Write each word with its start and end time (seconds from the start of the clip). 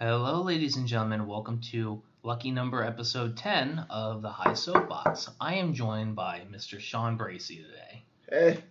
Hello, 0.00 0.40
ladies 0.40 0.76
and 0.76 0.86
gentlemen. 0.86 1.26
Welcome 1.26 1.60
to 1.72 2.00
lucky 2.22 2.50
number 2.50 2.82
episode 2.82 3.36
10 3.36 3.84
of 3.90 4.22
the 4.22 4.30
High 4.30 4.54
Soapbox. 4.54 5.28
I 5.38 5.56
am 5.56 5.74
joined 5.74 6.16
by 6.16 6.44
Mr. 6.50 6.80
Sean 6.80 7.18
Bracey 7.18 7.62
today. 7.66 8.02
Hey. 8.30 8.64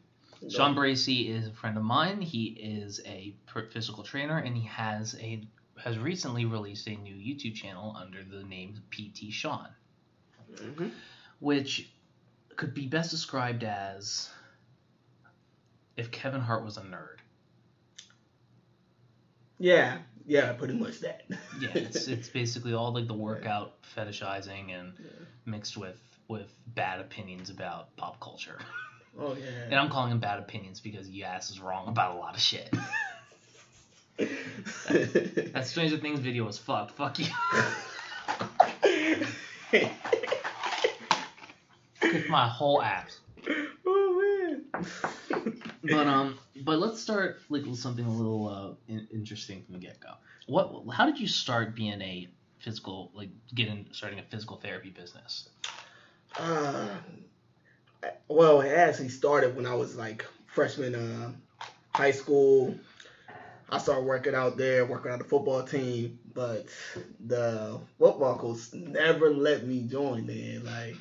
Sean 0.49 0.73
Bracey 0.73 1.29
is 1.29 1.47
a 1.47 1.51
friend 1.51 1.77
of 1.77 1.83
mine. 1.83 2.19
He 2.19 2.45
is 2.47 2.99
a 3.05 3.35
physical 3.71 4.03
trainer 4.03 4.39
and 4.39 4.57
he 4.57 4.65
has 4.67 5.15
a 5.19 5.43
has 5.77 5.99
recently 5.99 6.45
released 6.45 6.87
a 6.87 6.95
new 6.95 7.13
YouTube 7.13 7.53
channel 7.53 7.95
under 7.95 8.23
the 8.23 8.43
name 8.43 8.81
PT 8.89 9.31
Sean, 9.31 9.69
Mhm. 10.51 10.91
which 11.39 11.91
could 12.55 12.73
be 12.73 12.87
best 12.87 13.11
described 13.11 13.63
as 13.63 14.31
if 15.95 16.09
Kevin 16.09 16.41
Hart 16.41 16.65
was 16.65 16.77
a 16.77 16.81
nerd. 16.81 17.17
Yeah, 19.61 19.99
yeah, 20.25 20.53
pretty 20.53 20.73
much 20.75 20.99
that. 20.99 21.23
Yeah, 21.59 21.69
it's 21.73 22.07
it's 22.07 22.29
basically 22.29 22.73
all 22.73 22.93
like 22.93 23.07
the 23.07 23.13
workout 23.13 23.73
fetishizing 23.95 24.73
and 24.77 24.93
mixed 25.45 25.75
with 25.77 25.99
with 26.27 26.47
bad 26.67 27.01
opinions 27.01 27.49
about 27.49 27.95
pop 27.97 28.19
culture. 28.19 28.59
oh 29.19 29.35
yeah. 29.35 29.45
And. 29.65 29.75
I'm 29.75 29.89
calling 29.89 30.09
them 30.11 30.19
bad 30.19 30.39
opinions 30.39 30.79
because 30.79 31.09
Yass 31.09 31.49
is 31.49 31.59
wrong 31.59 31.87
about 31.87 32.15
a 32.15 32.19
lot 32.19 32.35
of 32.35 32.41
shit. 32.41 32.73
That 34.89 35.63
Stranger 35.65 35.97
Things 35.97 36.19
video 36.19 36.43
was 36.45 36.57
fucked. 36.57 36.91
Fuck 36.91 37.19
you. 37.19 37.25
Kick 42.01 42.29
my 42.29 42.47
whole 42.47 42.81
ass. 42.81 43.19
oh 43.85 44.49
man. 44.73 44.85
But 45.83 46.07
um, 46.07 46.37
but 46.63 46.79
let's 46.79 46.99
start 46.99 47.39
like 47.49 47.65
with 47.65 47.77
something 47.77 48.05
a 48.05 48.09
little 48.09 48.47
uh 48.49 48.93
in- 48.93 49.07
interesting 49.13 49.63
from 49.63 49.73
the 49.73 49.79
get 49.79 49.99
go. 49.99 50.13
What? 50.47 50.93
How 50.93 51.05
did 51.05 51.19
you 51.19 51.27
start 51.27 51.75
being 51.75 52.01
a 52.01 52.27
physical 52.59 53.11
like 53.13 53.29
getting 53.53 53.87
starting 53.91 54.19
a 54.19 54.23
physical 54.23 54.57
therapy 54.57 54.89
business? 54.89 55.49
Uh, 56.37 56.89
well, 58.27 58.61
it 58.61 58.69
actually 58.69 59.09
started 59.09 59.55
when 59.55 59.65
I 59.65 59.73
was 59.75 59.95
like 59.95 60.25
freshman 60.47 60.95
uh, 60.95 61.31
high 61.93 62.11
school. 62.11 62.75
I 63.71 63.77
started 63.77 64.05
working 64.05 64.33
out 64.33 64.57
there, 64.57 64.85
working 64.85 65.11
on 65.11 65.19
the 65.19 65.25
football 65.25 65.63
team, 65.63 66.19
but 66.33 66.65
the 67.25 67.79
football 67.99 68.37
coach 68.37 68.73
never 68.73 69.31
let 69.31 69.65
me 69.65 69.83
join. 69.83 70.25
Man, 70.25 70.65
like, 70.65 70.95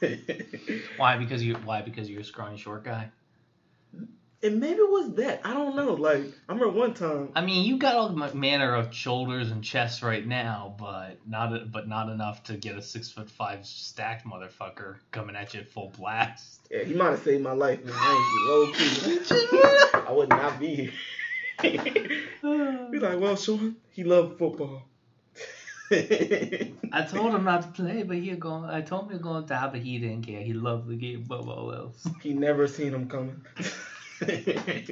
Why? 0.96 1.16
Because 1.16 1.42
you 1.42 1.54
why? 1.56 1.82
Because 1.82 2.08
you're 2.10 2.20
a 2.20 2.24
scrawny 2.24 2.56
short 2.56 2.84
guy. 2.84 3.10
And 4.42 4.60
maybe 4.60 4.78
it 4.78 4.90
was 4.90 5.14
that. 5.14 5.40
I 5.44 5.52
don't 5.52 5.74
know. 5.74 5.94
Like, 5.94 6.22
I 6.48 6.52
remember 6.52 6.70
one 6.78 6.94
time. 6.94 7.30
I 7.34 7.40
mean, 7.40 7.64
you 7.64 7.78
got 7.78 7.96
all 7.96 8.10
ma- 8.10 8.32
manner 8.32 8.74
of 8.74 8.94
shoulders 8.94 9.50
and 9.50 9.64
chests 9.64 10.02
right 10.02 10.24
now, 10.24 10.76
but 10.78 11.18
not 11.26 11.72
but 11.72 11.88
not 11.88 12.08
enough 12.08 12.44
to 12.44 12.56
get 12.56 12.76
a 12.76 12.82
six 12.82 13.10
foot 13.10 13.30
five 13.30 13.66
stacked 13.66 14.26
motherfucker 14.26 14.96
coming 15.10 15.34
at 15.34 15.54
you 15.54 15.60
at 15.60 15.70
full 15.70 15.92
blast. 15.96 16.68
Yeah, 16.70 16.84
he 16.84 16.94
might 16.94 17.10
have 17.10 17.22
saved 17.22 17.42
my 17.42 17.52
life, 17.52 17.84
man. 17.84 17.94
I 17.96 18.46
low 18.48 18.72
key. 18.72 19.20
I 20.06 20.12
would 20.12 20.28
not 20.28 20.60
be 20.60 20.74
here. 20.74 20.92
He's 21.60 23.02
like, 23.02 23.18
well, 23.18 23.36
Sean, 23.36 23.76
he 23.90 24.04
loved 24.04 24.38
football. 24.38 24.84
I 25.90 27.06
told 27.10 27.34
him 27.34 27.44
not 27.44 27.62
to 27.62 27.68
play, 27.82 28.02
but 28.02 28.18
he 28.18 28.30
going. 28.32 28.64
I 28.64 28.82
told 28.82 29.06
him 29.10 29.16
he 29.16 29.22
going 29.22 29.42
to 29.42 29.48
die, 29.48 29.68
but 29.72 29.80
he 29.80 29.98
didn't 29.98 30.22
care. 30.26 30.42
He 30.42 30.52
loved 30.52 30.86
the 30.86 30.96
game 30.96 31.22
above 31.24 31.48
all 31.48 31.72
else. 31.72 32.06
he 32.22 32.34
never 32.34 32.68
seen 32.68 32.94
him 32.94 33.08
coming. 33.08 33.42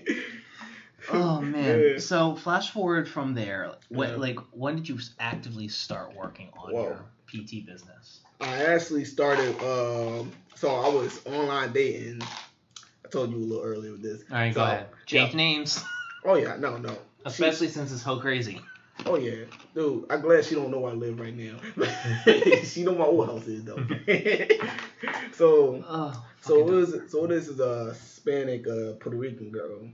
Oh 1.13 1.41
man! 1.41 2.01
So 2.01 2.35
flash 2.35 2.73
forward 2.73 3.09
from 3.09 3.35
there. 3.35 3.73
When, 3.91 4.11
Yeah. 4.11 4.17
like, 4.17 4.39
when 4.51 4.75
did 4.77 4.89
you 4.89 4.99
actively 5.21 5.69
start 5.69 6.17
working 6.17 6.49
on 6.57 6.73
Whoa. 6.73 6.83
your 6.83 7.05
PT 7.29 7.65
business? 7.65 8.21
I 8.41 8.65
actually 8.65 9.05
started. 9.05 9.55
Um, 9.63 10.33
so 10.57 10.69
I 10.75 10.89
was 10.89 11.25
online 11.27 11.73
dating. 11.73 12.23
I 12.23 13.09
told 13.09 13.31
you 13.31 13.37
a 13.37 13.39
little 13.39 13.63
earlier 13.65 13.93
with 13.93 14.03
this. 14.03 14.23
All 14.31 14.37
right, 14.37 14.53
go 14.53 14.61
So, 14.61 14.65
ahead. 14.65 14.87
Change 15.07 15.31
yeah. 15.31 15.37
names, 15.37 15.85
Oh 16.25 16.35
yeah, 16.35 16.57
no, 16.59 16.77
no. 16.77 16.97
especially 17.25 17.69
since 17.69 17.93
it's 17.93 18.03
so 18.03 18.19
crazy. 18.19 18.61
Oh 19.05 19.17
yeah, 19.17 19.45
dude. 19.75 20.07
I'm 20.11 20.21
glad 20.21 20.45
she 20.45 20.55
don't 20.55 20.71
know 20.71 20.81
where 20.81 20.93
I 20.93 20.95
live 20.95 21.21
right 21.21 21.37
now. 21.37 21.59
she 22.65 22.83
know 22.83 22.95
my 22.95 23.05
old 23.05 23.29
house 23.29 23.47
is 23.47 23.65
though. 23.65 23.77
so 25.33 25.85
Oh, 25.87 26.25
So 26.41 26.59
it 26.61 26.65
was. 26.65 26.95
So 27.09 27.27
this 27.27 27.49
is 27.49 27.61
a 27.61 27.87
Hispanic 27.93 28.67
uh, 28.67 28.93
Puerto 28.99 29.17
Rican 29.17 29.51
girl. 29.51 29.89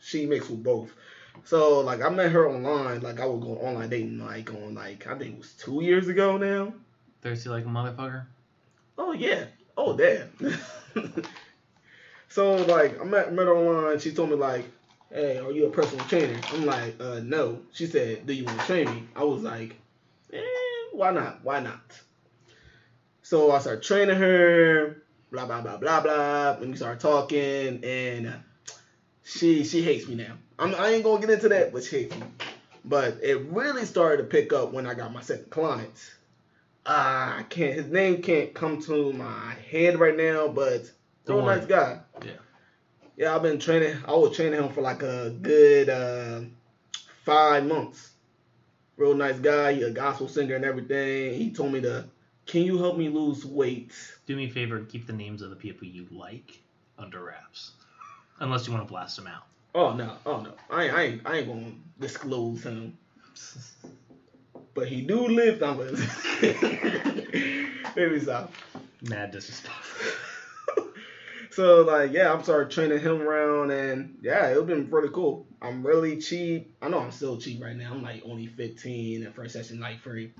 She 0.00 0.26
mixed 0.26 0.50
with 0.50 0.62
both. 0.62 0.90
So 1.44 1.80
like 1.80 2.02
I 2.02 2.08
met 2.08 2.32
her 2.32 2.48
online. 2.48 3.00
Like 3.00 3.20
I 3.20 3.26
was 3.26 3.42
going 3.42 3.58
online 3.58 3.88
dating 3.88 4.18
like 4.18 4.52
on 4.52 4.74
like 4.74 5.06
I 5.06 5.16
think 5.16 5.34
it 5.34 5.38
was 5.38 5.52
two 5.52 5.82
years 5.82 6.08
ago 6.08 6.36
now. 6.36 6.74
thirsty 7.22 7.48
like 7.48 7.64
a 7.64 7.68
motherfucker. 7.68 8.26
Oh 8.98 9.12
yeah. 9.12 9.44
Oh 9.76 9.96
damn. 9.96 10.30
so 12.28 12.56
like 12.56 13.00
I 13.00 13.04
met 13.04 13.32
met 13.32 13.46
her 13.46 13.54
online. 13.54 13.98
She 13.98 14.12
told 14.12 14.30
me 14.30 14.36
like, 14.36 14.64
"Hey, 15.10 15.38
are 15.38 15.52
you 15.52 15.66
a 15.66 15.70
personal 15.70 16.04
trainer?" 16.06 16.38
I'm 16.52 16.66
like, 16.66 16.96
"Uh, 17.00 17.20
no." 17.22 17.60
She 17.72 17.86
said, 17.86 18.26
"Do 18.26 18.32
you 18.32 18.44
want 18.44 18.60
to 18.60 18.66
train 18.66 18.86
me?" 18.86 19.08
I 19.14 19.24
was 19.24 19.42
like, 19.42 19.76
"Eh, 20.32 20.40
why 20.92 21.10
not? 21.10 21.44
Why 21.44 21.60
not?" 21.60 22.00
So 23.22 23.50
I 23.50 23.58
started 23.58 23.82
training 23.82 24.16
her. 24.16 25.02
Blah 25.32 25.46
blah 25.46 25.60
blah 25.60 25.76
blah 25.76 26.00
blah. 26.00 26.56
And 26.60 26.70
we 26.70 26.76
started 26.76 27.00
talking, 27.00 27.84
and 27.84 28.32
she 29.24 29.64
she 29.64 29.82
hates 29.82 30.06
me 30.06 30.14
now. 30.14 30.34
I'm, 30.58 30.74
I 30.74 30.90
ain't 30.90 31.04
gonna 31.04 31.20
get 31.20 31.30
into 31.30 31.48
that, 31.50 31.72
but 31.72 31.82
she 31.84 32.02
hates 32.02 32.14
me. 32.16 32.26
But 32.84 33.18
it 33.22 33.40
really 33.46 33.84
started 33.84 34.18
to 34.18 34.24
pick 34.28 34.52
up 34.52 34.72
when 34.72 34.86
I 34.86 34.94
got 34.94 35.12
my 35.12 35.22
second 35.22 35.50
client. 35.50 36.12
Uh, 36.86 37.38
I 37.38 37.44
can't. 37.48 37.74
His 37.74 37.86
name 37.86 38.22
can't 38.22 38.54
come 38.54 38.80
to 38.82 39.12
my 39.12 39.54
head 39.70 39.98
right 39.98 40.16
now, 40.16 40.46
but 40.46 40.88
Don't 41.24 41.38
real 41.38 41.46
nice 41.46 41.66
guy. 41.66 41.98
Yeah. 42.24 42.32
Yeah, 43.16 43.34
I've 43.34 43.42
been 43.42 43.58
training. 43.58 43.96
I 44.06 44.12
was 44.12 44.36
training 44.36 44.62
him 44.62 44.68
for 44.70 44.82
like 44.82 45.02
a 45.02 45.30
good 45.30 45.88
uh, 45.88 46.40
five 47.24 47.66
months. 47.66 48.10
Real 48.96 49.14
nice 49.14 49.38
guy. 49.38 49.72
He 49.72 49.82
a 49.82 49.90
gospel 49.90 50.28
singer 50.28 50.54
and 50.54 50.64
everything. 50.64 51.34
He 51.34 51.50
told 51.50 51.72
me 51.72 51.80
to, 51.80 52.04
can 52.44 52.62
you 52.62 52.78
help 52.78 52.98
me 52.98 53.08
lose 53.08 53.44
weight? 53.44 53.92
Do 54.26 54.36
me 54.36 54.46
a 54.46 54.50
favor 54.50 54.76
and 54.76 54.88
keep 54.88 55.06
the 55.06 55.12
names 55.14 55.40
of 55.40 55.50
the 55.50 55.56
people 55.56 55.86
you 55.86 56.06
like 56.10 56.60
under 56.98 57.24
wraps, 57.24 57.72
unless 58.40 58.66
you 58.66 58.72
want 58.72 58.86
to 58.86 58.90
blast 58.90 59.16
them 59.16 59.26
out. 59.26 59.44
Oh 59.74 59.92
no, 59.92 60.12
oh 60.24 60.40
no, 60.40 60.52
I 60.70 60.84
ain't, 60.84 60.94
I 60.94 61.02
ain't, 61.02 61.22
I 61.26 61.36
ain't 61.38 61.48
gonna 61.48 61.72
disclose 62.00 62.62
him. 62.62 62.96
But 64.72 64.88
he 64.88 65.02
do 65.02 65.28
live 65.28 65.58
somewhere. 65.58 65.92
Maybe 67.94 68.20
so. 68.20 68.48
Mad 69.02 69.30
disrespect. 69.32 69.74
So 71.56 71.80
like 71.84 72.12
yeah, 72.12 72.34
I'm 72.34 72.42
started 72.42 72.70
training 72.70 73.00
him 73.00 73.22
around 73.22 73.70
and 73.70 74.18
yeah, 74.20 74.48
it's 74.48 74.66
been 74.66 74.88
pretty 74.88 75.08
cool. 75.08 75.46
I'm 75.62 75.86
really 75.86 76.20
cheap. 76.20 76.76
I 76.82 76.90
know 76.90 76.98
I'm 76.98 77.10
still 77.10 77.38
cheap 77.38 77.62
right 77.62 77.74
now. 77.74 77.92
I'm 77.92 78.02
like 78.02 78.22
only 78.26 78.46
15 78.46 79.24
and 79.24 79.34
first 79.34 79.54
session 79.54 79.80
like 79.80 80.00
free. 80.00 80.34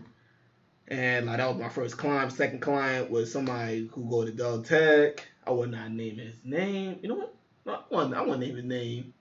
And 0.88 1.24
like 1.24 1.38
that 1.38 1.48
was 1.48 1.56
my 1.56 1.70
first 1.70 1.96
client. 1.96 2.32
Second 2.32 2.60
client 2.60 3.10
was 3.10 3.32
somebody 3.32 3.88
who 3.94 4.10
go 4.10 4.26
to 4.26 4.30
Del 4.30 4.60
Tech. 4.60 5.26
I 5.46 5.52
would 5.52 5.70
not 5.70 5.90
name 5.90 6.18
his 6.18 6.34
name. 6.44 6.98
You 7.00 7.08
know 7.08 7.14
what? 7.14 7.34
No, 7.64 7.72
I 7.72 7.94
want 7.94 8.14
I 8.14 8.20
want 8.20 8.42
to 8.42 8.46
name 8.46 8.56
his 8.56 8.64
name. 8.66 9.14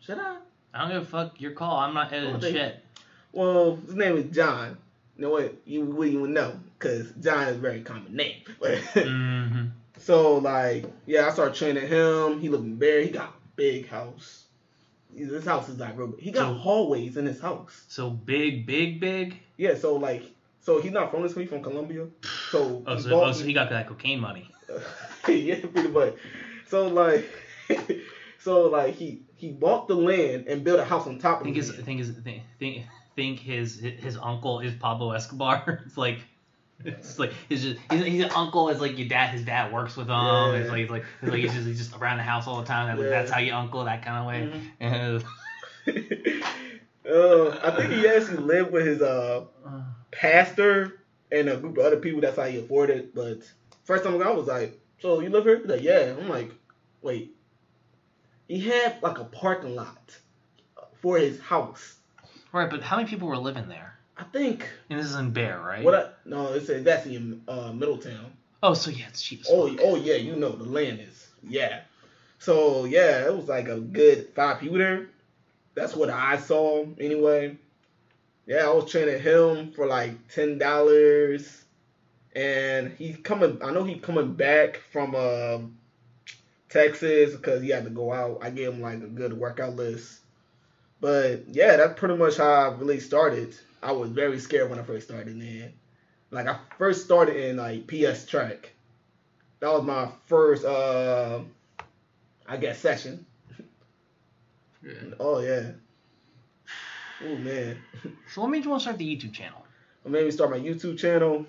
Should 0.00 0.18
I? 0.18 0.36
I 0.74 0.80
don't 0.80 0.90
give 0.90 1.02
a 1.04 1.06
fuck. 1.06 1.40
Your 1.40 1.52
call. 1.52 1.78
I'm 1.78 1.94
not 1.94 2.12
editing 2.12 2.38
shit. 2.52 2.84
Well, 3.32 3.76
his 3.76 3.94
name 3.94 4.18
is 4.18 4.36
John. 4.36 4.76
You 5.16 5.22
know 5.22 5.30
what? 5.30 5.54
You 5.64 5.86
wouldn't 5.86 6.16
even 6.16 6.34
know 6.34 6.60
because 6.78 7.12
John 7.12 7.48
is 7.48 7.56
a 7.56 7.60
very 7.60 7.80
common 7.80 8.14
name. 8.14 8.42
hmm 8.60 9.68
So 9.98 10.36
like, 10.38 10.84
yeah, 11.06 11.26
I 11.26 11.30
started 11.32 11.54
training 11.54 11.88
him. 11.88 12.40
He 12.40 12.48
lived 12.48 12.64
in 12.64 12.76
Bear. 12.76 13.02
He 13.02 13.10
got 13.10 13.34
big 13.56 13.88
house. 13.88 14.44
His 15.16 15.44
house 15.44 15.68
is 15.68 15.78
like 15.78 15.96
real. 15.98 16.08
big. 16.08 16.20
He 16.20 16.30
got 16.30 16.48
So- 16.50 16.54
hallways 16.54 17.16
in 17.16 17.26
his 17.26 17.40
house. 17.40 17.84
So 17.88 18.10
big, 18.10 18.66
big, 18.66 19.00
big. 19.00 19.38
Yeah, 19.56 19.74
so 19.74 19.96
like, 19.96 20.22
so 20.60 20.80
he's 20.80 20.92
not 20.92 21.10
from 21.10 21.22
this 21.22 21.34
country, 21.34 21.46
from 21.48 21.62
Colombia. 21.62 22.06
So, 22.50 22.82
Oh, 22.86 22.98
so, 22.98 23.22
oh, 23.22 23.32
so 23.32 23.44
he 23.44 23.52
got 23.52 23.68
that 23.70 23.88
cocaine 23.88 24.20
money. 24.20 24.50
yeah, 25.28 25.56
pretty 25.66 25.88
much. 25.88 26.14
So 26.66 26.88
like, 26.88 27.28
so 28.38 28.68
like 28.68 28.94
he 28.94 29.20
he 29.36 29.50
bought 29.50 29.86
the 29.88 29.94
land 29.94 30.46
and 30.48 30.64
built 30.64 30.80
a 30.80 30.84
house 30.84 31.06
on 31.06 31.18
top 31.18 31.40
of 31.40 31.44
think 31.44 31.56
it. 31.56 31.60
his, 31.60 31.70
think 31.72 31.98
his, 31.98 32.10
think, 32.24 32.42
think, 32.58 32.84
think 33.16 33.38
his 33.38 33.78
his 33.80 34.16
uncle 34.16 34.60
is 34.60 34.72
Pablo 34.74 35.10
Escobar. 35.12 35.82
It's 35.86 35.96
like. 35.98 36.20
It's 36.84 37.18
like 37.18 37.32
he's 37.48 37.62
just 37.62 37.80
his, 37.90 38.04
his 38.04 38.32
uncle 38.34 38.68
is 38.68 38.80
like 38.80 38.98
your 38.98 39.08
dad. 39.08 39.30
His 39.30 39.44
dad 39.44 39.72
works 39.72 39.96
with 39.96 40.06
him. 40.06 40.14
Yeah. 40.14 40.52
It's 40.52 40.70
like 40.70 40.82
it's 40.82 40.90
like 40.90 41.04
it's 41.22 41.30
like 41.30 41.40
he's 41.40 41.52
just 41.52 41.66
he's 41.66 41.78
just 41.78 41.96
around 41.96 42.18
the 42.18 42.22
house 42.22 42.46
all 42.46 42.60
the 42.60 42.66
time. 42.66 42.96
That, 42.96 43.02
Yeah. 43.02 43.10
That's 43.10 43.30
how 43.30 43.40
you 43.40 43.52
uncle 43.52 43.84
that 43.84 44.04
kind 44.04 44.18
of 44.18 44.26
way. 44.26 44.70
And, 44.80 45.24
uh, 47.10 47.58
I 47.62 47.70
think 47.76 47.92
he 47.92 48.06
actually 48.06 48.38
lived 48.38 48.72
with 48.72 48.86
his 48.86 49.02
uh 49.02 49.44
uh, 49.66 49.82
pastor 50.12 51.02
and 51.32 51.48
a 51.48 51.56
group 51.56 51.78
of 51.78 51.84
other 51.84 51.96
people. 51.96 52.20
That's 52.20 52.36
how 52.36 52.44
he 52.44 52.58
afforded 52.58 52.98
it. 52.98 53.14
But 53.14 53.38
first 53.84 54.04
time 54.04 54.22
I 54.22 54.30
was 54.30 54.46
like, 54.46 54.78
"So 55.00 55.20
you 55.20 55.30
live 55.30 55.44
here?" 55.44 55.58
He's 55.58 55.66
like, 55.66 55.82
"Yeah." 55.82 56.14
I'm 56.18 56.28
like, 56.28 56.52
"Wait." 57.02 57.34
He 58.46 58.60
had 58.60 59.02
like 59.02 59.18
a 59.18 59.24
parking 59.24 59.74
lot 59.74 60.16
for 61.02 61.18
his 61.18 61.38
house. 61.40 61.96
right, 62.52 62.70
but 62.70 62.82
how 62.82 62.96
many 62.96 63.08
people 63.08 63.28
were 63.28 63.36
living 63.36 63.68
there? 63.68 63.97
I 64.18 64.24
think 64.24 64.66
And 64.90 64.98
this 64.98 65.06
is 65.06 65.14
in 65.14 65.30
Bear, 65.30 65.60
right? 65.60 65.84
what? 65.84 65.94
I, 65.94 66.28
no, 66.28 66.52
it 66.52 66.66
says 66.66 66.84
that's 66.84 67.06
in 67.06 67.42
uh, 67.48 67.72
Middletown. 67.72 68.32
oh, 68.62 68.74
so 68.74 68.90
yeah, 68.90 69.06
it's 69.08 69.22
cheap. 69.22 69.44
Oh, 69.48 69.68
fuck. 69.68 69.78
oh 69.82 69.96
yeah, 69.96 70.14
you 70.16 70.36
know 70.36 70.50
the 70.50 70.64
land 70.64 71.00
is 71.00 71.28
yeah. 71.42 71.80
So 72.38 72.84
yeah, 72.84 73.26
it 73.26 73.34
was 73.36 73.46
like 73.48 73.68
a 73.68 73.78
good 73.78 74.28
five 74.34 74.60
people 74.60 74.78
there. 74.78 75.06
That's 75.74 75.94
what 75.94 76.10
I 76.10 76.36
saw 76.38 76.84
anyway. 77.00 77.56
Yeah, 78.46 78.66
I 78.66 78.72
was 78.72 78.90
training 78.90 79.20
him 79.22 79.72
for 79.72 79.86
like 79.86 80.28
ten 80.28 80.58
dollars, 80.58 81.64
and 82.34 82.92
he's 82.98 83.16
coming. 83.18 83.58
I 83.62 83.70
know 83.72 83.84
he's 83.84 84.00
coming 84.02 84.34
back 84.34 84.78
from 84.90 85.14
um 85.14 85.78
Texas 86.68 87.34
because 87.36 87.62
he 87.62 87.68
had 87.70 87.84
to 87.84 87.90
go 87.90 88.12
out. 88.12 88.38
I 88.42 88.50
gave 88.50 88.72
him 88.72 88.80
like 88.80 88.96
a 89.02 89.06
good 89.06 89.32
workout 89.32 89.76
list. 89.76 90.20
But 91.00 91.44
yeah, 91.48 91.76
that's 91.76 91.98
pretty 91.98 92.16
much 92.16 92.36
how 92.38 92.50
I 92.50 92.68
really 92.74 92.98
started. 93.00 93.54
I 93.82 93.92
was 93.92 94.10
very 94.10 94.38
scared 94.38 94.70
when 94.70 94.78
I 94.78 94.82
first 94.82 95.06
started, 95.08 95.28
in. 95.40 95.72
Like 96.30 96.46
I 96.46 96.58
first 96.76 97.04
started 97.04 97.36
in 97.36 97.56
like 97.56 97.86
PS 97.86 98.26
track. 98.26 98.72
That 99.60 99.72
was 99.72 99.84
my 99.84 100.08
first, 100.26 100.64
uh, 100.64 101.40
I 102.46 102.56
guess, 102.56 102.78
session. 102.78 103.26
Yeah. 104.84 104.92
Oh 105.18 105.40
yeah. 105.40 105.70
Oh 107.24 107.36
man. 107.36 107.78
So 108.32 108.42
what 108.42 108.50
made 108.50 108.64
you 108.64 108.70
want 108.70 108.80
to 108.80 108.84
start 108.84 108.98
the 108.98 109.16
YouTube 109.16 109.32
channel? 109.32 109.64
I 110.04 110.08
made 110.08 110.24
me 110.24 110.30
start 110.30 110.50
my 110.50 110.58
YouTube 110.58 110.98
channel. 110.98 111.46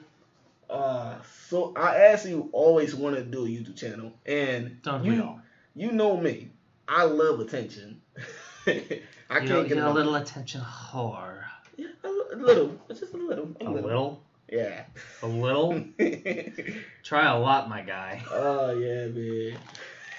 Uh, 0.69 1.15
so 1.47 1.73
I 1.75 1.95
actually 1.95 2.43
always 2.51 2.93
wanted 2.95 3.25
to 3.25 3.31
do 3.31 3.45
a 3.45 3.47
YouTube 3.47 3.75
channel, 3.75 4.13
and 4.25 4.81
Don't 4.83 5.03
you, 5.03 5.39
you 5.75 5.91
know 5.91 6.15
me. 6.17 6.49
I 6.87 7.03
love 7.03 7.39
attention. 7.39 8.01
I 8.67 8.71
you 8.71 9.01
can't 9.29 9.45
know, 9.49 9.63
get 9.63 9.77
you're 9.77 9.85
a 9.85 9.93
little 9.93 10.15
attention 10.15 10.61
whore. 10.61 11.43
Yeah, 11.77 11.87
a, 12.31 12.35
li- 12.35 12.41
a 12.43 12.45
little, 12.45 12.79
just 12.89 13.13
a 13.13 13.17
little, 13.17 13.49
a, 13.61 13.63
A 13.65 13.69
little. 13.69 13.83
little? 13.89 14.23
Yeah. 14.51 14.85
A 15.21 15.27
little? 15.27 15.83
Try 17.03 17.25
a 17.31 17.37
lot, 17.39 17.69
my 17.69 17.81
guy. 17.81 18.21
oh 18.31 18.71
yeah, 18.71 19.07
man. 19.07 19.57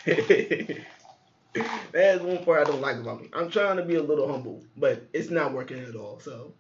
That's 1.93 2.23
one 2.23 2.45
part 2.45 2.61
I 2.67 2.71
don't 2.71 2.81
like 2.81 2.97
about 2.97 3.21
me. 3.23 3.29
I'm 3.33 3.51
trying 3.51 3.77
to 3.79 3.85
be 3.85 3.97
a 3.97 4.03
little 4.03 4.31
humble, 4.31 4.63
but 4.77 5.09
it's 5.13 5.31
not 5.31 5.53
working 5.53 5.81
at 5.81 5.97
all. 5.97 6.21
So, 6.21 6.55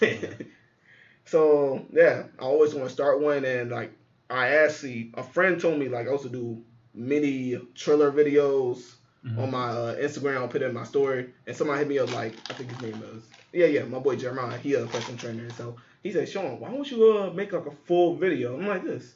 so 1.24 1.84
yeah, 1.92 2.24
I 2.38 2.42
always 2.42 2.74
want 2.74 2.88
to 2.88 2.94
start 2.94 3.20
one, 3.20 3.44
and 3.44 3.70
like 3.70 3.92
I 4.28 4.48
actually, 4.48 5.12
a 5.14 5.22
friend 5.22 5.60
told 5.60 5.78
me 5.78 5.88
like 5.88 6.06
I 6.06 6.10
also 6.10 6.28
do 6.28 6.62
mini 6.94 7.58
trailer 7.74 8.10
videos 8.12 8.94
Mhm. 9.26 9.38
on 9.42 9.50
my 9.50 9.68
uh, 9.68 9.96
Instagram. 9.96 10.38
I'll 10.38 10.48
put 10.48 10.62
it 10.62 10.66
in 10.66 10.74
my 10.74 10.84
story, 10.84 11.30
and 11.46 11.54
somebody 11.56 11.80
hit 11.80 11.88
me 11.88 11.98
up 11.98 12.10
like 12.14 12.34
I 12.48 12.54
think 12.54 12.70
his 12.70 12.80
name 12.80 13.00
was 13.00 13.24
yeah 13.52 13.66
yeah 13.66 13.84
my 13.84 13.98
boy 13.98 14.16
Jeremiah. 14.16 14.58
He 14.58 14.74
a 14.74 14.86
personal 14.86 15.18
trainer, 15.18 15.50
so 15.50 15.76
he 16.02 16.12
said 16.12 16.28
Sean, 16.28 16.60
why 16.60 16.70
don't 16.70 16.90
you 16.90 17.18
uh 17.18 17.30
make 17.30 17.52
like 17.52 17.66
a 17.66 17.70
full 17.70 18.16
video? 18.16 18.56
I'm 18.56 18.66
like 18.66 18.84
this, 18.84 19.14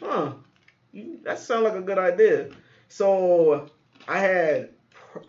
huh? 0.00 0.32
That 1.24 1.38
sounds 1.38 1.64
like 1.64 1.74
a 1.74 1.80
good 1.80 1.98
idea. 1.98 2.50
So 2.88 3.68
I 4.06 4.18
had 4.18 4.70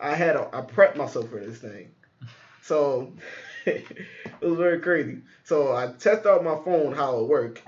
I 0.00 0.14
had 0.14 0.36
a, 0.36 0.48
I 0.52 0.60
prepped 0.62 0.96
myself 0.96 1.28
for 1.28 1.40
this 1.40 1.58
thing. 1.58 1.90
So 2.62 3.12
it 3.66 3.86
was 4.40 4.58
very 4.58 4.80
crazy. 4.80 5.22
So 5.44 5.74
I 5.74 5.92
tested 5.98 6.26
out 6.26 6.44
my 6.44 6.56
phone 6.64 6.94
how 6.94 7.20
it 7.20 7.28
worked. 7.28 7.62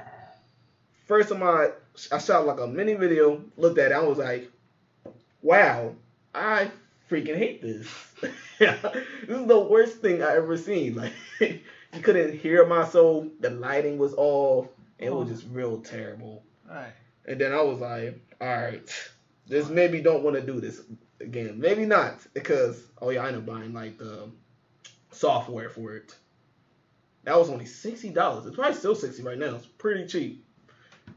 First 1.06 1.30
of 1.30 1.42
I 1.42 1.70
I 2.12 2.18
shot 2.18 2.46
like 2.46 2.60
a 2.60 2.66
mini 2.66 2.94
video, 2.94 3.42
looked 3.56 3.78
at 3.78 3.92
it, 3.92 3.94
I 3.94 4.02
was 4.02 4.18
like, 4.18 4.50
wow, 5.42 5.94
I 6.34 6.70
freaking 7.10 7.36
hate 7.36 7.62
this. 7.62 7.86
this 8.58 8.78
is 9.28 9.46
the 9.46 9.58
worst 9.58 9.98
thing 9.98 10.22
I 10.22 10.36
ever 10.36 10.56
seen. 10.56 10.96
Like 10.96 11.12
you 11.40 12.02
couldn't 12.02 12.38
hear 12.38 12.66
my 12.66 12.86
soul. 12.86 13.30
the 13.40 13.50
lighting 13.50 13.98
was 13.98 14.14
off, 14.14 14.68
it 14.98 15.12
was 15.12 15.28
oh. 15.28 15.32
just 15.32 15.46
real 15.50 15.80
terrible. 15.80 16.42
And 17.26 17.40
then 17.40 17.52
I 17.52 17.60
was 17.62 17.80
like, 17.80 18.20
all 18.40 18.48
right, 18.48 19.10
just 19.48 19.70
maybe 19.70 20.00
don't 20.00 20.22
want 20.22 20.36
to 20.36 20.42
do 20.42 20.60
this 20.60 20.82
again. 21.20 21.58
Maybe 21.58 21.84
not 21.84 22.18
because 22.34 22.82
oh 23.00 23.10
yeah, 23.10 23.24
I 23.24 23.28
ended 23.28 23.42
up 23.42 23.46
buying 23.46 23.72
like 23.72 23.98
the 23.98 24.30
software 25.10 25.70
for 25.70 25.94
it. 25.94 26.14
That 27.24 27.38
was 27.38 27.50
only 27.50 27.66
sixty 27.66 28.10
dollars. 28.10 28.46
It's 28.46 28.56
probably 28.56 28.76
still 28.76 28.94
sixty 28.94 29.22
right 29.22 29.38
now. 29.38 29.54
It's 29.56 29.66
pretty 29.66 30.06
cheap. 30.06 30.44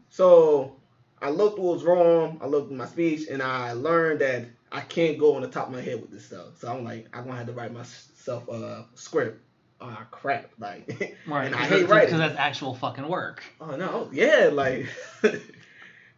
So 0.09 0.75
I 1.21 1.29
looked 1.29 1.59
what 1.59 1.75
was 1.75 1.83
wrong. 1.83 2.39
I 2.41 2.47
looked 2.47 2.71
at 2.71 2.77
my 2.77 2.87
speech, 2.87 3.27
and 3.29 3.41
I 3.41 3.73
learned 3.73 4.21
that 4.21 4.45
I 4.71 4.81
can't 4.81 5.17
go 5.17 5.35
on 5.35 5.41
the 5.41 5.47
top 5.49 5.67
of 5.67 5.73
my 5.73 5.81
head 5.81 6.01
with 6.01 6.11
this 6.11 6.25
stuff. 6.25 6.57
So 6.59 6.71
I'm 6.71 6.83
like, 6.83 7.07
I'm 7.13 7.25
gonna 7.25 7.37
have 7.37 7.47
to 7.47 7.53
write 7.53 7.73
myself 7.73 8.47
a 8.47 8.85
script. 8.95 9.41
Ah, 9.81 10.05
crap! 10.11 10.51
Like, 10.59 11.17
Right, 11.27 11.47
and 11.47 11.55
I 11.55 11.65
hate 11.65 11.89
writing. 11.89 12.05
because 12.07 12.19
that's 12.19 12.37
actual 12.37 12.75
fucking 12.75 13.07
work. 13.07 13.43
Oh 13.59 13.75
no, 13.75 14.09
yeah, 14.13 14.49
like. 14.51 14.87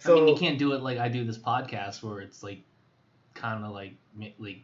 I 0.06 0.10
mean, 0.16 0.28
you 0.28 0.36
can't 0.36 0.60
do 0.60 0.74
it 0.74 0.82
like 0.84 0.98
I 0.98 1.08
do 1.08 1.24
this 1.24 1.38
podcast 1.38 2.04
where 2.04 2.20
it's 2.20 2.44
like 2.44 2.62
kind 3.36 3.64
of 3.64 3.72
like 3.72 3.94
like 4.38 4.64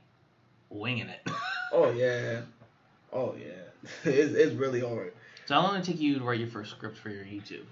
winging 0.70 1.08
it. 1.10 1.22
Oh 1.72 1.92
yeah, 1.92 2.42
oh 3.14 3.36
yeah. 3.40 3.52
It's 4.04 4.34
it's 4.34 4.54
really 4.56 4.80
hard. 4.82 5.14
so 5.46 5.54
how 5.54 5.62
long 5.62 5.76
did 5.76 5.84
it 5.88 5.92
take 5.92 6.02
you 6.02 6.18
to 6.18 6.26
write 6.26 6.40
your 6.40 6.48
first 6.48 6.72
script 6.72 6.98
for 6.98 7.10
your 7.12 7.24
YouTube? 7.24 7.66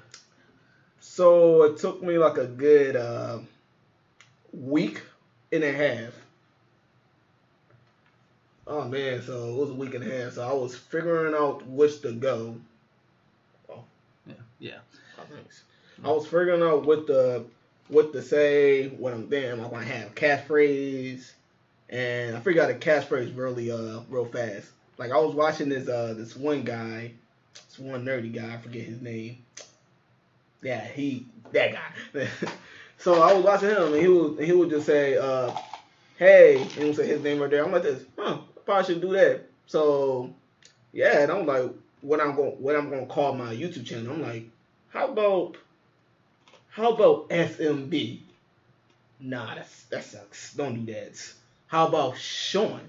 So 1.00 1.63
it 1.63 1.78
took 1.78 2.04
me 2.04 2.20
like 2.20 2.38
a 2.38 2.46
good 2.46 2.96
uh, 2.96 3.40
week 4.54 5.02
and 5.52 5.64
a 5.64 5.72
half. 5.72 6.14
Oh 8.66 8.84
man, 8.86 9.22
so 9.22 9.50
it 9.50 9.56
was 9.56 9.70
a 9.70 9.74
week 9.74 9.94
and 9.94 10.04
a 10.04 10.18
half. 10.18 10.34
So 10.34 10.48
I 10.48 10.54
was 10.54 10.76
figuring 10.76 11.34
out 11.34 11.66
which 11.68 12.01
to 12.01 12.12
go. 12.12 12.58
Oh. 13.70 13.84
Yeah, 14.25 14.34
yeah. 14.60 14.77
Oh, 15.18 15.24
thanks. 15.30 15.63
I 16.04 16.12
was 16.12 16.25
figuring 16.25 16.62
out 16.62 16.86
what 16.86 17.08
the 17.08 17.46
what 17.88 18.12
to 18.13 18.22
say 18.22 18.89
when 18.89 19.13
I'm 19.13 19.30
there. 19.30 19.54
Am 19.54 19.62
I 19.62 19.70
gonna 19.70 19.86
have 19.86 20.16
catchphrase? 20.16 21.32
And 21.89 22.36
I 22.36 22.39
figured 22.42 22.66
out 22.66 22.72
a 22.72 22.74
catchphrase 22.74 23.36
really 23.38 23.72
uh 23.72 24.01
real 24.10 24.25
fast. 24.25 24.68
Like 24.98 25.12
I 25.12 25.18
was 25.18 25.34
watching 25.34 25.70
this 25.70 25.88
uh 25.88 26.13
this 26.18 26.36
one 26.36 26.63
guy, 26.63 27.13
this 27.54 27.80
one 27.80 28.04
nerdy 28.04 28.34
guy, 28.34 28.54
I 28.54 28.58
forget 28.58 28.84
his 28.84 29.01
name. 29.01 29.38
Yeah, 30.62 30.86
he 30.86 31.25
that 31.54 31.72
guy. 31.72 32.27
so 32.98 33.22
I 33.22 33.34
was 33.34 33.44
watching 33.44 33.70
him 33.70 33.94
and 33.94 33.96
he 33.96 34.08
would 34.08 34.39
he 34.44 34.51
would 34.51 34.70
just 34.70 34.86
say, 34.86 35.18
uh, 35.18 35.51
hey, 36.18 36.62
and 36.62 36.72
he 36.72 36.86
would 36.86 36.96
say 36.96 37.08
his 37.08 37.22
name 37.22 37.39
right 37.39 37.50
there. 37.50 37.63
I'm 37.66 37.72
like 37.72 37.84
this, 37.84 38.04
huh, 38.18 38.39
probably 38.66 38.86
should 38.86 39.01
do 39.01 39.13
that. 39.13 39.44
So 39.68 40.34
yeah, 40.94 41.22
and 41.22 41.32
I'm 41.32 41.46
like, 41.46 41.72
what 42.01 42.22
I'm 42.22 42.36
going 42.36 42.51
what 42.54 42.75
I'm 42.75 42.89
gonna 42.89 43.06
call 43.06 43.34
my 43.34 43.54
YouTube 43.54 43.86
channel. 43.86 44.13
I'm 44.13 44.22
like, 44.22 44.46
how 44.89 45.08
about 45.10 45.58
how 46.70 46.94
about 46.94 47.30
SMB? 47.30 48.20
Nah, 49.20 49.56
that's 49.56 49.84
that 49.86 50.04
sucks. 50.04 50.54
Don't 50.54 50.86
do 50.86 50.94
that. 50.94 51.34
How 51.68 51.88
about 51.88 52.18
Sean? 52.18 52.82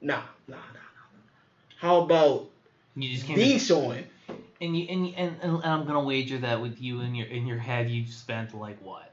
Nah, 0.00 0.22
nah, 0.48 0.56
nah, 0.56 0.56
nah. 0.56 1.20
How 1.76 2.02
about 2.02 2.48
You 2.96 3.10
just 3.10 3.26
can't. 3.26 3.38
the 3.38 3.58
Sean? 3.58 4.04
And 4.60 4.76
you 4.76 4.86
and, 4.88 5.14
and 5.16 5.36
and 5.42 5.64
I'm 5.64 5.86
gonna 5.86 6.02
wager 6.02 6.38
that 6.38 6.60
with 6.60 6.80
you 6.80 7.00
in 7.00 7.14
your 7.14 7.26
in 7.26 7.46
your 7.46 7.58
head 7.58 7.90
you 7.90 8.06
spent 8.06 8.54
like 8.54 8.80
what 8.82 9.12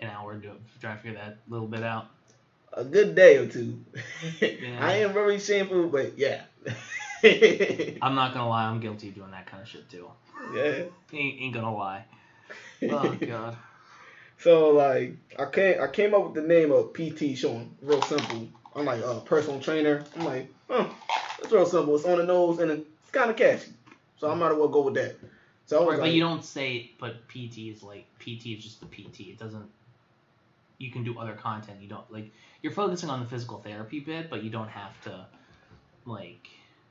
an 0.00 0.08
hour 0.08 0.34
doing 0.34 0.58
trying 0.80 0.96
to 0.96 1.02
figure 1.02 1.18
that 1.18 1.38
little 1.48 1.66
bit 1.66 1.82
out. 1.82 2.08
A 2.72 2.84
good 2.84 3.14
day 3.14 3.36
or 3.38 3.46
two. 3.46 3.80
Yeah. 4.40 4.78
I 4.80 4.98
am 4.98 5.12
very 5.12 5.38
shameful, 5.38 5.88
but 5.88 6.18
yeah. 6.18 6.42
I'm 8.02 8.14
not 8.14 8.34
gonna 8.34 8.48
lie, 8.48 8.64
I'm 8.64 8.80
guilty 8.80 9.08
of 9.08 9.14
doing 9.16 9.30
that 9.32 9.46
kind 9.46 9.62
of 9.62 9.68
shit 9.68 9.88
too. 9.90 10.08
yeah. 10.54 10.82
Ain't, 11.12 11.40
ain't 11.40 11.54
gonna 11.54 11.74
lie. 11.74 12.04
Oh 12.90 13.12
god. 13.20 13.56
So 14.38 14.70
like 14.70 15.16
I 15.36 15.46
came 15.46 15.82
I 15.82 15.88
came 15.88 16.14
up 16.14 16.26
with 16.26 16.34
the 16.34 16.42
name 16.42 16.70
of 16.70 16.92
PT 16.94 17.36
Sean. 17.36 17.74
Real 17.82 18.00
simple. 18.02 18.48
I'm 18.76 18.84
like 18.84 19.02
a 19.02 19.20
personal 19.24 19.58
trainer. 19.58 20.04
I'm 20.16 20.24
like, 20.24 20.48
huh, 20.70 20.86
it's 21.42 21.50
real 21.50 21.66
simple. 21.66 21.96
It's 21.96 22.04
on 22.04 22.18
the 22.18 22.24
nose 22.24 22.60
and 22.60 22.70
it's 22.70 23.10
kind 23.10 23.30
of 23.30 23.36
catchy. 23.36 23.72
So 24.18 24.30
I 24.30 24.34
might 24.34 24.50
as 24.52 24.56
well 24.58 24.68
go 24.68 24.82
with 24.82 24.94
that. 24.94 25.16
So 25.66 25.76
I 25.76 25.80
was 25.80 25.88
Right, 25.88 25.98
like, 25.98 26.00
but 26.10 26.14
you 26.14 26.20
don't 26.20 26.44
say. 26.44 26.90
But 26.98 27.28
PT 27.28 27.58
is 27.74 27.82
like 27.82 28.06
PT 28.18 28.46
is 28.56 28.62
just 28.64 28.80
the 28.80 28.86
PT. 28.86 29.20
It 29.28 29.38
doesn't. 29.38 29.68
you 30.78 30.90
can 30.90 31.04
do 31.04 31.18
other 31.18 31.34
content. 31.34 31.78
You 31.80 31.88
don't 31.88 32.10
like 32.12 32.30
you're 32.62 32.72
focusing 32.72 33.10
on 33.10 33.20
the 33.20 33.26
physical 33.26 33.58
therapy 33.58 34.00
bit, 34.00 34.30
but 34.30 34.42
you 34.42 34.50
don't 34.50 34.68
have 34.68 35.00
to 35.04 35.26
like 36.06 36.48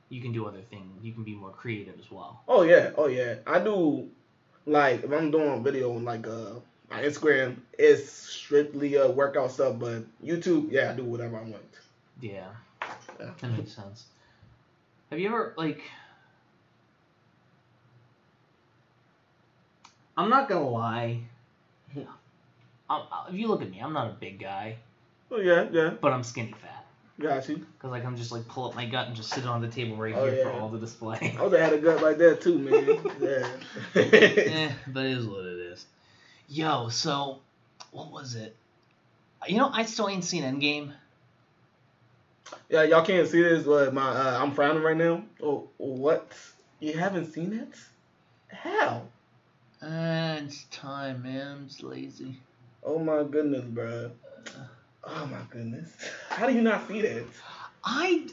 you 0.08 0.20
can 0.22 0.32
do 0.32 0.46
other 0.46 0.60
things. 0.60 1.02
You 1.02 1.12
can 1.12 1.24
be 1.24 1.34
more 1.34 1.50
creative 1.50 1.98
as 1.98 2.10
well. 2.10 2.40
Oh 2.48 2.62
yeah, 2.62 2.90
oh 2.96 3.06
yeah. 3.08 3.36
I 3.46 3.58
do 3.60 4.08
like 4.66 5.04
if 5.04 5.12
I'm 5.12 5.30
doing 5.30 5.58
a 5.58 5.60
video 5.60 5.94
on 5.94 6.04
like 6.04 6.26
uh 6.26 6.54
my 6.90 7.02
Instagram, 7.02 7.56
it's 7.78 8.08
strictly 8.10 8.96
uh 8.96 9.08
workout 9.10 9.50
stuff, 9.50 9.78
but 9.78 10.04
YouTube, 10.24 10.70
yeah, 10.70 10.90
I 10.92 10.94
do 10.94 11.04
whatever 11.04 11.36
I 11.36 11.42
want. 11.42 11.62
Yeah, 12.20 12.46
Yeah. 13.20 13.30
that 13.40 13.50
makes 13.52 13.72
sense. 13.72 14.06
Have 15.10 15.18
you 15.18 15.28
ever 15.28 15.54
like? 15.56 15.82
I'm 20.18 20.28
not 20.30 20.48
gonna 20.48 20.68
lie. 20.68 21.20
i 22.90 23.24
if 23.28 23.34
you 23.34 23.46
look 23.46 23.62
at 23.62 23.70
me, 23.70 23.78
I'm 23.80 23.92
not 23.92 24.08
a 24.10 24.14
big 24.14 24.40
guy, 24.40 24.76
Oh 25.30 25.38
yeah, 25.38 25.68
yeah, 25.70 25.90
but 26.00 26.12
I'm 26.12 26.24
skinny 26.24 26.52
fat. 26.52 26.84
got 27.20 27.48
you. 27.48 27.64
Cause 27.78 27.92
like 27.92 28.04
I'm 28.04 28.16
just 28.16 28.32
like 28.32 28.48
pull 28.48 28.68
up 28.68 28.74
my 28.74 28.84
gut 28.84 29.06
and 29.06 29.14
just 29.14 29.30
sit 29.30 29.46
on 29.46 29.60
the 29.60 29.68
table 29.68 29.96
right 29.96 30.14
Oh, 30.16 30.24
here 30.24 30.42
for 30.42 30.50
all 30.50 30.68
the 30.70 30.78
display. 30.78 31.36
I 31.38 31.42
would 31.44 31.52
have 31.52 31.60
had 31.70 31.72
a 31.72 31.78
gut 31.78 32.02
like 32.02 32.18
that 32.18 32.40
too, 32.40 32.58
man. 32.58 32.98
yeah. 33.20 33.46
eh, 33.94 34.72
but 34.88 35.04
it 35.06 35.12
is 35.12 35.26
what 35.26 35.44
it 35.44 35.58
is. 35.58 35.86
Yo, 36.48 36.88
so 36.88 37.38
what 37.92 38.10
was 38.10 38.34
it? 38.34 38.56
You 39.46 39.58
know, 39.58 39.70
I 39.72 39.84
still 39.84 40.08
ain't 40.08 40.24
seen 40.24 40.42
Endgame. 40.42 40.92
yeah, 42.68 42.82
y'all 42.82 43.04
can't 43.04 43.28
see 43.28 43.40
this, 43.42 43.62
but 43.64 43.94
my 43.94 44.02
uh, 44.08 44.42
I'm 44.42 44.50
frowning 44.50 44.82
right 44.82 44.96
now. 44.96 45.22
Oh, 45.40 45.68
what? 45.76 46.32
You 46.80 46.94
haven't 46.94 47.32
seen 47.32 47.52
it? 47.52 47.78
How? 48.48 49.02
Uh, 49.80 50.40
it's 50.44 50.64
time, 50.64 51.22
man. 51.22 51.56
I'm 51.56 51.68
just 51.68 51.82
lazy. 51.82 52.40
Oh 52.82 52.98
my 52.98 53.22
goodness, 53.22 53.64
bro. 53.64 54.10
Oh 55.04 55.26
my 55.26 55.40
goodness. 55.50 55.90
How 56.30 56.46
do 56.46 56.52
you 56.54 56.62
not 56.62 56.88
see 56.88 57.00
that? 57.02 57.22
I, 57.84 58.26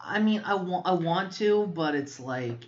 I 0.00 0.18
mean, 0.18 0.42
I 0.44 0.54
want, 0.54 0.86
I 0.86 0.92
want 0.92 1.32
to, 1.34 1.66
but 1.68 1.94
it's 1.94 2.18
like, 2.18 2.66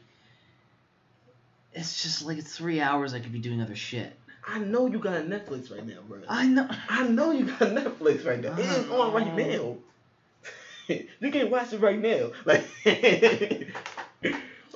it's 1.73 2.03
just 2.03 2.25
like 2.25 2.39
it's 2.39 2.57
three 2.57 2.81
hours. 2.81 3.15
I 3.15 3.21
could 3.21 3.33
be 3.33 3.41
doing 3.41 3.61
other 3.61 3.75
shit. 3.75 4.13
I 4.47 4.61
know 4.61 4.87
you 4.87 5.01
got 5.01 5.25
Netflix 5.25 5.73
right 5.73 5.85
now, 5.85 6.01
bro. 6.09 6.21
I 6.29 6.47
know. 6.47 6.69
I 6.89 7.09
know 7.09 7.33
you 7.33 7.47
got 7.47 7.71
Netflix 7.71 8.25
right 8.25 8.41
now. 8.41 8.53
It 8.57 8.61
is 8.61 8.89
on 8.91 9.13
right 9.13 9.35
now. 9.35 9.77
you 11.21 11.31
can 11.33 11.51
watch 11.51 11.73
it 11.73 11.81
right 11.81 11.99
now. 11.99 12.31
Like, 12.45 12.65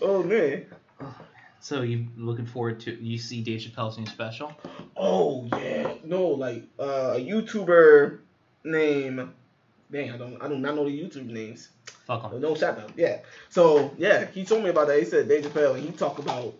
oh 0.02 0.25
man. 0.25 0.66
So 1.61 1.83
you 1.83 2.07
looking 2.17 2.47
forward 2.47 2.81
to 2.81 2.93
you 3.02 3.19
see 3.19 3.43
Dave 3.43 3.61
Chappelle's 3.61 3.99
new 3.99 4.07
special? 4.07 4.52
Oh 4.97 5.47
yeah. 5.52 5.93
No, 6.05 6.29
like 6.29 6.64
uh, 6.79 7.14
a 7.17 7.21
YouTuber 7.21 8.19
name. 8.64 9.35
Dang, 9.93 10.12
I 10.12 10.17
don't, 10.17 10.40
I 10.40 10.49
do 10.49 10.57
not 10.57 10.76
know 10.76 10.85
the 10.85 10.90
YouTube 10.90 11.26
names. 11.26 11.69
Fuck 12.07 12.33
him. 12.33 12.40
No 12.40 12.55
shout 12.55 12.79
out. 12.79 12.93
Yeah. 12.97 13.19
So 13.50 13.93
yeah, 13.99 14.26
he 14.26 14.45
told 14.45 14.62
me 14.64 14.71
about 14.71 14.87
that. 14.88 14.99
He 14.99 15.05
said 15.05 15.29
Dave 15.29 15.45
Chappelle, 15.45 15.75
and 15.75 15.85
he 15.85 15.90
talked 15.93 16.19
about 16.19 16.55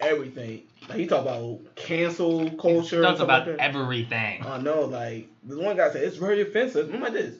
everything. 0.00 0.62
Like 0.88 0.98
he 0.98 1.06
talked 1.06 1.26
about 1.26 1.60
cancel 1.76 2.50
culture. 2.52 2.96
and 2.96 3.04
Talks 3.06 3.20
about 3.20 3.46
like 3.46 3.58
everything. 3.60 4.44
I 4.44 4.58
know, 4.58 4.82
like 4.86 5.28
this 5.44 5.56
one 5.56 5.76
guy 5.76 5.92
said 5.92 6.02
it's 6.02 6.16
very 6.16 6.40
offensive. 6.42 6.92
I'm 6.92 7.00
like 7.00 7.12
this. 7.12 7.36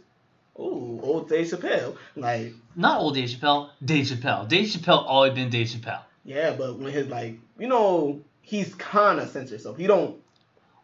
Ooh, 0.59 1.01
old 1.03 1.29
Dave 1.31 1.47
Chappelle. 1.47 1.97
Like, 2.15 2.53
Not 2.77 3.01
old 3.01 3.15
Dave 3.15 3.31
Chappelle. 3.31 3.71
Dave 3.85 4.07
Chappelle. 4.07 4.47
Dave 4.47 4.69
Chappelle 4.69 5.03
always 5.07 5.33
been 5.33 5.49
Dave 5.51 5.67
Chappelle. 5.67 6.03
Yeah, 6.25 6.55
but 6.57 6.79
when 6.79 6.93
his 6.93 7.09
like, 7.09 7.39
you 7.59 7.69
know, 7.69 8.21
he's 8.41 8.75
kind 8.75 9.19
of 9.21 9.29
censored, 9.29 9.61
so 9.61 9.75
he 9.75 9.87
don't. 9.87 10.17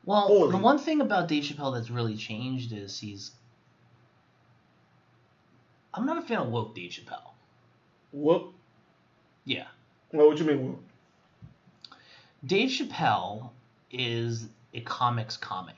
Well, 0.04 0.23
Holy. 0.23 0.52
the 0.52 0.59
one 0.59 0.78
thing 0.78 1.00
about 1.00 1.28
Dave 1.28 1.45
Chappelle 1.45 1.75
that's 1.75 1.90
really 1.90 2.16
changed 2.16 2.73
is 2.73 2.99
he's. 2.99 3.33
I'm 5.92 6.07
not 6.07 6.18
a 6.18 6.23
fan 6.23 6.38
of 6.38 6.49
woke 6.49 6.75
Dave 6.75 6.92
Chappelle. 6.92 7.33
Whoop. 8.12 8.54
Yeah. 9.45 9.66
What 10.11 10.28
would 10.28 10.38
you 10.38 10.45
mean? 10.45 10.64
Whoop? 10.64 10.83
Dave 12.45 12.71
Chappelle 12.71 13.50
is 13.90 14.47
a 14.73 14.80
comics 14.80 15.37
comic. 15.37 15.75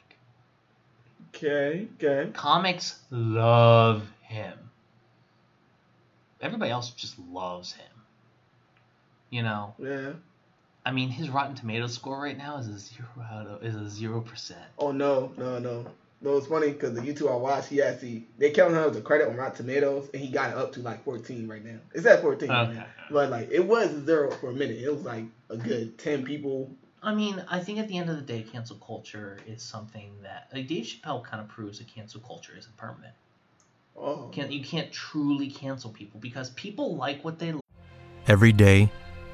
Okay, 1.35 1.89
okay. 1.97 2.31
Comics 2.33 2.99
love 3.11 4.03
him. 4.23 4.59
Everybody 6.41 6.71
else 6.71 6.91
just 6.91 7.19
loves 7.19 7.73
him. 7.73 8.00
You 9.31 9.43
know, 9.43 9.75
Yeah. 9.79 10.13
I 10.85 10.93
mean, 10.93 11.09
his 11.11 11.29
Rotten 11.29 11.55
Tomatoes 11.55 11.95
score 11.95 12.21
right 12.21 12.37
now 12.37 12.57
is 12.57 12.67
a 12.67 12.79
zero 12.79 13.09
out 13.31 13.47
of 13.47 13.63
is 13.65 13.77
a 13.77 13.89
zero 13.89 14.21
percent. 14.21 14.65
Oh 14.79 14.93
no, 14.93 15.33
no, 15.37 15.59
no. 15.59 15.87
No, 16.23 16.37
it's 16.37 16.49
funny 16.49 16.73
because 16.73 16.95
the 16.95 17.01
YouTube 17.01 17.33
I 17.33 17.37
watched, 17.37 17.69
he 17.69 17.81
actually 17.81 18.27
they 18.39 18.51
counted 18.51 18.77
him 18.77 18.91
as 18.91 18.97
a 18.97 19.01
credit 19.01 19.29
on 19.29 19.37
Rotten 19.37 19.57
Tomatoes, 19.57 20.11
and 20.13 20.23
he 20.23 20.29
got 20.31 20.51
it 20.51 20.57
up 20.57 20.73
to 20.73 20.81
like 20.81 21.03
14 21.05 21.49
right 21.49 21.65
now. 21.65 21.79
It's 21.95 22.05
at 22.07 22.21
14. 22.21 22.51
Okay. 22.51 22.75
now. 22.75 22.87
But 23.11 23.31
like 23.31 23.51
it 23.51 23.67
was 23.67 23.91
zero 24.05 24.31
for 24.31 24.51
a 24.51 24.53
minute. 24.53 24.79
It 24.79 24.93
was 24.93 25.03
like 25.03 25.25
a 25.49 25.57
good 25.57 25.97
10 25.99 26.25
people. 26.25 26.71
I 27.03 27.15
mean, 27.15 27.43
I 27.49 27.61
think 27.61 27.79
at 27.79 27.89
the 27.89 27.97
end 27.97 28.11
of 28.11 28.17
the 28.17 28.23
day, 28.23 28.43
cancel 28.43 28.77
culture 28.77 29.39
is 29.47 29.63
something 29.63 30.13
that 30.23 30.49
like 30.53 30.67
Dave 30.67 30.85
Chappelle 30.85 31.25
kind 31.25 31.41
of 31.41 31.49
proves 31.49 31.79
that 31.79 31.89
cancel 31.89 32.21
culture 32.21 32.53
isn't 32.59 32.77
permanent. 32.77 33.15
Oh, 33.97 34.31
Can't 34.33 34.51
you 34.51 34.63
can't 34.65 34.91
truly 34.93 35.51
cancel 35.51 35.91
people 35.91 36.21
because 36.21 36.51
people 36.51 36.97
like 36.97 37.23
what 37.25 37.39
they 37.39 37.55
Every 38.27 38.53
day, 38.53 38.91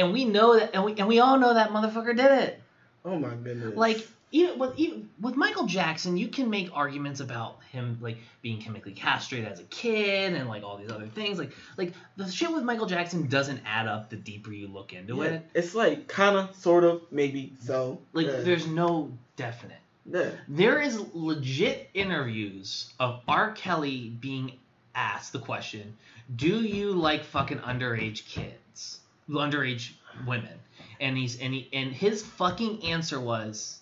and 0.00 0.12
we 0.12 0.24
know 0.24 0.58
that, 0.58 0.70
and 0.74 0.84
we 0.84 0.94
and 0.96 1.06
we 1.06 1.20
all 1.20 1.38
know 1.38 1.54
that 1.54 1.70
motherfucker 1.70 2.16
did 2.16 2.30
it. 2.30 2.62
Oh 3.04 3.18
my 3.18 3.34
goodness. 3.34 3.76
Like 3.76 4.06
even 4.32 4.58
with 4.58 4.78
even 4.78 5.08
with 5.20 5.36
Michael 5.36 5.66
Jackson, 5.66 6.16
you 6.16 6.28
can 6.28 6.50
make 6.50 6.70
arguments 6.72 7.20
about 7.20 7.58
him 7.70 7.98
like 8.00 8.18
being 8.42 8.60
chemically 8.60 8.92
castrated 8.92 9.50
as 9.50 9.60
a 9.60 9.64
kid 9.64 10.34
and 10.34 10.48
like 10.48 10.62
all 10.62 10.76
these 10.76 10.90
other 10.90 11.06
things. 11.06 11.38
Like 11.38 11.52
like 11.76 11.94
the 12.16 12.30
shit 12.30 12.52
with 12.52 12.64
Michael 12.64 12.86
Jackson 12.86 13.26
doesn't 13.26 13.60
add 13.66 13.86
up 13.86 14.10
the 14.10 14.16
deeper 14.16 14.52
you 14.52 14.68
look 14.68 14.92
into 14.92 15.16
yeah, 15.16 15.24
it. 15.24 15.46
it's 15.54 15.74
like 15.74 16.08
kind 16.08 16.36
of, 16.36 16.54
sort 16.54 16.84
of, 16.84 17.02
maybe 17.10 17.54
so. 17.60 18.00
Like 18.12 18.26
yeah. 18.26 18.40
there's 18.40 18.66
no 18.66 19.12
definite. 19.36 19.78
yeah. 20.06 20.30
There 20.48 20.80
is 20.80 21.00
legit 21.12 21.90
interviews 21.94 22.92
of 22.98 23.20
R. 23.26 23.52
Kelly 23.52 24.10
being 24.20 24.52
asked 24.94 25.32
the 25.32 25.40
question, 25.40 25.96
"Do 26.34 26.60
you 26.60 26.92
like 26.92 27.24
fucking 27.24 27.58
underage 27.58 28.26
kids, 28.26 28.54
underage 29.38 29.92
women?" 30.26 30.58
And 31.00 31.16
he's 31.16 31.38
and 31.40 31.54
he 31.54 31.68
and 31.72 31.92
his 31.92 32.22
fucking 32.22 32.84
answer 32.84 33.18
was, 33.20 33.78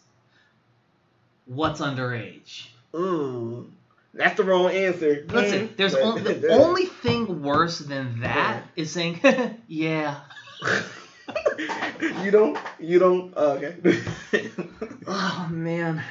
"What's 1.46 1.80
underage?" 1.80 2.66
Ooh, 2.94 3.70
that's 4.14 4.36
the 4.36 4.44
wrong 4.44 4.70
answer. 4.70 5.24
Listen, 5.28 5.68
Mm, 5.68 5.76
there's 5.76 5.94
but- 5.94 6.02
on, 6.02 6.24
the 6.24 6.48
only 6.52 6.86
thing 6.86 7.42
worse 7.42 7.78
than 7.78 8.20
that 8.20 8.62
is 8.76 8.90
saying, 8.90 9.20
"Yeah." 9.68 10.20
you 12.24 12.30
don't. 12.30 12.58
You 12.78 12.98
don't. 12.98 13.32
Oh, 13.36 13.52
okay. 13.52 14.50
Oh 15.06 15.48
man, 15.50 16.02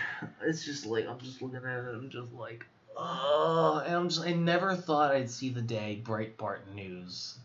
it's 0.44 0.64
just 0.66 0.86
like 0.86 1.08
I'm 1.08 1.20
just 1.20 1.42
looking 1.42 1.58
at 1.60 1.66
it. 1.84 1.96
I'm 1.96 2.10
just 2.10 2.32
like, 2.34 2.66
oh, 2.96 3.82
and 3.86 3.96
I'm 3.96 4.10
just. 4.10 4.22
I 4.26 4.34
never 4.34 4.76
thought 4.76 5.12
I'd 5.12 5.30
see 5.30 5.50
the 5.50 5.62
day 5.62 6.02
Breitbart 6.04 6.60
News 6.74 7.38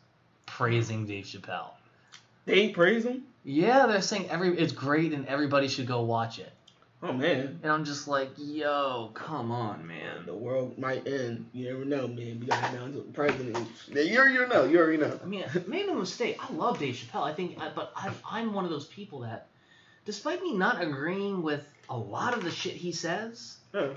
praising 0.47 1.07
Dave 1.07 1.25
Chappelle. 1.25 1.71
They 2.45 2.69
praise 2.71 3.05
him. 3.05 3.23
Yeah, 3.45 3.87
they're 3.87 4.03
saying 4.03 4.31
every 4.31 4.57
it's 4.59 4.73
great 4.73 5.13
and 5.13 5.27
everybody 5.27 5.69
should 5.69 5.87
go 5.87 6.03
watch 6.03 6.39
it. 6.39 6.53
Oh 7.05 7.13
man, 7.13 7.59
And 7.65 7.73
I'm 7.73 7.85
just 7.85 8.07
like, 8.07 8.31
yo, 8.37 9.11
come 9.13 9.51
on, 9.51 9.85
man. 9.89 10.25
the 10.25 10.35
world 10.35 10.79
might 10.79 11.05
end. 11.05 11.47
You 11.53 11.73
never 11.73 11.85
know, 11.85 12.07
man. 12.07 12.39
We 12.39 12.47
got 12.47 12.73
down 12.73 12.93
to 12.93 12.99
the 12.99 13.13
president. 13.13 13.59
Yeah, 13.89 14.03
you 14.03 14.19
already 14.19 14.55
know. 14.55 14.65
You 14.67 14.79
already 14.79 14.99
know. 14.99 15.19
I 15.21 15.27
mean, 15.27 15.45
make 15.67 15.89
no 15.89 15.95
mistake, 15.95 16.39
I 16.41 16.53
love 16.53 16.79
Dave 16.79 16.95
Chappelle. 16.95 17.25
I 17.25 17.35
think, 17.35 17.59
but 17.75 17.93
I'm, 17.97 18.15
I'm 18.25 18.53
one 18.53 18.65
of 18.65 18.71
those 18.71 18.87
people 18.87 19.19
that, 19.23 19.49
despite 20.05 20.41
me 20.43 20.55
not 20.57 20.81
agreeing 20.81 21.43
with 21.43 21.65
a 21.91 21.97
lot 21.97 22.35
of 22.35 22.45
the 22.45 22.53
shit 22.53 22.75
he 22.75 22.93
says, 22.93 23.57
Yeah. 23.75 23.89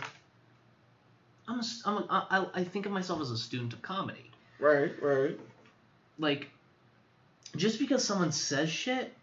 I'm, 1.48 1.60
a, 1.60 1.64
I'm 1.86 1.98
a, 1.98 2.28
I, 2.32 2.46
I 2.62 2.64
think 2.64 2.88
of 2.88 2.92
myself 2.92 3.22
as 3.22 3.30
a 3.30 3.38
student 3.38 3.74
of 3.74 3.84
comedy. 3.84 4.32
Right, 4.60 4.92
right. 5.00 5.40
Like, 6.18 6.50
just 7.58 7.80
because 7.80 8.04
someone 8.04 8.32
says 8.32 8.70
shit, 8.70 9.14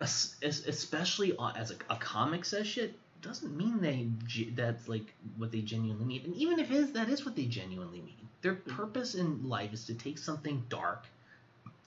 es- 0.00 0.36
es- 0.42 0.66
especially 0.66 1.36
as 1.56 1.70
a, 1.70 1.74
a 1.90 1.96
comic 1.96 2.44
says 2.44 2.66
shit, 2.66 2.94
doesn't 3.20 3.56
mean 3.56 3.80
they 3.80 4.08
that's 4.54 4.88
like 4.88 5.12
what 5.36 5.50
they 5.50 5.60
genuinely 5.60 6.04
mean. 6.04 6.22
And 6.24 6.34
even 6.36 6.58
if 6.58 6.70
it 6.70 6.76
is, 6.76 6.92
that 6.92 7.08
is 7.08 7.24
what 7.24 7.36
they 7.36 7.46
genuinely 7.46 8.00
mean. 8.00 8.28
Their 8.42 8.54
hmm. 8.54 8.74
purpose 8.74 9.14
in 9.14 9.48
life 9.48 9.72
is 9.72 9.86
to 9.86 9.94
take 9.94 10.18
something 10.18 10.64
dark 10.68 11.04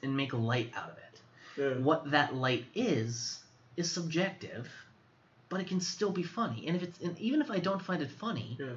and 0.04 0.16
make 0.16 0.34
light 0.34 0.72
out 0.76 0.90
of 0.92 0.98
it. 0.98 1.22
Yeah. 1.58 1.84
What 1.84 2.12
that 2.12 2.36
light 2.36 2.66
is 2.76 3.40
is 3.78 3.90
subjective, 3.90 4.70
but 5.50 5.62
it 5.62 5.68
can 5.68 5.80
still 5.80 6.12
be 6.12 6.24
funny. 6.24 6.68
And 6.68 6.76
if 6.76 6.84
it's 6.84 7.00
and 7.00 7.18
even 7.20 7.42
if 7.42 7.50
I 7.50 7.60
don't 7.60 7.82
find 7.82 8.02
it 8.02 8.12
funny, 8.12 8.58
Yeah. 8.60 8.74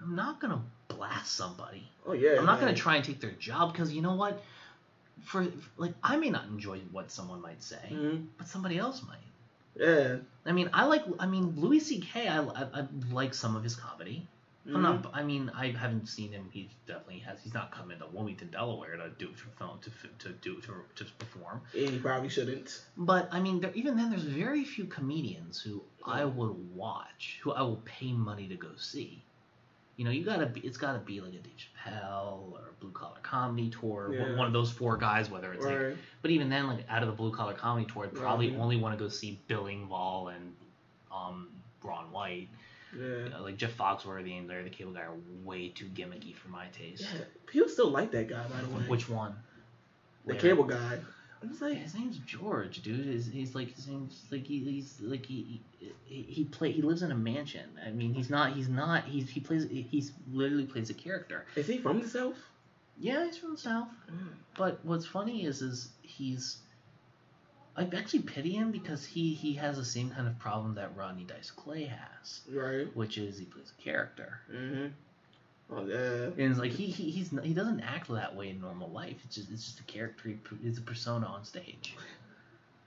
I'm 0.00 0.14
not 0.14 0.40
gonna 0.40 0.62
blast 0.88 1.32
somebody. 1.32 1.88
Oh 2.06 2.12
yeah. 2.12 2.36
I'm 2.38 2.46
not 2.46 2.58
man. 2.60 2.68
gonna 2.68 2.76
try 2.76 2.96
and 2.96 3.04
take 3.04 3.20
their 3.20 3.32
job 3.32 3.72
because 3.72 3.92
you 3.92 4.02
know 4.02 4.14
what? 4.14 4.42
For 5.24 5.46
like, 5.76 5.94
I 6.02 6.16
may 6.16 6.30
not 6.30 6.44
enjoy 6.44 6.80
what 6.92 7.10
someone 7.10 7.40
might 7.40 7.62
say, 7.62 7.88
Mhm. 7.90 8.26
but 8.38 8.46
somebody 8.46 8.78
else 8.78 9.02
might. 9.02 9.18
Yeah. 9.74 10.16
I 10.44 10.52
mean, 10.52 10.70
I 10.72 10.84
like. 10.84 11.04
I 11.18 11.26
mean, 11.26 11.54
Louis 11.56 11.80
C.K. 11.80 12.28
I, 12.28 12.42
I, 12.42 12.62
I 12.80 12.86
like 13.10 13.34
some 13.34 13.56
of 13.56 13.62
his 13.64 13.76
comedy. 13.76 14.26
I'm 14.68 14.82
not. 14.82 15.10
I 15.14 15.22
mean, 15.22 15.48
I 15.54 15.68
haven't 15.70 16.08
seen 16.08 16.32
him. 16.32 16.48
He 16.50 16.68
definitely 16.88 17.20
has. 17.20 17.40
He's 17.40 17.54
not 17.54 17.70
coming 17.70 17.92
into 17.92 18.06
Wilmington, 18.12 18.50
Delaware, 18.50 18.96
to 18.96 19.10
do 19.10 19.28
to 19.28 19.44
film 19.58 19.78
to 19.80 19.90
to 20.18 20.32
do 20.40 20.60
to 20.62 20.72
to 20.96 21.12
perform. 21.18 21.60
And 21.72 21.90
he 21.90 21.98
probably 21.98 22.28
shouldn't. 22.28 22.82
But 22.96 23.28
I 23.30 23.38
mean, 23.40 23.60
there, 23.60 23.70
even 23.74 23.96
then, 23.96 24.10
there's 24.10 24.24
very 24.24 24.64
few 24.64 24.86
comedians 24.86 25.60
who 25.60 25.82
I 26.04 26.24
would 26.24 26.74
watch, 26.74 27.38
who 27.42 27.52
I 27.52 27.62
will 27.62 27.82
pay 27.84 28.12
money 28.12 28.48
to 28.48 28.56
go 28.56 28.70
see. 28.76 29.22
You 29.96 30.04
know, 30.04 30.10
you 30.10 30.24
gotta 30.24 30.46
be. 30.46 30.60
It's 30.60 30.76
gotta 30.76 30.98
be 30.98 31.20
like 31.20 31.32
a 31.32 31.38
Dave 31.38 31.54
Chappelle 31.56 32.52
or 32.52 32.58
a 32.68 32.80
Blue 32.80 32.90
Collar 32.90 33.16
Comedy 33.22 33.70
Tour, 33.70 34.08
one- 34.10 34.12
Yeah. 34.12 34.36
one 34.36 34.46
of 34.46 34.52
those 34.52 34.70
four 34.70 34.96
guys. 34.98 35.30
Whether 35.30 35.52
it's 35.54 35.64
like, 35.64 35.96
but 36.22 36.30
even 36.30 36.48
then, 36.50 36.66
like 36.66 36.84
out 36.90 37.02
of 37.02 37.08
the 37.08 37.14
Blue 37.14 37.30
Collar 37.32 37.54
Comedy 37.54 37.86
Tour, 37.90 38.04
I'd 38.04 38.14
probably 38.14 38.50
Right. 38.50 38.60
only 38.60 38.76
want 38.76 38.98
to 38.98 39.02
go 39.02 39.08
see 39.08 39.40
Bill 39.48 39.64
Engvall 39.64 40.34
and 40.34 40.54
um, 41.10 41.48
Ron 41.82 42.10
White. 42.12 42.48
Yeah. 42.96 43.28
Uh, 43.36 43.42
like 43.42 43.56
Jeff 43.56 43.76
Foxworthy 43.76 44.38
and 44.38 44.48
Larry 44.48 44.64
the 44.64 44.70
Cable 44.70 44.92
Guy 44.92 45.00
are 45.00 45.14
way 45.44 45.68
too 45.70 45.86
gimmicky 45.86 46.34
for 46.34 46.48
my 46.48 46.66
taste. 46.68 47.02
Yeah. 47.02 47.24
People 47.46 47.68
still 47.68 47.90
like 47.90 48.10
that 48.12 48.28
guy, 48.28 48.46
by 48.48 48.60
the 48.60 48.68
way. 48.68 48.82
Which 48.88 49.08
one? 49.08 49.34
the 50.26 50.32
Larry? 50.34 50.40
cable 50.40 50.64
guy. 50.64 50.98
Was 51.48 51.60
like, 51.60 51.76
his 51.78 51.94
name's 51.94 52.18
George, 52.18 52.82
dude. 52.82 53.06
His, 53.06 53.26
he's 53.26 53.54
like 53.54 53.74
his 53.74 53.86
name's 53.88 54.24
like 54.30 54.46
he, 54.46 54.60
he's 54.60 54.98
like 55.00 55.24
he 55.26 55.60
he, 56.04 56.22
he 56.22 56.44
play 56.44 56.72
he 56.72 56.82
lives 56.82 57.02
in 57.02 57.10
a 57.10 57.16
mansion. 57.16 57.68
I 57.86 57.90
mean, 57.90 58.14
he's 58.14 58.30
not 58.30 58.54
he's 58.54 58.68
not 58.68 59.04
he's 59.04 59.28
he 59.28 59.40
plays 59.40 59.66
he's 59.70 60.12
literally 60.32 60.66
plays 60.66 60.90
a 60.90 60.94
character. 60.94 61.46
is 61.56 61.66
he 61.66 61.78
from 61.78 62.00
the 62.00 62.08
south? 62.08 62.36
Yeah, 62.98 63.24
he's 63.26 63.36
from 63.36 63.52
the 63.52 63.58
south. 63.58 63.88
Mm. 64.10 64.28
But 64.56 64.84
what's 64.84 65.06
funny 65.06 65.44
is 65.44 65.62
is 65.62 65.90
he's 66.02 66.58
I 67.76 67.82
actually 67.94 68.20
pity 68.20 68.52
him 68.52 68.70
because 68.72 69.04
he 69.04 69.34
he 69.34 69.52
has 69.54 69.76
the 69.76 69.84
same 69.84 70.10
kind 70.10 70.26
of 70.26 70.38
problem 70.38 70.74
that 70.76 70.96
Rodney 70.96 71.24
Dice 71.24 71.50
Clay 71.50 71.84
has, 71.84 72.40
Right. 72.50 72.86
which 72.96 73.18
is 73.18 73.38
he 73.38 73.44
plays 73.44 73.72
a 73.78 73.82
character. 73.82 74.40
Mhm. 74.50 74.92
Oh 75.70 75.84
yeah. 75.84 75.96
And 75.96 76.50
it's 76.50 76.58
like 76.58 76.72
he, 76.72 76.86
he 76.86 77.10
he's 77.10 77.30
he 77.42 77.52
doesn't 77.52 77.80
act 77.80 78.08
that 78.08 78.36
way 78.36 78.50
in 78.50 78.60
normal 78.60 78.90
life. 78.90 79.16
It's 79.24 79.34
just 79.34 79.50
it's 79.50 79.64
just 79.64 79.80
a 79.80 79.84
character. 79.84 80.28
He, 80.28 80.36
it's 80.62 80.78
a 80.78 80.82
persona 80.82 81.26
on 81.26 81.44
stage. 81.44 81.96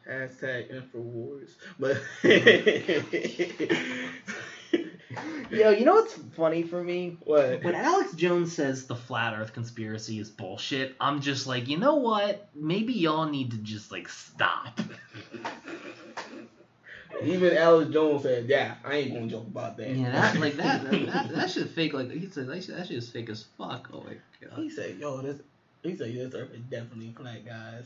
Hashtag 0.08 0.74
Infowars. 0.74 1.52
But 1.78 1.98
Yo, 5.52 5.72
you 5.72 5.84
know 5.84 5.96
what's 5.96 6.14
funny 6.36 6.64
for 6.64 6.84
me? 6.84 7.18
what? 7.22 7.64
When 7.64 7.76
Alex 7.76 8.14
Jones 8.14 8.56
says 8.56 8.86
the 8.86 8.96
flat 8.96 9.38
Earth 9.38 9.54
conspiracy 9.54 10.20
is 10.20 10.30
bullshit, 10.30 10.96
I'm 11.00 11.22
just 11.22 11.48
like, 11.48 11.68
you 11.68 11.78
know 11.78 11.96
what? 11.96 12.50
Maybe 12.56 12.94
y'all 12.94 13.28
need 13.28 13.52
to 13.52 13.58
just 13.58 13.92
like 13.92 14.08
stop. 14.08 14.80
Even 17.24 17.58
Alex 17.58 17.92
Jones 17.92 18.24
said, 18.24 18.48
"Yeah, 18.48 18.76
I 18.84 18.96
ain't 18.96 19.14
gonna 19.14 19.28
joke 19.28 19.48
about 19.48 19.78
that." 19.78 19.96
Yeah, 19.96 20.12
that 20.12 20.40
like 20.40 20.56
that 20.56 20.84
that, 20.92 21.06
that, 21.06 21.30
that 21.30 21.52
shit 21.52 21.70
fake. 21.70 21.94
Like 21.94 22.12
he 22.12 22.30
said, 22.30 22.48
that 22.48 22.64
shit, 22.64 22.76
that 22.78 22.88
shit 22.88 22.98
is 22.98 23.10
fake 23.10 23.30
as 23.30 23.46
fuck. 23.58 23.90
Oh 23.94 24.02
my 24.02 24.16
god. 24.42 24.60
He 24.60 24.70
said, 24.70 24.98
"Yo, 24.98 25.22
this." 25.22 25.42
He 25.84 25.96
said, 25.96 26.14
"This 26.14 26.34
Earth 26.34 26.54
is 26.54 26.62
definitely 26.70 27.14
flat, 27.16 27.46
guys." 27.46 27.86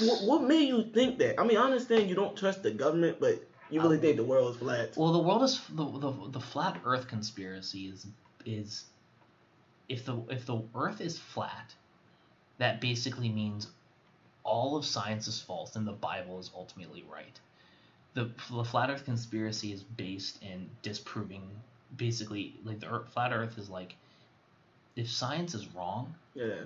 What, 0.00 0.22
what 0.24 0.42
made 0.42 0.68
you 0.68 0.84
think 0.92 1.18
that? 1.18 1.40
I 1.40 1.44
mean, 1.44 1.56
I 1.56 1.62
understand 1.62 2.08
you 2.08 2.14
don't 2.14 2.36
trust 2.36 2.62
the 2.62 2.70
government, 2.70 3.18
but 3.20 3.42
you 3.70 3.80
really 3.80 3.96
um, 3.96 4.02
think 4.02 4.16
the 4.16 4.24
world 4.24 4.54
is 4.54 4.60
flat? 4.60 4.96
Well, 4.96 5.12
the 5.12 5.18
world 5.18 5.42
is 5.42 5.60
the, 5.70 5.84
the 5.84 6.12
the 6.30 6.40
flat 6.40 6.80
Earth 6.84 7.08
conspiracy 7.08 7.86
is 7.88 8.06
is 8.44 8.84
if 9.88 10.04
the 10.04 10.22
if 10.30 10.46
the 10.46 10.62
Earth 10.74 11.00
is 11.00 11.18
flat, 11.18 11.74
that 12.58 12.80
basically 12.80 13.28
means 13.28 13.68
all 14.44 14.76
of 14.76 14.84
science 14.84 15.28
is 15.28 15.40
false 15.40 15.76
and 15.76 15.86
the 15.86 15.92
Bible 15.92 16.38
is 16.38 16.50
ultimately 16.54 17.04
right. 17.10 17.38
The 18.18 18.28
the 18.50 18.64
flat 18.64 18.90
Earth 18.90 19.04
conspiracy 19.04 19.72
is 19.72 19.84
based 19.84 20.42
in 20.42 20.68
disproving 20.82 21.48
basically 21.96 22.52
like 22.64 22.80
the 22.80 22.88
earth, 22.88 23.08
flat 23.12 23.32
Earth 23.32 23.56
is 23.58 23.70
like 23.70 23.94
if 24.96 25.08
science 25.08 25.54
is 25.54 25.68
wrong, 25.68 26.12
Yeah. 26.34 26.64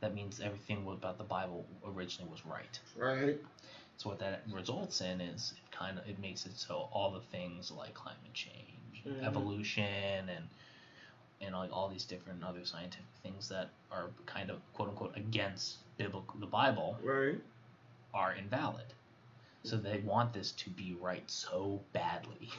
that 0.00 0.14
means 0.14 0.40
everything 0.40 0.88
about 0.88 1.18
the 1.18 1.24
Bible 1.24 1.66
originally 1.84 2.30
was 2.30 2.46
right. 2.46 2.80
Right. 2.96 3.38
So 3.98 4.08
what 4.08 4.20
that 4.20 4.40
results 4.50 5.02
in 5.02 5.20
is 5.20 5.52
it 5.52 5.70
kind 5.70 5.98
of 5.98 6.08
it 6.08 6.18
makes 6.18 6.46
it 6.46 6.56
so 6.56 6.88
all 6.92 7.10
the 7.10 7.20
things 7.20 7.70
like 7.70 7.92
climate 7.92 8.32
change, 8.32 9.02
Mhm. 9.04 9.24
evolution, 9.24 10.30
and 10.30 10.48
and 11.42 11.54
like 11.54 11.72
all 11.74 11.90
these 11.90 12.06
different 12.06 12.42
other 12.42 12.64
scientific 12.64 13.04
things 13.22 13.50
that 13.50 13.68
are 13.92 14.08
kind 14.24 14.48
of 14.48 14.62
quote 14.72 14.88
unquote 14.88 15.14
against 15.14 15.76
biblical 15.98 16.40
the 16.40 16.46
Bible 16.46 16.96
Right. 17.02 17.38
are 18.14 18.32
invalid. 18.32 18.94
So 19.64 19.76
they 19.76 19.98
want 19.98 20.32
this 20.32 20.52
to 20.52 20.70
be 20.70 20.96
right 21.00 21.28
so 21.30 21.80
badly. 21.92 22.50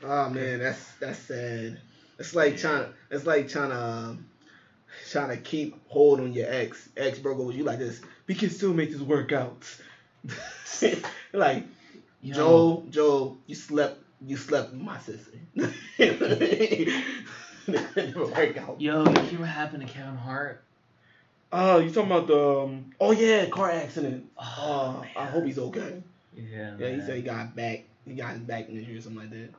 Oh 0.00 0.30
man, 0.30 0.60
that's 0.60 0.92
that's 1.00 1.18
sad. 1.18 1.80
It's 2.20 2.32
like 2.32 2.56
trying. 2.56 2.86
It's 3.10 3.26
like 3.26 3.48
trying 3.48 3.70
to 3.70 3.82
um, 3.82 4.26
trying 5.10 5.30
to 5.30 5.36
keep 5.36 5.76
hold 5.88 6.20
on 6.20 6.32
your 6.32 6.48
ex. 6.48 6.88
Ex 6.96 7.18
broke 7.18 7.38
with 7.38 7.56
you 7.56 7.64
like 7.64 7.80
this. 7.80 8.00
We 8.28 8.36
can 8.36 8.50
still 8.50 8.72
make 8.72 8.92
this 8.92 9.00
work 9.00 9.32
out. 9.32 9.64
like 11.32 11.64
Yo. 12.20 12.34
Joe, 12.34 12.84
Joe, 12.90 13.36
you 13.46 13.54
slept. 13.54 14.02
You 14.24 14.36
slept 14.36 14.72
with 14.72 14.80
my 14.80 14.98
sister. 14.98 15.38
It 17.70 18.14
never 18.14 18.26
work 18.26 18.56
out. 18.56 18.80
Yo, 18.80 19.04
you 19.04 19.20
hear 19.22 19.40
what 19.40 19.48
happened 19.48 19.86
to 19.86 19.92
Kevin 19.92 20.16
Hart? 20.16 20.62
Oh, 21.52 21.78
you 21.78 21.90
talking 21.90 22.10
about 22.10 22.26
the? 22.26 22.58
Um, 22.60 22.90
oh 23.00 23.10
yeah, 23.12 23.46
car 23.46 23.70
accident. 23.70 24.30
Oh, 24.38 25.02
Oh, 25.16 25.20
I 25.20 25.24
hope 25.26 25.44
he's 25.44 25.58
okay. 25.58 26.02
Yeah. 26.34 26.76
Yeah, 26.78 26.90
he 26.90 27.00
said 27.00 27.16
he 27.16 27.22
got 27.22 27.56
back. 27.56 27.84
He 28.06 28.14
got 28.14 28.32
his 28.32 28.40
back 28.40 28.68
injury 28.68 28.96
or 28.96 29.00
something 29.00 29.22
like 29.22 29.30
that. 29.30 29.50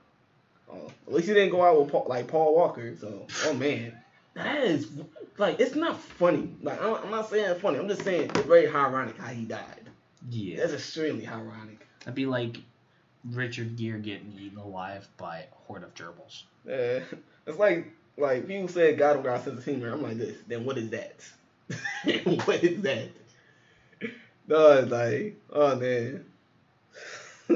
Oh, 0.72 0.92
at 1.08 1.14
least 1.14 1.28
he 1.28 1.34
didn't 1.34 1.52
go 1.52 1.64
out 1.64 1.80
with 1.82 1.92
Paul, 1.92 2.06
like 2.08 2.28
Paul 2.28 2.56
Walker. 2.56 2.96
So, 2.96 3.26
oh 3.46 3.54
man, 3.54 3.98
that 4.36 4.64
is 4.64 4.88
like 5.38 5.60
it's 5.60 5.76
not 5.76 6.00
funny. 6.00 6.54
Like 6.62 6.80
I'm, 6.82 6.94
I'm 6.96 7.10
not 7.12 7.30
saying 7.30 7.50
it's 7.50 7.62
funny. 7.62 7.80
I'm 7.80 7.88
just 7.88 8.04
saying 8.04 8.30
it's 8.36 8.42
very 8.42 8.68
ironic 8.68 9.18
how 9.18 9.28
he 9.28 9.46
died. 9.46 9.90
yeah. 10.30 10.58
That's 10.58 10.74
extremely 10.74 11.28
ironic. 11.28 11.86
That'd 12.02 12.14
be 12.16 12.28
like 12.28 12.58
Richard 13.32 13.76
Gere 13.78 14.00
getting 14.00 14.34
eaten 14.40 14.60
alive 14.60 15.08
by 15.18 15.40
a 15.40 15.44
horde 15.68 15.84
of 15.84 15.94
gerbils. 15.96 16.44
Uh, 16.68 17.04
it's 17.48 17.58
like 17.58 17.92
like 18.16 18.48
people 18.48 18.68
said 18.68 18.98
God 19.00 19.14
don't 19.16 19.24
got 19.24 19.40
a 19.40 19.44
sense 19.44 19.58
of 19.58 19.66
humor. 19.66 19.92
I'm 19.92 20.04
like 20.04 20.18
this. 20.18 20.38
Then 20.48 20.66
what 20.66 20.78
is 20.78 20.92
that? 20.92 21.16
what 22.46 22.64
is 22.64 22.82
that? 22.82 23.10
No, 24.48 24.72
it's 24.72 24.92
like 24.92 25.36
oh 25.52 25.76
man. 25.76 26.26
uh, 27.50 27.56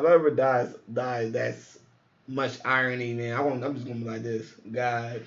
if 0.00 0.06
I 0.06 0.12
ever 0.12 0.30
dies 0.30 0.74
dies, 0.92 1.32
that's 1.32 1.78
much 2.26 2.58
irony, 2.64 3.12
man. 3.14 3.36
I 3.36 3.40
won't, 3.40 3.64
I'm 3.64 3.74
just 3.74 3.86
gonna 3.86 3.98
be 3.98 4.06
like 4.06 4.22
this. 4.22 4.52
God, 4.70 5.22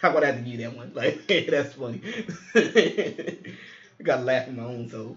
how 0.00 0.10
about 0.10 0.24
I 0.24 0.26
have 0.26 0.36
to 0.36 0.42
give 0.42 0.60
you 0.60 0.68
that 0.68 0.76
one? 0.76 0.92
Like 0.94 1.26
that's 1.26 1.74
funny. 1.74 2.00
I 2.54 4.02
gotta 4.02 4.22
laugh 4.22 4.48
at 4.48 4.54
my 4.54 4.64
own 4.64 4.88
soul. 4.88 5.16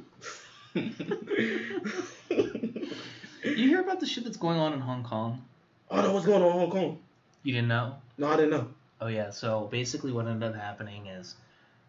You 3.44 3.68
hear 3.68 3.82
about 3.82 4.00
the 4.00 4.06
shit 4.06 4.24
that's 4.24 4.38
going 4.38 4.58
on 4.60 4.74
in 4.74 4.80
Hong 4.80 5.04
Kong? 5.04 5.42
oh 5.90 6.02
no, 6.02 6.14
what's 6.14 6.26
going 6.26 6.42
on 6.42 6.52
in 6.52 6.58
Hong 6.58 6.72
Kong? 6.72 7.00
You 7.44 7.54
didn't 7.54 7.68
know? 7.68 7.96
No, 8.18 8.28
I 8.28 8.36
didn't 8.36 8.52
know. 8.52 8.68
Oh 9.02 9.08
yeah. 9.08 9.32
So 9.32 9.68
basically, 9.72 10.12
what 10.12 10.28
ended 10.28 10.50
up 10.50 10.56
happening 10.56 11.08
is 11.08 11.36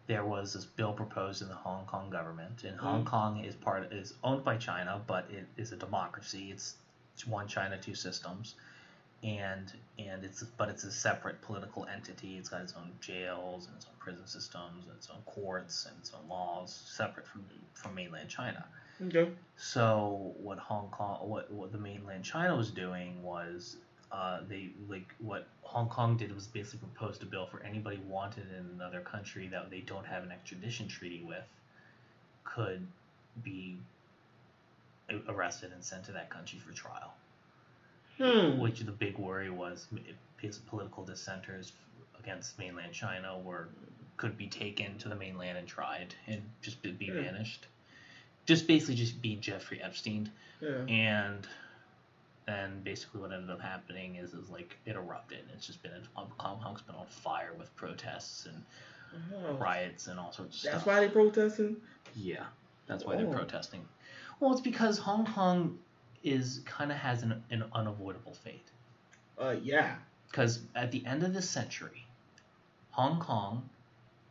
there 0.07 0.25
was 0.25 0.53
this 0.53 0.65
bill 0.65 0.93
proposed 0.93 1.41
in 1.41 1.47
the 1.47 1.53
Hong 1.53 1.85
Kong 1.85 2.09
government, 2.09 2.63
and 2.63 2.77
Hong 2.79 3.03
Mhm. 3.03 3.07
Kong 3.07 3.43
is 3.45 3.55
part 3.55 3.93
is 3.93 4.13
owned 4.23 4.43
by 4.43 4.57
China, 4.57 5.01
but 5.07 5.29
it 5.29 5.47
is 5.55 5.71
a 5.71 5.77
democracy. 5.77 6.51
It's, 6.51 6.75
it's 7.13 7.25
one 7.25 7.47
China, 7.47 7.77
two 7.77 7.95
systems, 7.95 8.55
and 9.23 9.71
and 9.99 10.23
it's 10.25 10.43
but 10.57 10.69
it's 10.69 10.83
a 10.83 10.91
separate 10.91 11.39
political 11.41 11.85
entity. 11.85 12.37
It's 12.37 12.49
got 12.49 12.61
its 12.61 12.73
own 12.75 12.91
jails 12.99 13.67
and 13.67 13.75
its 13.75 13.85
own 13.85 13.93
prison 13.99 14.25
systems 14.27 14.85
and 14.87 14.95
its 14.95 15.09
own 15.09 15.21
courts 15.25 15.85
and 15.85 15.95
its 15.99 16.11
own 16.13 16.27
laws, 16.27 16.73
separate 16.73 17.27
from 17.27 17.45
from 17.73 17.93
mainland 17.95 18.29
China. 18.29 18.65
Okay. 19.01 19.31
So 19.55 20.33
what 20.37 20.57
Hong 20.57 20.89
Kong, 20.89 21.29
what 21.29 21.49
what 21.51 21.71
the 21.71 21.77
mainland 21.77 22.23
China 22.25 22.55
was 22.57 22.71
doing 22.71 23.21
was, 23.23 23.77
uh, 24.13 24.39
they 24.47 24.69
like 24.87 25.07
what 25.19 25.47
Hong 25.63 25.89
Kong 25.89 26.15
did 26.17 26.33
was 26.33 26.45
basically 26.47 26.87
proposed 26.93 27.23
a 27.23 27.25
bill 27.25 27.47
for 27.47 27.61
anybody 27.63 27.99
wanted 28.07 28.45
in 28.57 28.69
another 28.75 29.01
country 29.01 29.47
that 29.47 29.69
they 29.71 29.79
don't 29.79 30.05
have 30.05 30.23
an 30.23 30.31
extradition 30.31 30.87
treaty 30.87 31.23
with, 31.27 31.43
could 32.43 32.85
be 33.43 33.75
arrested 35.27 35.71
and 35.73 35.83
sent 35.83 36.05
to 36.05 36.11
that 36.11 36.29
country 36.29 36.59
for 36.59 36.71
trial. 36.73 37.13
Hmm. 38.17 38.59
Which 38.59 38.79
the 38.81 38.91
big 38.91 39.17
worry 39.17 39.49
was 39.49 39.87
political 40.67 41.03
dissenters 41.03 41.71
against 42.19 42.59
mainland 42.59 42.93
China 42.93 43.37
were 43.43 43.69
could 44.17 44.37
be 44.37 44.47
taken 44.47 44.97
to 44.99 45.09
the 45.09 45.15
mainland 45.15 45.57
and 45.57 45.67
tried 45.67 46.13
and 46.27 46.41
just 46.61 46.81
be, 46.83 46.91
be 46.91 47.05
Yeah. 47.05 47.21
vanished. 47.21 47.65
Just 48.45 48.67
basically 48.67 48.95
just 48.95 49.21
be 49.21 49.35
Jeffrey 49.37 49.81
Epstein 49.81 50.29
Yeah. 50.61 50.85
and 50.87 51.47
and 52.47 52.83
basically 52.83 53.21
what 53.21 53.31
ended 53.31 53.49
up 53.49 53.61
happening 53.61 54.15
is 54.15 54.33
is 54.33 54.49
like 54.49 54.77
it 54.85 54.95
erupted. 54.95 55.39
It's 55.53 55.65
just 55.67 55.81
been 55.83 55.91
Hong 56.13 56.59
Kong's 56.59 56.81
been 56.81 56.95
on 56.95 57.07
fire 57.07 57.51
with 57.57 57.73
protests 57.75 58.45
and 58.45 58.63
Oh, 59.35 59.53
riots 59.53 60.07
and 60.07 60.19
all 60.19 60.31
sorts 60.31 60.39
of 60.39 60.49
That's 60.51 60.59
stuff. 60.59 60.73
That's 60.73 60.85
why 60.87 60.99
they're 61.01 61.09
protesting. 61.09 61.77
Yeah, 62.15 62.45
that's 62.87 63.05
why 63.05 63.15
they're 63.15 63.27
Oh. 63.27 63.31
protesting. 63.33 63.87
Well, 64.39 64.51
it's 64.53 64.61
because 64.61 64.97
Hong 64.97 65.27
Kong 65.27 65.77
is 66.23 66.61
kind 66.65 66.91
of 66.91 66.97
has 66.97 67.21
an, 67.21 67.43
an 67.51 67.63
unavoidable 67.73 68.33
fate. 68.33 68.71
Uh, 69.39 69.55
yeah. 69.61 69.97
Because 70.31 70.61
at 70.73 70.89
the 70.91 71.05
end 71.05 71.21
of 71.21 71.31
this 71.33 71.47
century, 71.47 72.07
Hong 72.89 73.19
Kong 73.19 73.69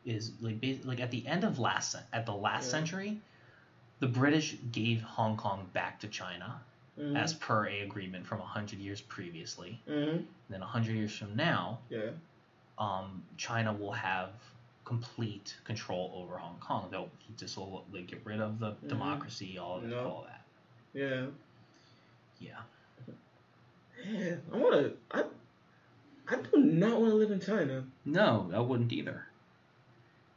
is 0.04 0.32
like 0.40 0.56
like 0.84 0.98
at 1.00 1.12
the 1.12 1.24
end 1.28 1.44
of 1.44 1.60
last 1.60 1.94
at 2.12 2.26
the 2.26 2.34
last 2.34 2.64
Yeah. 2.64 2.70
century, 2.72 3.20
the 4.00 4.08
British 4.08 4.56
gave 4.72 5.00
Hong 5.02 5.36
Kong 5.36 5.68
back 5.72 6.00
to 6.00 6.08
China 6.08 6.60
Mm-hmm. 6.98 7.16
as 7.16 7.32
per 7.32 7.66
a 7.68 7.80
agreement 7.80 8.26
from 8.26 8.40
hundred 8.40 8.78
years 8.78 9.00
previously. 9.00 9.80
hmm 9.88 10.18
Then 10.50 10.60
hundred 10.60 10.94
years 10.96 11.16
from 11.16 11.34
now, 11.36 11.78
Yeah. 11.88 12.10
um, 12.78 13.22
China 13.38 13.72
will 13.72 13.92
have 13.92 14.30
complete 14.84 15.56
control 15.64 16.12
over 16.14 16.36
Hong 16.36 16.58
Kong. 16.60 16.88
They'll 16.90 17.08
just 17.38 17.56
like 17.56 18.08
get 18.08 18.20
rid 18.26 18.40
of 18.42 18.58
the 18.58 18.72
Mhm. 18.72 18.88
democracy, 18.88 19.56
all 19.56 19.78
of 19.78 19.84
No. 19.84 20.04
all 20.06 20.26
that. 20.28 20.44
Yeah. 20.92 21.26
Yeah. 22.38 22.60
Yeah. 24.06 24.34
I 24.52 24.56
wanna. 24.56 24.90
I. 25.12 25.24
I 26.28 26.36
do 26.36 26.58
not 26.58 27.00
want 27.00 27.10
to 27.10 27.16
live 27.16 27.30
in 27.30 27.40
China. 27.40 27.84
No, 28.04 28.50
I 28.54 28.60
wouldn't 28.60 28.92
either. 28.92 29.26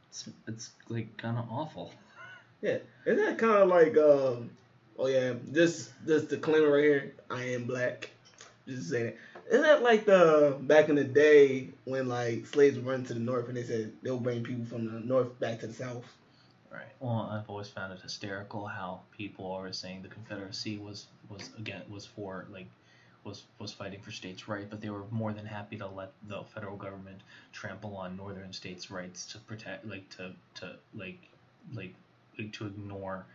It's 0.08 0.28
it's 0.46 0.70
like 0.88 1.16
kind 1.18 1.36
of 1.38 1.50
awful. 1.50 1.92
Yeah. 2.62 2.78
Isn't 3.04 3.24
that 3.24 3.38
kind 3.38 3.62
of 3.62 3.68
like 3.68 3.96
um? 3.98 4.50
Oh 4.98 5.06
yeah. 5.06 5.34
This 5.44 5.90
this 6.04 6.24
disclaimer 6.24 6.70
right 6.70 6.84
here. 6.84 7.14
I 7.30 7.42
am 7.50 7.64
black. 7.64 8.10
Just 8.66 8.90
saying. 8.90 9.06
it. 9.08 9.18
Isn't 9.48 9.62
that 9.62 9.82
like 9.82 10.06
the 10.06 10.56
back 10.60 10.88
in 10.88 10.96
the 10.96 11.04
day 11.04 11.70
when 11.84 12.08
like 12.08 12.46
slaves 12.46 12.78
were 12.78 12.90
run 12.92 13.04
to 13.04 13.14
the 13.14 13.20
north 13.20 13.48
and 13.48 13.56
they 13.56 13.62
said 13.62 13.92
they'll 14.02 14.18
bring 14.18 14.42
people 14.42 14.64
from 14.64 14.86
the 14.86 15.00
north 15.00 15.38
back 15.38 15.60
to 15.60 15.68
the 15.68 15.72
south? 15.72 16.04
Right. 16.72 16.92
Well, 16.98 17.30
I've 17.32 17.48
always 17.48 17.68
found 17.68 17.92
it 17.92 18.00
hysterical 18.00 18.66
how 18.66 19.00
people 19.16 19.52
are 19.52 19.72
saying 19.72 20.02
the 20.02 20.08
Confederacy 20.08 20.78
was 20.78 21.06
was 21.28 21.50
again 21.58 21.82
was 21.88 22.06
for 22.06 22.46
like 22.50 22.66
was 23.22 23.44
was 23.58 23.72
fighting 23.72 24.00
for 24.00 24.10
states' 24.10 24.48
rights, 24.48 24.66
but 24.68 24.80
they 24.80 24.90
were 24.90 25.04
more 25.10 25.32
than 25.32 25.46
happy 25.46 25.76
to 25.76 25.86
let 25.86 26.12
the 26.28 26.42
federal 26.54 26.76
government 26.76 27.20
trample 27.52 27.96
on 27.96 28.16
northern 28.16 28.52
states' 28.52 28.90
rights 28.90 29.26
to 29.26 29.38
protect 29.38 29.86
like 29.86 30.08
to 30.16 30.32
to 30.54 30.76
like 30.94 31.20
like, 31.72 31.94
like 32.38 32.52
to 32.52 32.66
ignore 32.66 33.26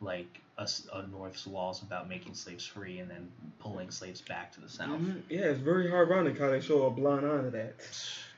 like 0.00 0.40
us 0.58 0.86
a 0.92 1.06
North's 1.08 1.46
laws 1.46 1.82
about 1.82 2.08
making 2.08 2.34
slaves 2.34 2.64
free 2.64 2.98
and 3.00 3.10
then 3.10 3.28
pulling 3.58 3.90
slaves 3.90 4.20
back 4.20 4.52
to 4.52 4.60
the 4.60 4.68
south. 4.68 5.00
Mhm. 5.00 5.22
Yeah, 5.28 5.46
it's 5.46 5.60
very 5.60 5.92
ironic 5.92 6.38
how 6.38 6.50
they 6.50 6.60
show 6.60 6.86
a 6.86 6.90
blind 6.90 7.26
eye 7.26 7.42
to 7.42 7.50
that. 7.50 7.74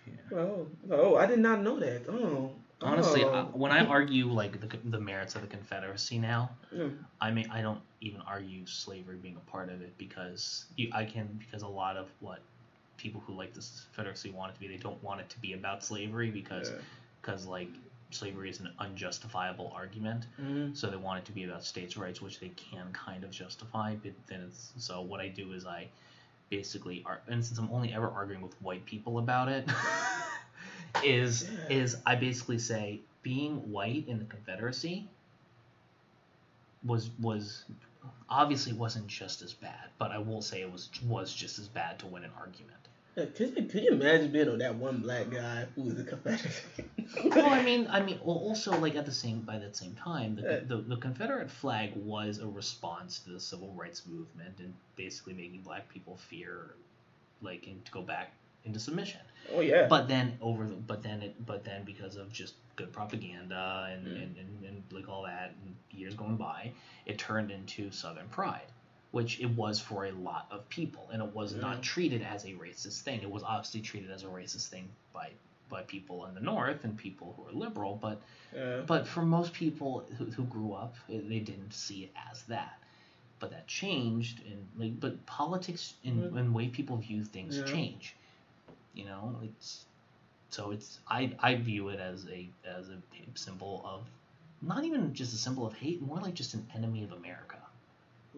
Yeah. 0.06 0.38
Oh, 0.38 0.68
oh, 0.92 1.16
I 1.16 1.26
did 1.26 1.40
not 1.40 1.62
know 1.62 1.80
that. 1.80 2.02
Oh, 2.08 2.52
Honestly, 2.80 3.24
oh. 3.24 3.32
I, 3.32 3.42
when 3.42 3.72
I 3.72 3.84
argue 3.84 4.26
like 4.26 4.60
the, 4.60 4.76
the 4.84 5.00
merits 5.00 5.34
of 5.34 5.40
the 5.40 5.48
Confederacy 5.48 6.18
now, 6.20 6.50
Yeah. 6.70 6.90
I 7.20 7.32
mean, 7.32 7.50
I 7.50 7.60
don't 7.60 7.80
even 8.00 8.20
argue 8.20 8.64
slavery 8.66 9.16
being 9.16 9.34
a 9.36 9.50
part 9.50 9.68
of 9.68 9.82
it 9.82 9.98
because 9.98 10.66
you, 10.76 10.90
I 10.94 11.06
can 11.06 11.26
because 11.40 11.62
a 11.62 11.68
lot 11.68 11.96
of 11.96 12.06
what 12.20 12.38
people 12.98 13.20
who 13.26 13.32
like 13.34 13.52
the 13.54 13.66
Confederacy 13.86 14.30
want 14.30 14.52
it 14.52 14.54
to 14.54 14.60
be, 14.60 14.68
they 14.68 14.76
don't 14.76 15.02
want 15.02 15.20
it 15.22 15.28
to 15.30 15.40
be 15.40 15.54
about 15.54 15.84
slavery 15.84 16.30
because 16.30 16.70
Yeah. 16.70 16.76
because 17.20 17.46
like 17.46 17.70
slavery 18.10 18.48
is 18.50 18.60
an 18.60 18.72
unjustifiable 18.78 19.72
argument, 19.74 20.26
Mhm. 20.40 20.76
so 20.76 20.88
they 20.88 20.96
want 20.96 21.18
it 21.20 21.24
to 21.26 21.32
be 21.32 21.44
about 21.44 21.64
states' 21.64 21.96
rights, 21.96 22.20
which 22.22 22.38
they 22.40 22.50
can 22.50 22.92
kind 22.92 23.24
of 23.24 23.30
justify. 23.30 23.94
But 23.96 24.12
then 24.26 24.42
it's 24.42 24.72
so 24.78 25.00
what 25.02 25.20
I 25.20 25.28
do 25.28 25.52
is 25.52 25.66
I 25.66 25.88
basically 26.50 27.02
are, 27.04 27.20
and 27.26 27.44
since 27.44 27.58
I'm 27.58 27.70
only 27.72 27.92
ever 27.92 28.08
arguing 28.10 28.42
with 28.42 28.60
white 28.62 28.84
people 28.86 29.18
about 29.18 29.48
it, 29.48 29.68
is 31.04 31.50
Yeah. 31.50 31.68
is 31.68 31.96
I 32.06 32.14
basically 32.14 32.58
say 32.58 33.00
being 33.22 33.70
white 33.72 34.06
in 34.08 34.18
the 34.18 34.24
Confederacy 34.24 35.08
was 36.84 37.10
was 37.18 37.64
obviously 38.30 38.72
wasn't 38.72 39.06
just 39.08 39.42
as 39.42 39.52
bad, 39.52 39.90
but 39.98 40.12
I 40.12 40.18
will 40.18 40.42
say 40.42 40.60
it 40.60 40.70
was 40.70 40.88
was 41.02 41.32
just 41.34 41.58
as 41.58 41.68
bad 41.68 41.98
to 42.00 42.06
win 42.06 42.24
an 42.24 42.30
argument. 42.38 42.85
Yeah, 43.16 43.24
Can 43.34 43.56
you, 43.56 43.62
can 43.64 43.82
you 43.82 43.90
imagine 43.92 44.30
being 44.30 44.48
on 44.50 44.58
that 44.58 44.74
one 44.74 44.98
black 44.98 45.30
guy 45.30 45.64
who 45.74 45.82
was 45.84 45.98
a 45.98 46.04
Confederate? 46.04 46.52
well, 47.24 47.48
I 47.50 47.62
mean, 47.62 47.86
I 47.90 48.00
mean, 48.02 48.18
well, 48.22 48.36
also 48.36 48.78
like 48.78 48.94
at 48.94 49.06
the 49.06 49.12
same 49.12 49.40
by 49.40 49.58
that 49.58 49.74
same 49.74 49.94
time, 49.94 50.36
the, 50.36 50.42
Yeah. 50.42 50.58
the 50.66 50.76
the 50.82 50.96
Confederate 50.96 51.50
flag 51.50 51.92
was 51.96 52.38
a 52.40 52.46
response 52.46 53.20
to 53.20 53.30
the 53.30 53.40
civil 53.40 53.72
rights 53.72 54.02
movement 54.06 54.58
and 54.58 54.74
basically 54.96 55.32
making 55.32 55.62
black 55.62 55.88
people 55.88 56.16
fear, 56.16 56.74
like, 57.40 57.66
and 57.66 57.82
to 57.86 57.92
go 57.92 58.02
back 58.02 58.34
into 58.64 58.78
submission. 58.78 59.20
oh 59.54 59.60
yeah. 59.60 59.86
But 59.88 60.08
then 60.08 60.36
over 60.42 60.66
the, 60.66 60.74
but 60.74 61.02
then 61.02 61.22
it, 61.22 61.46
but 61.46 61.64
then 61.64 61.84
because 61.84 62.16
of 62.16 62.30
just 62.30 62.54
good 62.76 62.92
propaganda 62.92 63.88
and, 63.92 64.06
Mm. 64.06 64.22
and, 64.22 64.36
and, 64.36 64.64
and 64.68 64.82
like 64.90 65.08
all 65.08 65.22
that, 65.22 65.54
and 65.64 65.74
years 65.90 66.14
going 66.14 66.36
by, 66.36 66.72
it 67.06 67.16
turned 67.18 67.50
into 67.50 67.90
Southern 67.90 68.28
pride, 68.28 68.66
which 69.16 69.40
it 69.40 69.50
was 69.56 69.80
for 69.80 70.04
a 70.04 70.12
lot 70.12 70.46
of 70.50 70.68
people, 70.68 71.08
and 71.10 71.22
it 71.22 71.34
was 71.34 71.54
not 71.54 71.82
treated 71.82 72.20
as 72.20 72.44
a 72.44 72.50
racist 72.50 73.00
thing. 73.00 73.22
It 73.22 73.30
was 73.30 73.42
obviously 73.42 73.80
treated 73.80 74.10
as 74.10 74.24
a 74.24 74.26
racist 74.26 74.68
thing 74.68 74.90
by 75.14 75.30
by 75.70 75.84
people 75.84 76.26
in 76.26 76.34
the 76.34 76.40
North 76.42 76.84
and 76.84 76.98
people 76.98 77.32
who 77.34 77.48
are 77.48 77.58
liberal, 77.58 77.98
but 78.00 78.20
yeah. 78.54 78.82
but 78.86 79.08
for 79.08 79.22
most 79.22 79.54
people 79.54 80.04
who, 80.18 80.26
who 80.26 80.44
grew 80.44 80.74
up, 80.74 80.96
they 81.08 81.38
didn't 81.38 81.72
see 81.72 82.04
it 82.04 82.12
as 82.30 82.42
that. 82.42 82.78
But 83.40 83.52
that 83.52 83.66
changed, 83.66 84.42
and 84.50 84.60
like, 84.76 85.00
but 85.00 85.24
politics 85.24 85.94
and, 86.04 86.36
and 86.36 86.54
way 86.54 86.68
people 86.68 86.98
view 86.98 87.24
things 87.24 87.62
change. 87.64 88.14
You 88.92 89.06
know, 89.06 89.36
it's 89.42 89.86
so 90.50 90.72
it's 90.72 90.98
I 91.08 91.32
I 91.40 91.54
view 91.54 91.88
it 91.88 92.00
as 92.00 92.26
a 92.30 92.50
as 92.66 92.90
a 92.90 92.98
symbol 93.34 93.82
of 93.82 94.02
not 94.60 94.84
even 94.84 95.14
just 95.14 95.32
a 95.32 95.38
symbol 95.38 95.66
of 95.66 95.72
hate, 95.72 96.02
more 96.02 96.18
like 96.18 96.34
just 96.34 96.52
an 96.52 96.66
enemy 96.74 97.02
of 97.02 97.12
America. 97.12 97.56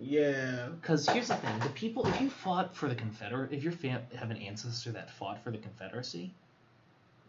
Yeah. 0.00 0.68
Because 0.80 1.08
here's 1.08 1.28
the 1.28 1.36
thing: 1.36 1.58
the 1.60 1.68
people, 1.70 2.06
if 2.06 2.20
you 2.20 2.30
fought 2.30 2.76
for 2.76 2.88
the 2.88 2.94
Confederate, 2.94 3.52
if 3.52 3.62
your 3.62 3.72
fam- 3.72 4.02
have 4.16 4.30
an 4.30 4.36
ancestor 4.38 4.92
that 4.92 5.10
fought 5.10 5.42
for 5.42 5.50
the 5.50 5.58
Confederacy, 5.58 6.32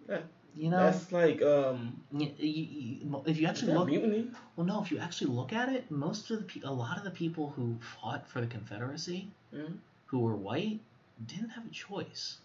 Yeah. 0.07 0.21
you 0.55 0.69
know, 0.69 0.77
That's 0.77 1.11
like 1.11 1.41
um. 1.41 2.01
y- 2.11 2.33
y- 2.39 3.01
y- 3.11 3.21
if 3.25 3.39
you 3.39 3.47
actually 3.47 3.73
look, 3.73 3.87
mutiny? 3.87 4.29
well, 4.55 4.65
no, 4.65 4.81
if 4.81 4.91
you 4.91 4.99
actually 4.99 5.31
look 5.31 5.53
at 5.53 5.69
it, 5.69 5.89
most 5.91 6.29
of 6.31 6.39
the 6.39 6.45
pe- 6.45 6.61
a 6.67 6.71
lot 6.71 6.97
of 6.97 7.03
the 7.03 7.11
people 7.11 7.51
who 7.55 7.77
fought 8.01 8.27
for 8.27 8.41
the 8.41 8.47
Confederacy, 8.47 9.31
Mhm. 9.53 9.77
who 10.07 10.19
were 10.19 10.35
white, 10.35 10.79
didn't 11.27 11.49
have 11.49 11.65
a 11.65 11.69
choice. 11.69 12.37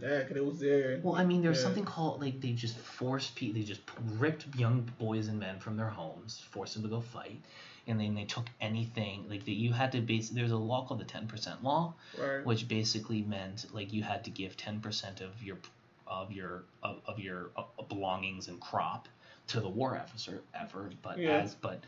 Yeah, 0.00 0.22
'cause 0.24 0.36
it 0.36 0.44
was 0.44 0.58
there. 0.58 1.00
Well, 1.02 1.14
I 1.16 1.24
mean, 1.24 1.42
there's 1.42 1.58
Yeah. 1.58 1.64
something 1.64 1.84
called 1.84 2.20
like 2.20 2.40
they 2.40 2.52
just 2.52 2.76
forced 2.78 3.34
people, 3.36 3.60
they 3.60 3.66
just 3.66 3.82
ripped 4.18 4.46
young 4.56 4.90
boys 4.98 5.28
and 5.28 5.38
men 5.38 5.58
from 5.60 5.76
their 5.76 5.90
homes, 5.90 6.40
forced 6.50 6.74
them 6.74 6.82
to 6.82 6.88
go 6.88 7.00
fight, 7.00 7.40
and 7.86 7.98
then 8.00 8.14
they 8.14 8.24
took 8.24 8.46
anything 8.60 9.26
like 9.28 9.44
that. 9.44 9.52
You 9.52 9.72
had 9.72 9.92
to 9.92 10.00
base. 10.00 10.28
There's 10.30 10.52
a 10.52 10.56
law 10.56 10.86
called 10.86 11.00
the 11.00 11.04
ten 11.04 11.26
percent 11.26 11.62
law, 11.64 11.94
Right. 12.18 12.44
which 12.44 12.68
basically 12.68 13.22
meant 13.22 13.66
like 13.72 13.92
you 13.92 14.02
had 14.02 14.24
to 14.24 14.30
give 14.30 14.56
ten 14.56 14.80
percent 14.80 15.20
of 15.20 15.42
your 15.42 15.58
of 16.06 16.30
your 16.32 16.64
of, 16.82 17.00
of 17.06 17.18
your 17.18 17.50
uh, 17.56 17.64
belongings 17.88 18.48
and 18.48 18.60
crop 18.60 19.08
to 19.48 19.60
the 19.60 19.68
war 19.68 19.96
effort 19.96 20.42
effort. 20.54 20.92
But 21.02 21.18
Yeah. 21.18 21.38
as 21.42 21.54
but 21.54 21.80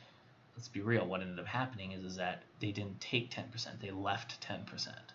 let's 0.56 0.68
be 0.68 0.80
real, 0.80 1.06
what 1.06 1.20
ended 1.20 1.38
up 1.38 1.46
happening 1.46 1.92
is 1.92 2.04
is 2.04 2.16
that 2.16 2.42
they 2.60 2.72
didn't 2.72 3.00
take 3.00 3.30
ten 3.30 3.48
percent. 3.50 3.80
They 3.80 3.90
left 3.90 4.40
ten 4.40 4.64
percent. 4.64 5.12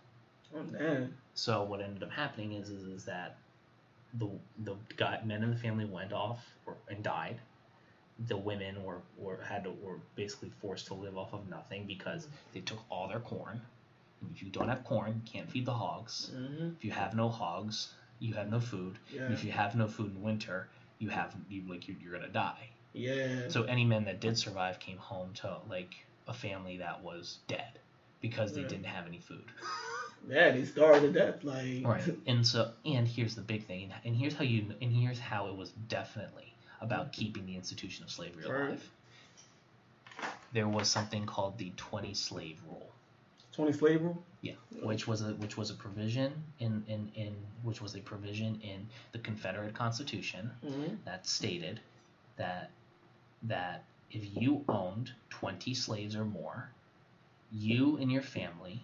Oh 0.56 0.64
man. 0.64 1.14
So 1.36 1.64
what 1.64 1.82
ended 1.82 2.04
up 2.04 2.12
happening 2.12 2.54
is 2.54 2.70
is, 2.70 2.84
is 2.84 3.06
that 3.06 3.38
the 4.16 4.30
the 4.64 4.76
guy, 4.98 5.20
men 5.24 5.44
in 5.44 5.52
the 5.52 5.58
family 5.58 5.86
went 5.86 6.14
off 6.14 6.44
or, 6.66 6.76
and 6.90 7.04
died. 7.04 7.40
The 8.28 8.38
women 8.38 8.84
were, 8.84 9.02
were 9.18 9.40
had 9.42 9.64
to, 9.64 9.72
were 9.72 10.00
basically 10.16 10.50
forced 10.62 10.88
to 10.88 10.94
live 10.94 11.18
off 11.18 11.34
of 11.34 11.48
nothing 11.48 11.86
because 11.86 12.28
they 12.54 12.60
took 12.60 12.80
all 12.90 13.08
their 13.08 13.20
corn. 13.20 13.62
If 14.34 14.44
you 14.44 14.50
don't 14.50 14.68
have 14.68 14.84
corn, 14.84 15.22
you 15.24 15.32
can't 15.32 15.50
feed 15.50 15.66
the 15.66 15.74
hogs. 15.74 16.32
hmm 16.34 16.70
If 16.78 16.84
you 16.84 16.92
have 16.92 17.16
no 17.16 17.30
hogs, 17.30 17.94
you 18.20 18.34
have 18.34 18.50
no 18.50 18.60
food. 18.60 18.98
And 19.14 19.28
Yeah. 19.30 19.34
if 19.34 19.44
you 19.44 19.52
have 19.52 19.76
no 19.76 19.88
food 19.88 20.12
in 20.12 20.22
winter, 20.22 20.68
you 20.98 21.10
have 21.10 21.34
you 21.48 21.64
like 21.70 21.88
you, 21.88 21.96
you're 22.02 22.12
gonna 22.12 22.28
die. 22.28 22.70
Yeah. 22.94 23.48
So 23.48 23.64
any 23.64 23.86
men 23.86 24.06
that 24.06 24.20
did 24.20 24.38
survive 24.38 24.80
came 24.80 24.98
home 24.98 25.34
to 25.36 25.58
like 25.70 25.96
a 26.28 26.34
family 26.34 26.78
that 26.78 27.02
was 27.02 27.40
dead 27.48 27.80
because 28.20 28.54
they 28.54 28.62
Yeah. 28.62 28.68
didn't 28.68 28.86
have 28.88 29.08
any 29.08 29.20
food. 29.20 29.46
yeah, 30.28 30.52
they 30.52 30.66
starved 30.66 31.02
to 31.02 31.12
death. 31.12 31.44
Like. 31.44 31.86
Right. 31.86 32.04
And 32.28 32.46
so 32.46 32.72
and 32.86 33.08
here's 33.08 33.36
the 33.36 33.42
big 33.42 33.66
thing, 33.66 33.94
and 34.04 34.16
here's 34.16 34.34
how 34.34 34.44
you 34.44 34.76
and 34.82 34.92
here's 34.92 35.20
how 35.20 35.48
it 35.48 35.56
was 35.56 35.72
definitely 35.72 36.54
about 36.82 37.12
keeping 37.14 37.46
the 37.46 37.56
institution 37.56 38.04
of 38.04 38.12
slavery 38.12 38.46
Right. 38.48 38.70
alive. 38.70 38.90
There 40.54 40.68
was 40.68 40.88
something 40.90 41.26
called 41.26 41.58
the 41.58 41.72
20 41.78 42.14
slave 42.14 42.60
rule. 42.68 42.92
Twenty 43.52 43.74
slave 43.74 44.02
rule. 44.02 44.24
Yeah, 44.42 44.54
which 44.84 45.06
was 45.06 45.22
a 45.22 45.34
which 45.34 45.58
was 45.58 45.70
a 45.70 45.74
provision 45.74 46.32
in, 46.60 46.84
in, 46.88 47.12
in 47.16 47.36
which 47.62 47.82
was 47.82 47.96
a 47.96 48.00
provision 48.00 48.60
in 48.62 48.88
the 49.12 49.20
Confederate 49.20 49.74
Constitution 49.74 50.50
hmm 50.66 50.96
that 51.04 51.28
stated 51.28 51.82
that 52.38 52.70
that 53.44 53.84
if 54.12 54.24
you 54.42 54.64
owned 54.70 55.12
20 55.30 55.74
slaves 55.74 56.16
or 56.16 56.24
more, 56.26 56.70
you 57.52 57.98
and 57.98 58.10
your 58.12 58.22
family 58.22 58.82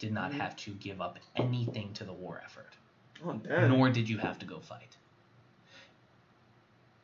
did 0.00 0.12
not 0.12 0.32
Mhm. 0.32 0.40
have 0.40 0.56
to 0.56 0.72
give 0.72 1.00
up 1.00 1.18
anything 1.36 1.92
to 1.94 2.04
the 2.04 2.12
war 2.12 2.42
effort, 2.44 2.74
Oh 3.24 3.34
damn. 3.34 3.68
nor 3.70 3.90
did 3.90 4.08
you 4.08 4.18
have 4.18 4.38
to 4.40 4.46
go 4.46 4.58
fight. 4.60 4.96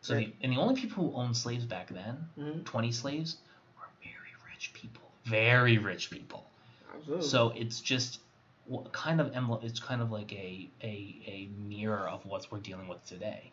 So 0.02 0.16
the, 0.16 0.32
and 0.42 0.52
the 0.52 0.56
only 0.58 0.74
people 0.80 1.10
who 1.10 1.16
owned 1.16 1.36
slaves 1.36 1.64
back 1.64 1.88
then, 1.88 2.28
Mhm. 2.38 2.64
20 2.64 2.92
slaves, 2.92 3.38
were 3.78 3.88
very 4.02 4.34
rich 4.50 4.72
people, 4.74 5.10
very 5.24 5.78
rich 5.78 6.10
people. 6.10 6.50
Absolutely. 6.94 7.28
So 7.28 7.50
it's 7.56 7.80
just 7.80 8.20
kind 8.92 9.20
of 9.20 9.34
emblem. 9.34 9.60
It's 9.64 9.80
kind 9.80 10.02
of 10.02 10.10
like 10.10 10.32
a 10.32 10.70
a, 10.82 11.22
a 11.26 11.48
mirror 11.56 12.08
of 12.08 12.24
what 12.26 12.46
we're 12.50 12.58
dealing 12.60 12.88
with 12.88 13.04
today. 13.06 13.52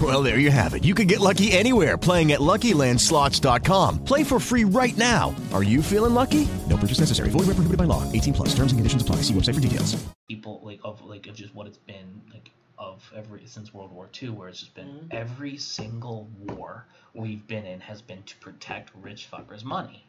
Well, 0.00 0.22
there 0.22 0.38
you 0.38 0.50
have 0.52 0.74
it. 0.74 0.84
You 0.84 0.94
can 0.94 1.08
get 1.08 1.18
lucky 1.20 1.50
anywhere 1.52 1.98
playing 1.98 2.30
at 2.32 2.38
LuckyLandSlots.com. 2.40 4.04
Play 4.04 4.22
for 4.22 4.38
free 4.38 4.64
right 4.64 4.96
now. 4.96 5.34
Are 5.52 5.62
you 5.64 5.82
feeling 5.82 6.14
lucky? 6.14 6.46
No 6.68 6.76
purchase 6.76 7.00
necessary. 7.00 7.28
Void 7.30 7.40
where 7.40 7.54
prohibited 7.56 7.76
by 7.76 7.84
law. 7.84 8.10
18 8.12 8.32
plus. 8.32 8.48
Terms 8.54 8.70
and 8.72 8.78
conditions 8.78 9.02
apply. 9.02 9.16
See 9.16 9.34
website 9.34 9.54
for 9.56 9.60
details. 9.60 10.02
people 10.28 10.60
like 10.64 10.78
of 10.84 11.04
like 11.04 11.26
of 11.26 11.34
just 11.34 11.52
what 11.56 11.66
it's 11.66 11.78
been 11.78 12.22
like 12.32 12.52
of 12.78 13.02
every 13.16 13.42
since 13.46 13.74
World 13.74 13.92
War 13.92 14.08
II, 14.22 14.30
where 14.30 14.48
it's 14.48 14.60
just 14.60 14.74
been 14.74 14.86
Mhm. 14.86 15.12
every 15.12 15.56
single 15.58 16.28
war 16.46 16.86
we've 17.14 17.44
been 17.48 17.66
in 17.66 17.80
has 17.80 18.00
been 18.00 18.22
to 18.22 18.36
protect 18.36 18.90
rich 19.02 19.28
fuckers' 19.30 19.64
money. 19.64 20.04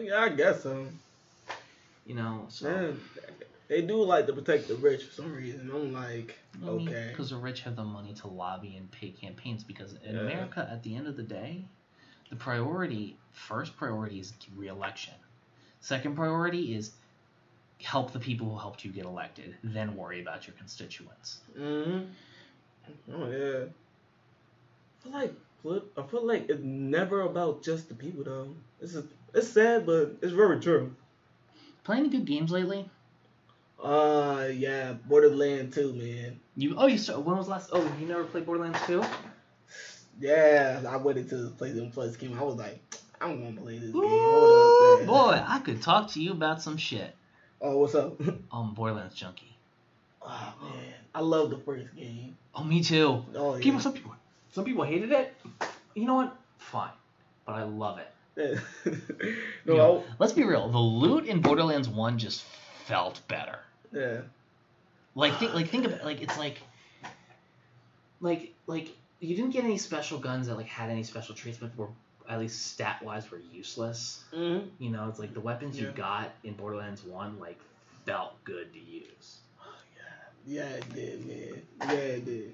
Yeah, 0.00 0.20
I 0.20 0.28
guess 0.30 0.62
so. 0.62 0.86
You 2.06 2.14
know, 2.14 2.46
so 2.48 2.68
Man, 2.68 2.98
they 3.70 3.82
do 3.82 4.02
like 4.02 4.26
to 4.26 4.32
protect 4.32 4.66
the 4.66 4.74
rich 4.74 5.04
for 5.04 5.12
some 5.22 5.32
reason. 5.32 5.70
I'm 5.72 5.92
like, 5.94 6.36
okay. 6.62 7.06
because 7.12 7.30
the 7.30 7.36
rich 7.36 7.60
have 7.60 7.76
the 7.76 7.84
money 7.84 8.12
to 8.14 8.26
lobby 8.26 8.74
and 8.76 8.90
pay 8.90 9.10
campaigns. 9.10 9.62
Because 9.62 9.94
in 10.04 10.16
Yeah. 10.16 10.22
America, 10.22 10.68
at 10.70 10.82
the 10.82 10.96
end 10.96 11.06
of 11.06 11.16
the 11.16 11.22
day, 11.22 11.64
the 12.30 12.36
priority 12.36 13.16
first 13.30 13.76
priority 13.76 14.18
is 14.18 14.32
re-election. 14.56 15.14
Second 15.80 16.16
priority 16.16 16.74
is 16.74 16.90
help 17.80 18.10
the 18.12 18.18
people 18.18 18.50
who 18.50 18.58
helped 18.58 18.84
you 18.84 18.90
get 18.90 19.04
elected. 19.06 19.54
Then 19.62 19.94
worry 19.96 20.20
about 20.20 20.46
your 20.48 20.56
constituents. 20.56 21.38
hmm 21.56 22.00
Oh 23.12 23.30
yeah. 23.30 23.64
I 25.00 25.02
feel 25.04 25.12
like. 25.12 25.34
I 25.96 26.02
feel 26.02 26.26
like 26.26 26.48
it's 26.48 26.62
never 26.62 27.20
about 27.20 27.62
just 27.62 27.88
the 27.88 27.94
people 27.94 28.24
though. 28.24 28.48
It's 28.80 28.96
it's 29.32 29.46
sad, 29.48 29.86
but 29.86 30.16
it's 30.22 30.32
very 30.32 30.58
true. 30.58 30.96
Playing 31.84 32.10
good 32.10 32.24
games 32.24 32.50
lately? 32.50 32.90
Uh, 33.82 34.48
yeah, 34.52 34.92
Borderlands 35.08 35.74
2, 35.74 35.92
man. 35.94 36.40
You 36.56 36.74
oh 36.76 36.86
you 36.86 36.98
start, 36.98 37.22
when 37.22 37.36
was 37.36 37.48
last 37.48 37.70
oh 37.72 37.82
you 37.98 38.06
never 38.06 38.24
played 38.24 38.44
Borderlands 38.46 38.78
2? 38.86 39.02
Yeah, 40.20 40.82
I 40.86 40.96
waited 40.98 41.28
till 41.30 41.50
PlayStation 41.50 41.92
Plus 41.92 42.16
came. 42.16 42.34
out. 42.34 42.40
I 42.42 42.44
was 42.44 42.56
like, 42.56 42.82
I'm 43.20 43.42
gonna 43.42 43.60
play 43.60 43.78
this 43.78 43.90
game. 43.90 43.96
Ooh, 44.02 44.30
Hold 44.30 45.00
up, 45.00 45.06
boy, 45.06 45.44
I 45.46 45.58
could 45.60 45.80
talk 45.80 46.10
to 46.10 46.20
you 46.22 46.32
about 46.32 46.60
some 46.60 46.76
shit. 46.76 47.14
Oh, 47.60 47.78
what's 47.78 47.94
up? 47.94 48.20
Um, 48.52 48.74
Borderlands 48.74 49.14
junkie. 49.14 49.56
oh 50.22 50.54
man, 50.62 50.94
I 51.14 51.20
love 51.20 51.50
the 51.50 51.58
first 51.58 51.94
game. 51.96 52.36
Oh, 52.54 52.64
me 52.64 52.82
too. 52.82 53.24
Oh 53.34 53.54
yeah. 53.54 53.62
People, 53.62 53.80
some 53.80 53.92
people, 53.94 54.14
some 54.52 54.64
people 54.64 54.84
hated 54.84 55.12
it. 55.12 55.34
You 55.94 56.04
know 56.06 56.14
what? 56.16 56.36
Fine, 56.58 56.90
but 57.46 57.52
I 57.52 57.62
love 57.62 57.98
it. 57.98 58.08
no, 58.86 59.72
You 59.72 59.76
know, 59.78 60.04
let's 60.18 60.32
be 60.32 60.44
real. 60.44 60.68
The 60.68 60.78
loot 60.78 61.26
in 61.26 61.40
Borderlands 61.40 61.88
One 61.88 62.18
just 62.18 62.44
felt 62.86 63.20
better. 63.28 63.58
I- 63.94 63.98
yeah. 63.98 64.20
Like 65.14 65.34
think, 65.38 65.54
like 65.54 65.68
think 65.68 65.84
of 65.86 65.92
it. 65.92 66.04
Like 66.04 66.22
it's 66.22 66.38
like, 66.38 66.58
like, 68.20 68.54
like 68.66 68.88
you 69.20 69.34
didn't 69.36 69.50
get 69.50 69.64
any 69.64 69.78
special 69.78 70.18
guns 70.18 70.46
that 70.46 70.56
like 70.56 70.66
had 70.66 70.90
any 70.90 71.02
special 71.02 71.34
traits, 71.34 71.58
but 71.58 71.76
were 71.76 71.88
at 72.28 72.38
least 72.38 72.66
stat 72.68 73.02
wise 73.02 73.28
were 73.30 73.40
useless. 73.52 74.22
Mm-hmm. 74.32 74.68
You 74.78 74.90
know, 74.90 75.08
it's 75.08 75.18
like 75.18 75.34
the 75.34 75.40
weapons 75.40 75.78
you 75.78 75.90
got 75.90 76.30
in 76.44 76.54
Borderlands 76.54 77.02
One 77.02 77.38
like 77.40 77.58
felt 78.06 78.42
good 78.44 78.72
to 78.72 78.78
use. 78.78 79.38
Yeah, 80.46 80.62
yeah, 80.64 80.76
it 80.76 80.94
did, 80.94 81.26
man. 81.26 81.62
Yeah, 81.80 81.90
it 81.92 82.24
did. 82.24 82.52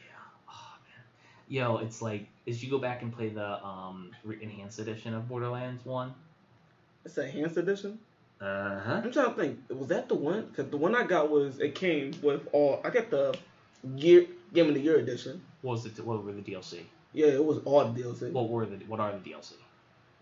Yeah. 0.00 0.48
Oh 0.48 0.72
man. 0.84 1.04
Yo, 1.48 1.76
it's 1.78 2.02
like 2.02 2.26
as 2.48 2.62
you 2.62 2.70
go 2.70 2.78
back 2.78 3.02
and 3.02 3.14
play 3.14 3.28
the 3.28 3.64
um 3.64 4.10
re- 4.24 4.38
enhanced 4.42 4.80
edition 4.80 5.14
of 5.14 5.28
Borderlands 5.28 5.84
One. 5.84 6.12
It's 7.04 7.16
a 7.18 7.24
enhanced 7.26 7.56
edition. 7.56 7.98
Uh 8.40 8.80
huh. 8.80 9.00
I'm 9.04 9.12
trying 9.12 9.30
to 9.30 9.34
think. 9.34 9.58
Was 9.70 9.88
that 9.88 10.08
the 10.08 10.14
one? 10.14 10.50
Cause 10.54 10.66
the 10.68 10.76
one 10.76 10.94
I 10.94 11.04
got 11.04 11.30
was 11.30 11.60
it 11.60 11.74
came 11.74 12.12
with 12.22 12.46
all. 12.52 12.80
I 12.84 12.90
got 12.90 13.10
the 13.10 13.34
year 13.96 14.26
Game 14.52 14.68
of 14.68 14.74
the 14.74 14.80
Year 14.80 14.98
edition. 14.98 15.40
What 15.62 15.72
was 15.72 15.86
it? 15.86 16.04
What 16.04 16.24
were 16.24 16.32
the 16.32 16.42
DLC? 16.42 16.80
Yeah, 17.12 17.28
it 17.28 17.44
was 17.44 17.58
all 17.64 17.84
the 17.88 18.02
DLC. 18.02 18.32
What 18.32 18.48
were 18.50 18.66
the? 18.66 18.76
What 18.86 19.00
are 19.00 19.12
the 19.12 19.30
DLC? 19.30 19.52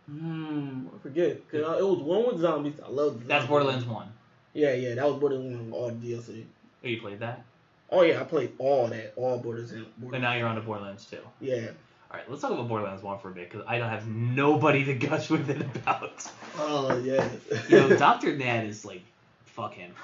Hmm, 0.06 0.86
I 0.94 0.98
forget. 1.02 1.48
Cause 1.50 1.62
uh, 1.62 1.78
it 1.78 1.82
was 1.86 1.98
one 2.00 2.26
with 2.26 2.40
zombies. 2.40 2.74
I 2.84 2.88
love. 2.90 3.20
The 3.20 3.26
That's 3.26 3.28
zombies. 3.44 3.48
Borderlands 3.48 3.84
One. 3.86 4.08
Yeah, 4.52 4.74
yeah, 4.74 4.94
that 4.96 5.06
was 5.08 5.18
Borderlands 5.18 5.70
one. 5.70 5.72
All 5.72 5.88
the 5.90 5.94
DLC. 6.12 6.44
Oh, 6.84 6.88
you 6.88 7.00
played 7.00 7.20
that, 7.20 7.44
Oh 7.90 8.02
yeah, 8.02 8.20
I 8.20 8.24
played 8.24 8.52
all 8.58 8.88
that, 8.88 9.12
all 9.16 9.38
Borderlands. 9.38 9.72
and 9.72 9.86
Borderlands. 9.98 10.22
now 10.22 10.34
you're 10.34 10.48
on 10.48 10.56
to 10.56 10.60
Borderlands 10.62 11.06
Two. 11.06 11.18
Yeah. 11.40 11.68
All 12.12 12.18
right, 12.18 12.28
let's 12.28 12.42
talk 12.42 12.50
about 12.50 12.68
Borderlands 12.68 13.02
One 13.02 13.18
for 13.18 13.30
a 13.30 13.32
bit 13.32 13.48
because 13.48 13.64
I 13.66 13.78
don't 13.78 13.88
have 13.88 14.06
nobody 14.06 14.84
to 14.84 14.92
gush 14.94 15.30
with 15.30 15.48
it 15.48 15.62
about. 15.62 16.30
Oh 16.58 16.98
yes. 17.02 17.32
Yo, 17.70 17.88
Doctor 17.96 18.36
Ned 18.36 18.66
is 18.66 18.84
like, 18.84 19.00
fuck 19.46 19.72
him. 19.72 19.94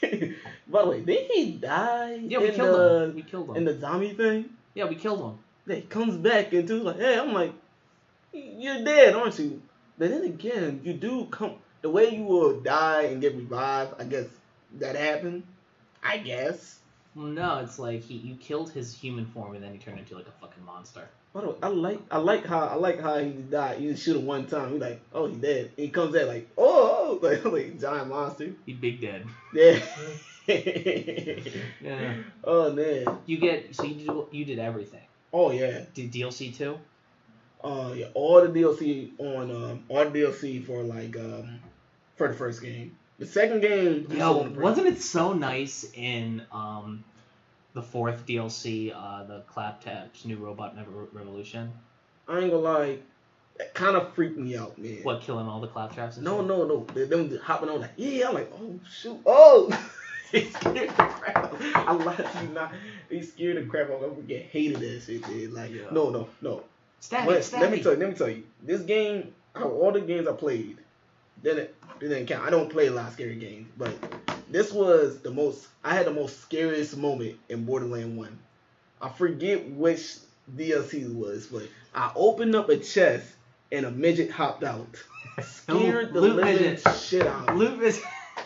By 0.00 0.82
the 0.82 0.88
way, 0.88 1.00
did 1.02 1.30
he 1.30 1.52
die? 1.52 2.20
Yeah, 2.22 2.38
we 2.38 2.48
in 2.48 2.54
killed 2.54 2.80
the, 2.80 3.04
him. 3.04 3.14
We 3.14 3.22
killed 3.22 3.50
him. 3.50 3.56
In 3.56 3.64
the 3.66 3.78
zombie 3.78 4.14
thing. 4.14 4.48
Yeah, 4.72 4.86
we 4.86 4.94
killed 4.94 5.20
him. 5.20 5.38
That 5.66 5.74
he 5.74 5.82
comes 5.82 6.16
back 6.16 6.54
and 6.54 6.60
into 6.60 6.82
like, 6.82 6.96
hey, 6.96 7.18
I'm 7.18 7.34
like, 7.34 7.52
you're 8.32 8.82
dead, 8.82 9.14
aren't 9.14 9.38
you? 9.38 9.60
But 9.98 10.08
then 10.08 10.24
again, 10.24 10.80
you 10.84 10.94
do 10.94 11.26
come 11.26 11.56
the 11.82 11.90
way 11.90 12.16
you 12.16 12.22
will 12.22 12.60
die 12.60 13.02
and 13.02 13.20
get 13.20 13.36
revived. 13.36 14.00
I 14.00 14.04
guess 14.04 14.26
that 14.78 14.96
happened. 14.96 15.42
I 16.02 16.16
guess. 16.16 16.78
Well, 17.14 17.26
no, 17.26 17.58
it's 17.58 17.78
like 17.78 18.02
he 18.02 18.14
you 18.14 18.36
killed 18.36 18.70
his 18.70 18.94
human 18.94 19.26
form 19.26 19.54
and 19.54 19.62
then 19.62 19.72
he 19.72 19.78
turned 19.78 19.98
into 19.98 20.14
like 20.14 20.26
a 20.26 20.40
fucking 20.40 20.64
monster. 20.64 21.08
I, 21.34 21.40
don't, 21.40 21.58
I 21.62 21.68
like 21.68 22.00
I 22.10 22.18
like 22.18 22.46
how 22.46 22.66
I 22.66 22.74
like 22.74 23.00
how 23.00 23.18
he 23.18 23.30
died. 23.30 23.80
You 23.80 23.96
shoot 23.96 24.16
him 24.16 24.26
one 24.26 24.46
time. 24.46 24.72
He's 24.72 24.80
like, 24.80 25.00
oh, 25.12 25.26
he 25.26 25.36
dead. 25.36 25.70
He 25.76 25.88
comes 25.88 26.14
out 26.16 26.28
like, 26.28 26.48
oh, 26.56 27.18
oh, 27.22 27.26
like, 27.26 27.44
like 27.44 27.80
giant 27.80 28.08
monster. 28.08 28.52
He 28.66 28.72
big 28.72 29.00
dead. 29.00 29.26
Yeah. 29.54 29.78
Yeah. 30.48 32.14
Oh 32.42 32.72
man. 32.72 33.06
You 33.26 33.38
get 33.38 33.76
so 33.76 33.84
you 33.84 33.94
did 33.94 34.10
you 34.32 34.44
did 34.44 34.58
everything. 34.58 35.06
Oh 35.32 35.52
yeah. 35.52 35.84
Did 35.94 36.10
DLC 36.10 36.56
too? 36.56 36.78
Uh 37.62 37.92
yeah. 37.94 38.06
All 38.14 38.40
the 38.40 38.48
DLC 38.48 39.12
on 39.18 39.50
um 39.52 39.84
all 39.88 40.04
the 40.04 40.18
DLC 40.18 40.66
for 40.66 40.82
like 40.82 41.16
um 41.16 41.60
for 42.16 42.26
the 42.26 42.34
first 42.34 42.60
game. 42.60 42.96
The 43.22 43.28
second 43.28 43.60
game. 43.60 44.06
Yo, 44.10 44.14
still 44.16 44.40
on 44.40 44.54
the 44.54 44.60
wasn't 44.60 44.86
it 44.88 45.00
so 45.00 45.32
nice 45.32 45.86
in 45.94 46.42
um 46.50 47.04
the 47.72 47.82
fourth 47.82 48.26
DLC, 48.26 48.92
uh 48.94 49.22
the 49.24 49.42
Claptrap's 49.46 50.24
New 50.24 50.38
Robot 50.38 50.76
Revo- 50.76 51.06
Revolution? 51.12 51.70
I 52.26 52.40
ain't 52.40 52.50
gonna 52.50 52.62
lie. 52.62 52.98
That 53.58 53.74
kind 53.74 53.96
of 53.96 54.12
freaked 54.14 54.36
me 54.38 54.56
out, 54.56 54.76
man. 54.76 54.98
What 55.04 55.20
killing 55.20 55.46
all 55.46 55.60
the 55.60 55.68
Claptraps? 55.68 56.18
No, 56.18 56.40
no, 56.42 56.64
no. 56.66 56.84
They, 56.94 57.04
them 57.04 57.38
hopping 57.44 57.68
on 57.68 57.80
like, 57.82 57.92
yeah. 57.96 58.28
I'm 58.28 58.34
like, 58.34 58.50
oh 58.60 58.80
shoot, 58.90 59.20
oh. 59.24 59.70
They 60.32 60.46
scared 60.46 60.88
the 60.88 60.92
crap. 60.94 61.54
I 61.74 61.92
lied 61.92 62.16
to 62.16 62.42
you 62.42 62.48
not. 62.54 62.72
They 63.08 63.20
scared 63.22 63.58
the 63.58 63.68
crap 63.70 63.90
out. 63.90 64.02
of 64.02 64.16
me. 64.16 64.24
I 64.24 64.26
get 64.26 64.42
hated 64.46 64.80
that 64.80 65.02
shit, 65.06 65.24
dude. 65.26 65.52
Like, 65.52 65.70
Yeah. 65.70 65.82
no, 65.92 66.08
no, 66.10 66.26
no. 66.40 66.64
Stabby, 67.00 67.26
But 67.26 67.38
stabby. 67.42 67.60
let 67.60 67.70
me 67.70 67.82
tell 67.82 67.92
you, 67.92 67.98
let 68.00 68.08
me 68.08 68.14
tell 68.16 68.28
you. 68.30 68.42
This 68.64 68.80
game, 68.82 69.32
out 69.54 69.62
of 69.66 69.72
all 69.72 69.92
the 69.92 70.00
games 70.00 70.26
I 70.26 70.32
played, 70.32 70.78
didn't 71.42 71.58
it 71.64 71.74
didn't 72.08 72.26
count. 72.26 72.46
I 72.46 72.50
don't 72.50 72.70
play 72.70 72.86
a 72.86 72.92
lot 72.92 73.08
of 73.08 73.12
scary 73.12 73.36
games, 73.36 73.68
but 73.76 73.94
this 74.50 74.72
was 74.72 75.18
the 75.20 75.30
most. 75.30 75.68
I 75.84 75.94
had 75.94 76.06
the 76.06 76.12
most 76.12 76.40
scariest 76.40 76.96
moment 76.96 77.36
in 77.48 77.64
Borderland 77.64 78.16
One. 78.16 78.38
I 79.00 79.08
forget 79.08 79.68
which 79.70 80.16
DLC 80.56 81.02
it 81.02 81.14
was, 81.14 81.46
but 81.46 81.64
I 81.94 82.12
opened 82.14 82.54
up 82.54 82.68
a 82.68 82.76
chest 82.76 83.26
and 83.70 83.86
a 83.86 83.90
midget 83.90 84.30
hopped 84.30 84.64
out. 84.64 84.86
Scared 85.42 86.12
the 86.12 86.20
living 86.20 86.44
midget. 86.44 86.86
shit 86.96 87.26
out. 87.26 87.56
Loop 87.56 87.80
is 87.80 88.02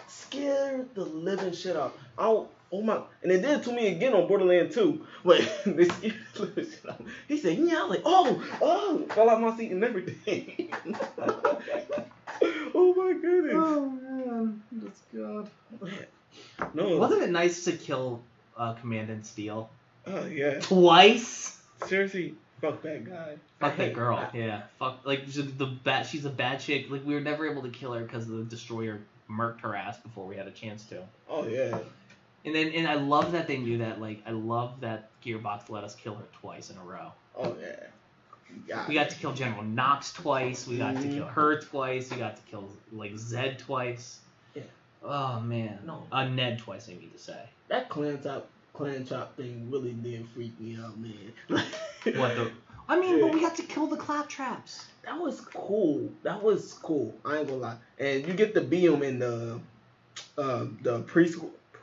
Scared 0.06 0.94
the 0.94 1.04
living 1.04 1.52
shit 1.52 1.76
out. 1.76 1.96
Oh, 2.18 2.48
oh 2.76 2.82
my! 2.82 3.00
And 3.22 3.30
they 3.30 3.40
did 3.40 3.58
it 3.58 3.62
to 3.64 3.72
me 3.72 3.88
again 3.88 4.14
on 4.14 4.28
Borderland 4.28 4.72
2. 4.72 5.06
But 5.24 5.38
they 5.66 5.84
scared 5.84 6.14
the 6.34 6.42
living 6.42 6.64
shit 6.64 6.88
out. 6.88 7.02
He 7.28 7.38
said, 7.38 7.58
"Yeah." 7.58 7.78
I 7.78 7.82
was 7.82 7.90
like, 7.90 8.02
"Oh, 8.04 8.44
oh!" 8.62 9.06
Fell 9.14 9.30
out 9.30 9.40
my 9.40 9.56
seat 9.56 9.70
and 9.72 9.82
everything. 9.84 10.72
oh 12.74 12.94
my 12.96 13.12
goodness! 13.20 13.54
Oh 13.56 13.90
man, 13.90 14.62
that's 14.72 15.00
good. 15.12 15.48
No, 16.74 16.98
Wasn't 16.98 17.22
it 17.22 17.30
nice 17.30 17.64
to 17.64 17.72
kill 17.72 18.22
uh, 18.56 18.74
Commandant 18.74 19.26
Steele 19.26 19.70
Oh 20.06 20.26
yeah. 20.26 20.60
twice? 20.60 21.58
Seriously, 21.86 22.34
fuck 22.60 22.82
that 22.82 23.04
guy. 23.04 23.36
Fuck 23.60 23.76
that 23.78 23.94
girl. 24.00 24.28
Yeah. 24.32 24.62
Fuck. 24.78 25.00
Like 25.04 25.26
the 25.26 25.66
bad. 25.66 26.06
She's 26.06 26.24
a 26.24 26.30
bad 26.30 26.60
chick. 26.60 26.90
Like 26.90 27.04
we 27.04 27.14
were 27.14 27.20
never 27.20 27.50
able 27.50 27.62
to 27.62 27.70
kill 27.70 27.92
her 27.94 28.02
because 28.02 28.26
the 28.26 28.44
destroyer 28.44 29.00
murked 29.30 29.60
her 29.62 29.74
ass 29.74 29.98
before 29.98 30.26
we 30.26 30.36
had 30.36 30.46
a 30.46 30.52
chance 30.52 30.84
to. 30.86 31.02
Oh 31.28 31.46
yeah. 31.46 31.78
And 32.44 32.54
then 32.54 32.68
and 32.68 32.86
I 32.86 32.94
love 32.94 33.32
that 33.32 33.46
they 33.48 33.56
knew 33.56 33.78
that. 33.78 34.00
Like 34.00 34.22
I 34.26 34.30
love 34.30 34.80
that 34.80 35.10
Gearbox 35.24 35.68
let 35.68 35.82
us 35.84 35.94
kill 35.96 36.14
her 36.14 36.24
twice 36.40 36.70
in 36.70 36.76
a 36.78 36.82
row. 36.84 37.12
Oh 37.36 37.56
yeah. 37.60 37.76
God. 38.68 38.88
We 38.88 38.94
got 38.94 39.10
to 39.10 39.16
kill 39.16 39.32
General 39.32 39.64
Knox 39.64 40.12
twice. 40.12 40.66
We 40.66 40.78
got 40.78 40.94
to 40.94 41.00
Mhm. 41.02 41.14
kill 41.14 41.26
her 41.26 41.60
twice. 41.60 42.10
We 42.10 42.16
got 42.18 42.36
to 42.36 42.42
kill 42.42 42.68
like 42.92 43.16
Zed 43.16 43.58
twice. 43.58 44.20
Yeah. 44.54 44.62
Oh 45.02 45.40
man. 45.40 45.80
No. 45.84 46.04
Uh, 46.12 46.24
Ned 46.28 46.58
twice. 46.60 46.88
I 46.88 46.92
mean 46.92 47.10
to 47.10 47.18
say. 47.18 47.40
that 47.68 47.88
clan 47.88 48.20
chop 48.22 48.46
clan 48.72 49.04
chop 49.04 49.36
thing 49.36 49.68
really 49.70 49.92
did 49.92 50.28
freak 50.28 50.58
me 50.60 50.76
out, 50.82 50.96
man. 50.98 51.32
What 52.04 52.36
the? 52.36 52.52
I 52.88 53.00
mean, 53.00 53.20
but 53.20 53.34
we 53.34 53.40
got 53.40 53.56
to 53.56 53.62
kill 53.64 53.88
the 53.88 53.96
claptraps. 53.96 54.84
That 55.04 55.18
was 55.18 55.40
cool. 55.40 56.08
That 56.22 56.40
was 56.40 56.74
cool. 56.74 57.12
I 57.24 57.38
ain't 57.38 57.48
gonna 57.48 57.60
lie. 57.60 57.76
And 57.98 58.24
you 58.24 58.32
get 58.34 58.54
to 58.54 58.60
be 58.60 58.86
him 58.86 59.02
in 59.02 59.18
the 59.18 59.58
uh, 60.38 60.66
the 60.82 61.00
pre 61.00 61.32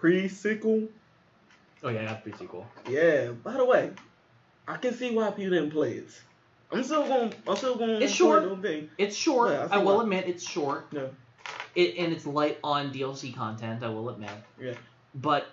pre 0.03 0.27
sequel. 0.27 0.89
Oh 1.81 1.87
yeah, 1.87 2.03
that's 2.03 2.23
pretty 2.23 2.45
cool. 2.47 2.67
Yeah. 2.89 3.29
By 3.41 3.53
the 3.53 3.63
way, 3.63 3.91
I 4.67 4.75
can 4.75 4.93
see 4.93 5.15
why 5.15 5.31
people 5.31 5.51
didn't 5.51 5.71
play 5.71 5.93
it. 5.93 6.21
I'm 6.73 6.83
still 6.83 7.07
going. 7.07 7.33
I'm 7.47 7.55
still 7.55 7.75
going. 7.77 8.01
It's 8.01 8.11
short. 8.11 8.43
It's 8.97 9.15
short. 9.15 9.51
Yeah, 9.51 9.67
I 9.71 9.75
I 9.75 9.77
will 9.77 10.01
admit 10.01 10.27
it's 10.27 10.45
short. 10.45 10.91
No. 10.91 11.09
It 11.75 11.95
and 11.97 12.11
it's 12.11 12.25
light 12.25 12.59
on 12.65 12.91
DLC 12.91 13.33
content. 13.33 13.81
I 13.81 13.87
will 13.89 14.09
admit, 14.09 14.31
Yeah. 14.59 14.73
but 15.15 15.47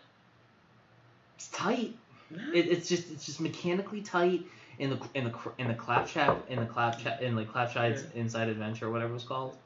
it's 1.36 1.48
tight. 1.48 1.94
It, 2.52 2.66
it's 2.68 2.88
just 2.88 3.10
it's 3.12 3.26
just 3.26 3.40
mechanically 3.40 4.00
tight 4.02 4.42
in 4.80 4.90
the 4.90 4.98
in 5.14 5.24
the 5.24 5.34
in 5.58 5.68
the 5.68 5.74
claptrap 5.74 6.50
in 6.50 6.58
the 6.58 6.66
claptrap 6.66 7.22
in 7.22 7.36
like 7.36 7.52
claptride's 7.52 8.04
inside 8.16 8.48
adventure 8.48 8.86
or 8.86 8.90
whatever 8.90 9.14
it's 9.14 9.24
called. 9.24 9.56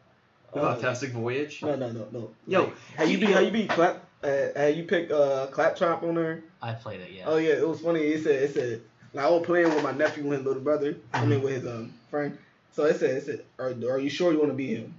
The 0.54 0.60
Uh, 0.60 0.74
Fantastic 0.74 1.10
Voyage. 1.10 1.62
No, 1.62 1.74
no, 1.74 1.90
no, 1.90 2.06
no. 2.12 2.30
Yo, 2.46 2.60
Like, 2.62 2.74
how 2.96 3.04
you 3.04 3.18
be? 3.18 3.26
How 3.26 3.40
you 3.40 3.50
be? 3.50 3.66
Clap. 3.66 4.04
Uh, 4.22 4.46
how 4.56 4.66
you 4.66 4.84
pick 4.84 5.10
uh 5.10 5.46
claptrap 5.48 6.02
on 6.02 6.14
there? 6.14 6.42
I 6.62 6.72
played 6.72 7.00
it. 7.00 7.10
Yeah. 7.10 7.24
Oh 7.26 7.36
yeah, 7.36 7.54
it 7.54 7.68
was 7.68 7.80
funny. 7.80 8.00
It 8.00 8.22
said 8.22 8.42
it 8.42 8.54
said 8.54 8.80
like 9.12 9.26
I 9.26 9.30
was 9.30 9.44
playing 9.44 9.68
with 9.74 9.82
my 9.82 9.92
nephew 9.92 10.22
and 10.24 10.32
his 10.32 10.44
little 10.44 10.62
brother. 10.62 10.96
I 11.12 11.24
mean 11.26 11.42
with 11.42 11.54
his 11.54 11.66
um 11.66 11.92
friend. 12.08 12.38
So 12.72 12.84
it 12.84 12.98
said 12.98 13.10
it 13.10 13.24
said 13.26 13.44
are, 13.58 13.70
are 13.92 13.98
you 13.98 14.08
sure 14.08 14.32
you 14.32 14.38
want 14.38 14.50
to 14.50 14.56
be 14.56 14.76
him? 14.76 14.94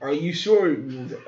Are 0.00 0.12
you 0.12 0.32
sure? 0.32 0.68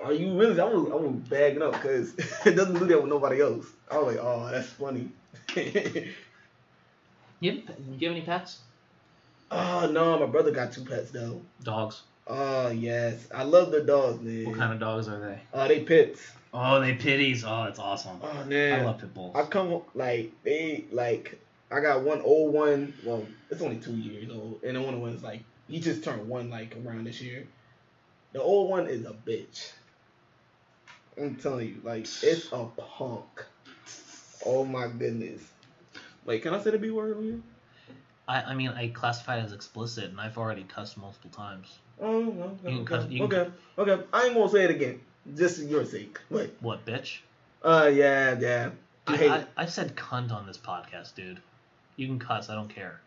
Are 0.02 0.12
you 0.12 0.38
really? 0.38 0.58
I 0.60 0.64
was 0.64 0.90
I 0.92 0.94
was 0.94 1.12
bagging 1.28 1.60
up 1.60 1.72
because 1.72 2.14
it 2.46 2.52
doesn't 2.56 2.78
do 2.78 2.86
that 2.86 3.00
with 3.02 3.10
nobody 3.10 3.40
else. 3.42 3.66
I 3.90 3.98
was 3.98 4.14
like, 4.14 4.24
oh, 4.24 4.48
that's 4.50 4.68
funny. 4.68 5.10
You 7.42 7.52
do 7.52 7.72
you 7.98 8.08
have 8.08 8.16
any 8.16 8.20
pets? 8.24 8.58
oh 9.50 9.90
no, 9.90 10.18
my 10.18 10.26
brother 10.26 10.50
got 10.50 10.72
two 10.72 10.84
pets 10.84 11.10
though. 11.10 11.40
Dogs. 11.62 12.02
Oh 12.32 12.68
yes, 12.68 13.26
I 13.34 13.42
love 13.42 13.72
the 13.72 13.80
dogs, 13.80 14.22
man. 14.22 14.44
What 14.44 14.56
kind 14.56 14.72
of 14.72 14.78
dogs 14.78 15.08
are 15.08 15.18
they? 15.18 15.40
Oh, 15.52 15.66
they 15.66 15.80
pits. 15.80 16.32
Oh, 16.54 16.78
they 16.78 16.94
pitties. 16.94 17.44
Oh, 17.44 17.64
that's 17.64 17.80
awesome. 17.80 18.20
Oh 18.22 18.44
man, 18.44 18.80
I 18.80 18.84
love 18.84 19.00
pit 19.00 19.12
bulls. 19.12 19.34
I 19.34 19.42
come 19.42 19.82
like 19.94 20.30
they 20.44 20.84
like 20.92 21.40
I 21.72 21.80
got 21.80 22.02
one 22.02 22.20
old 22.20 22.52
one. 22.52 22.94
Well, 23.04 23.26
it's 23.50 23.60
only 23.60 23.78
two 23.78 23.96
years 23.96 24.30
old, 24.30 24.60
and 24.62 24.76
the 24.76 24.80
one 24.80 25.00
one's 25.00 25.24
like 25.24 25.42
he 25.66 25.80
just 25.80 26.04
turned 26.04 26.28
one 26.28 26.50
like 26.50 26.76
around 26.84 27.04
this 27.04 27.20
year. 27.20 27.48
The 28.32 28.40
old 28.40 28.70
one 28.70 28.86
is 28.86 29.04
a 29.04 29.12
bitch. 29.12 29.72
I'm 31.18 31.34
telling 31.34 31.66
you, 31.66 31.80
like 31.82 32.06
it's 32.22 32.46
a 32.52 32.64
punk. 32.76 33.44
Oh 34.46 34.64
my 34.64 34.86
goodness. 34.86 35.42
Wait, 36.24 36.42
can 36.42 36.54
I 36.54 36.60
say 36.60 36.70
the 36.70 36.78
B 36.78 36.90
word 36.90 37.16
on 37.16 37.24
you? 37.24 37.42
I, 38.30 38.42
I 38.50 38.54
mean, 38.54 38.68
I 38.70 38.88
classify 38.88 39.38
it 39.38 39.44
as 39.44 39.52
explicit, 39.52 40.04
and 40.10 40.20
I've 40.20 40.38
already 40.38 40.62
cussed 40.64 40.96
multiple 40.96 41.30
times. 41.30 41.78
Oh 42.00 42.56
Okay. 42.64 42.72
you 42.72 42.84
can- 42.84 43.22
okay. 43.24 43.50
Okay. 43.76 44.02
I 44.12 44.24
ain't 44.26 44.34
gonna 44.34 44.48
say 44.48 44.64
it 44.64 44.70
again, 44.70 45.00
just 45.36 45.58
for 45.58 45.64
your 45.64 45.84
sake. 45.84 46.18
Wait. 46.30 46.54
What, 46.60 46.84
bitch? 46.86 47.18
uh, 47.62 47.90
yeah, 47.92 48.36
yeah. 48.38 48.70
I 49.06 49.16
Dude, 49.16 49.30
I. 49.30 49.44
I 49.56 49.66
said 49.66 49.96
cunt 49.96 50.30
on 50.32 50.46
this 50.46 50.56
podcast, 50.58 51.14
dude. 51.14 51.40
You 51.96 52.06
can 52.06 52.18
cuss, 52.18 52.48
I 52.48 52.54
don't 52.54 52.72
care. 52.74 53.00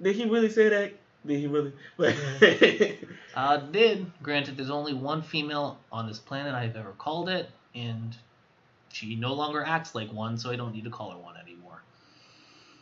Did 0.00 0.14
he 0.16 0.24
really 0.26 0.48
say 0.48 0.68
that? 0.68 0.92
Did 1.26 1.38
he 1.40 1.46
really? 1.48 1.72
Uh, 3.34 3.56
did. 3.58 4.10
Granted, 4.22 4.56
there's 4.56 4.70
only 4.70 4.92
one 4.94 5.22
female 5.22 5.78
on 5.92 6.06
this 6.08 6.18
planet 6.18 6.54
I've 6.54 6.76
ever 6.76 6.92
called 6.92 7.28
it, 7.28 7.48
and 7.74 8.16
she 8.92 9.14
no 9.16 9.34
longer 9.34 9.62
acts 9.64 9.94
like 9.94 10.12
one, 10.12 10.36
so 10.38 10.50
I 10.50 10.56
don't 10.56 10.72
need 10.74 10.84
to 10.84 10.90
call 10.90 11.10
her 11.12 11.18
one 11.18 11.36
anymore. 11.36 11.82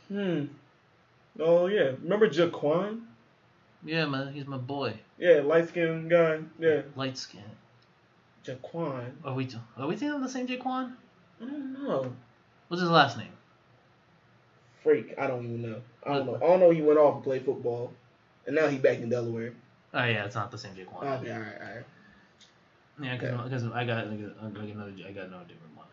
Hmm. 0.08 0.44
Oh 1.38 1.66
yeah. 1.66 1.92
Remember 2.02 2.28
Jaquan? 2.28 3.02
Yeah, 3.84 4.06
man, 4.06 4.32
he's 4.32 4.46
my 4.46 4.56
boy. 4.56 4.94
Yeah, 5.18 5.40
light 5.40 5.68
skinned 5.68 6.10
guy. 6.10 6.40
Yeah. 6.58 6.82
Light 6.96 7.16
skin. 7.16 7.42
Jaquan. 8.44 9.12
Are 9.24 9.34
we 9.34 9.48
are 9.76 9.86
we 9.86 9.96
thinking 9.96 10.16
of 10.16 10.22
the 10.22 10.28
same 10.28 10.46
Jaquan? 10.46 10.94
I 11.40 11.44
don't 11.44 11.72
know. 11.72 12.12
What's 12.68 12.80
his 12.80 12.90
last 12.90 13.18
name? 13.18 13.32
Freak. 14.82 15.14
I 15.18 15.26
don't 15.26 15.44
even 15.44 15.62
know. 15.62 15.80
I 16.04 16.14
don't 16.14 16.28
oh. 16.28 16.32
know. 16.32 16.36
I 16.36 16.40
don't 16.40 16.60
know. 16.60 16.70
He 16.70 16.82
went 16.82 16.98
off 16.98 17.16
and 17.16 17.24
played 17.24 17.44
football, 17.44 17.92
and 18.46 18.56
now 18.56 18.66
he 18.68 18.78
back 18.78 18.98
in 18.98 19.08
Delaware. 19.08 19.52
Oh 19.94 20.04
yeah, 20.04 20.24
it's 20.24 20.34
not 20.34 20.50
the 20.50 20.58
same 20.58 20.74
Jaquan. 20.74 21.20
Okay. 21.20 21.32
All 21.32 21.38
right. 21.38 21.60
All 21.60 21.74
right. 21.76 21.84
Yeah, 23.00 23.16
because 23.16 23.64
I 23.64 23.84
got 23.84 24.06
I 24.08 24.16
got 24.16 24.54
got 24.54 24.64
another 24.64 24.92
I 25.06 25.12
got 25.12 25.26
another 25.26 25.44
different 25.44 25.76
one. 25.76 25.86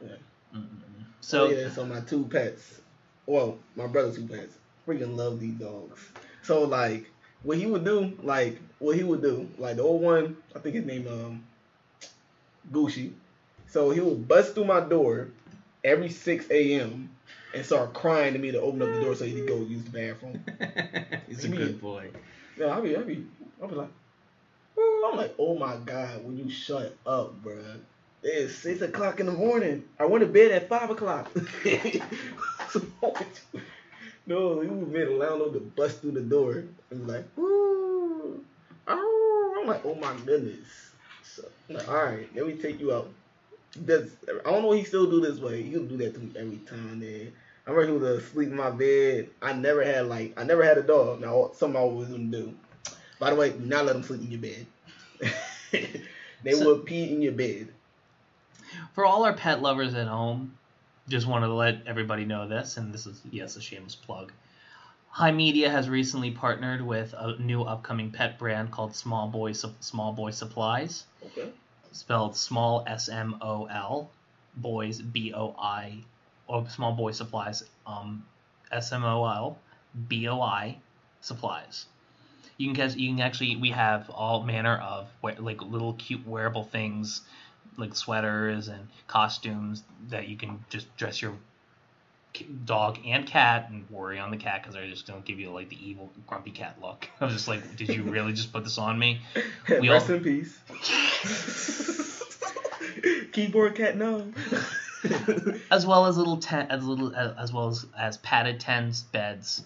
Yeah. 0.00 0.08
Mm-mm-mm. 0.54 1.02
Oh, 1.02 1.06
so 1.20 1.46
oh, 1.46 1.50
yeah. 1.50 1.70
So 1.70 1.84
my 1.84 2.00
two 2.00 2.24
pets. 2.26 2.80
Well, 3.26 3.58
my 3.74 3.86
brother's 3.86 4.16
two 4.16 4.26
pets. 4.26 4.58
Freaking 4.86 5.16
love 5.16 5.40
these 5.40 5.54
dogs. 5.54 6.10
So 6.42 6.64
like, 6.64 7.06
what 7.42 7.58
he 7.58 7.66
would 7.66 7.84
do, 7.84 8.16
like, 8.22 8.58
what 8.78 8.96
he 8.96 9.04
would 9.04 9.22
do, 9.22 9.48
like 9.58 9.76
the 9.76 9.82
old 9.82 10.02
one, 10.02 10.36
I 10.54 10.58
think 10.58 10.74
his 10.74 10.84
name 10.84 11.06
um, 11.08 11.44
Gucci. 12.70 13.12
So 13.68 13.90
he 13.90 14.00
would 14.00 14.28
bust 14.28 14.54
through 14.54 14.64
my 14.64 14.80
door 14.80 15.28
every 15.84 16.10
6 16.10 16.46
a.m. 16.50 17.10
and 17.54 17.64
start 17.64 17.94
crying 17.94 18.32
to 18.34 18.38
me 18.38 18.52
to 18.52 18.60
open 18.60 18.82
up 18.82 18.92
the 18.92 19.00
door 19.00 19.14
so 19.14 19.24
he 19.24 19.32
could 19.32 19.48
go 19.48 19.56
use 19.58 19.84
the 19.84 19.90
bathroom. 19.90 20.44
he's 21.28 21.44
a 21.44 21.48
He 21.48 21.52
be- 21.52 21.58
good 21.58 21.80
boy. 21.80 22.10
Yeah, 22.58 22.66
I'll 22.66 22.82
be, 22.82 22.96
I'll 22.96 23.04
be, 23.04 23.24
I'll 23.62 23.68
be 23.68 23.74
like, 23.76 23.88
I'm 24.78 25.16
like, 25.16 25.34
oh 25.38 25.56
my 25.58 25.76
god, 25.76 26.24
will 26.24 26.34
you 26.34 26.50
shut 26.50 26.94
up, 27.06 27.42
bruh? 27.42 27.78
It's 28.22 28.54
six 28.54 28.80
o'clock 28.82 29.20
in 29.20 29.26
the 29.26 29.32
morning. 29.32 29.84
I 29.98 30.06
went 30.06 30.22
to 30.24 30.30
bed 30.30 30.52
at 30.52 30.68
five 30.68 30.90
o'clock. 30.90 31.30
no, 34.26 34.60
he 34.60 34.68
was 34.68 34.88
made 34.88 35.08
a 35.08 35.16
landlord 35.16 35.54
to 35.54 35.60
bust 35.60 36.00
through 36.00 36.12
the 36.12 36.20
door 36.20 36.64
be 36.90 36.96
like, 36.96 37.24
"Woo!" 37.36 38.44
Oh, 38.86 39.58
I'm 39.60 39.66
like, 39.66 39.84
oh 39.84 39.94
my 39.94 40.14
goodness. 40.26 40.90
So, 41.22 41.44
I'm 41.68 41.76
like, 41.76 41.88
all 41.88 42.04
right, 42.04 42.28
let 42.34 42.46
me 42.46 42.54
take 42.54 42.80
you 42.80 42.92
out. 42.92 43.08
Does 43.84 44.10
I 44.44 44.50
don't 44.50 44.62
know. 44.62 44.72
He 44.72 44.84
still 44.84 45.10
do 45.10 45.20
this 45.20 45.38
way. 45.38 45.62
He'll 45.62 45.84
do 45.84 45.96
that 45.98 46.14
to 46.14 46.20
me 46.20 46.32
every 46.36 46.58
time. 46.58 47.00
Man, 47.00 47.32
I 47.66 47.70
remember 47.70 47.92
he 47.92 47.98
was 47.98 48.24
asleep 48.24 48.48
in 48.50 48.56
my 48.56 48.70
bed. 48.70 49.30
I 49.40 49.54
never 49.54 49.82
had 49.82 50.06
like 50.08 50.38
I 50.38 50.44
never 50.44 50.62
had 50.62 50.76
a 50.78 50.82
dog. 50.82 51.20
Now 51.20 51.50
something 51.54 51.76
I 51.76 51.80
always 51.80 52.08
gonna 52.08 52.24
do. 52.24 52.54
By 53.18 53.30
the 53.30 53.36
way, 53.36 53.50
do 53.50 53.60
not 53.60 53.86
let 53.86 53.94
them 53.94 54.02
sleep 54.02 54.20
in 54.20 54.30
your 54.30 54.40
bed. 54.40 54.66
they 56.42 56.52
So- 56.52 56.66
will 56.66 56.78
pee 56.80 57.12
in 57.12 57.22
your 57.22 57.32
bed. 57.32 57.68
For 58.94 59.04
all 59.04 59.24
our 59.24 59.32
pet 59.34 59.62
lovers 59.62 59.94
at 59.94 60.06
home, 60.08 60.56
just 61.12 61.26
wanted 61.26 61.48
to 61.48 61.54
let 61.54 61.86
everybody 61.86 62.24
know 62.24 62.48
this, 62.48 62.76
and 62.78 62.92
this 62.92 63.06
is 63.06 63.20
yes 63.30 63.56
a 63.56 63.60
shameless 63.60 63.94
plug. 63.94 64.32
High 65.10 65.30
Media 65.30 65.68
has 65.70 65.88
recently 65.90 66.30
partnered 66.30 66.80
with 66.80 67.14
a 67.16 67.36
new 67.38 67.62
upcoming 67.62 68.10
pet 68.10 68.38
brand 68.38 68.70
called 68.70 68.92
Smol 68.92 69.30
Boi 69.30 69.52
Smol 69.52 70.16
Boi 70.16 70.30
Supplies, 70.30 71.04
Okay. 71.26 71.50
spelled 71.92 72.34
Small 72.34 72.82
S 72.86 73.10
M 73.10 73.36
O 73.42 73.66
L, 73.66 74.10
Boys 74.56 75.02
B 75.02 75.34
O 75.34 75.54
I, 75.58 76.02
or 76.48 76.62
Smol 76.62 76.96
Boi 76.96 77.12
Supplies 77.12 77.62
um 77.86 78.24
S 78.72 78.90
M 78.92 79.04
O 79.04 79.26
L 79.26 79.58
B 80.08 80.26
O 80.28 80.40
I 80.40 80.78
Supplies. 81.20 81.86
You 82.56 82.68
can 82.68 82.74
guess. 82.74 82.96
You 82.96 83.10
can 83.10 83.20
actually. 83.20 83.56
We 83.56 83.70
have 83.70 84.08
all 84.08 84.42
manner 84.44 84.76
of 84.78 85.08
like 85.22 85.60
little 85.60 85.92
cute 85.94 86.26
wearable 86.26 86.64
things, 86.64 87.20
like 87.76 87.94
sweaters 87.94 88.68
and 88.68 88.88
costumes 89.06 89.82
that 90.10 90.28
you 90.28 90.36
can 90.36 90.64
just 90.70 90.94
dress 90.96 91.20
your 91.22 91.32
dog 92.64 92.98
and 93.04 93.26
cat 93.26 93.68
and 93.70 93.88
worry 93.90 94.18
on 94.18 94.30
the 94.30 94.36
cat 94.36 94.62
because 94.62 94.74
they're 94.74 94.86
just 94.88 95.06
gonna 95.06 95.20
give 95.20 95.38
you 95.38 95.50
like 95.50 95.68
the 95.68 95.76
evil 95.86 96.10
grumpy 96.26 96.50
cat 96.50 96.76
look. 96.80 97.08
I 97.20 97.24
was 97.26 97.34
just 97.34 97.48
like, 97.48 97.76
did 97.76 97.88
you 97.88 98.02
really 98.04 98.32
just 98.32 98.52
put 98.52 98.64
this 98.64 98.78
on 98.78 98.98
me? 98.98 99.20
We 99.68 99.90
Rest 99.90 100.10
all- 100.10 100.16
in 100.16 100.22
peace. 100.24 100.58
Keyboard 103.32 103.74
cat 103.74 103.96
no. 103.96 104.32
as 105.70 105.86
well 105.86 106.06
as 106.06 106.16
little 106.16 106.36
tent, 106.36 106.70
as 106.70 106.84
little 106.84 107.14
as 107.16 107.52
well 107.52 107.68
as 107.68 107.86
as 107.98 108.18
padded 108.18 108.60
tents, 108.60 109.02
beds, 109.02 109.64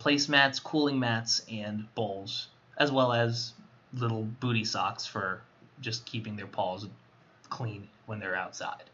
placemats, 0.00 0.62
cooling 0.62 0.98
mats, 0.98 1.42
and 1.50 1.92
bowls, 1.94 2.48
as 2.78 2.90
well 2.90 3.12
as 3.12 3.52
little 3.94 4.22
booty 4.40 4.64
socks 4.64 5.06
for 5.06 5.42
just 5.80 6.04
keeping 6.06 6.36
their 6.36 6.46
paws 6.46 6.86
clean 7.52 7.88
when 8.06 8.18
they're 8.18 8.34
outside. 8.34 8.84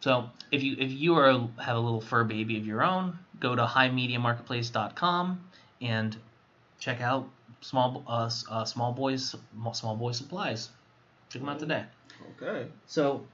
So 0.00 0.30
if 0.50 0.62
you 0.62 0.76
if 0.78 0.90
you 0.90 1.14
are 1.16 1.32
have 1.58 1.76
a 1.76 1.80
little 1.80 2.00
fur 2.00 2.24
baby 2.24 2.56
of 2.56 2.66
your 2.66 2.82
own, 2.82 3.18
go 3.38 3.54
to 3.54 3.64
highmediamarketplace.com 3.64 5.44
and 5.82 6.16
check 6.78 7.00
out 7.00 7.28
small 7.60 8.02
uh, 8.06 8.30
uh 8.50 8.64
small 8.64 8.92
boys 8.92 9.34
Smol 9.56 9.98
Boi 9.98 10.12
Supplies. 10.12 10.70
Check 11.28 11.42
them 11.42 11.48
out 11.48 11.58
today. 11.58 11.84
Okay. 12.42 12.68
So, 12.86 13.26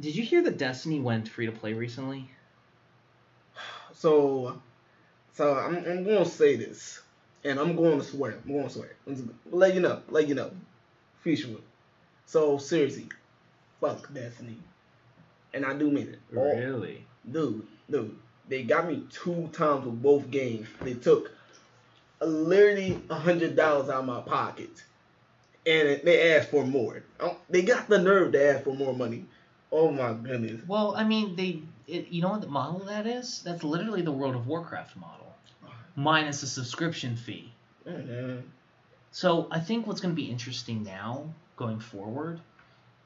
did 0.00 0.16
you 0.16 0.22
hear 0.22 0.42
that 0.42 0.58
Destiny 0.58 1.00
went 1.00 1.28
free 1.28 1.46
to 1.46 1.52
play 1.52 1.72
recently? 1.72 2.28
So, 3.94 4.60
so 5.34 5.54
I'm, 5.54 5.76
I'm 5.76 6.04
going 6.04 6.24
to 6.24 6.28
say 6.28 6.56
this, 6.56 7.00
and 7.44 7.58
I'm 7.58 7.76
going 7.76 7.98
to 7.98 8.04
swear. 8.04 8.38
I'm 8.44 8.52
going 8.52 8.68
to 8.68 8.70
swear. 8.70 8.90
Let 9.50 9.74
you 9.74 9.80
know. 9.80 10.02
Let 10.08 10.28
you 10.28 10.34
know. 10.34 10.50
Future. 11.22 11.48
So 12.26 12.58
seriously, 12.58 13.08
fuck 13.80 14.12
Destiny, 14.12 14.58
and 15.54 15.64
I 15.64 15.74
do 15.74 15.90
mean 15.90 16.08
it. 16.08 16.36
All- 16.36 16.56
Really? 16.56 17.04
dude, 17.30 17.66
dude, 17.90 18.16
they 18.48 18.62
got 18.64 18.88
me 18.88 19.04
two 19.10 19.48
times 19.52 19.86
with 19.86 20.02
both 20.02 20.30
games. 20.30 20.68
They 20.82 20.94
took 20.94 21.30
a, 22.20 22.26
literally 22.26 23.00
a 23.10 23.14
hundred 23.14 23.54
dollars 23.56 23.88
out 23.88 24.00
of 24.00 24.06
my 24.06 24.20
pocket, 24.20 24.70
and 25.66 26.00
they 26.04 26.34
asked 26.34 26.50
for 26.50 26.64
more. 26.66 27.02
Oh, 27.20 27.36
They 27.48 27.62
got 27.62 27.88
the 27.88 27.98
nerve 27.98 28.32
to 28.32 28.44
ask 28.54 28.64
for 28.64 28.74
more 28.74 28.94
money. 28.94 29.24
Oh 29.72 29.90
my 29.90 30.12
goodness. 30.12 30.62
Well, 30.66 30.94
I 30.96 31.04
mean, 31.04 31.36
they. 31.36 31.60
It, 31.86 32.08
you 32.08 32.20
know 32.22 32.30
what 32.30 32.40
the 32.40 32.48
model 32.48 32.80
that 32.86 33.06
is? 33.06 33.42
That's 33.44 33.62
literally 33.62 34.02
the 34.02 34.10
World 34.10 34.34
of 34.34 34.48
Warcraft 34.48 34.96
model, 34.96 35.32
minus 35.94 36.42
a 36.42 36.48
subscription 36.48 37.14
fee. 37.14 37.52
Mhm. 37.86 38.42
So 39.12 39.46
I 39.52 39.60
think 39.60 39.86
what's 39.86 40.00
going 40.00 40.12
to 40.14 40.20
be 40.20 40.28
interesting 40.28 40.82
now, 40.82 41.32
going 41.56 41.80
forward, 41.80 42.40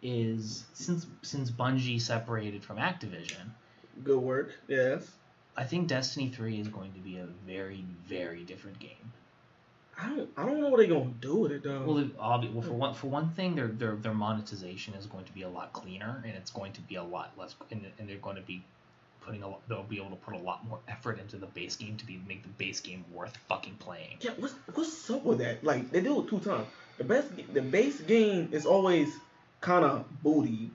is 0.03 0.65
since 0.75 1.07
since 1.23 1.51
Bungie 1.51 2.01
separated 2.01 2.63
from 2.65 2.77
Activision, 2.79 3.51
Good 4.05 4.19
work. 4.19 4.53
Yes. 4.69 5.11
I 5.57 5.65
think 5.65 5.89
Destiny 5.89 6.29
Three 6.29 6.59
is 6.61 6.69
going 6.69 6.93
to 6.93 7.01
be 7.01 7.19
a 7.19 7.27
very 7.47 7.85
very 8.07 8.45
different 8.45 8.79
game. 8.79 9.13
I 10.03 10.09
don't. 10.09 10.31
I 10.37 10.47
don't 10.47 10.61
know 10.61 10.69
what 10.71 10.79
they're 10.79 10.87
gonna 10.87 11.13
do 11.21 11.37
with 11.37 11.53
it 11.53 11.63
though. 11.63 11.83
Well, 11.85 11.99
it- 11.99 12.17
well, 12.19 12.63
for 12.63 12.73
one 12.73 12.95
for 12.95 13.09
one 13.09 13.31
thing, 13.31 13.55
their 13.55 13.69
their 13.69 13.97
their 13.97 14.15
monetization 14.15 14.95
is 14.95 15.07
going 15.07 15.25
to 15.27 15.33
be 15.33 15.43
a 15.43 15.49
lot 15.49 15.73
cleaner, 15.75 16.23
and 16.25 16.35
it's 16.35 16.51
going 16.51 16.73
to 16.73 16.81
be 16.83 16.95
a 16.95 17.03
lot 17.03 17.33
less, 17.37 17.55
and, 17.71 17.85
and 17.99 18.09
they're 18.09 18.17
going 18.17 18.37
to 18.37 18.43
be 18.43 18.65
putting 19.21 19.43
a 19.43 19.49
lot, 19.49 19.61
they'll 19.69 19.83
be 19.83 19.99
able 19.99 20.09
to 20.09 20.17
put 20.17 20.35
a 20.35 20.39
lot 20.39 20.67
more 20.67 20.79
effort 20.89 21.19
into 21.21 21.37
the 21.37 21.45
base 21.47 21.77
game 21.77 21.99
to 21.99 22.07
be 22.07 22.19
make 22.27 22.43
the 22.43 22.49
base 22.51 22.81
game 22.81 23.05
worth 23.13 23.37
fucking 23.49 23.75
playing. 23.75 24.17
Yeah, 24.23 24.31
what's 24.39 24.55
what's 24.73 25.11
up 25.11 25.23
with 25.25 25.39
that? 25.39 25.63
Like 25.63 25.91
they 25.91 26.01
do 26.01 26.21
it 26.23 26.29
two 26.29 26.39
times. 26.39 26.67
The 27.01 27.07
best, 27.07 27.29
the 27.55 27.63
base 27.63 27.99
game 28.03 28.51
is 28.53 28.67
always 28.67 29.17
kind 29.63 29.87
of 29.87 30.05
booty. 30.23 30.71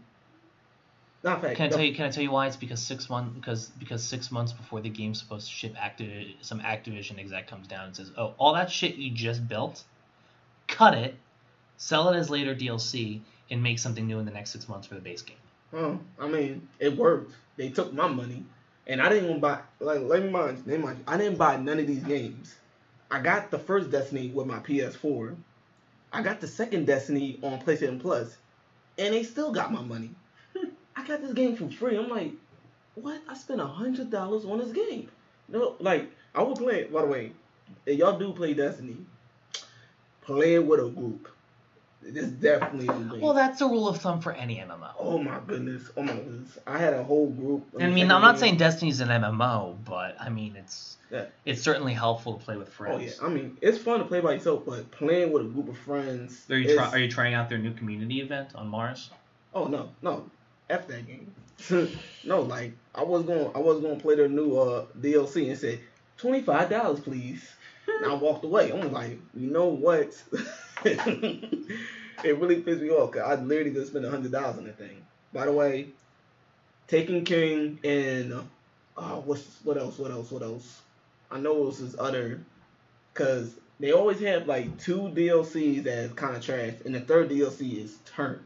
Not 1.23 1.39
fact. 1.39 1.55
Can 1.55 1.67
I 1.67 1.69
tell 1.69 1.81
you? 1.81 1.93
Can 1.93 2.05
I 2.05 2.09
tell 2.09 2.23
you 2.23 2.31
why? 2.31 2.47
It's 2.47 2.55
because 2.55 2.81
six 2.81 3.11
months 3.11 3.35
because 3.35 3.67
because 3.77 4.03
six 4.03 4.31
months 4.31 4.51
before 4.51 4.81
the 4.81 4.89
game's 4.89 5.19
supposed 5.19 5.45
to 5.45 5.53
ship, 5.53 5.75
Activ- 5.75 6.33
some 6.41 6.61
Activision 6.61 7.19
exec 7.19 7.47
comes 7.47 7.67
down 7.67 7.85
and 7.85 7.95
says, 7.95 8.09
"Oh, 8.17 8.33
all 8.39 8.55
that 8.55 8.71
shit 8.71 8.95
you 8.95 9.11
just 9.11 9.47
built, 9.47 9.83
cut 10.67 10.95
it, 10.95 11.13
sell 11.77 12.09
it 12.09 12.17
as 12.17 12.31
later 12.31 12.55
DLC, 12.55 13.21
and 13.51 13.61
make 13.61 13.77
something 13.77 14.07
new 14.07 14.17
in 14.17 14.25
the 14.25 14.31
next 14.31 14.49
six 14.49 14.67
months 14.67 14.87
for 14.87 14.95
the 14.95 15.01
base 15.01 15.21
game." 15.21 15.37
Oh, 15.73 15.99
I 16.19 16.27
mean, 16.27 16.67
it 16.79 16.97
worked. 16.97 17.33
They 17.55 17.69
took 17.69 17.93
my 17.93 18.07
money, 18.07 18.43
and 18.87 18.99
I 18.99 19.09
didn't 19.09 19.25
even 19.25 19.39
buy. 19.39 19.59
Like, 19.79 19.99
let 20.01 20.23
me 20.23 20.31
mind, 20.31 20.63
let 20.65 20.79
me 20.79 20.85
mind. 20.85 21.03
I 21.07 21.17
didn't 21.17 21.37
buy 21.37 21.57
none 21.57 21.77
of 21.77 21.85
these 21.85 22.03
games. 22.03 22.55
I 23.11 23.19
got 23.19 23.51
the 23.51 23.59
first 23.59 23.91
Destiny 23.91 24.29
with 24.29 24.47
my 24.47 24.57
PS4. 24.57 25.35
I 26.15 26.21
got 26.21 26.39
the 26.39 26.47
second 26.47 26.87
Destiny 26.87 27.39
on 27.43 27.59
PlayStation 27.59 27.99
Plus, 27.99 28.37
and 28.97 29.13
they 29.13 29.21
still 29.23 29.51
got 29.51 29.73
my 29.73 29.81
money. 29.81 30.11
I 30.95 31.05
got 31.05 31.19
this 31.19 31.33
game 31.33 31.57
for 31.57 31.69
free. 31.69 31.97
I'm 31.97 32.07
like, 32.07 32.31
what? 32.95 33.21
I 33.27 33.33
spent 33.33 33.59
a 33.59 33.67
hundred 33.67 34.11
dollars 34.11 34.45
on 34.45 34.59
this 34.59 34.71
game. 34.71 35.09
No, 35.49 35.75
like 35.81 36.09
I 36.33 36.41
would 36.41 36.57
play 36.57 36.79
it. 36.83 36.93
By 36.93 37.01
the 37.01 37.07
way, 37.07 37.33
if 37.85 37.99
y'all 37.99 38.17
do 38.17 38.31
play 38.31 38.53
Destiny, 38.53 38.95
play 40.21 40.53
it 40.53 40.65
with 40.65 40.79
a 40.79 40.87
group. 40.87 41.27
This 42.07 42.27
definitely 42.27 42.87
a 42.87 42.93
game. 42.93 43.21
Well, 43.21 43.33
that's 43.33 43.59
the 43.59 43.65
rule 43.65 43.87
of 43.87 43.97
thumb 43.97 44.21
for 44.21 44.31
any 44.31 44.57
MMO. 44.57 44.91
Oh 44.99 45.17
my 45.17 45.39
goodness! 45.47 45.89
Oh 45.97 46.03
my 46.03 46.13
goodness! 46.13 46.57
I 46.67 46.77
had 46.77 46.93
a 46.93 47.03
whole 47.03 47.29
group. 47.29 47.65
I 47.79 47.87
mean, 47.87 48.11
I'm 48.11 48.21
not 48.21 48.37
saying 48.37 48.57
Destiny's 48.57 48.99
an 48.99 49.09
MMO, 49.09 49.77
but 49.85 50.15
I 50.19 50.29
mean 50.29 50.55
it's 50.55 50.97
Yeah. 51.09 51.25
it's 51.45 51.61
certainly 51.61 51.93
helpful 51.93 52.37
to 52.37 52.45
play 52.45 52.57
with 52.57 52.69
friends. 52.69 53.17
Oh 53.21 53.25
yeah, 53.25 53.29
I 53.29 53.33
mean 53.33 53.57
it's 53.61 53.79
fun 53.79 53.99
to 53.99 54.05
play 54.05 54.21
by 54.21 54.33
yourself, 54.33 54.63
but 54.65 54.91
playing 54.91 55.31
with 55.31 55.43
a 55.43 55.49
group 55.49 55.67
of 55.67 55.77
friends. 55.79 56.45
Are 56.49 56.57
you 56.57 56.69
is- 56.69 56.75
try, 56.75 56.91
are 56.91 56.99
you 56.99 57.09
trying 57.09 57.33
out 57.33 57.49
their 57.49 57.57
new 57.57 57.73
community 57.73 58.21
event 58.21 58.49
on 58.53 58.67
Mars? 58.67 59.09
Oh 59.55 59.65
no, 59.65 59.89
no, 60.03 60.29
f 60.69 60.87
that 60.87 61.07
game. 61.07 61.33
no, 62.23 62.41
like 62.41 62.73
I 62.93 63.03
was 63.03 63.23
going, 63.23 63.49
I 63.55 63.59
was 63.59 63.79
going 63.81 63.95
to 63.95 64.01
play 64.01 64.15
their 64.15 64.27
new 64.29 64.57
uh 64.57 64.85
DLC 64.99 65.49
and 65.49 65.57
say 65.57 65.79
twenty 66.17 66.41
five 66.43 66.69
dollars, 66.69 66.99
please. 66.99 67.49
And 67.97 68.11
I 68.11 68.13
walked 68.13 68.45
away. 68.45 68.71
I'm 68.71 68.91
like, 68.91 69.19
you 69.35 69.49
know 69.51 69.67
what? 69.67 70.21
it 70.85 72.39
really 72.39 72.61
pissed 72.61 72.81
me 72.81 72.89
off 72.89 73.11
because 73.11 73.29
I 73.29 73.41
literally 73.41 73.71
just 73.71 73.91
spent 73.91 74.05
a 74.05 74.09
hundred 74.09 74.31
dollars 74.31 74.57
on 74.57 74.65
that 74.65 74.77
thing. 74.77 75.03
By 75.33 75.45
the 75.45 75.51
way, 75.51 75.89
Taken 76.87 77.25
King 77.25 77.79
and 77.83 78.33
uh, 78.97 79.15
what's 79.15 79.59
what 79.63 79.77
else? 79.77 79.97
What 79.97 80.11
else? 80.11 80.31
What 80.31 80.43
else? 80.43 80.81
I 81.31 81.39
know 81.39 81.63
it 81.63 81.65
was 81.65 81.79
this 81.79 81.95
other 81.99 82.39
because 83.13 83.55
they 83.79 83.91
always 83.91 84.19
have 84.21 84.47
like 84.47 84.77
two 84.79 85.01
DLCs 85.13 85.83
that's 85.83 86.13
kind 86.13 86.35
of 86.35 86.43
trash, 86.43 86.73
and 86.85 86.95
the 86.95 87.01
third 87.01 87.29
DLC 87.29 87.83
is 87.83 87.97
turned. 88.05 88.45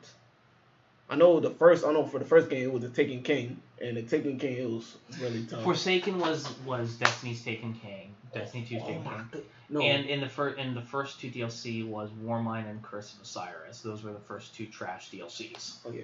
I 1.09 1.15
know 1.15 1.39
the 1.39 1.49
first, 1.49 1.83
I 1.85 1.91
know 1.91 2.05
for 2.05 2.19
the 2.19 2.25
first 2.25 2.49
game 2.49 2.63
it 2.65 2.71
was 2.71 2.83
the 2.83 2.89
Taken 2.89 3.21
King, 3.23 3.59
and 3.81 3.97
the 3.97 4.03
Taken 4.03 4.37
King 4.37 4.57
it 4.57 4.69
was 4.69 4.97
really 5.21 5.43
tough. 5.45 5.63
Forsaken 5.63 6.19
was 6.19 6.47
was 6.65 6.95
Destiny's 6.97 7.43
Taken 7.43 7.73
King, 7.73 8.13
Destiny 8.33 8.63
2's 8.63 8.83
Taken 8.83 9.01
Oh 9.05 9.09
my 9.09 9.11
King. 9.17 9.27
good- 9.31 9.45
no. 9.71 9.81
And 9.81 10.05
in 10.07 10.19
the 10.19 10.29
first 10.29 10.57
in 10.59 10.73
the 10.75 10.81
first 10.81 11.19
two 11.19 11.29
DLC 11.29 11.87
was 11.87 12.09
Warmind 12.23 12.69
and 12.69 12.81
Curse 12.83 13.13
of 13.13 13.21
Osiris. 13.21 13.81
Those 13.81 14.03
were 14.03 14.13
the 14.13 14.19
first 14.27 14.55
two 14.55 14.65
trash 14.67 15.09
DLCs. 15.11 15.77
Oh 15.85 15.91
yeah. 15.91 16.01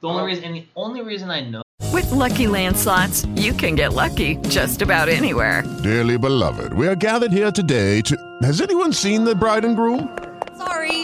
The 0.00 0.08
only 0.08 0.22
Oh. 0.22 0.26
reason 0.26 0.44
and 0.44 0.54
the 0.56 0.66
only 0.76 1.02
reason 1.02 1.30
I 1.30 1.40
know 1.40 1.62
With 1.92 2.10
Lucky 2.12 2.46
Land 2.46 2.76
slots, 2.76 3.24
you 3.36 3.52
can 3.54 3.74
get 3.76 3.92
lucky 3.94 4.36
just 4.48 4.82
about 4.82 5.08
anywhere. 5.08 5.62
Dearly 5.82 6.18
beloved, 6.18 6.72
we 6.74 6.86
are 6.88 6.96
gathered 6.96 7.32
here 7.32 7.50
today 7.52 8.00
to. 8.02 8.16
Has 8.42 8.60
anyone 8.60 8.92
seen 8.92 9.24
the 9.24 9.34
bride 9.34 9.64
and 9.64 9.76
groom? 9.76 10.08
Sorry, 10.56 11.03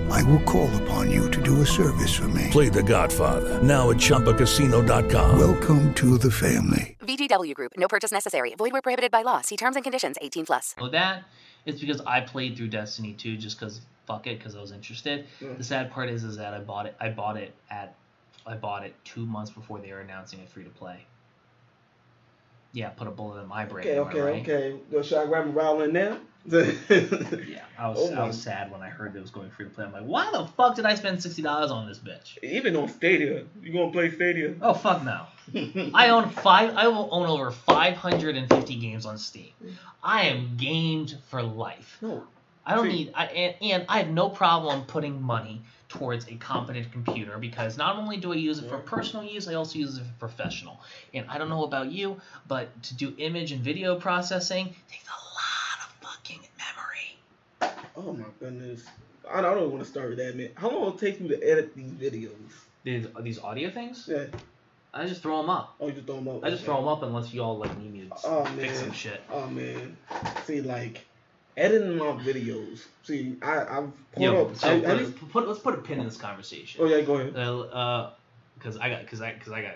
I 0.11 0.21
will 0.23 0.41
call 0.41 0.69
upon 0.83 1.09
you 1.09 1.31
to 1.31 1.41
do 1.41 1.61
a 1.61 1.65
service 1.65 2.13
for 2.13 2.27
me. 2.27 2.49
Play 2.51 2.67
The 2.67 2.83
Godfather 2.83 3.63
now 3.63 3.89
at 3.91 3.97
ChumbaCasino.com. 3.97 5.39
Welcome 5.39 5.93
to 5.95 6.17
the 6.17 6.29
family. 6.29 6.97
VGW 7.01 7.53
Group. 7.53 7.73
No 7.77 7.87
purchase 7.87 8.11
necessary. 8.11 8.53
Void 8.55 8.73
where 8.73 8.81
prohibited 8.81 9.11
by 9.11 9.21
law. 9.21 9.41
See 9.41 9.57
terms 9.57 9.75
and 9.75 9.83
conditions. 9.83 10.17
18 10.21 10.45
plus. 10.45 10.75
Well, 10.77 10.91
that 10.91 11.23
is 11.65 11.79
because 11.79 12.01
I 12.01 12.21
played 12.21 12.57
through 12.57 12.67
Destiny 12.67 13.13
2 13.13 13.37
just 13.37 13.59
because 13.59 13.81
fuck 14.05 14.27
it, 14.27 14.37
because 14.37 14.55
I 14.55 14.61
was 14.61 14.71
interested. 14.71 15.25
Mm. 15.39 15.57
The 15.57 15.63
sad 15.63 15.91
part 15.91 16.09
is, 16.09 16.23
is 16.23 16.37
that 16.37 16.53
I 16.53 16.59
bought 16.59 16.87
it. 16.87 16.95
I 16.99 17.09
bought 17.09 17.37
it 17.37 17.53
at, 17.69 17.95
I 18.45 18.55
bought 18.55 18.83
it 18.83 18.93
two 19.05 19.25
months 19.25 19.51
before 19.51 19.79
they 19.79 19.91
were 19.91 20.01
announcing 20.01 20.39
it 20.39 20.49
free 20.49 20.63
to 20.63 20.69
play. 20.69 21.05
Yeah, 22.73 22.89
put 22.89 23.07
a 23.07 23.11
bullet 23.11 23.41
in 23.41 23.47
my 23.47 23.65
brain. 23.65 23.87
Okay, 23.87 23.99
okay, 23.99 24.19
right? 24.21 24.41
okay. 24.41 24.79
Yo, 24.91 25.01
should 25.01 25.19
I 25.19 25.25
grab 25.25 25.47
a 25.47 25.51
violin 25.51 25.93
now? 25.93 26.19
Yeah, 26.51 27.63
I 27.77 27.89
was, 27.89 27.97
Oh 27.99 28.13
I 28.15 28.25
was 28.25 28.41
sad 28.41 28.71
when 28.71 28.81
I 28.81 28.89
heard 28.89 29.15
it 29.15 29.21
was 29.21 29.31
going 29.31 29.49
free 29.51 29.65
to 29.65 29.71
play. 29.71 29.85
I'm 29.85 29.91
like, 29.93 30.03
why 30.03 30.29
the 30.31 30.45
fuck 30.45 30.75
did 30.75 30.85
I 30.85 30.95
spend 30.95 31.21
sixty 31.21 31.41
dollars 31.41 31.71
on 31.71 31.87
this 31.87 31.99
bitch? 31.99 32.37
Even 32.43 32.75
on 32.75 32.87
Stadia, 32.89 33.43
you 33.61 33.73
gonna 33.73 33.91
play 33.91 34.09
Stadia? 34.11 34.55
Oh 34.61 34.73
fuck 34.73 35.03
no. 35.03 35.25
I 35.93 36.09
own 36.09 36.29
five. 36.29 36.75
I 36.75 36.87
will 36.87 37.09
own 37.11 37.27
over 37.27 37.51
550 37.51 38.75
games 38.75 39.05
on 39.05 39.17
Steam. 39.17 39.51
I 40.03 40.23
am 40.27 40.55
gamed 40.57 41.17
for 41.29 41.41
life. 41.43 41.97
No. 42.01 42.23
I 42.65 42.75
don't 42.75 42.85
See- 42.85 42.91
need. 42.91 43.11
I, 43.15 43.25
and, 43.25 43.55
and 43.61 43.85
I 43.89 43.97
have 43.99 44.09
no 44.09 44.29
problem 44.29 44.83
putting 44.85 45.21
money 45.21 45.61
towards 45.89 46.25
a 46.29 46.35
competent 46.35 46.91
computer 46.91 47.37
because 47.37 47.77
not 47.77 47.97
only 47.97 48.17
do 48.17 48.31
I 48.31 48.35
use 48.35 48.59
it 48.59 48.69
for 48.69 48.77
personal 48.77 49.25
use, 49.25 49.47
I 49.47 49.55
also 49.55 49.77
use 49.77 49.97
it 49.97 50.03
for 50.05 50.13
professional. 50.27 50.79
And 51.13 51.25
I 51.29 51.37
don't 51.37 51.49
know 51.49 51.65
about 51.65 51.91
you, 51.91 52.21
but 52.47 52.81
to 52.83 52.95
do 52.95 53.13
image 53.17 53.51
and 53.51 53.61
video 53.61 53.99
processing 53.99 54.73
takes 54.89 55.05
a 55.07 55.11
lot 55.11 55.85
of 55.85 56.07
fucking 56.07 56.39
memory. 56.57 57.17
Oh 58.07 58.13
my 58.13 58.25
goodness. 58.39 58.83
I 59.29 59.41
don't 59.41 59.71
want 59.71 59.83
to 59.83 59.89
start 59.89 60.09
with 60.09 60.17
that, 60.17 60.35
man. 60.35 60.49
How 60.55 60.69
long 60.69 60.81
will 60.81 60.95
it 60.95 60.99
take 60.99 61.19
you 61.19 61.27
to 61.29 61.43
edit 61.43 61.75
these 61.75 61.91
videos? 61.91 62.35
These 62.83 63.07
these 63.21 63.39
audio 63.39 63.69
things. 63.69 64.09
Yeah. 64.11 64.25
I 64.93 65.05
just 65.05 65.21
throw 65.21 65.37
them 65.37 65.49
up. 65.49 65.75
Oh, 65.79 65.87
you 65.87 65.93
just 65.93 66.07
throw 66.07 66.15
them 66.15 66.27
up. 66.27 66.43
I 66.43 66.49
just 66.49 66.65
throw 66.65 66.77
them 66.77 66.87
up 66.87 67.03
unless 67.03 67.33
you 67.33 67.43
all 67.43 67.57
like 67.57 67.77
need 67.77 67.93
me 67.93 68.01
to 68.07 68.15
Oh 68.25 68.45
fix 68.45 68.79
some 68.79 68.91
shit. 68.91 69.21
Oh 69.31 69.47
man. 69.47 69.95
See, 70.43 70.61
like 70.61 71.05
editing 71.55 71.97
my 71.97 72.05
videos. 72.05 72.85
See, 73.03 73.35
I 73.41 73.59
I've 73.59 74.11
pulled 74.11 74.23
Yo, 74.23 74.41
up. 74.41 74.55
so 74.55 74.67
I, 74.69 74.79
put, 74.79 74.89
I 74.89 74.97
just, 74.97 75.29
put- 75.29 75.47
let's 75.47 75.59
put 75.59 75.75
a 75.75 75.77
pin 75.77 75.99
in 75.99 76.05
this 76.05 76.17
conversation. 76.17 76.81
oh 76.83 76.87
yeah, 76.87 77.01
go 77.01 77.17
ahead. 77.17 77.35
Uh, 77.37 78.09
because 78.55 78.77
I 78.77 78.89
got, 78.89 79.01
because 79.01 79.21
I, 79.21 79.33
because 79.33 79.53
I 79.53 79.61
got. 79.61 79.75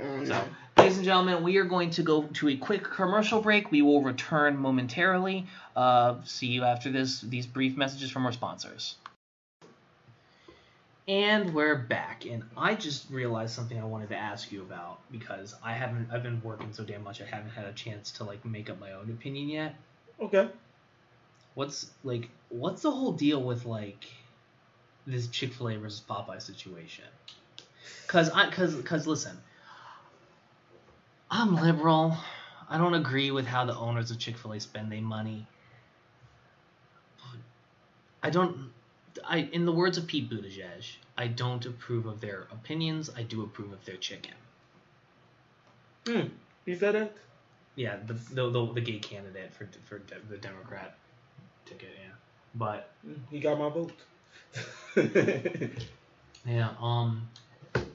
Mm. 0.00 0.26
So, 0.28 0.44
ladies 0.80 0.96
and 0.96 1.04
gentlemen, 1.04 1.42
we 1.42 1.58
are 1.58 1.64
going 1.64 1.90
to 1.90 2.02
go 2.02 2.22
to 2.22 2.48
a 2.48 2.56
quick 2.56 2.84
commercial 2.84 3.42
break. 3.42 3.70
We 3.70 3.82
will 3.82 4.02
return 4.02 4.56
momentarily. 4.56 5.46
Uh, 5.76 6.16
see 6.24 6.46
you 6.46 6.64
after 6.64 6.90
this. 6.90 7.20
These 7.20 7.46
brief 7.46 7.76
messages 7.76 8.10
from 8.10 8.24
our 8.24 8.32
sponsors. 8.32 8.96
And 11.06 11.52
we're 11.52 11.76
back, 11.76 12.24
and 12.24 12.44
I 12.56 12.76
just 12.76 13.10
realized 13.10 13.52
something 13.52 13.78
I 13.78 13.84
wanted 13.84 14.08
to 14.10 14.16
ask 14.16 14.50
you 14.52 14.62
about 14.62 15.00
because 15.10 15.54
I 15.62 15.72
haven't. 15.72 16.08
I've 16.10 16.22
been 16.22 16.40
working 16.42 16.72
so 16.72 16.84
damn 16.84 17.02
much. 17.04 17.20
I 17.20 17.26
haven't 17.26 17.50
had 17.50 17.66
a 17.66 17.72
chance 17.72 18.12
to 18.12 18.24
like 18.24 18.42
make 18.46 18.70
up 18.70 18.80
my 18.80 18.92
own 18.92 19.10
opinion 19.10 19.48
yet. 19.48 19.74
Okay. 20.18 20.48
What's 21.54 21.90
like? 22.04 22.30
What's 22.48 22.82
the 22.82 22.90
whole 22.90 23.12
deal 23.12 23.42
with 23.42 23.66
like 23.66 24.06
this 25.06 25.26
Chick 25.26 25.52
Fil 25.52 25.70
A 25.70 25.76
versus 25.76 26.02
Popeye 26.08 26.40
situation? 26.40 27.04
Cause 28.06 28.30
I, 28.30 28.50
cause, 28.50 28.74
cause 28.82 29.06
listen, 29.06 29.36
I'm 31.30 31.54
liberal. 31.54 32.16
I 32.68 32.78
don't 32.78 32.94
agree 32.94 33.30
with 33.30 33.46
how 33.46 33.64
the 33.64 33.74
owners 33.76 34.10
of 34.10 34.18
Chick 34.18 34.36
Fil 34.36 34.52
A 34.52 34.60
spend 34.60 34.90
their 34.90 35.00
money. 35.00 35.46
I 38.22 38.30
don't. 38.30 38.70
I, 39.24 39.38
in 39.52 39.64
the 39.64 39.72
words 39.72 39.98
of 39.98 40.06
Pete 40.06 40.30
Buttigieg, 40.30 40.96
I 41.16 41.26
don't 41.26 41.64
approve 41.66 42.06
of 42.06 42.20
their 42.20 42.46
opinions. 42.52 43.10
I 43.16 43.22
do 43.22 43.42
approve 43.42 43.72
of 43.72 43.84
their 43.84 43.96
chicken. 43.96 44.34
Hmm. 46.06 46.28
He 46.64 46.74
said 46.74 46.94
that. 46.94 47.16
Yeah, 47.76 47.96
the 48.06 48.14
the, 48.14 48.50
the, 48.50 48.72
the 48.74 48.80
gay 48.80 48.98
candidate 48.98 49.52
for 49.52 49.68
for 49.84 49.98
de- 49.98 50.20
the 50.28 50.36
Democrat 50.36 50.96
ticket. 51.64 51.90
Yeah, 51.96 52.12
but 52.54 52.90
He 53.30 53.40
got 53.40 53.58
my 53.58 53.68
vote. 53.68 53.92
yeah. 56.46 56.70
Um, 56.80 57.28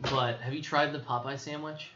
but 0.02 0.40
have 0.40 0.54
you 0.54 0.62
tried 0.62 0.94
the 0.94 1.00
Popeye 1.00 1.38
sandwich? 1.38 1.90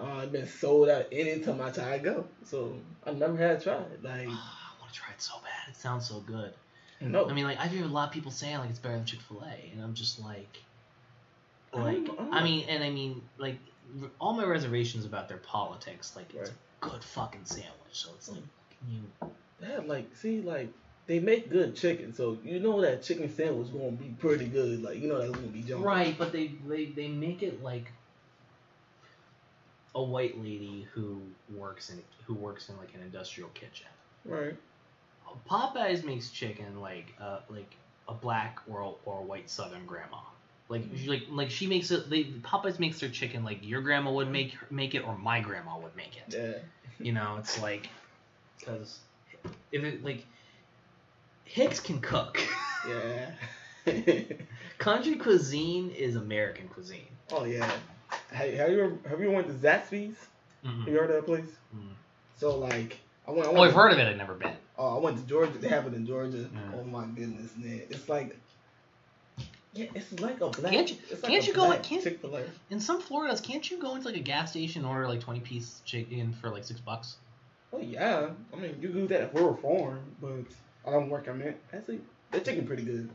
Uh, 0.00 0.20
it's 0.22 0.32
been 0.32 0.46
sold 0.46 0.88
out 0.88 1.06
any 1.10 1.40
time 1.40 1.60
I 1.60 1.70
try 1.70 1.98
to 1.98 2.04
go. 2.04 2.24
So 2.44 2.74
I 3.06 3.12
never 3.12 3.36
had 3.36 3.62
tried. 3.62 3.84
Like 4.02 4.28
I 4.28 4.76
want 4.80 4.92
to 4.92 4.98
try 4.98 5.10
it 5.12 5.20
so 5.20 5.34
bad. 5.42 5.68
It 5.70 5.76
sounds 5.76 6.08
so 6.08 6.20
good. 6.20 6.52
No. 7.00 7.28
I 7.28 7.32
mean, 7.32 7.44
like 7.44 7.58
I've 7.60 7.70
heard 7.70 7.84
a 7.84 7.86
lot 7.86 8.08
of 8.08 8.14
people 8.14 8.30
saying 8.30 8.58
like 8.58 8.70
it's 8.70 8.78
better 8.78 8.96
than 8.96 9.04
Chick 9.04 9.20
Fil 9.20 9.42
A, 9.42 9.70
and 9.72 9.82
I'm 9.82 9.94
just 9.94 10.20
like, 10.20 10.58
like 11.72 11.82
I'm- 12.08 12.10
I'm 12.18 12.34
I 12.34 12.42
mean, 12.42 12.66
and 12.68 12.82
I 12.82 12.90
mean, 12.90 13.22
like 13.38 13.58
all 14.20 14.32
my 14.34 14.44
reservations 14.44 15.04
about 15.04 15.28
their 15.28 15.38
politics, 15.38 16.14
like 16.16 16.32
it's 16.34 16.50
a 16.50 16.54
good 16.80 17.02
fucking 17.04 17.44
sandwich. 17.44 17.72
So 17.92 18.10
it's 18.16 18.28
like, 18.28 18.42
can 18.80 18.90
you? 19.22 19.30
Yeah, 19.60 19.80
like 19.86 20.14
see, 20.16 20.40
like 20.40 20.68
they 21.06 21.20
make 21.20 21.50
good 21.50 21.74
chicken, 21.76 22.14
so 22.14 22.38
you 22.44 22.58
know 22.60 22.80
that 22.80 23.02
chicken 23.02 23.32
sandwich 23.34 23.72
gonna 23.72 23.92
be 23.92 24.08
pretty 24.18 24.46
good. 24.46 24.82
Like 24.82 24.98
you 25.00 25.08
know 25.08 25.18
that's 25.18 25.30
gonna 25.30 25.46
be 25.48 25.62
jumping. 25.62 25.82
Right, 25.86 26.16
but 26.18 26.32
they, 26.32 26.52
they 26.66 26.86
they 26.86 27.08
make 27.08 27.42
it 27.42 27.62
like 27.62 27.90
a 29.94 30.02
white 30.02 30.38
lady 30.38 30.86
who 30.92 31.20
works 31.54 31.90
in 31.90 32.02
who 32.26 32.34
works 32.34 32.68
in 32.68 32.76
like 32.76 32.94
an 32.94 33.00
industrial 33.00 33.50
kitchen. 33.50 33.86
Right. 34.24 34.56
Popeyes 35.48 36.04
makes 36.04 36.30
chicken 36.30 36.80
like 36.80 37.06
uh 37.20 37.40
like 37.48 37.74
a 38.08 38.14
black 38.14 38.58
or 38.68 38.80
a, 38.80 38.90
or 39.04 39.20
a 39.20 39.22
white 39.22 39.50
Southern 39.50 39.84
grandma. 39.86 40.18
Like 40.68 40.84
she- 40.96 41.08
like 41.08 41.22
like 41.30 41.50
she 41.50 41.66
makes 41.66 41.90
it. 41.90 42.08
They 42.10 42.24
Popeyes 42.24 42.78
makes 42.78 43.00
their 43.00 43.08
chicken 43.08 43.44
like 43.44 43.58
your 43.66 43.80
grandma 43.80 44.12
would 44.12 44.30
make 44.30 44.56
make 44.70 44.94
it 44.94 45.06
or 45.06 45.16
my 45.16 45.40
grandma 45.40 45.78
would 45.78 45.96
make 45.96 46.16
it. 46.16 46.34
Yeah. 46.34 46.58
You 47.04 47.12
know, 47.12 47.36
it's 47.38 47.60
like 47.60 47.88
because 48.58 48.98
if 49.72 49.84
it 49.84 50.04
like 50.04 50.24
Hicks 51.44 51.80
can 51.80 52.00
cook. 52.00 52.38
Yeah. 52.86 53.30
Country 54.78 55.16
cuisine 55.16 55.90
is 55.90 56.16
American 56.16 56.68
cuisine. 56.68 57.08
Oh 57.32 57.44
yeah. 57.44 57.70
Hey, 58.32 58.54
have 58.56 58.70
you 58.70 58.80
ever, 58.84 58.98
have 59.08 59.20
you 59.20 59.30
went 59.30 59.46
to 59.48 59.52
Zaxby's? 59.54 60.16
Mhm. 60.64 60.78
Have 60.80 60.88
you 60.88 60.94
heard 60.98 61.10
of 61.10 61.16
that 61.16 61.26
place? 61.26 61.50
Mm. 61.74 61.88
So 62.36 62.56
like 62.58 62.98
I 63.26 63.30
went. 63.30 63.46
I 63.46 63.50
Oh, 63.50 63.54
went 63.54 63.68
I've 63.68 63.74
heard 63.74 63.92
of 63.92 63.98
it. 63.98 64.06
I've 64.08 64.16
never 64.16 64.34
been. 64.34 64.54
Oh, 64.76 64.96
I 64.96 65.00
went 65.00 65.18
to 65.18 65.24
Georgia. 65.24 65.58
They 65.58 65.68
have 65.68 65.86
it 65.86 65.94
in 65.94 66.06
Georgia. 66.06 66.48
Yeah. 66.52 66.60
Oh 66.76 66.84
my 66.84 67.04
goodness, 67.06 67.52
man! 67.56 67.82
It's 67.90 68.08
like, 68.08 68.36
yeah, 69.72 69.86
it's 69.94 70.12
like 70.20 70.40
a 70.40 70.48
black. 70.50 70.72
Can't 70.72 70.90
you- 70.90 70.96
like 71.10 71.22
can't 71.22 71.46
you 71.46 71.52
go- 71.54 71.78
can't- 71.78 72.02
Chick-fil-A. 72.02 72.44
In 72.70 72.80
some 72.80 73.00
Floridas, 73.00 73.40
can't 73.40 73.68
you 73.70 73.78
go 73.80 73.94
into 73.94 74.06
like 74.08 74.16
a 74.16 74.20
gas 74.20 74.50
station 74.50 74.82
and 74.82 74.90
order 74.90 75.08
like 75.08 75.20
twenty 75.20 75.40
piece 75.40 75.80
chicken 75.84 76.32
for 76.40 76.50
like 76.50 76.64
six 76.64 76.80
bucks? 76.80 77.16
Oh 77.72 77.80
yeah, 77.80 78.30
I 78.52 78.56
mean 78.56 78.76
you 78.80 78.88
do 78.88 79.06
that 79.08 79.20
at 79.20 79.34
Royal 79.34 79.54
Farm, 79.56 80.00
but 80.20 80.30
I 80.86 80.92
don't 80.92 81.08
work 81.10 81.28
on 81.28 81.38
that. 81.40 81.56
Actually, 81.72 82.00
the 82.30 82.40
chicken 82.40 82.66
pretty 82.66 82.82
good. 82.84 83.10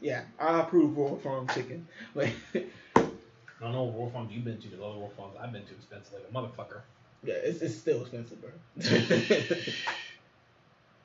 Yeah, 0.00 0.22
I 0.38 0.60
approve 0.60 0.96
Royal 0.96 1.18
Farm 1.18 1.46
chicken. 1.48 1.86
Like, 2.14 2.32
I 3.60 3.64
don't 3.64 3.72
know 3.72 3.82
what 3.84 3.94
Wolf 3.94 4.12
Farms 4.12 4.32
you've 4.32 4.44
been 4.44 4.60
to. 4.60 4.68
The 4.68 4.82
other 4.82 4.98
Wolf 4.98 5.12
Farms 5.14 5.34
I've 5.40 5.52
been 5.52 5.64
to 5.66 5.72
expensive 5.72 6.14
like 6.14 6.24
a 6.30 6.32
motherfucker. 6.34 6.80
yeah, 7.22 7.34
it's, 7.34 7.60
it's 7.60 7.76
still 7.76 8.00
expensive, 8.02 8.38
bro. 8.40 8.50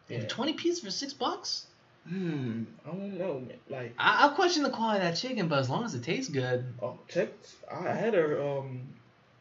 And 0.10 0.30
twenty 0.30 0.54
pieces 0.54 0.84
for 0.84 0.92
six 0.92 1.14
bucks? 1.14 1.66
Hmm, 2.08 2.64
I 2.86 2.90
don't 2.92 3.18
know, 3.18 3.40
man. 3.40 3.58
Like, 3.68 3.96
I, 3.98 4.22
I'll 4.22 4.36
question 4.36 4.62
the 4.62 4.70
quality 4.70 5.00
of 5.00 5.12
that 5.12 5.18
chicken, 5.20 5.48
but 5.48 5.58
as 5.58 5.70
long 5.70 5.84
as 5.84 5.96
it 5.96 6.04
tastes 6.04 6.30
good. 6.32 6.64
oh, 6.82 7.00
check. 7.08 7.30
I 7.72 7.90
had 7.90 8.14
a 8.14 8.46
um 8.48 8.82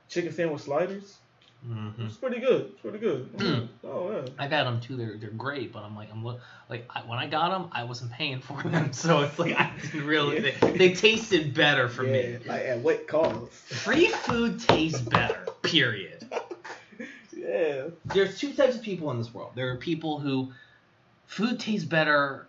chicken 0.08 0.32
sandwich 0.32 0.62
sliders. 0.62 1.18
Mhm. 1.66 2.06
It's 2.06 2.16
pretty 2.16 2.40
good. 2.40 2.66
It's 2.72 2.80
pretty 2.82 2.98
good. 2.98 3.32
Mm. 3.38 3.68
Oh 3.84 4.10
yeah. 4.12 4.28
I 4.38 4.48
got 4.48 4.64
them 4.64 4.80
too. 4.80 4.96
They're 4.96 5.16
they're 5.16 5.30
great, 5.30 5.72
but 5.72 5.82
I'm 5.82 5.96
like 5.96 6.10
I'm 6.12 6.24
look 6.24 6.38
like 6.68 6.84
I, 6.94 7.00
when 7.00 7.18
I 7.18 7.26
got 7.26 7.50
them, 7.50 7.66
I 7.72 7.84
wasn't 7.84 8.12
paying 8.12 8.40
for 8.40 8.62
them, 8.68 8.92
so 8.92 9.22
it's 9.22 9.38
like 9.38 9.54
I 9.58 9.70
didn't 9.80 10.06
really. 10.06 10.40
They, 10.40 10.52
they 10.76 10.88
tasted 10.90 11.54
better 11.54 11.88
for 11.88 12.02
me. 12.02 12.36
Like 12.46 12.66
at 12.66 12.78
what 12.80 13.06
cost? 13.06 13.50
Free 13.84 14.08
food 14.08 14.58
tastes 14.58 15.00
better. 15.00 15.46
Period. 15.62 16.26
Yeah. 17.36 17.82
There's 18.06 18.38
two 18.38 18.52
types 18.52 18.74
of 18.76 18.82
people 18.82 19.10
in 19.10 19.18
this 19.18 19.34
world. 19.34 19.50
There 19.54 19.70
are 19.70 19.76
people 19.76 20.18
who 20.18 20.46
food 21.26 21.58
tastes 21.58 21.84
better 21.84 22.46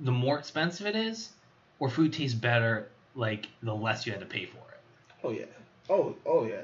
the 0.00 0.12
more 0.12 0.36
expensive 0.38 0.86
it 0.86 0.96
is, 0.96 1.28
or 1.78 1.88
food 1.88 2.12
tastes 2.12 2.34
better 2.34 2.84
like 3.14 3.48
the 3.62 3.74
less 3.74 4.06
you 4.06 4.12
had 4.12 4.20
to 4.20 4.26
pay 4.26 4.46
for 4.46 4.58
it. 4.58 4.80
Oh 5.22 5.30
yeah. 5.30 5.44
Oh 5.88 6.14
oh 6.26 6.44
yeah. 6.44 6.62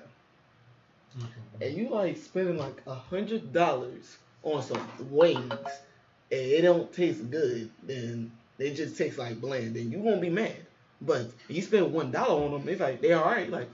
Mm-hmm. 1.19 1.63
And 1.63 1.77
you 1.77 1.89
like 1.89 2.17
spending 2.17 2.57
like 2.59 2.81
a 2.87 2.95
hundred 2.95 3.53
dollars 3.53 4.17
on 4.43 4.63
some 4.63 4.87
wings, 5.11 5.53
and 5.53 6.41
it 6.41 6.63
don't 6.63 6.93
taste 6.93 7.31
good, 7.31 7.71
then 7.83 8.31
they 8.59 8.73
just 8.73 8.97
taste 8.97 9.19
like 9.19 9.41
bland. 9.41 9.75
Then 9.77 9.91
you 9.91 9.99
won't 9.99 10.21
be 10.21 10.31
mad. 10.31 10.57
But 11.01 11.31
you 11.49 11.63
spend 11.63 11.93
one 11.93 12.11
dollar 12.11 12.45
on 12.45 12.53
them, 12.53 12.69
it's 12.69 12.81
like 12.81 13.01
they're 13.01 13.19
all 13.19 13.31
right. 13.31 13.51
Like, 13.51 13.69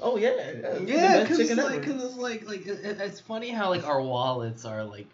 oh 0.00 0.16
yeah, 0.16 0.78
Yeah, 0.84 1.22
because 1.22 1.38
chicken 1.38 1.56
like. 1.58 1.82
'cause 1.82 2.02
it's 2.04 2.16
like 2.16 2.46
like 2.48 2.66
it, 2.66 2.84
it- 2.84 3.00
it's 3.00 3.20
funny 3.20 3.50
how 3.50 3.70
like 3.70 3.86
our 3.86 4.00
wallets 4.02 4.64
are 4.64 4.84
like 4.84 5.06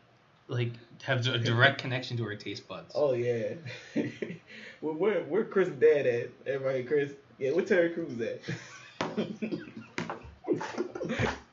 like 0.48 0.72
have 1.02 1.26
a 1.26 1.38
direct 1.38 1.78
connection 1.80 2.16
to 2.16 2.24
our 2.24 2.34
taste 2.36 2.66
buds. 2.68 2.92
Oh 2.94 3.12
yeah. 3.14 3.54
well, 4.80 4.94
where 4.94 5.22
where 5.24 5.44
Chris' 5.44 5.68
dad 5.70 6.06
at? 6.06 6.30
Everybody, 6.46 6.84
Chris. 6.84 7.12
Yeah, 7.38 7.52
where 7.52 7.64
Terry 7.64 7.90
Crews 7.90 8.20
at? 8.20 8.40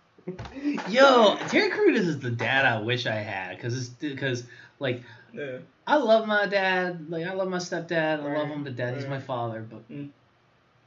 Yo, 0.90 1.38
Terry 1.50 1.70
Crews 1.70 2.08
is 2.08 2.20
the 2.20 2.30
dad 2.30 2.66
I 2.66 2.82
wish 2.82 3.06
I 3.06 3.16
had, 3.16 3.60
cause 3.60 3.78
it's 3.78 3.90
because 3.90 4.44
like 4.80 5.04
Yeah. 5.34 5.58
I 5.86 5.98
love 5.98 6.28
my 6.28 6.46
dad, 6.46 7.10
like 7.10 7.26
I 7.26 7.34
love 7.34 7.50
my 7.50 7.58
stepdad, 7.58 8.22
I 8.22 8.34
love 8.34 8.48
him 8.48 8.64
to 8.66 8.72
death. 8.72 8.96
He's 8.96 9.06
my 9.08 9.20
father, 9.20 9.66
but 9.70 9.90
Mm. 9.92 10.10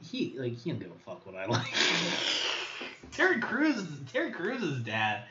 he 0.01 0.35
like 0.37 0.53
he 0.53 0.71
don't 0.71 0.79
give 0.79 0.91
a 0.91 0.99
fuck 1.05 1.25
what 1.25 1.35
I 1.35 1.45
like. 1.45 1.65
Terry 3.11 3.39
Crews, 3.39 3.83
Terry 4.11 4.31
Crews' 4.31 4.79
dad, 4.83 5.23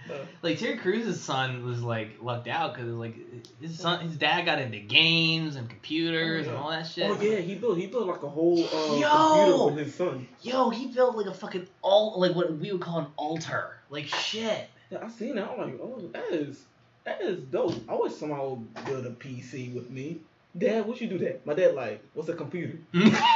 like 0.43 0.59
Terry 0.59 0.77
Crews' 0.77 1.21
son 1.21 1.65
was 1.65 1.83
like 1.83 2.17
lucked 2.21 2.49
out 2.49 2.75
because 2.75 2.91
like 2.93 3.17
his 3.61 3.79
son, 3.79 4.01
his 4.01 4.17
dad 4.17 4.45
got 4.45 4.61
into 4.61 4.79
games 4.79 5.57
and 5.57 5.69
computers 5.69 6.47
and 6.49 6.57
all 6.57 6.71
that 6.71 6.87
shit. 6.87 7.11
Oh 7.11 7.21
yeah, 7.21 7.39
he 7.39 7.55
built 7.55 7.79
he 7.79 7.87
built 7.87 8.07
like 8.07 8.23
a 8.23 8.29
whole 8.29 8.59
uh, 8.65 8.97
Yo! 8.97 9.09
computer 9.11 9.65
with 9.77 9.87
his 9.87 9.95
son. 9.95 10.27
Yo, 10.43 10.71
he 10.71 10.87
built 10.87 11.17
like 11.17 11.27
a 11.27 11.35
fucking 11.35 11.67
alt, 11.83 12.19
like 12.19 12.35
what 12.35 12.57
we 12.57 12.73
would 12.73 12.81
call 12.81 12.99
an 13.01 13.07
altar, 13.17 13.76
like 13.91 14.07
shit. 14.07 14.69
Yeah, 14.91 14.99
I 15.03 15.09
seen 15.09 15.37
that. 15.37 15.51
I'm 15.51 15.59
like, 15.59 15.81
oh, 15.81 16.11
that 16.13 16.33
is 16.33 16.65
that 17.05 17.21
is 17.21 17.41
dope. 17.45 17.75
I 17.89 17.95
wish 17.95 18.15
someone 18.15 18.41
would 18.41 18.85
build 18.85 19.07
a 19.07 19.11
PC 19.11 19.75
with 19.75 19.91
me. 19.91 20.21
Dad, 20.57 20.87
what 20.87 21.01
you 21.01 21.09
do 21.09 21.19
that? 21.19 21.47
My 21.47 21.55
dad 21.55 21.75
like, 21.75 22.03
what's 22.15 22.29
a 22.29 22.35
computer? 22.35 22.79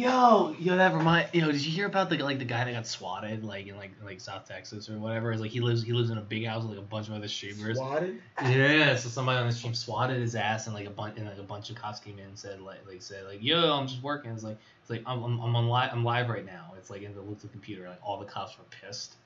Yo, 0.00 0.56
yo, 0.58 0.78
that 0.78 0.94
remind 0.94 1.28
yo. 1.34 1.52
Did 1.52 1.62
you 1.62 1.70
hear 1.70 1.84
about 1.84 2.08
the 2.08 2.16
like 2.16 2.38
the 2.38 2.46
guy 2.46 2.64
that 2.64 2.72
got 2.72 2.86
swatted 2.86 3.44
like 3.44 3.66
in 3.66 3.76
like 3.76 3.90
like 4.02 4.18
South 4.18 4.48
Texas 4.48 4.88
or 4.88 4.98
whatever? 4.98 5.30
It's 5.30 5.42
like 5.42 5.50
he 5.50 5.60
lives 5.60 5.82
he 5.82 5.92
lives 5.92 6.08
in 6.08 6.16
a 6.16 6.22
big 6.22 6.46
house 6.46 6.62
with 6.62 6.70
like 6.70 6.78
a 6.78 6.88
bunch 6.88 7.08
of 7.08 7.12
other 7.12 7.28
streamers. 7.28 7.76
Swatted? 7.76 8.18
Yeah, 8.42 8.96
so 8.96 9.10
somebody 9.10 9.38
on 9.38 9.46
the 9.46 9.52
stream 9.52 9.74
swatted 9.74 10.18
his 10.18 10.34
ass 10.34 10.66
and 10.66 10.74
like 10.74 10.86
a 10.86 10.90
bunch 10.90 11.18
and 11.18 11.26
like 11.26 11.36
a 11.36 11.42
bunch 11.42 11.68
of 11.68 11.76
cops 11.76 12.00
came 12.00 12.18
in 12.18 12.24
and 12.24 12.38
said 12.38 12.62
like 12.62 12.78
like 12.88 13.02
said 13.02 13.26
like 13.26 13.42
yo 13.42 13.74
I'm 13.74 13.86
just 13.86 14.02
working. 14.02 14.30
It's 14.30 14.42
like 14.42 14.56
it's 14.80 14.88
like 14.88 15.02
I'm 15.04 15.22
I'm, 15.22 15.38
I'm 15.38 15.54
on 15.54 15.68
live 15.68 15.90
I'm 15.92 16.02
live 16.02 16.30
right 16.30 16.46
now. 16.46 16.72
It's 16.78 16.88
like 16.88 17.02
in 17.02 17.14
the 17.14 17.20
looks 17.20 17.44
of 17.44 17.50
the 17.50 17.52
computer 17.52 17.86
like 17.86 18.00
all 18.02 18.18
the 18.18 18.24
cops 18.24 18.56
were 18.56 18.64
pissed. 18.70 19.16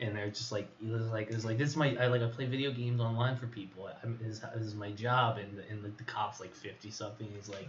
And 0.00 0.16
they're 0.16 0.30
just 0.30 0.50
like, 0.50 0.66
he 0.80 0.90
was 0.90 1.06
like, 1.08 1.30
it's 1.30 1.44
like 1.44 1.56
this 1.56 1.68
is 1.68 1.76
my, 1.76 1.96
I 2.00 2.08
like, 2.08 2.20
I 2.20 2.26
play 2.26 2.46
video 2.46 2.72
games 2.72 3.00
online 3.00 3.36
for 3.36 3.46
people. 3.46 3.88
I'm, 4.02 4.18
this, 4.20 4.40
this 4.40 4.66
is 4.66 4.74
my 4.74 4.90
job, 4.90 5.38
and 5.38 5.62
and 5.70 5.84
like 5.84 5.96
the 5.96 6.02
cops 6.02 6.40
like 6.40 6.52
fifty 6.52 6.90
something. 6.90 7.28
He's 7.32 7.48
like, 7.48 7.68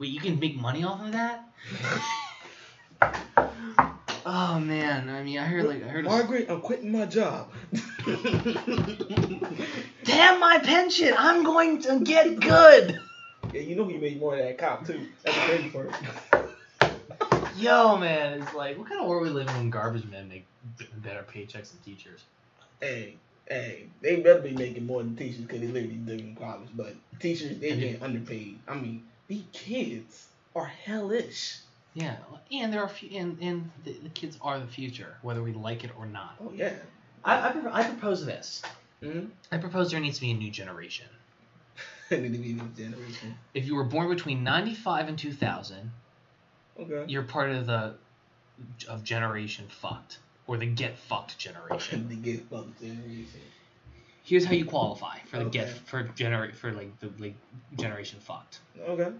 wait, 0.00 0.10
you 0.10 0.18
can 0.18 0.40
make 0.40 0.56
money 0.56 0.82
off 0.82 1.04
of 1.04 1.12
that? 1.12 1.44
oh 4.26 4.58
man, 4.58 5.08
I 5.08 5.22
mean, 5.22 5.38
I 5.38 5.44
heard 5.44 5.66
like, 5.66 5.84
I 5.84 5.88
heard. 5.88 6.06
Margaret, 6.06 6.46
I'm 6.48 6.60
quitting 6.60 6.90
my 6.90 7.04
job. 7.04 7.52
Damn 10.04 10.40
my 10.40 10.58
pension! 10.58 11.14
I'm 11.16 11.44
going 11.44 11.82
to 11.82 12.00
get 12.00 12.40
good. 12.40 12.98
Yeah, 13.52 13.60
you 13.60 13.76
know 13.76 13.86
he 13.86 13.98
made 13.98 14.18
more 14.18 14.36
than 14.36 14.46
that 14.46 14.58
cop 14.58 14.86
too. 14.86 15.06
That's 15.22 15.36
the 15.36 15.42
crazy 15.42 15.68
part. 15.68 15.94
Yo, 17.56 17.96
man, 17.98 18.40
it's 18.40 18.54
like, 18.54 18.78
what 18.78 18.88
kind 18.88 19.00
of 19.02 19.06
world 19.06 19.24
we 19.24 19.28
live 19.28 19.48
in 19.48 19.54
when 19.54 19.70
garbage 19.70 20.06
men 20.06 20.28
make 20.28 20.46
better 21.02 21.22
paychecks 21.22 21.70
than 21.70 21.80
teachers? 21.84 22.24
Hey, 22.80 23.16
hey, 23.46 23.86
they 24.00 24.16
better 24.20 24.40
be 24.40 24.52
making 24.52 24.86
more 24.86 25.02
than 25.02 25.14
teachers 25.14 25.42
because 25.42 25.60
they 25.60 25.66
literally 25.66 26.00
live 26.06 26.20
in 26.20 26.36
college. 26.36 26.68
But 26.74 26.94
teachers, 27.18 27.58
they 27.58 27.76
getting 27.76 28.02
underpaid. 28.02 28.60
I 28.66 28.76
mean, 28.76 29.02
these 29.30 29.44
kids 29.52 30.26
are 30.56 30.66
hellish. 30.66 31.58
Yeah, 31.94 32.16
and 32.52 32.72
there 32.72 32.82
are 32.82 32.88
few, 32.88 33.16
and 33.18 33.38
and 33.40 33.70
the, 33.84 33.92
the 34.02 34.08
kids 34.10 34.36
are 34.42 34.58
the 34.58 34.66
future, 34.66 35.16
whether 35.22 35.42
we 35.42 35.52
like 35.52 35.84
it 35.84 35.90
or 35.98 36.04
not. 36.06 36.34
Oh 36.40 36.52
yeah. 36.54 36.74
I 37.24 37.48
I, 37.48 37.52
pro- 37.52 37.72
I 37.72 37.84
propose 37.84 38.26
this. 38.26 38.62
Mm-hmm. 39.02 39.26
I 39.50 39.58
propose 39.58 39.90
there 39.90 40.00
needs 40.00 40.16
to 40.16 40.20
be 40.22 40.30
a 40.32 40.34
new 40.34 40.50
generation. 40.50 41.06
need 42.10 42.32
to 42.32 42.38
be 42.38 42.50
a 42.52 42.54
new 42.54 42.68
generation. 42.76 43.34
If 43.54 43.66
you 43.66 43.74
were 43.76 43.84
born 43.84 44.08
between 44.08 44.42
'95 44.44 45.08
and 45.08 45.18
2000, 45.18 45.90
Okay. 46.80 47.04
you're 47.08 47.22
part 47.22 47.50
of 47.50 47.66
the 47.66 47.94
of 48.88 49.02
generation 49.04 49.66
fucked 49.68 50.18
or 50.46 50.56
the 50.58 50.66
get 50.66 50.98
fucked 50.98 51.38
generation. 51.46 52.08
the 52.08 52.16
get 52.16 52.42
fucked 52.50 52.80
generation. 52.80 53.40
Here's 54.22 54.44
how 54.44 54.52
you 54.52 54.64
qualify 54.64 55.18
for 55.26 55.38
the 55.38 55.44
get 55.46 55.68
Okay. 55.68 55.78
for 55.84 56.02
generate 56.02 56.54
for 56.56 56.72
like 56.72 56.98
the 57.00 57.10
like 57.18 57.34
generation 57.76 58.20
fucked. 58.20 58.60
Okay. 58.80 59.12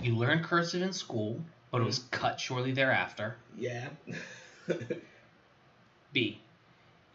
You 0.00 0.16
learned 0.16 0.44
cursive 0.44 0.82
in 0.82 0.92
school, 0.92 1.40
but 1.70 1.80
it 1.80 1.84
was 1.84 2.00
mm-hmm. 2.00 2.10
cut 2.10 2.40
shortly 2.40 2.72
thereafter. 2.72 3.36
Yeah. 3.56 3.88
B. 6.12 6.40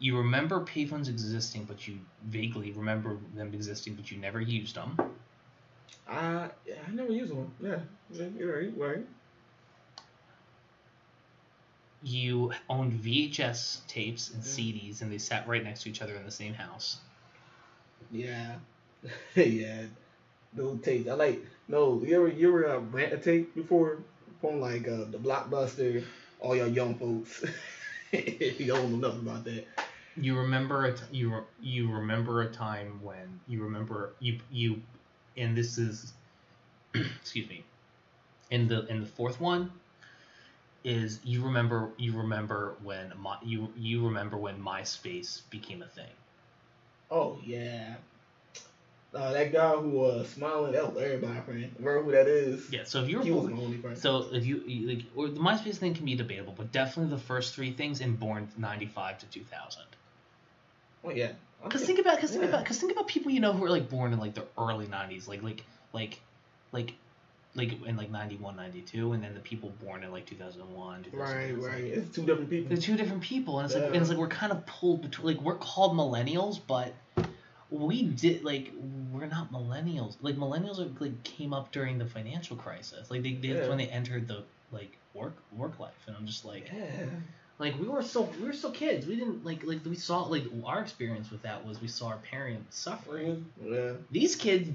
You 0.00 0.18
remember 0.18 0.60
payphones 0.60 1.08
existing, 1.08 1.64
but 1.64 1.88
you 1.88 1.98
vaguely 2.24 2.70
remember 2.72 3.18
them 3.34 3.52
existing, 3.52 3.94
but 3.94 4.10
you 4.10 4.18
never 4.18 4.40
used 4.40 4.76
them. 4.76 4.96
I 6.08 6.16
uh, 6.16 6.48
I 6.86 6.90
never 6.92 7.12
used 7.12 7.32
one. 7.32 7.50
Yeah. 7.60 7.80
yeah 8.10 8.26
you're 8.36 8.56
right. 8.56 8.72
Right. 8.76 9.06
You 12.02 12.52
owned 12.68 12.92
VHS 12.92 13.82
tapes 13.88 14.30
and 14.32 14.42
CDs, 14.42 15.02
and 15.02 15.10
they 15.10 15.18
sat 15.18 15.48
right 15.48 15.62
next 15.62 15.82
to 15.82 15.90
each 15.90 16.02
other 16.02 16.14
in 16.16 16.24
the 16.24 16.30
same 16.30 16.54
house. 16.54 16.98
Yeah. 18.10 18.54
yeah. 19.34 19.82
Those 20.52 20.80
tapes. 20.80 21.08
I 21.08 21.14
like 21.14 21.44
no, 21.68 22.00
you 22.02 22.16
ever 22.16 22.28
you 22.28 22.48
ever 22.48 22.68
uh, 22.68 22.78
rent 22.78 23.12
a 23.12 23.18
tape 23.18 23.54
before 23.54 23.98
from 24.40 24.60
like 24.60 24.88
uh, 24.88 25.04
the 25.10 25.18
blockbuster, 25.18 26.02
all 26.40 26.56
your 26.56 26.66
young 26.66 26.94
folks. 26.94 27.44
you 28.12 28.66
don't 28.66 28.92
know 28.92 29.08
nothing 29.08 29.20
about 29.20 29.44
that. 29.44 29.66
You 30.16 30.36
remember 30.38 30.86
a 30.86 30.92
t- 30.92 31.04
you 31.12 31.34
re- 31.34 31.44
you 31.60 31.90
remember 31.90 32.42
a 32.42 32.48
time 32.50 33.00
when 33.02 33.40
you 33.46 33.62
remember 33.62 34.14
you 34.20 34.38
you, 34.50 34.80
and 35.36 35.56
this 35.56 35.78
is, 35.78 36.12
excuse 36.94 37.48
me, 37.48 37.64
in 38.50 38.68
the 38.68 38.86
in 38.86 39.00
the 39.00 39.06
fourth 39.06 39.40
one, 39.40 39.70
is 40.84 41.20
you 41.24 41.42
remember 41.44 41.90
you 41.96 42.16
remember 42.16 42.76
when 42.82 43.12
my, 43.18 43.36
you 43.42 43.72
you 43.76 44.04
remember 44.06 44.36
when 44.36 44.62
MySpace 44.62 45.42
became 45.50 45.82
a 45.82 45.86
thing. 45.86 46.10
Oh 47.10 47.38
yeah. 47.44 47.94
Uh, 49.14 49.32
that 49.32 49.50
guy 49.52 49.70
who 49.74 49.88
was 49.88 50.28
smiling, 50.28 50.72
that 50.72 50.92
was 50.92 51.02
everybody 51.02 51.40
friend. 51.40 51.74
Remember 51.78 52.02
who 52.02 52.12
that 52.12 52.26
is? 52.28 52.70
Yeah, 52.70 52.84
so 52.84 53.02
if 53.02 53.08
you 53.08 53.18
were 53.18 53.24
he 53.24 53.30
was 53.30 53.44
born, 53.44 53.54
my 53.56 53.62
only 53.62 53.78
friend. 53.78 53.96
so 53.96 54.26
if 54.32 54.44
you 54.44 54.62
you- 54.66 54.88
like, 54.88 55.04
or 55.16 55.28
the 55.28 55.40
MySpace 55.40 55.76
thing 55.76 55.94
can 55.94 56.04
be 56.04 56.14
debatable, 56.14 56.54
but 56.56 56.70
definitely 56.72 57.10
the 57.16 57.22
first 57.22 57.54
three 57.54 57.72
things 57.72 58.00
in 58.00 58.16
born 58.16 58.48
ninety 58.58 58.86
five 58.86 59.18
to 59.20 59.26
two 59.26 59.44
thousand. 59.44 59.84
Oh 61.04 61.10
yeah. 61.10 61.32
Cause 61.68 61.84
think 61.84 61.98
about, 61.98 62.20
cause 62.20 62.30
think 62.30 62.42
Yeah. 62.44 62.50
about, 62.50 62.64
cause 62.66 62.78
think 62.78 62.92
about 62.92 63.08
people 63.08 63.32
you 63.32 63.40
know 63.40 63.52
who 63.52 63.64
are 63.64 63.70
like 63.70 63.88
born 63.90 64.12
in 64.12 64.18
like 64.18 64.34
the 64.34 64.44
early 64.56 64.86
'90s, 64.86 65.26
like 65.26 65.42
like 65.42 65.64
like 65.92 66.20
like 66.70 66.92
like 67.58 67.82
in 67.84 67.96
like 67.96 68.10
91, 68.10 68.56
92, 68.56 69.12
and 69.12 69.22
then 69.22 69.34
the 69.34 69.40
people 69.40 69.70
born 69.84 70.02
in 70.04 70.10
like 70.12 70.24
2001. 70.26 71.04
2000, 71.04 71.18
Right, 71.18 71.52
right. 71.58 71.82
like- 71.84 71.92
It's 71.92 72.14
two 72.14 72.24
different 72.24 72.48
people. 72.50 72.68
they're 72.68 72.78
two 72.82 72.96
different 72.96 73.22
people, 73.22 73.58
and 73.58 73.66
it's 73.66 73.74
like 73.74 73.84
and 73.86 73.96
it's 73.96 74.08
like 74.08 74.18
we're 74.18 74.28
kind 74.28 74.52
of 74.52 74.64
pulled 74.66 75.02
between. 75.02 75.26
Like 75.26 75.42
we're 75.44 75.56
called 75.56 75.92
millennials, 75.96 76.58
but 76.66 76.94
we 77.70 78.02
did 78.02 78.44
like 78.44 78.72
we're 79.12 79.26
not 79.26 79.52
millennials. 79.52 80.16
Like 80.22 80.36
millennials 80.36 80.78
are 80.78 80.90
like 81.04 81.22
came 81.24 81.52
up 81.52 81.70
during 81.72 81.98
the 81.98 82.06
financial 82.06 82.56
crisis. 82.56 83.10
Like 83.10 83.22
they, 83.22 83.34
they 83.34 83.48
Yeah. 83.48 83.68
when 83.68 83.76
they 83.78 83.88
entered 83.88 84.26
the 84.28 84.44
like 84.72 84.96
work 85.14 85.34
work 85.56 85.78
life, 85.78 85.92
and 86.06 86.16
I'm 86.16 86.26
just 86.26 86.44
like. 86.44 86.70
Yeah. 86.74 87.06
Like 87.60 87.76
we 87.80 87.88
were 87.88 88.04
so 88.04 88.22
we 88.40 88.46
were 88.46 88.52
still 88.52 88.70
kids. 88.70 89.04
We 89.04 89.16
didn't 89.16 89.44
like 89.44 89.64
like 89.64 89.84
we 89.84 89.96
saw 89.96 90.22
like 90.22 90.44
our 90.64 90.80
experience 90.80 91.28
with 91.32 91.42
that 91.42 91.66
was 91.66 91.82
we 91.82 91.88
saw 91.88 92.06
our 92.10 92.18
parents 92.18 92.78
suffering. 92.78 93.46
Yeah. 93.60 93.94
These 94.12 94.36
kids 94.36 94.70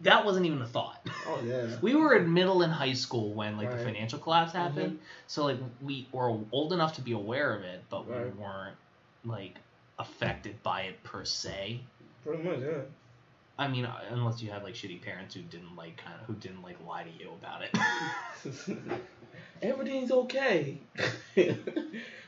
that 0.00 0.24
wasn't 0.24 0.46
even 0.46 0.60
a 0.62 0.66
thought. 0.66 1.06
Oh 1.26 1.40
yeah. 1.44 1.66
We 1.82 1.94
were 1.94 2.14
in 2.14 2.32
middle 2.32 2.62
and 2.62 2.72
high 2.72 2.92
school 2.94 3.32
when 3.32 3.56
like 3.56 3.70
the 3.70 3.78
financial 3.78 4.18
collapse 4.18 4.52
happened, 4.52 4.98
so 5.26 5.44
like 5.44 5.58
we 5.82 6.08
were 6.12 6.36
old 6.52 6.72
enough 6.72 6.94
to 6.94 7.00
be 7.00 7.12
aware 7.12 7.54
of 7.54 7.62
it, 7.62 7.82
but 7.90 8.06
we 8.06 8.14
weren't 8.14 8.76
like 9.24 9.56
affected 9.98 10.62
by 10.62 10.82
it 10.82 11.02
per 11.04 11.24
se. 11.24 11.80
Pretty 12.24 12.42
much, 12.42 12.58
yeah. 12.60 12.80
I 13.56 13.68
mean, 13.68 13.84
uh, 13.84 14.00
unless 14.10 14.42
you 14.42 14.50
had 14.50 14.64
like 14.64 14.74
shitty 14.74 15.00
parents 15.02 15.34
who 15.34 15.42
didn't 15.42 15.76
like 15.76 15.96
kind 15.96 16.16
of 16.20 16.26
who 16.26 16.34
didn't 16.34 16.62
like 16.62 16.76
lie 16.86 17.04
to 17.04 17.10
you 17.10 17.30
about 17.40 17.62
it. 17.62 18.90
Everything's 19.62 20.10
okay. 20.10 20.78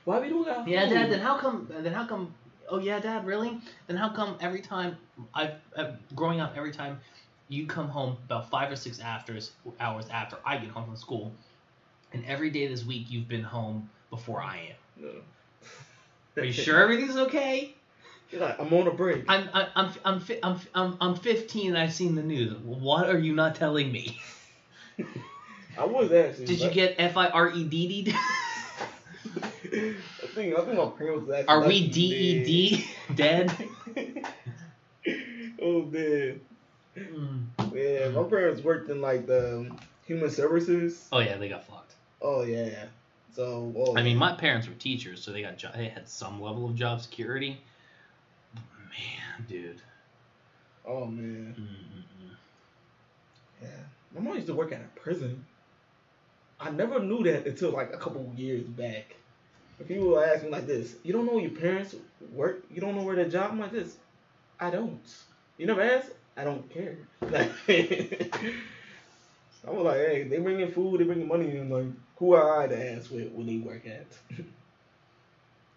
Why 0.04 0.20
we 0.20 0.28
doing 0.28 0.44
that? 0.44 0.68
yeah, 0.68 0.88
Dad. 0.88 1.10
Then 1.10 1.20
how 1.20 1.36
come? 1.36 1.68
Then 1.68 1.92
how 1.92 2.06
come? 2.06 2.32
Oh 2.68 2.78
yeah, 2.78 3.00
Dad. 3.00 3.26
Really? 3.26 3.58
Then 3.88 3.96
how 3.96 4.10
come 4.10 4.36
every 4.40 4.60
time 4.60 4.96
I've 5.34 5.54
uh, 5.76 5.92
growing 6.14 6.40
up, 6.40 6.54
every 6.56 6.72
time 6.72 7.00
you 7.48 7.66
come 7.66 7.88
home 7.88 8.16
about 8.24 8.50
five 8.50 8.70
or 8.70 8.76
six 8.76 9.00
afters 9.00 9.52
hours 9.80 10.06
after 10.10 10.36
I 10.44 10.58
get 10.58 10.70
home 10.70 10.86
from 10.86 10.96
school, 10.96 11.32
and 12.12 12.24
every 12.26 12.50
day 12.50 12.66
this 12.66 12.84
week 12.84 13.06
you've 13.08 13.28
been 13.28 13.42
home 13.42 13.88
before 14.10 14.42
I 14.42 14.74
am. 14.98 15.04
No. 15.04 16.42
Are 16.42 16.44
you 16.44 16.52
sure 16.64 16.80
everything's 16.80 17.16
okay? 17.16 17.74
You're 18.30 18.40
like, 18.40 18.58
I'm 18.58 18.72
on 18.72 18.88
a 18.88 18.90
break. 18.90 19.24
I'm 19.28 19.48
I'm 19.52 19.68
I'm 19.76 19.90
I'm 20.04 20.22
I'm 20.42 20.58
I'm, 20.74 20.96
I'm 21.00 21.14
15 21.14 21.68
and 21.68 21.78
I've 21.78 21.92
seen 21.92 22.14
the 22.16 22.22
news. 22.22 22.56
What 22.64 23.08
are 23.08 23.18
you 23.18 23.32
not 23.34 23.54
telling 23.54 23.90
me? 23.92 24.18
I 25.78 25.84
was 25.84 26.10
actually. 26.10 26.46
Did 26.46 26.60
you 26.60 26.70
get 26.70 26.96
F 26.98 27.16
I 27.16 27.28
R 27.28 27.50
E 27.50 27.64
D 27.64 28.02
D? 28.02 28.14
I 29.36 30.26
think 30.34 30.56
I 30.56 30.64
think 30.64 30.76
my 30.76 30.86
parents 30.86 31.30
actually. 31.30 31.44
Are 31.46 31.66
we 31.66 31.88
D 31.88 32.00
E 32.00 32.44
D 32.44 32.84
dead? 33.14 33.54
Oh 35.62 35.82
man. 35.82 36.40
Mm. 36.96 37.46
Yeah, 37.74 38.08
my 38.08 38.22
parents 38.22 38.62
worked 38.62 38.88
in 38.88 39.00
like 39.00 39.26
the 39.26 39.58
um, 39.58 39.80
human 40.06 40.30
services. 40.30 41.08
Oh 41.12 41.18
yeah, 41.18 41.36
they 41.36 41.48
got 41.48 41.66
fucked. 41.66 41.94
Oh 42.22 42.42
yeah. 42.42 42.86
So. 43.34 43.72
Oh, 43.76 43.96
I 43.96 44.02
mean, 44.02 44.16
my 44.16 44.32
parents 44.32 44.66
were 44.66 44.74
teachers, 44.74 45.22
so 45.22 45.30
they 45.30 45.42
got 45.42 45.58
jo- 45.58 45.70
they 45.76 45.88
had 45.88 46.08
some 46.08 46.40
level 46.40 46.66
of 46.66 46.74
job 46.74 47.02
security. 47.02 47.60
But 48.54 48.62
man, 48.88 49.46
dude. 49.48 49.82
Oh 50.86 51.04
man. 51.04 51.54
Mm-mm-mm. 51.58 52.30
Yeah. 53.62 53.68
My 54.14 54.20
mom 54.20 54.34
used 54.36 54.46
to 54.46 54.54
work 54.54 54.72
at 54.72 54.80
a 54.80 55.00
prison. 55.00 55.44
I 56.58 56.70
never 56.70 57.00
knew 57.00 57.22
that 57.24 57.46
until 57.46 57.70
like 57.72 57.92
a 57.92 57.98
couple 57.98 58.32
years 58.36 58.62
back. 58.64 59.16
If 59.78 59.88
people 59.88 60.06
will 60.06 60.20
ask 60.20 60.42
me 60.42 60.48
like 60.48 60.66
this, 60.66 60.94
you 61.02 61.12
don't 61.12 61.26
know 61.26 61.38
your 61.38 61.50
parents 61.50 61.94
work, 62.32 62.64
you 62.72 62.80
don't 62.80 62.94
know 62.94 63.02
where 63.02 63.16
their 63.16 63.28
job. 63.28 63.50
I'm 63.50 63.60
like 63.60 63.72
this, 63.72 63.96
I 64.58 64.70
don't. 64.70 65.02
You 65.58 65.66
never 65.66 65.82
ask? 65.82 66.08
I 66.36 66.44
don't 66.44 66.68
care. 66.70 66.98
Like, 67.22 67.50
I 69.66 69.70
was 69.70 69.84
like, 69.84 69.96
hey, 69.96 70.22
they 70.24 70.38
bring 70.38 70.60
in 70.60 70.70
food, 70.70 71.00
they 71.00 71.04
bring 71.04 71.22
in 71.22 71.28
money, 71.28 71.56
and 71.56 71.70
like, 71.70 71.86
who 72.16 72.36
am 72.36 72.60
I 72.60 72.66
to 72.66 72.92
ask 72.92 73.10
where, 73.10 73.24
where 73.24 73.46
they 73.46 73.56
work 73.56 73.86
at? 73.86 74.06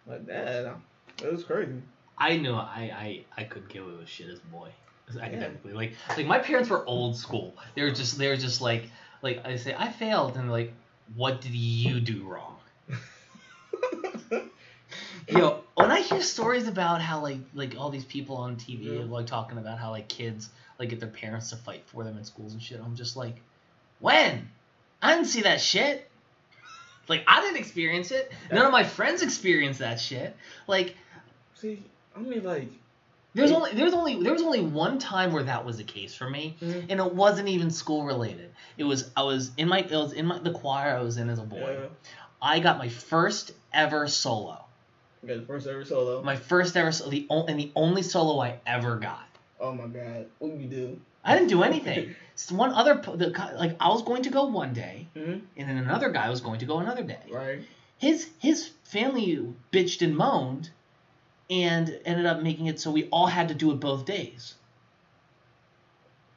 like 0.07 0.26
that, 0.28 0.76
it 1.24 1.32
was 1.32 1.43
crazy. 1.43 1.82
I 2.18 2.38
knew 2.38 2.53
I, 2.53 2.91
I 3.38 3.41
I 3.41 3.43
could 3.45 3.70
give 3.70 3.88
a 3.88 4.05
shit 4.05 4.30
as 4.30 4.39
a 4.39 4.47
boy, 4.51 4.70
academically. 5.22 5.74
Like 5.74 5.93
like 6.18 6.28
my 6.28 6.39
parents 6.39 6.70
were 6.70 6.86
old 6.86 7.16
school. 7.16 7.53
They 7.76 7.84
were 7.84 7.91
just 7.91 8.18
they 8.18 8.28
were 8.28 8.36
just 8.36 8.62
like 8.62 8.84
like 9.22 9.45
I 9.45 9.55
say 9.55 9.74
I 9.78 9.91
failed 9.91 10.36
and 10.36 10.51
like 10.51 10.74
what 11.16 11.41
did 11.41 11.53
you 11.53 11.99
do 11.99 12.28
wrong? 12.28 12.57
Yo, 15.30 15.64
when 15.76 15.92
I 15.92 16.02
hear 16.02 16.22
stories 16.22 16.68
about 16.68 17.02
how 17.02 17.22
like 17.22 17.40
like 17.54 17.76
all 17.78 17.90
these 17.90 18.06
people 18.06 18.38
on 18.38 18.56
TV 18.56 18.98
Yeah. 18.98 19.04
like 19.06 19.28
talking 19.28 19.58
about 19.58 19.78
how 19.80 19.92
like 19.92 20.08
kids 20.08 20.50
like 20.80 20.90
get 20.90 21.00
their 21.00 21.10
parents 21.10 21.50
to 21.52 21.56
fight 21.58 21.84
for 21.88 22.04
them 22.04 22.18
in 22.18 22.24
schools 22.24 22.54
and 22.54 22.62
shit, 22.62 22.80
I'm 22.84 22.96
just 22.96 23.16
like, 23.18 23.36
when? 24.00 24.50
I 25.02 25.14
didn't 25.14 25.28
see 25.28 25.42
that 25.44 25.62
shit. 25.62 26.10
Like 27.08 27.24
I 27.28 27.42
didn't 27.42 27.58
experience 27.58 28.12
it. 28.12 28.32
None 28.52 28.66
of 28.66 28.72
my 28.72 28.84
friends 28.84 29.22
experienced 29.22 29.80
that 29.80 30.00
shit. 30.00 30.36
Like 30.68 30.96
See, 31.56 31.84
I 32.16 32.20
mean, 32.20 32.44
like, 32.44 32.70
there's 33.34 33.52
only 33.52 33.74
there's 33.74 33.94
only 33.94 34.22
there 34.24 34.34
was 34.34 34.42
only 34.42 34.62
one 34.62 34.98
time 35.00 35.32
where 35.32 35.44
that 35.44 35.66
was 35.66 35.78
the 35.78 35.84
case 35.84 36.16
for 36.16 36.30
me, 36.30 36.56
Mhm. 36.62 36.86
and 36.90 37.00
it 37.00 37.14
wasn't 37.14 37.50
even 37.50 37.70
school 37.70 38.06
related. 38.06 38.52
It 38.78 38.86
was 38.86 39.12
I 39.16 39.24
was 39.24 39.52
in 39.58 39.68
my 39.68 39.80
it 39.80 39.92
was 39.92 40.14
in 40.14 40.26
my 40.26 40.40
the 40.40 40.52
choir 40.52 40.96
I 40.98 41.02
was 41.02 41.18
in 41.18 41.30
as 41.30 41.38
a 41.40 41.44
boy. 41.44 41.78
Yeah. 41.82 41.88
I 42.42 42.60
got 42.60 42.78
my 42.78 42.88
first 42.90 43.52
ever 43.74 44.08
solo. 44.08 44.66
You 45.22 45.28
got 45.30 45.39
the 45.41 45.45
first 45.45 45.67
ever 45.67 45.84
solo. 45.86 46.24
My 46.24 46.36
first 46.36 46.76
ever 46.78 46.91
so- 46.91 47.09
the 47.09 47.26
o- 47.30 47.45
and 47.45 47.59
the 47.59 47.72
only 47.76 48.01
solo 48.03 48.39
I 48.41 48.59
ever 48.65 48.97
got. 48.97 49.26
oh 49.59 49.74
my 49.74 49.88
god, 49.88 50.28
what 50.39 50.51
did 50.51 50.61
you 50.61 50.67
do? 50.70 51.01
I 51.24 51.34
didn't 51.36 51.49
do 51.49 51.63
anything. 51.63 52.15
One 52.51 52.72
other 52.72 52.95
the 52.95 53.30
like 53.57 53.76
I 53.82 53.89
was 53.89 54.01
going 54.03 54.24
to 54.24 54.30
go 54.30 54.45
one 54.45 54.74
day, 54.74 55.07
Mhm. 55.15 55.41
and 55.57 55.70
then 55.70 55.78
another 55.78 56.09
guy 56.09 56.30
was 56.30 56.39
going 56.39 56.59
to 56.59 56.65
go 56.65 56.80
another 56.80 57.03
day. 57.03 57.20
Right. 57.30 57.59
His 57.97 58.30
his 58.39 58.70
family 58.86 59.45
bitched 59.74 60.01
and 60.01 60.15
moaned, 60.15 60.70
and 61.49 61.99
ended 62.05 62.26
up 62.26 62.41
making 62.41 62.67
it 62.67 62.80
so 62.80 62.91
we 62.91 63.09
all 63.09 63.28
had 63.28 63.49
to 63.49 63.53
do 63.55 63.72
it 63.72 63.82
both 63.82 64.05
days. 64.05 64.55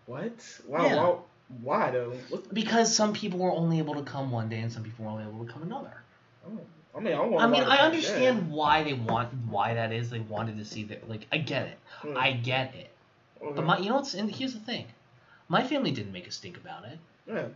What? 0.07 0.33
Why? 0.67 0.87
Yeah. 0.87 0.97
Why? 0.97 1.17
Why 1.63 1.91
though? 1.93 2.11
What, 2.31 2.53
Because 2.53 2.93
some 2.95 3.13
people 3.13 3.39
were 3.39 3.53
only 3.53 3.79
able 3.79 3.95
to 3.95 4.03
come 4.03 4.31
one 4.33 4.49
day 4.49 4.59
and 4.61 4.73
some 4.73 4.83
people 4.83 5.05
were 5.05 5.11
only 5.13 5.25
able 5.25 5.45
to 5.47 5.53
come 5.53 5.63
another. 5.63 6.03
oh, 6.47 6.59
I 6.95 7.01
mean, 7.01 7.15
I. 7.15 7.23
I 7.23 7.47
mean, 7.47 7.63
I 7.63 7.79
understand 7.79 8.51
why 8.51 8.83
they 8.83 8.93
want 8.93 9.33
why 9.49 9.75
that 9.75 9.93
is. 9.93 10.11
They 10.11 10.21
wanted 10.21 10.59
to 10.59 10.65
see 10.65 10.85
that. 10.85 11.09
Like, 11.09 11.27
I 11.33 11.39
get 11.39 11.67
it. 11.67 11.79
Hmm. 12.01 12.17
I 12.17 12.33
get 12.33 12.75
it. 12.75 12.91
Yeah. 13.43 13.51
But 13.55 13.65
my, 13.65 13.79
you 13.79 13.89
know 13.89 13.97
what's? 13.97 14.15
And 14.15 14.31
here's 14.31 14.55
the 14.55 14.61
thing. 14.61 14.87
My 15.49 15.67
family 15.67 15.91
didn't 15.91 16.13
make 16.13 16.27
a 16.27 16.31
stink 16.31 16.57
about 16.57 16.85
it. 16.85 16.99
Yeah. 17.27 17.47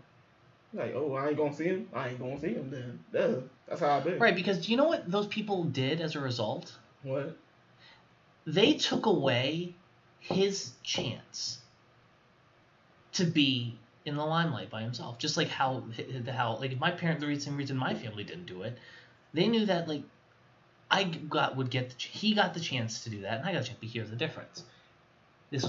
Like, 0.73 0.95
oh, 0.95 1.15
I 1.15 1.29
ain't 1.29 1.37
gonna 1.37 1.55
see 1.55 1.65
him. 1.65 1.89
I 1.95 2.09
ain't 2.09 2.19
gonna 2.19 2.39
see 2.39 2.55
him 2.55 2.71
then. 2.71 2.99
Duh. 3.13 3.41
That's 3.69 3.81
how 3.81 3.99
I 3.99 4.01
been. 4.01 4.19
Right? 4.19 4.35
Because 4.35 4.65
do 4.65 4.71
you 4.71 4.77
know 4.77 4.89
what 4.89 5.11
those 5.11 5.27
people 5.27 5.65
did 5.65 6.01
as 6.01 6.15
a 6.15 6.21
result? 6.21 6.75
What? 7.03 7.37
They 8.47 8.75
took 8.75 9.07
away 9.07 9.75
his 10.21 10.73
chance 10.83 11.59
to 13.15 13.25
be 13.25 13.79
in 14.05 14.17
the 14.17 14.25
limelight 14.25 14.71
by 14.71 14.83
himself. 14.83 15.19
Just 15.19 15.37
like 15.37 15.49
how 15.49 15.83
how 16.31 16.57
like 16.57 16.73
if 16.73 16.81
my 16.81 16.91
parent 16.91 17.21
the 17.21 17.27
reason 17.27 17.57
reason 17.57 17.77
my 17.77 17.95
family 17.95 18.25
didn't 18.25 18.47
do 18.47 18.63
it, 18.63 18.77
they 19.35 19.49
knew 19.49 19.67
that 19.67 19.89
like 19.89 20.03
I 20.91 21.05
got 21.05 21.57
would 21.57 21.71
get 21.71 21.91
the, 21.91 21.97
he 21.99 22.35
got 22.35 22.55
the 22.55 22.61
chance 22.61 23.05
to 23.05 23.11
do 23.11 23.23
that 23.23 23.39
and 23.39 23.49
I 23.49 23.53
got 23.53 23.65
chance. 23.65 23.79
But 23.81 23.89
here's 23.89 24.11
the 24.11 24.17
difference. 24.17 24.65
This 25.51 25.69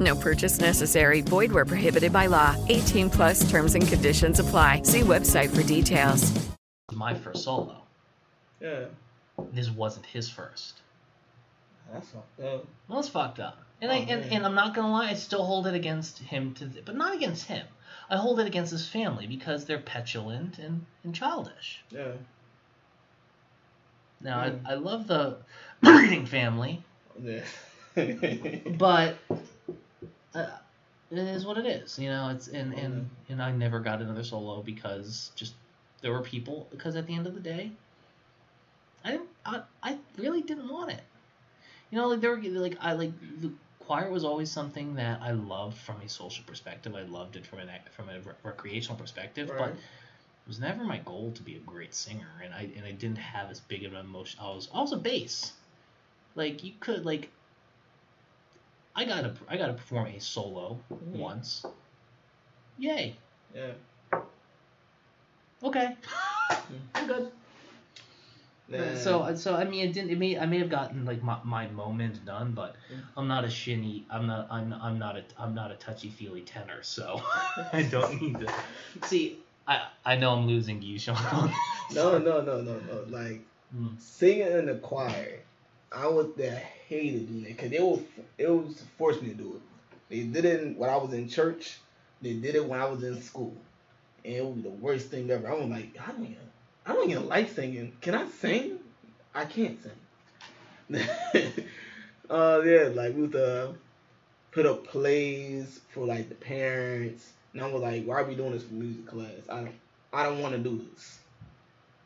No 0.00 0.14
purchase 0.14 0.58
necessary. 0.60 1.20
Void 1.22 1.50
where 1.52 1.64
prohibited 1.64 2.12
by 2.12 2.26
law. 2.26 2.54
18 2.68 3.10
plus 3.10 3.48
terms 3.50 3.74
and 3.74 3.86
conditions 3.86 4.38
apply. 4.38 4.82
See 4.82 5.00
website 5.00 5.50
for 5.54 5.62
details. 5.62 6.32
my 6.92 7.14
first 7.14 7.44
solo. 7.44 7.82
Yeah. 8.60 8.86
This 9.52 9.70
wasn't 9.70 10.06
his 10.06 10.28
first. 10.28 10.80
That's 11.92 12.08
fucked 12.10 12.40
up. 12.40 12.66
Well, 12.88 12.98
it's 13.00 13.08
fucked 13.08 13.40
up. 13.40 13.58
And 13.80 13.90
I 13.92 13.98
Oh, 13.98 14.06
and, 14.08 14.20
man. 14.22 14.32
and 14.32 14.46
I'm 14.46 14.54
not 14.54 14.74
gonna 14.74 14.90
lie, 14.92 15.10
I 15.10 15.14
still 15.14 15.44
hold 15.44 15.66
it 15.68 15.74
against 15.74 16.18
him 16.18 16.54
to, 16.54 16.68
th- 16.68 16.84
but 16.84 16.96
not 16.96 17.14
against 17.14 17.44
him. 17.46 17.64
I 18.10 18.16
hold 18.16 18.40
it 18.40 18.46
against 18.46 18.72
his 18.72 18.88
family 18.88 19.26
because 19.26 19.64
they're 19.64 19.78
petulant 19.78 20.58
and, 20.58 20.84
and 21.04 21.14
childish. 21.14 21.84
Yeah. 21.90 22.12
Now 24.20 24.42
Mm. 24.44 24.60
I, 24.66 24.72
I 24.72 24.74
love 24.74 25.06
the 25.06 25.36
breeding 25.82 26.26
family, 26.26 26.82
Yeah. 27.22 27.42
but 28.76 29.16
uh, 30.38 30.58
it 31.10 31.18
is 31.18 31.46
what 31.46 31.58
it 31.58 31.66
is. 31.66 31.98
You 31.98 32.08
know, 32.10 32.28
it's 32.28 32.48
and 32.48 32.74
and 32.74 33.08
and 33.28 33.42
I 33.42 33.52
never 33.52 33.80
got 33.80 34.00
another 34.00 34.24
solo 34.24 34.62
because 34.62 35.32
just 35.34 35.54
there 36.02 36.12
were 36.12 36.22
people 36.22 36.68
because 36.70 36.96
at 36.96 37.06
the 37.06 37.14
end 37.14 37.26
of 37.26 37.34
the 37.34 37.40
day, 37.40 37.72
I 39.04 39.12
didn't. 39.12 39.28
I, 39.44 39.62
I 39.82 39.98
really 40.16 40.42
didn't 40.42 40.68
want 40.68 40.90
it. 40.90 41.00
You 41.90 41.98
know, 41.98 42.08
like 42.08 42.20
there 42.20 42.30
were 42.30 42.42
like 42.42 42.76
I 42.80 42.92
like 42.92 43.12
the 43.40 43.50
choir 43.80 44.10
was 44.10 44.24
always 44.24 44.50
something 44.50 44.96
that 44.96 45.22
I 45.22 45.32
loved 45.32 45.78
from 45.78 46.00
a 46.02 46.08
social 46.08 46.44
perspective. 46.44 46.94
I 46.94 47.02
loved 47.02 47.36
it 47.36 47.46
from 47.46 47.60
an 47.60 47.70
from 47.96 48.10
a 48.10 48.20
re- 48.20 48.34
recreational 48.42 48.98
perspective, 48.98 49.50
but 49.56 49.70
it 49.70 49.76
was 50.46 50.60
never 50.60 50.84
my 50.84 50.98
goal 50.98 51.32
to 51.32 51.42
be 51.42 51.56
a 51.56 51.60
great 51.60 51.94
singer, 51.94 52.28
and 52.44 52.52
I 52.52 52.70
and 52.76 52.84
I 52.84 52.92
didn't 52.92 53.18
have 53.18 53.50
as 53.50 53.60
big 53.60 53.84
of 53.84 53.94
an 53.94 54.00
emotion. 54.00 54.40
I 54.42 54.48
was 54.50 54.68
I 54.74 54.80
was 54.80 54.92
a 54.92 54.98
bass. 54.98 55.52
Like 56.34 56.62
you 56.62 56.72
could 56.80 57.06
like. 57.06 57.30
I 58.98 59.04
got 59.04 59.20
to 59.22 59.32
I 59.48 59.56
got 59.56 59.68
to 59.68 59.74
perform 59.74 60.08
a 60.08 60.18
solo 60.18 60.80
once. 61.12 61.64
Yay. 62.78 63.14
Yeah. 63.54 63.72
Okay. 65.62 65.96
I'm 66.96 67.06
good. 67.06 67.30
So 68.96 69.34
so 69.36 69.54
I 69.54 69.64
mean 69.64 69.88
it 69.88 69.92
didn't 69.92 70.10
it 70.10 70.18
may 70.18 70.36
I 70.36 70.46
may 70.46 70.58
have 70.58 70.68
gotten 70.68 71.04
like 71.04 71.22
my, 71.22 71.38
my 71.44 71.68
moment 71.68 72.24
done, 72.26 72.52
but 72.52 72.74
Mm. 72.92 73.02
I'm 73.16 73.28
not 73.28 73.44
a 73.44 73.50
shinny 73.50 74.04
I'm 74.10 74.26
not 74.26 74.48
I'm 74.50 74.72
I'm 74.72 74.98
not 74.98 75.16
a 75.16 75.22
I'm 75.38 75.54
not 75.54 75.70
a 75.70 75.76
touchy 75.76 76.08
feely 76.10 76.40
tenor, 76.42 76.82
so 76.82 77.22
I 77.72 77.82
don't 77.90 78.20
need 78.20 78.40
to 78.40 78.52
see 79.06 79.38
I 79.68 79.86
I 80.04 80.16
know 80.16 80.32
I'm 80.32 80.46
losing 80.48 80.82
you, 80.82 80.98
Sean. 80.98 81.16
No, 81.94 82.18
no, 82.18 82.40
no, 82.42 82.60
no, 82.60 82.80
no. 82.80 83.04
Like 83.08 83.42
Mm. 83.76 84.00
singing 84.00 84.50
in 84.60 84.64
the 84.66 84.76
choir, 84.76 85.40
I 85.90 86.06
was 86.06 86.34
that 86.36 86.58
hated 86.88 87.28
doing 87.28 87.44
it 87.44 87.56
because 87.56 87.72
it 87.72 87.82
was 87.82 88.00
it 88.36 88.48
was 88.48 88.82
forced 88.98 89.22
me 89.22 89.30
to 89.30 89.34
do 89.34 89.56
it. 89.56 89.62
They 90.10 90.22
did 90.22 90.44
it 90.44 90.76
when 90.76 90.90
I 90.90 90.96
was 90.96 91.12
in 91.12 91.28
church. 91.28 91.78
They 92.20 92.34
did 92.34 92.54
it 92.54 92.64
when 92.64 92.80
I 92.80 92.86
was 92.86 93.02
in 93.02 93.20
school, 93.22 93.54
and 94.24 94.34
it 94.34 94.44
was 94.44 94.62
the 94.62 94.70
worst 94.70 95.08
thing 95.08 95.30
ever. 95.30 95.48
I 95.48 95.54
was 95.54 95.68
like, 95.68 95.96
I 96.00 96.10
don't 96.12 96.24
even, 96.24 96.36
I 96.84 96.92
don't 96.92 97.10
even 97.10 97.28
like 97.28 97.50
singing. 97.50 97.92
Can 98.00 98.14
I 98.14 98.26
sing? 98.28 98.78
I 99.34 99.44
can't 99.44 99.78
sing. 99.82 99.92
uh, 102.30 102.62
yeah, 102.64 102.88
like 102.92 103.14
we 103.14 103.28
to 103.28 103.74
put 104.50 104.66
up 104.66 104.86
plays 104.86 105.80
for 105.90 106.06
like 106.06 106.28
the 106.28 106.34
parents, 106.34 107.32
and 107.52 107.62
I 107.62 107.70
was 107.70 107.82
like, 107.82 108.04
why 108.04 108.16
are 108.16 108.24
we 108.24 108.34
doing 108.34 108.52
this 108.52 108.64
for 108.64 108.74
music 108.74 109.06
class? 109.06 109.30
I 109.48 109.60
don't, 109.60 109.74
I 110.12 110.22
don't 110.24 110.40
want 110.40 110.54
to 110.54 110.58
do 110.58 110.84
this. 110.92 111.18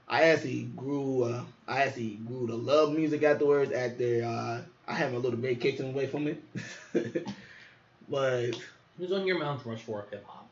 I 0.08 0.24
actually 0.24 0.64
grew. 0.76 1.24
Uh, 1.24 1.42
I 1.72 1.84
actually 1.84 2.18
grew 2.26 2.46
to 2.48 2.54
love 2.54 2.92
music 2.92 3.22
afterwards. 3.22 3.72
After 3.72 4.24
uh, 4.24 4.60
I 4.86 4.94
had 4.94 5.10
my 5.10 5.18
little 5.18 5.38
vacation 5.38 5.88
away 5.88 6.06
from 6.06 6.28
it, 6.28 6.42
but 8.08 8.50
Who's 8.98 9.10
on 9.10 9.26
your 9.26 9.38
Mount 9.38 9.64
Rushmore 9.64 10.02
of 10.02 10.10
hip 10.10 10.24
hop? 10.26 10.46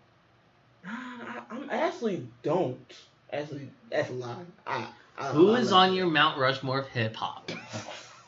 I, 0.86 1.42
I'm 1.50 1.68
actually 1.68 2.26
don't. 2.42 2.90
Actually, 3.30 3.68
that's 3.90 4.08
a 4.08 4.14
lie. 4.14 4.34
I, 4.66 4.88
I, 5.18 5.26
Who 5.26 5.52
I 5.52 5.60
is 5.60 5.72
on 5.72 5.92
your 5.92 6.06
Mount 6.06 6.38
Rushmore 6.38 6.80
of 6.80 6.88
hip 6.88 7.14
hop? 7.14 7.50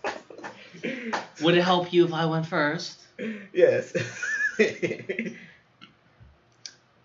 Would 1.40 1.56
it 1.56 1.62
help 1.62 1.94
you 1.94 2.04
if 2.04 2.12
I 2.12 2.26
went 2.26 2.44
first? 2.44 3.00
Yes. 3.54 3.96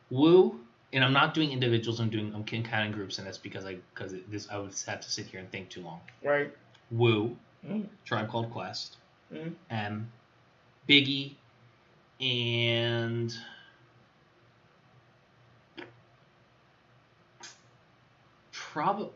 Woo, 0.09 0.59
and 0.93 1.03
I'm 1.03 1.13
not 1.13 1.33
doing 1.33 1.51
individuals. 1.51 1.99
I'm 1.99 2.09
doing 2.09 2.33
I'm 2.33 2.43
counting 2.43 2.91
groups, 2.91 3.17
and 3.17 3.27
that's 3.27 3.37
because 3.37 3.65
I 3.65 3.77
because 3.93 4.13
this 4.29 4.47
I 4.51 4.57
would 4.57 4.73
have 4.87 5.01
to 5.01 5.09
sit 5.11 5.25
here 5.27 5.39
and 5.39 5.51
think 5.51 5.69
too 5.69 5.81
long. 5.81 6.01
right. 6.23 6.51
Woo, 6.91 7.35
Mm. 7.65 7.87
Tribe 8.05 8.29
Called 8.29 8.49
Quest, 8.51 8.95
Mm. 9.33 9.53
M, 9.69 10.11
Biggie, 10.87 11.33
and 12.21 13.33
probably 18.51 19.09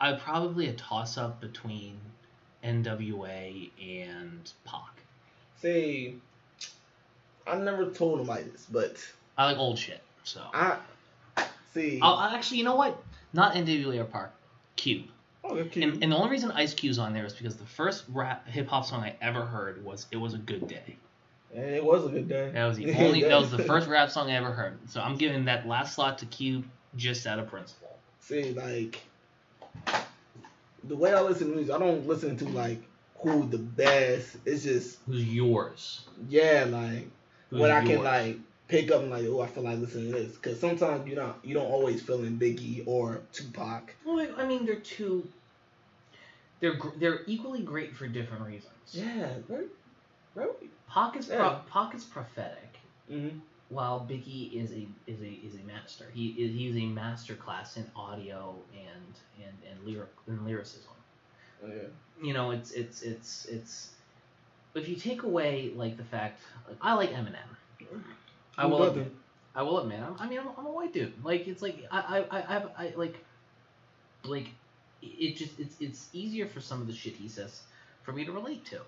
I 0.00 0.12
probably 0.12 0.68
a 0.68 0.72
toss 0.74 1.18
up 1.18 1.40
between 1.40 1.98
NWA 2.64 3.70
and 3.80 4.50
Pac. 4.64 5.02
See, 5.60 6.20
I 7.46 7.56
never 7.58 7.90
told 7.90 8.20
him 8.20 8.26
like 8.26 8.50
this, 8.52 8.66
but 8.70 8.96
I 9.36 9.46
like 9.46 9.58
old 9.58 9.78
shit, 9.78 10.00
so 10.24 10.42
I 10.54 10.76
see. 11.74 12.00
I'll, 12.02 12.18
actually, 12.18 12.58
you 12.58 12.64
know 12.64 12.76
what? 12.76 13.02
Not 13.32 13.54
NWA 13.54 14.00
or 14.00 14.04
Pac, 14.04 14.30
Cube. 14.76 15.06
Oh, 15.44 15.56
okay. 15.56 15.82
And, 15.82 16.02
and 16.02 16.12
the 16.12 16.16
only 16.16 16.30
reason 16.30 16.50
Ice 16.52 16.74
Cube's 16.74 16.98
on 16.98 17.14
there 17.14 17.24
is 17.24 17.32
because 17.32 17.56
the 17.56 17.66
first 17.66 18.04
rap 18.08 18.46
hip 18.48 18.68
hop 18.68 18.84
song 18.84 19.02
I 19.02 19.14
ever 19.20 19.44
heard 19.44 19.84
was 19.84 20.06
"It 20.10 20.16
Was 20.16 20.34
a 20.34 20.38
Good 20.38 20.68
Day." 20.68 20.96
And 21.54 21.64
it 21.64 21.84
was 21.84 22.04
a 22.04 22.08
good 22.08 22.28
day. 22.28 22.50
That 22.52 22.66
was 22.66 22.76
the 22.76 22.92
only. 22.98 23.22
that 23.22 23.40
was 23.40 23.50
the 23.50 23.64
first 23.64 23.88
rap 23.88 24.10
song 24.10 24.30
I 24.30 24.34
ever 24.34 24.52
heard. 24.52 24.78
So 24.88 25.00
I'm 25.00 25.16
giving 25.16 25.46
that 25.46 25.66
last 25.66 25.94
slot 25.94 26.18
to 26.18 26.26
Cube 26.26 26.66
just 26.96 27.26
out 27.26 27.38
of 27.38 27.48
principle. 27.48 27.96
See, 28.20 28.52
like 28.52 29.00
the 30.84 30.96
way 30.96 31.12
I 31.12 31.20
listen 31.22 31.50
to 31.50 31.56
music, 31.56 31.74
I 31.74 31.78
don't 31.78 32.06
listen 32.06 32.36
to 32.38 32.48
like 32.50 32.82
who 33.20 33.46
the 33.48 33.58
best. 33.58 34.36
It's 34.44 34.64
just 34.64 34.98
Who's 35.06 35.24
yours? 35.24 36.04
yeah, 36.28 36.66
like 36.68 37.08
Who's 37.50 37.60
when 37.60 37.70
I 37.70 37.84
can 37.84 38.02
like 38.02 38.38
pick 38.68 38.90
up 38.90 39.00
and 39.02 39.10
like, 39.10 39.24
oh, 39.26 39.40
I 39.40 39.46
feel 39.48 39.64
like 39.64 39.78
listening 39.78 40.12
to 40.12 40.18
this. 40.18 40.32
Because 40.36 40.60
sometimes 40.60 41.08
you 41.08 41.14
don't 41.14 41.34
you 41.44 41.54
don't 41.54 41.66
always 41.70 42.02
feel 42.02 42.22
in 42.24 42.38
Biggie 42.38 42.82
or 42.86 43.20
Tupac. 43.32 43.94
Well, 44.04 44.26
I 44.36 44.46
mean, 44.46 44.66
they're 44.66 44.76
two. 44.76 45.26
They're 46.60 46.78
they're 46.98 47.20
equally 47.26 47.62
great 47.62 47.94
for 47.96 48.06
different 48.08 48.44
reasons. 48.44 48.72
Yeah, 48.92 49.28
very, 49.48 49.66
very. 50.34 50.48
Pac 50.88 51.16
is 51.16 51.26
pro- 51.26 51.36
Yeah. 51.36 51.58
Pac 51.70 51.94
is 51.94 52.04
prophetic, 52.04 52.78
Mm-hmm. 53.10 53.38
while 53.68 54.00
Biggie 54.10 54.52
is 54.52 54.72
a 54.72 54.86
is 55.06 55.20
a 55.20 55.30
is 55.46 55.54
a 55.54 55.64
master. 55.66 56.06
He 56.12 56.28
is 56.30 56.52
he's 56.54 56.76
a 56.76 56.86
master 56.86 57.34
class 57.34 57.76
in 57.76 57.86
audio 57.94 58.54
and 58.74 59.14
and 59.46 59.56
and 59.70 59.86
lyric 59.86 60.10
and 60.26 60.44
lyricism. 60.44 60.90
Oh, 61.64 61.68
yeah. 61.68 62.26
you 62.26 62.34
know, 62.34 62.50
it's 62.50 62.72
it's 62.72 63.02
it's 63.02 63.46
it's. 63.46 63.90
If 64.74 64.88
you 64.88 64.96
take 64.96 65.22
away 65.22 65.72
like 65.74 65.96
the 65.96 66.04
fact, 66.04 66.40
like, 66.68 66.76
I 66.80 66.94
like 66.94 67.10
Eminem. 67.12 67.36
I 68.58 68.66
will 68.66 68.82
admit, 68.82 69.12
I 69.54 69.62
will 69.62 69.78
admit. 69.80 70.00
I'm, 70.00 70.16
I 70.18 70.28
mean, 70.28 70.38
I'm, 70.40 70.48
I'm 70.58 70.66
a 70.66 70.70
white 70.72 70.92
dude. 70.92 71.12
Like 71.24 71.46
it's 71.46 71.62
like 71.62 71.86
I 71.90 71.98
I 72.30 72.38
I 72.38 72.42
I, 72.48 72.52
have, 72.52 72.70
I 72.78 72.92
like 72.96 73.24
like 74.24 74.48
it 75.00 75.36
just 75.36 75.58
it's 75.60 75.76
it's 75.80 76.08
easier 76.12 76.46
for 76.46 76.60
some 76.60 76.80
of 76.80 76.86
the 76.86 76.92
shit 76.94 77.14
he 77.14 77.28
says 77.28 77.62
for 78.02 78.12
me 78.12 78.24
to 78.24 78.32
relate 78.32 78.64
to. 78.66 78.80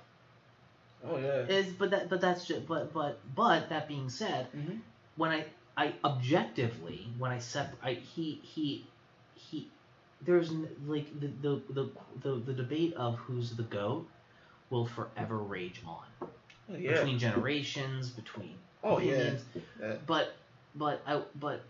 Oh 1.05 1.16
yeah. 1.18 1.47
Is 1.47 1.73
but 1.73 1.91
that 1.91 2.09
but 2.11 2.21
that's 2.21 2.45
just 2.47 2.66
but 2.66 2.93
but 2.93 3.18
but 3.35 3.68
that 3.71 3.89
being 3.89 4.11
said, 4.11 4.49
Mhm. 4.53 4.81
when 5.16 5.31
I 5.31 5.45
I 5.77 5.95
objectively 6.05 7.07
when 7.18 7.31
I 7.31 7.39
sep 7.39 7.75
I 7.83 7.95
he 7.95 8.41
he 8.43 8.87
he 9.35 9.68
there's 10.23 10.51
like 10.87 11.09
the 11.21 11.29
the 11.29 11.62
the 11.71 11.91
the, 12.23 12.35
the 12.47 12.53
debate 12.53 12.95
of 12.95 13.16
who's 13.16 13.57
the 13.57 13.62
goat 13.62 14.07
will 14.68 14.87
forever 14.87 15.39
rage 15.39 15.81
on 15.87 16.05
Oh, 16.73 16.77
yeah. 16.77 16.93
between 16.93 17.18
generations 17.18 18.11
between 18.11 18.57
Oh 18.83 18.99
yeah. 18.99 19.12
opinions. 19.12 19.45
Yeah. 19.81 19.95
but 20.07 20.35
but 20.74 21.03
I, 21.07 21.22
but 21.35 21.62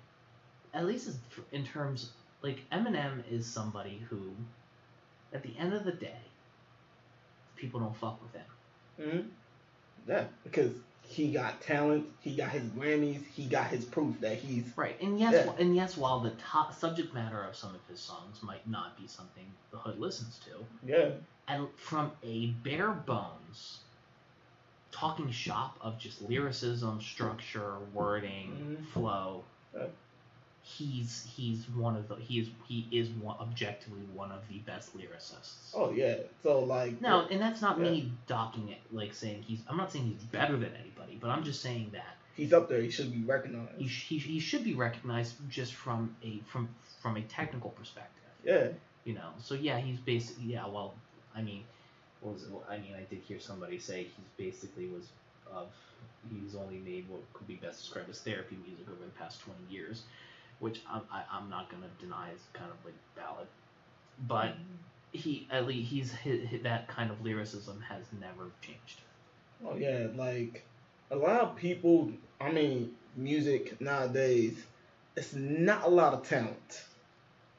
at 0.74 0.86
least 0.86 1.10
in 1.52 1.64
terms 1.64 2.10
like 2.42 2.60
Eminem 2.70 3.22
is 3.30 3.46
somebody 3.46 4.02
who 4.08 4.32
at 5.32 5.42
the 5.42 5.56
end 5.58 5.72
of 5.74 5.84
the 5.84 5.92
day 5.92 6.20
people 7.56 7.80
don't 7.80 7.96
fuck 7.96 8.20
with 8.22 8.32
him 8.32 9.22
hmm 9.22 9.28
Yeah, 10.08 10.24
because 10.44 10.72
he 11.02 11.32
got 11.32 11.60
talent, 11.60 12.06
he 12.20 12.36
got 12.36 12.50
his 12.50 12.62
Grammys, 12.62 13.26
he 13.34 13.46
got 13.46 13.66
his 13.66 13.84
proof 13.84 14.20
that 14.20 14.36
he's 14.36 14.64
Right, 14.76 15.00
and 15.00 15.18
yes, 15.18 15.46
Yeah. 15.46 15.52
and 15.58 15.74
yes, 15.74 15.96
while 15.96 16.20
the 16.20 16.30
top 16.30 16.72
subject 16.74 17.12
matter 17.12 17.42
of 17.42 17.56
some 17.56 17.74
of 17.74 17.80
his 17.88 18.00
songs 18.00 18.42
might 18.42 18.66
not 18.68 18.96
be 18.96 19.06
something 19.06 19.46
the 19.72 19.78
hood 19.78 19.98
listens 19.98 20.38
to, 20.44 20.64
yeah. 20.86 21.10
and 21.48 21.68
from 21.76 22.12
a 22.22 22.46
bare 22.64 22.90
bones 22.92 23.80
talking 24.92 25.30
shop 25.30 25.76
of 25.80 25.98
just 25.98 26.20
lyricism, 26.22 27.00
structure, 27.00 27.74
wording, 27.94 28.78
Mhm. 28.80 28.86
flow, 28.92 29.44
he's 30.62 31.26
he's 31.36 31.68
one 31.70 31.96
of 31.96 32.08
the 32.08 32.16
he 32.16 32.40
is 32.40 32.48
he 32.68 32.86
is 32.90 33.08
one, 33.10 33.36
objectively 33.40 34.02
one 34.14 34.30
of 34.30 34.46
the 34.48 34.58
best 34.58 34.96
lyricists. 34.96 35.70
Oh 35.74 35.90
yeah. 35.92 36.16
So 36.42 36.60
like 36.60 37.00
No, 37.00 37.26
and 37.30 37.40
that's 37.40 37.60
not 37.62 37.78
Yeah. 37.78 37.90
me 37.90 38.12
docking 38.26 38.68
it, 38.68 38.78
like 38.92 39.14
saying 39.14 39.42
he's. 39.42 39.60
I'm 39.68 39.76
not 39.76 39.90
saying 39.90 40.06
he's 40.06 40.22
better 40.24 40.56
than 40.56 40.72
anybody, 40.74 41.16
but 41.20 41.30
I'm 41.30 41.44
just 41.44 41.62
saying 41.62 41.90
that 41.92 42.16
he's 42.36 42.52
up 42.52 42.68
there. 42.68 42.80
He 42.82 42.90
should 42.90 43.12
be 43.12 43.22
recognized. 43.24 43.78
he, 43.78 43.88
sh- 43.88 44.06
he, 44.08 44.18
he 44.18 44.40
should 44.40 44.64
be 44.64 44.74
recognized 44.74 45.34
just 45.48 45.74
from 45.74 46.14
a 46.22 46.40
from 46.46 46.68
from 47.00 47.16
a 47.16 47.22
technical 47.22 47.70
perspective. 47.70 48.22
Yeah. 48.44 48.68
You 49.04 49.14
know, 49.14 49.30
so 49.40 49.54
yeah, 49.54 49.78
he's 49.78 49.98
basically 49.98 50.44
yeah. 50.44 50.66
Well, 50.66 50.94
I 51.34 51.40
mean, 51.42 51.64
was? 52.22 52.46
I 52.68 52.78
mean, 52.78 52.94
I 52.94 53.02
did 53.08 53.22
hear 53.26 53.40
somebody 53.40 53.78
say 53.78 54.04
he's 54.04 54.30
basically 54.36 54.86
was 54.86 55.08
of 55.52 55.68
he's 56.30 56.54
only 56.54 56.78
made 56.78 57.08
what 57.08 57.20
could 57.32 57.46
be 57.46 57.54
best 57.54 57.80
described 57.80 58.10
as 58.10 58.20
therapy 58.20 58.56
music 58.66 58.86
over 58.88 59.04
the 59.04 59.10
past 59.18 59.40
twenty 59.40 59.62
years, 59.70 60.02
which 60.58 60.80
I'm 60.90 61.02
I, 61.12 61.22
I'm 61.30 61.48
not 61.50 61.70
gonna 61.70 61.88
deny 61.98 62.30
is 62.34 62.40
kind 62.52 62.70
of 62.70 62.76
like 62.84 62.94
valid, 63.16 63.46
but 64.28 64.46
mm-hmm. 64.46 64.62
he 65.12 65.46
at 65.50 65.66
least 65.66 65.90
he's 65.90 66.12
hit, 66.12 66.46
hit 66.46 66.62
that 66.64 66.88
kind 66.88 67.10
of 67.10 67.24
lyricism 67.24 67.82
has 67.88 68.04
never 68.20 68.50
changed. 68.62 69.00
Oh 69.66 69.76
yeah, 69.76 70.08
like 70.14 70.64
a 71.10 71.16
lot 71.16 71.40
of 71.40 71.56
people. 71.56 72.12
I 72.40 72.50
mean, 72.52 72.94
music 73.16 73.80
nowadays, 73.80 74.64
it's 75.16 75.34
not 75.34 75.84
a 75.84 75.88
lot 75.90 76.14
of 76.14 76.26
talent. 76.28 76.84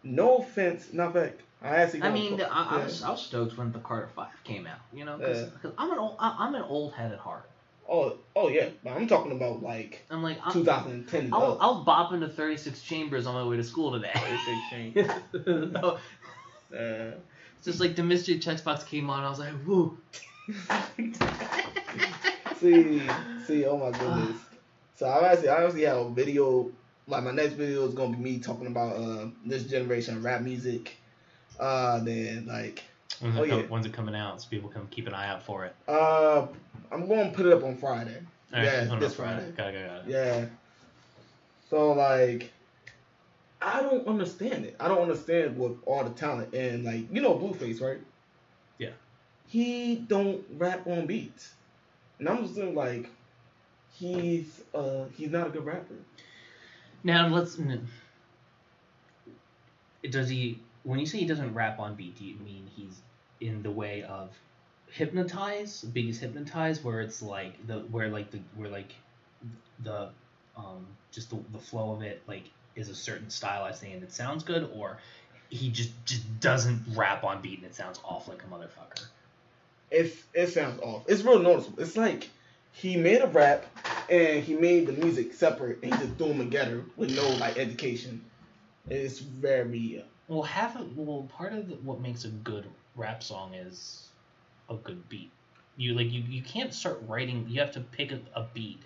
no 0.04 0.38
offense, 0.38 0.94
not 0.94 1.14
back. 1.14 1.34
I 1.62 1.78
actually. 1.78 2.02
I 2.04 2.10
mean, 2.10 2.38
fu- 2.38 2.44
I, 2.44 2.68
I 2.70 2.84
was 2.84 3.04
I 3.04 3.12
was 3.12 3.22
stoked 3.22 3.58
when 3.58 3.72
the 3.72 3.80
Carter 3.80 4.10
Five 4.16 4.30
came 4.44 4.66
out. 4.68 4.80
You 4.94 5.06
know, 5.06 5.18
because 5.18 5.48
Yeah. 5.64 5.72
I'm 5.78 5.92
an 5.92 6.00
old 6.00 6.16
I, 6.20 6.36
I'm 6.40 6.56
an 6.56 6.64
old 6.64 6.94
head 6.94 7.12
at 7.12 7.20
heart. 7.20 7.48
Oh, 7.88 8.16
oh 8.36 8.48
yeah, 8.48 8.70
but 8.84 8.92
I'm 8.92 9.08
talking 9.08 9.32
about 9.32 9.62
like 9.62 10.06
I'm 10.10 10.24
like 10.24 10.40
I'm, 10.44 10.54
2010. 10.54 11.30
I 11.34 11.38
was, 11.38 11.52
up. 11.56 11.58
I 11.62 11.68
was 11.68 11.86
bopping 11.86 12.22
to 12.22 12.30
36 12.30 12.82
chambers 12.82 13.28
on 13.28 13.34
my 13.36 13.44
way 13.44 13.58
to 13.58 13.64
school 13.64 13.92
today. 13.92 14.12
36 14.14 15.06
no, 15.48 15.98
Uh, 16.74 17.18
it's 17.58 17.66
just 17.66 17.80
like 17.82 17.96
the 17.96 18.04
Mystery 18.04 18.38
Chessbox 18.38 18.86
came 18.86 19.10
on. 19.10 19.24
I 19.24 19.30
was 19.30 19.40
like, 19.40 19.54
woo. 19.66 19.94
see, 22.56 23.08
see, 23.46 23.66
oh 23.66 23.78
my 23.78 23.92
goodness. 23.92 24.38
So 24.96 25.08
I 25.08 25.32
actually, 25.32 25.50
I 25.50 25.66
actually 25.66 25.82
have 25.82 25.98
a 25.98 26.10
video. 26.12 26.70
Like 27.08 27.24
my 27.24 27.32
next 27.32 27.54
video 27.54 27.88
is 27.88 27.96
gonna 27.96 28.12
be 28.12 28.18
me 28.20 28.38
talking 28.38 28.68
about 28.68 28.96
uh, 28.96 29.26
this 29.44 29.64
generation 29.64 30.16
of 30.16 30.24
rap 30.24 30.42
music. 30.42 30.96
Uh, 31.62 32.00
then 32.00 32.48
like, 32.48 32.84
When's, 33.20 33.38
oh 33.38 33.44
it, 33.44 33.50
yeah, 33.50 33.62
when's 33.68 33.86
it 33.86 33.94
coming 33.94 34.16
out? 34.16 34.42
So 34.42 34.50
people 34.50 34.68
can 34.70 34.88
keep 34.88 35.08
an 35.08 35.14
eye 35.14 35.30
out 35.30 35.44
for 35.44 35.64
it. 35.66 35.76
uh, 35.88 36.48
I'm 36.92 37.08
gonna 37.08 37.30
put 37.30 37.46
it 37.46 37.54
up 37.54 37.64
on 37.64 37.78
Friday. 37.78 38.18
Alright, 38.52 38.66
yeah, 38.66 38.96
this 39.00 39.14
Friday. 39.14 39.52
Friday. 39.52 39.52
Got 39.56 39.76
it, 39.76 39.88
got 39.88 39.98
it. 39.98 40.04
Yeah. 40.08 40.46
So 41.70 41.94
like, 41.94 42.52
I 43.62 43.82
don't 43.82 44.08
understand 44.08 44.66
it. 44.66 44.76
I 44.80 44.88
don't 44.88 45.04
understand 45.04 45.58
with 45.58 45.78
all 45.86 46.04
the 46.04 46.10
talent 46.10 46.54
and 46.54 46.84
like 46.84 47.14
you 47.14 47.22
know 47.22 47.36
Blueface 47.36 47.80
right? 47.80 48.00
Yeah. 48.80 48.90
He 49.48 49.96
don't 49.96 50.44
rap 50.58 50.88
on 50.88 51.06
beats, 51.06 51.54
and 52.18 52.28
I'm 52.28 52.48
just 52.48 52.58
like, 52.58 53.08
he's 53.94 54.62
uh 54.74 55.06
he's 55.16 55.30
not 55.30 55.48
a 55.48 55.50
good 55.52 55.66
rapper. 55.66 55.94
Now 57.04 57.28
let's. 57.28 57.60
Does 60.10 60.30
he? 60.30 60.60
When 60.84 61.00
you 61.00 61.06
say 61.06 61.20
he 61.20 61.26
doesn't 61.26 61.54
rap 61.54 61.80
on 61.80 61.96
beat, 61.96 62.18
do 62.18 62.26
you 62.26 62.36
mean 62.36 62.70
he's 62.76 63.02
in 63.40 63.64
the 63.64 63.72
way 63.72 64.04
of 64.04 64.30
hypnotize? 64.92 65.84
Biggie's 65.84 66.20
hypnotize, 66.20 66.84
where 66.84 67.02
it's 67.02 67.22
like 67.22 67.66
the 67.68 67.80
where 67.80 68.10
like 68.10 68.32
the 68.32 68.40
where 68.56 68.70
like 68.70 68.94
the 69.84 70.10
um 70.58 70.86
just 71.12 71.30
the, 71.30 71.40
the 71.52 71.60
flow 71.60 71.94
of 71.94 72.02
it 72.02 72.22
like 72.28 72.44
is 72.76 72.90
a 72.90 72.96
certain 72.96 73.30
stylized 73.30 73.82
thing 73.82 73.94
and 73.94 74.04
it 74.04 74.12
sounds 74.12 74.44
good, 74.44 74.70
or 74.74 74.98
he 75.50 75.70
just 75.70 75.92
just 76.06 76.40
doesn't 76.40 76.82
rap 76.96 77.24
on 77.24 77.42
beat 77.42 77.58
and 77.58 77.68
it 77.68 77.76
sounds 77.76 78.00
off 78.04 78.28
like 78.28 78.42
a 78.44 78.46
motherfucker. 78.46 79.06
It's 79.92 80.24
it 80.34 80.48
sounds 80.48 80.80
off. 80.82 81.04
It's 81.08 81.24
real 81.24 81.40
noticeable. 81.40 81.82
It's 81.82 81.98
like 81.98 82.30
he 82.72 82.96
made 82.96 83.22
a 83.22 83.28
rap 83.28 83.66
and 84.10 84.44
he 84.44 84.54
made 84.54 84.88
the 84.88 84.94
music 84.94 85.34
separate 85.34 85.84
and 85.84 85.94
he 85.94 86.00
just 86.06 86.18
threw 86.18 86.30
them 86.30 86.40
together 86.40 86.84
with 86.96 87.16
no 87.16 87.30
like 87.32 87.58
education. 87.58 88.24
It's 88.90 89.20
very 89.20 90.02
uh, 90.02 90.11
Well, 90.32 90.44
half 90.44 90.78
of 90.78 90.98
well, 90.98 91.28
part 91.36 91.52
of 91.52 91.68
the, 91.68 91.76
what 91.76 92.00
makes 92.00 92.24
a 92.24 92.30
good 92.30 92.64
rap 92.96 93.22
song 93.22 93.54
is 93.54 94.08
a 94.70 94.76
good 94.76 95.10
beat. 95.10 95.30
You 95.76 95.94
like 95.94 96.10
you, 96.10 96.22
you 96.22 96.42
can't 96.42 96.74
start 96.74 97.04
writing. 97.06 97.48
You 97.50 97.60
have 97.60 97.74
to 97.74 97.82
pick 97.82 98.14
a, 98.14 98.22
a 98.34 98.48
beat 98.54 98.82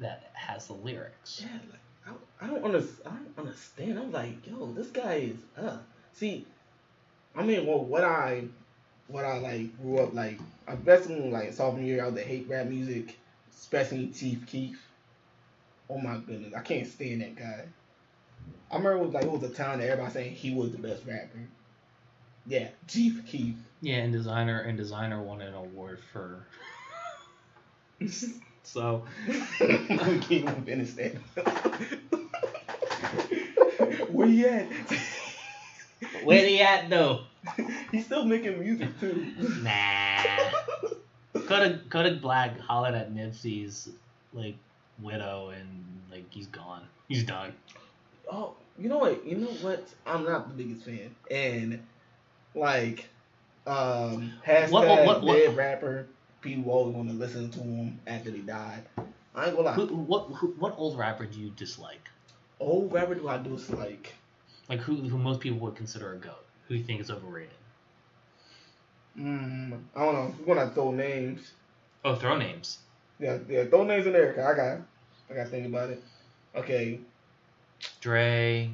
that 0.00 0.32
has 0.34 0.66
the 0.66 0.72
lyrics. 0.72 1.44
Yeah, 1.46 1.60
like 1.70 2.18
I, 2.40 2.44
I 2.44 2.48
don't 2.48 2.64
under, 2.64 2.84
I 3.06 3.10
don't 3.10 3.38
understand. 3.38 4.00
I'm 4.00 4.10
like, 4.10 4.44
yo, 4.48 4.72
this 4.72 4.88
guy 4.88 5.30
is 5.30 5.36
uh. 5.56 5.76
See, 6.12 6.44
I 7.36 7.44
mean, 7.44 7.64
well, 7.64 7.84
what 7.84 8.02
I, 8.02 8.42
what 9.06 9.24
I 9.24 9.38
like 9.38 9.80
grew 9.80 9.98
up 9.98 10.12
like, 10.12 10.40
I 10.66 10.74
basically 10.74 11.30
like 11.30 11.52
sophomore 11.52 11.84
year 11.84 12.04
out 12.04 12.16
the 12.16 12.22
hate 12.22 12.48
rap 12.48 12.66
music, 12.66 13.16
especially 13.56 14.08
Chief 14.08 14.44
Keef. 14.44 14.84
Oh 15.88 15.98
my 15.98 16.18
goodness, 16.18 16.52
I 16.52 16.62
can't 16.62 16.88
stand 16.88 17.20
that 17.20 17.36
guy. 17.36 17.66
I 18.70 18.76
remember 18.76 18.98
it 18.98 19.04
was 19.04 19.14
like 19.14 19.24
it 19.24 19.30
was 19.30 19.42
a 19.42 19.48
time 19.50 19.78
that 19.78 19.88
everybody 19.88 20.12
saying 20.12 20.34
he 20.34 20.54
was 20.54 20.72
the 20.72 20.78
best 20.78 21.04
rapper. 21.06 21.40
Yeah, 22.46 22.68
Chief 22.86 23.26
Keef. 23.26 23.54
Yeah, 23.80 23.96
and 23.96 24.14
Desiigner 24.14 24.66
and 24.66 24.78
Desiigner 24.78 25.22
won 25.22 25.40
an 25.40 25.54
award 25.54 26.00
for. 26.12 26.44
so. 28.62 29.04
I 29.28 30.18
can't 30.20 30.32
even 30.32 30.64
finish 30.64 30.92
that. 30.92 31.14
Where 34.10 34.26
he 34.26 34.46
at? 34.46 34.68
Where 36.24 36.46
he 36.46 36.60
at 36.60 36.88
though? 36.88 37.20
He's 37.92 38.06
still 38.06 38.24
making 38.24 38.60
music 38.60 38.98
too. 39.00 39.32
Nah. 39.62 40.22
Kodak 41.46 41.88
Kodak 41.88 42.20
Black 42.20 42.58
hollered 42.58 42.94
at 42.94 43.12
Nipsey's 43.12 43.90
like 44.32 44.56
widow 45.00 45.50
and 45.50 45.84
like 46.10 46.24
he's 46.30 46.46
gone. 46.46 46.82
He's 47.08 47.24
done. 47.24 47.54
Oh, 48.30 48.54
you 48.78 48.88
know 48.88 48.98
what? 48.98 49.24
You 49.26 49.36
know 49.36 49.48
what? 49.48 49.84
I'm 50.06 50.24
not 50.24 50.48
the 50.48 50.62
biggest 50.62 50.84
fan, 50.84 51.14
and 51.30 51.82
like, 52.54 53.08
um, 53.66 54.32
hashtag 54.46 54.70
What- 54.70 54.88
what- 54.88 55.06
what- 55.06 55.22
what- 55.24 55.36
dead 55.38 55.56
rapper. 55.56 56.06
People 56.40 56.70
always 56.70 56.94
want 56.94 57.08
to 57.08 57.14
listen 57.16 57.50
to 57.50 57.58
him 57.58 57.98
after 58.06 58.30
they 58.30 58.38
died. 58.38 58.84
I 59.34 59.46
ain't 59.46 59.56
gonna 59.56 59.68
lie. 59.68 59.74
Who, 59.74 59.86
what 59.86 60.28
who, 60.36 60.48
what 60.58 60.74
old 60.78 60.96
rapper 60.96 61.26
do 61.26 61.40
you 61.40 61.50
dislike? 61.50 62.08
Old 62.60 62.92
rapper 62.92 63.16
do 63.16 63.28
I 63.28 63.38
dislike? 63.38 64.14
Like 64.68 64.78
who 64.78 64.94
who 64.96 65.18
most 65.18 65.40
people 65.40 65.58
would 65.60 65.74
consider 65.74 66.12
a 66.12 66.16
goat? 66.16 66.44
Who 66.68 66.74
you 66.74 66.84
think 66.84 67.00
is 67.00 67.10
overrated? 67.10 67.50
Mm, 69.18 69.80
I 69.96 70.04
don't 70.04 70.14
know. 70.14 70.34
We're 70.46 70.54
gonna 70.54 70.70
throw 70.70 70.92
names. 70.92 71.52
Oh, 72.04 72.14
throw 72.14 72.36
names. 72.36 72.78
Yeah, 73.18 73.38
yeah. 73.48 73.64
Throw 73.64 73.84
names 73.84 74.06
in 74.06 74.12
there. 74.12 74.32
I 74.46 74.54
got, 74.54 74.80
I 75.30 75.34
got 75.34 75.44
to 75.44 75.50
think 75.50 75.66
about 75.66 75.90
it. 75.90 76.02
Okay. 76.54 77.00
Dre, 78.00 78.70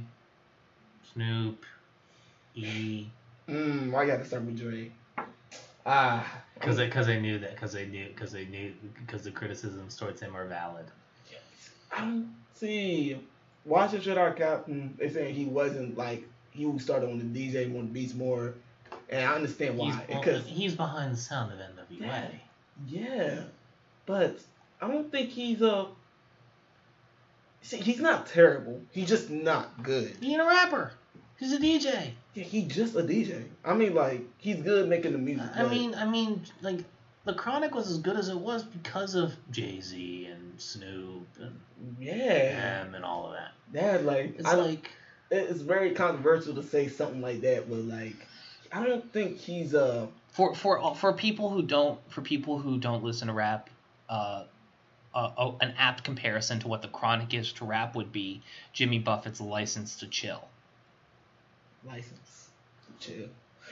Snoop, 1.12 1.64
E. 2.54 3.06
Mm, 3.48 3.90
why 3.90 4.04
you 4.04 4.10
got 4.10 4.18
to 4.18 4.24
start 4.24 4.42
with 4.44 4.58
Dre? 4.58 4.90
Ah. 5.86 6.42
Because 6.54 6.76
they, 6.76 6.88
cause 6.88 7.06
they 7.06 7.20
knew 7.20 7.38
that. 7.38 7.54
Because 7.54 7.72
they 7.72 7.86
knew. 7.86 8.08
Because 8.08 8.32
they 8.32 8.46
knew. 8.46 8.72
Because 9.06 9.22
the 9.22 9.30
criticisms 9.30 9.96
towards 9.96 10.20
him 10.20 10.36
are 10.36 10.46
valid. 10.46 10.86
I 11.92 12.00
don't 12.00 12.34
see. 12.54 13.18
Watching 13.64 14.00
Shut 14.00 14.18
Our 14.18 14.32
Captain, 14.32 14.94
they 14.98 15.10
saying 15.10 15.34
he 15.34 15.46
wasn't 15.46 15.96
like 15.96 16.24
he 16.50 16.78
started 16.78 17.08
on 17.08 17.18
the 17.18 17.24
DJ 17.24 17.72
the 17.72 17.82
beats 17.82 18.14
more, 18.14 18.54
and 19.08 19.24
I 19.24 19.34
understand 19.34 19.78
why. 19.78 19.86
He's, 19.86 19.96
well, 20.08 20.20
because 20.20 20.46
he's 20.46 20.74
behind 20.74 21.12
the 21.12 21.16
sound 21.16 21.52
of 21.52 21.58
NWA. 21.58 22.28
yeah, 22.86 23.40
but 24.06 24.38
I 24.80 24.88
don't 24.88 25.10
think 25.10 25.30
he's 25.30 25.62
a. 25.62 25.86
See, 27.64 27.78
he's 27.78 28.00
not 28.00 28.26
terrible. 28.26 28.82
He's 28.92 29.08
just 29.08 29.30
not 29.30 29.82
good. 29.82 30.14
He 30.20 30.32
ain't 30.32 30.42
a 30.42 30.44
rapper. 30.44 30.92
He's 31.38 31.52
a 31.52 31.58
DJ. 31.58 32.10
Yeah, 32.34 32.44
he's 32.44 32.66
just 32.66 32.94
a 32.94 33.02
DJ. 33.02 33.42
I 33.64 33.72
mean, 33.72 33.94
like 33.94 34.20
he's 34.36 34.60
good 34.60 34.86
making 34.88 35.12
the 35.12 35.18
music. 35.18 35.48
I 35.54 35.66
mean, 35.66 35.94
I 35.94 36.04
mean, 36.04 36.42
like 36.60 36.84
the 37.24 37.32
Chronic 37.32 37.74
was 37.74 37.90
as 37.90 37.98
good 37.98 38.16
as 38.16 38.28
it 38.28 38.36
was 38.36 38.64
because 38.64 39.14
of 39.14 39.32
Jay 39.50 39.80
Z 39.80 40.26
and 40.30 40.60
Snoop 40.60 41.26
and 41.40 41.58
yeah, 41.98 42.82
and 42.82 43.02
all 43.02 43.28
of 43.28 43.32
that. 43.32 43.52
yeah, 43.72 43.96
like 43.98 44.38
It's 44.38 44.46
I, 44.46 44.54
like 44.56 44.90
it's 45.30 45.62
very 45.62 45.92
controversial 45.92 46.54
to 46.56 46.62
say 46.62 46.88
something 46.88 47.22
like 47.22 47.40
that, 47.40 47.68
but 47.68 47.78
like 47.78 48.14
I 48.72 48.84
don't 48.84 49.10
think 49.10 49.38
he's 49.38 49.74
uh 49.74 50.06
for 50.28 50.54
for 50.54 50.94
for 50.96 51.14
people 51.14 51.48
who 51.48 51.62
don't 51.62 51.98
for 52.10 52.20
people 52.20 52.58
who 52.58 52.76
don't 52.78 53.02
listen 53.02 53.28
to 53.28 53.34
rap, 53.34 53.70
uh, 54.10 54.44
uh, 55.14 55.30
oh, 55.38 55.56
an 55.60 55.74
apt 55.78 56.04
comparison 56.04 56.58
to 56.60 56.68
what 56.68 56.82
the 56.82 56.88
Chronic 56.88 57.34
is 57.34 57.52
to 57.54 57.64
rap 57.64 57.94
would 57.94 58.12
be 58.12 58.42
Jimmy 58.72 58.98
Buffett's 58.98 59.40
License 59.40 59.96
to 59.96 60.06
Chill. 60.06 60.48
license. 61.86 62.48
To 63.00 63.12
chill. 63.12 63.28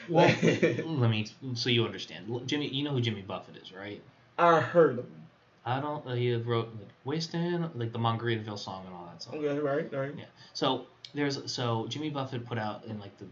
Well, 0.08 0.34
let 0.42 1.10
me 1.10 1.26
so 1.54 1.70
you 1.70 1.84
understand. 1.84 2.42
Jimmy, 2.46 2.68
you 2.68 2.82
know 2.82 2.90
who 2.92 3.00
Jimmy 3.00 3.22
Buffett 3.22 3.56
is, 3.56 3.72
right? 3.72 4.02
I 4.38 4.60
heard 4.60 4.98
of 4.98 5.04
him. 5.04 5.22
I 5.64 5.80
don't. 5.80 6.04
Uh, 6.06 6.14
he 6.14 6.34
wrote 6.34 6.68
like 6.78 6.88
Wasting, 7.04 7.68
like 7.74 7.92
the 7.92 7.98
Margaritaville 7.98 8.58
song 8.58 8.84
and 8.86 8.94
all 8.94 9.06
that 9.10 9.22
stuff. 9.22 9.34
Okay, 9.34 9.58
right, 9.58 9.92
right. 9.92 10.12
Yeah. 10.16 10.24
So 10.54 10.86
there's 11.14 11.52
so 11.52 11.86
Jimmy 11.88 12.10
Buffett 12.10 12.46
put 12.46 12.58
out 12.58 12.84
in 12.86 12.98
like 12.98 13.16
the 13.18 13.26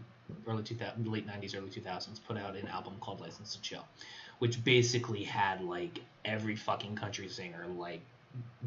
early 0.47 0.63
2000 0.63 1.05
late 1.11 1.27
90s 1.27 1.55
early 1.57 1.69
2000s 1.69 2.19
put 2.25 2.37
out 2.37 2.55
an 2.55 2.67
album 2.67 2.93
called 3.01 3.19
License 3.19 3.55
to 3.55 3.61
Chill, 3.61 3.85
which 4.41 4.63
basically 4.63 5.23
had 5.23 5.63
like 5.63 5.99
every 6.25 6.55
fucking 6.55 6.95
country 6.95 7.29
singer 7.29 7.67
like 7.77 8.01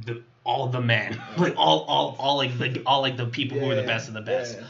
the 0.04 0.22
all 0.44 0.68
the 0.68 0.80
men 0.80 1.20
like 1.36 1.52
all 1.56 1.80
all 1.88 2.14
all 2.20 2.36
like 2.36 2.56
the 2.58 2.80
all 2.86 3.00
like 3.00 3.16
the 3.16 3.26
people 3.26 3.58
who 3.58 3.66
were 3.66 3.74
the 3.74 3.82
best 3.82 4.06
of 4.06 4.14
the 4.14 4.20
best 4.20 4.56
yeah. 4.56 4.66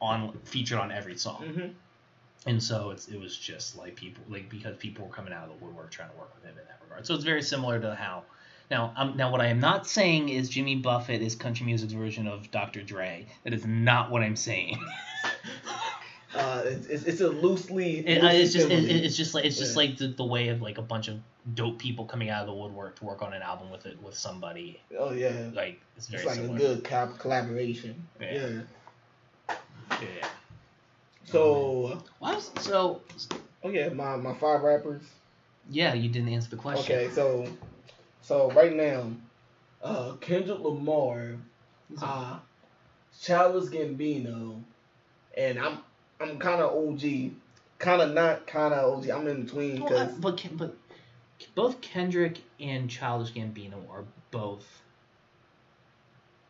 on 0.00 0.38
featured 0.44 0.78
on 0.78 0.92
every 0.92 1.16
song. 1.16 1.42
Mhm. 1.42 1.74
And 2.46 2.62
so 2.62 2.90
it's 2.90 3.08
it 3.08 3.18
was 3.18 3.36
just 3.36 3.76
like 3.76 3.96
people 3.96 4.22
like 4.28 4.48
because 4.48 4.76
people 4.76 5.04
were 5.04 5.12
coming 5.12 5.32
out 5.32 5.48
of 5.50 5.58
the 5.58 5.64
woodwork 5.64 5.90
trying 5.90 6.10
to 6.10 6.16
work 6.16 6.32
with 6.36 6.44
him 6.44 6.56
in 6.56 6.64
that 6.68 6.78
regard. 6.84 7.04
So 7.04 7.14
it's 7.14 7.24
very 7.24 7.42
similar 7.42 7.80
to 7.80 7.96
how 7.96 8.22
now 8.70 8.92
um, 8.96 9.16
now 9.16 9.32
what 9.32 9.40
I 9.40 9.46
am 9.46 9.58
not 9.58 9.88
saying 9.88 10.28
is 10.28 10.48
Jimmy 10.48 10.76
Buffett 10.76 11.22
is 11.22 11.34
country 11.34 11.66
music's 11.66 11.92
version 11.92 12.28
of 12.28 12.52
Dr. 12.52 12.82
Dre. 12.82 13.26
That 13.42 13.52
is 13.52 13.66
not 13.66 14.12
what 14.12 14.22
I'm 14.22 14.36
saying. 14.36 14.78
Uh, 16.36 16.62
it's, 16.66 16.86
it's, 16.86 17.04
it's 17.04 17.20
a 17.20 17.28
loosely. 17.28 17.98
It, 18.06 18.18
uh, 18.18 18.26
loosely 18.26 18.40
it's 18.42 18.52
just 18.52 18.70
it, 18.70 18.84
it's 19.04 19.16
just 19.16 19.34
like 19.34 19.44
it's 19.44 19.56
just 19.58 19.72
Yeah. 19.74 19.82
like 19.82 19.96
the, 19.96 20.08
the 20.08 20.24
way 20.24 20.48
of 20.48 20.60
like 20.62 20.78
a 20.78 20.82
bunch 20.82 21.08
of 21.08 21.18
dope 21.54 21.78
people 21.78 22.04
coming 22.04 22.28
out 22.30 22.42
of 22.42 22.46
the 22.48 22.54
woodwork 22.54 22.96
to 22.98 23.04
work 23.04 23.22
on 23.22 23.32
an 23.32 23.42
album 23.42 23.70
with 23.70 23.86
it 23.86 24.00
with 24.02 24.14
somebody. 24.16 24.80
Oh 24.98 25.12
yeah. 25.12 25.50
Like 25.52 25.80
it's 25.96 26.08
very 26.08 26.22
It's 26.22 26.26
like 26.26 26.36
similar. 26.36 26.56
a 26.56 26.58
good 26.58 26.84
co- 26.84 27.14
collaboration. 27.18 28.06
Yeah. 28.20 28.32
Yeah. 29.48 29.56
Yeah. 30.02 30.28
So 31.24 32.00
Why 32.18 32.34
was 32.34 32.50
so? 32.60 33.00
oh 33.64 33.68
yeah, 33.70 33.88
my 33.90 34.16
my 34.16 34.34
five 34.34 34.62
rappers. 34.62 35.02
Yeah, 35.70 35.94
you 35.94 36.08
didn't 36.08 36.28
answer 36.28 36.50
the 36.50 36.56
question. 36.56 36.94
Okay, 36.96 37.10
so 37.12 37.46
so 38.22 38.50
right 38.52 38.74
now, 38.74 39.10
uh, 39.82 40.12
Kendrick 40.20 40.60
Lamar, 40.60 41.34
uh, 42.00 42.38
Childish 43.20 43.70
Gambino, 43.70 44.62
and 45.36 45.58
I'm 45.58 45.78
I'm 46.20 46.38
kind 46.38 46.60
of 46.62 46.70
OG, 46.74 47.32
kind 47.78 48.02
of 48.02 48.12
not 48.12 48.46
kind 48.46 48.72
of 48.74 48.98
OG. 48.98 49.10
I'm 49.10 49.26
in 49.28 49.44
between 49.44 49.80
Well, 49.80 49.96
I- 49.98 50.04
because 50.06 50.18
but 50.18 50.42
but 50.56 50.74
both 51.54 51.80
Kendrick 51.80 52.38
and 52.60 52.88
Childish 52.88 53.32
Gambino 53.34 53.88
are 53.90 54.04
both 54.30 54.64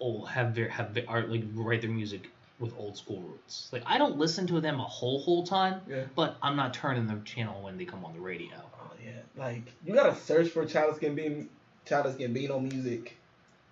old 0.00 0.28
have 0.28 0.50
very 0.54 0.70
have 0.70 0.90
ve- 0.90 1.04
are 1.06 1.26
like 1.26 1.42
write 1.54 1.80
their 1.82 1.90
music 1.90 2.28
with 2.58 2.72
old 2.78 2.96
school 2.96 3.20
roots. 3.20 3.68
Like 3.72 3.82
I 3.86 3.98
don't 3.98 4.16
listen 4.18 4.46
to 4.48 4.60
them 4.60 4.78
a 4.80 4.84
whole 4.84 5.20
whole 5.20 5.44
ton, 5.44 5.80
Yeah. 5.88 6.04
but 6.14 6.36
I'm 6.42 6.56
not 6.56 6.74
turning 6.74 7.06
the 7.06 7.18
channel 7.24 7.62
when 7.62 7.76
they 7.78 7.84
come 7.84 8.04
on 8.04 8.12
the 8.14 8.20
radio. 8.20 8.54
oh 8.80 8.90
yeah, 9.04 9.12
like 9.36 9.62
you 9.84 9.94
gotta 9.94 10.14
search 10.14 10.48
for 10.48 10.64
Childish 10.64 11.00
Gambino, 11.02 11.46
Childish 11.86 12.16
Gambino 12.16 12.60
music. 12.62 13.16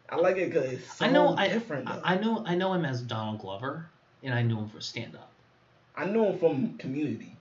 I 0.08 0.16
like 0.16 0.36
it 0.36 0.52
because 0.52 0.72
it's 0.72 0.94
so 0.98 1.06
I 1.06 1.10
know 1.10 1.34
I, 1.36 1.48
different. 1.48 1.88
I. 1.88 2.00
I 2.04 2.18
know 2.18 2.42
I 2.46 2.54
know 2.56 2.72
him 2.74 2.84
as 2.84 3.00
Donald 3.02 3.40
Glover, 3.40 3.86
and 4.22 4.34
I 4.34 4.42
knew 4.42 4.58
him 4.58 4.68
for 4.68 4.80
stand 4.80 5.14
up. 5.16 5.30
I 5.96 6.06
know 6.06 6.32
him 6.32 6.38
from 6.38 6.78
Community. 6.78 7.36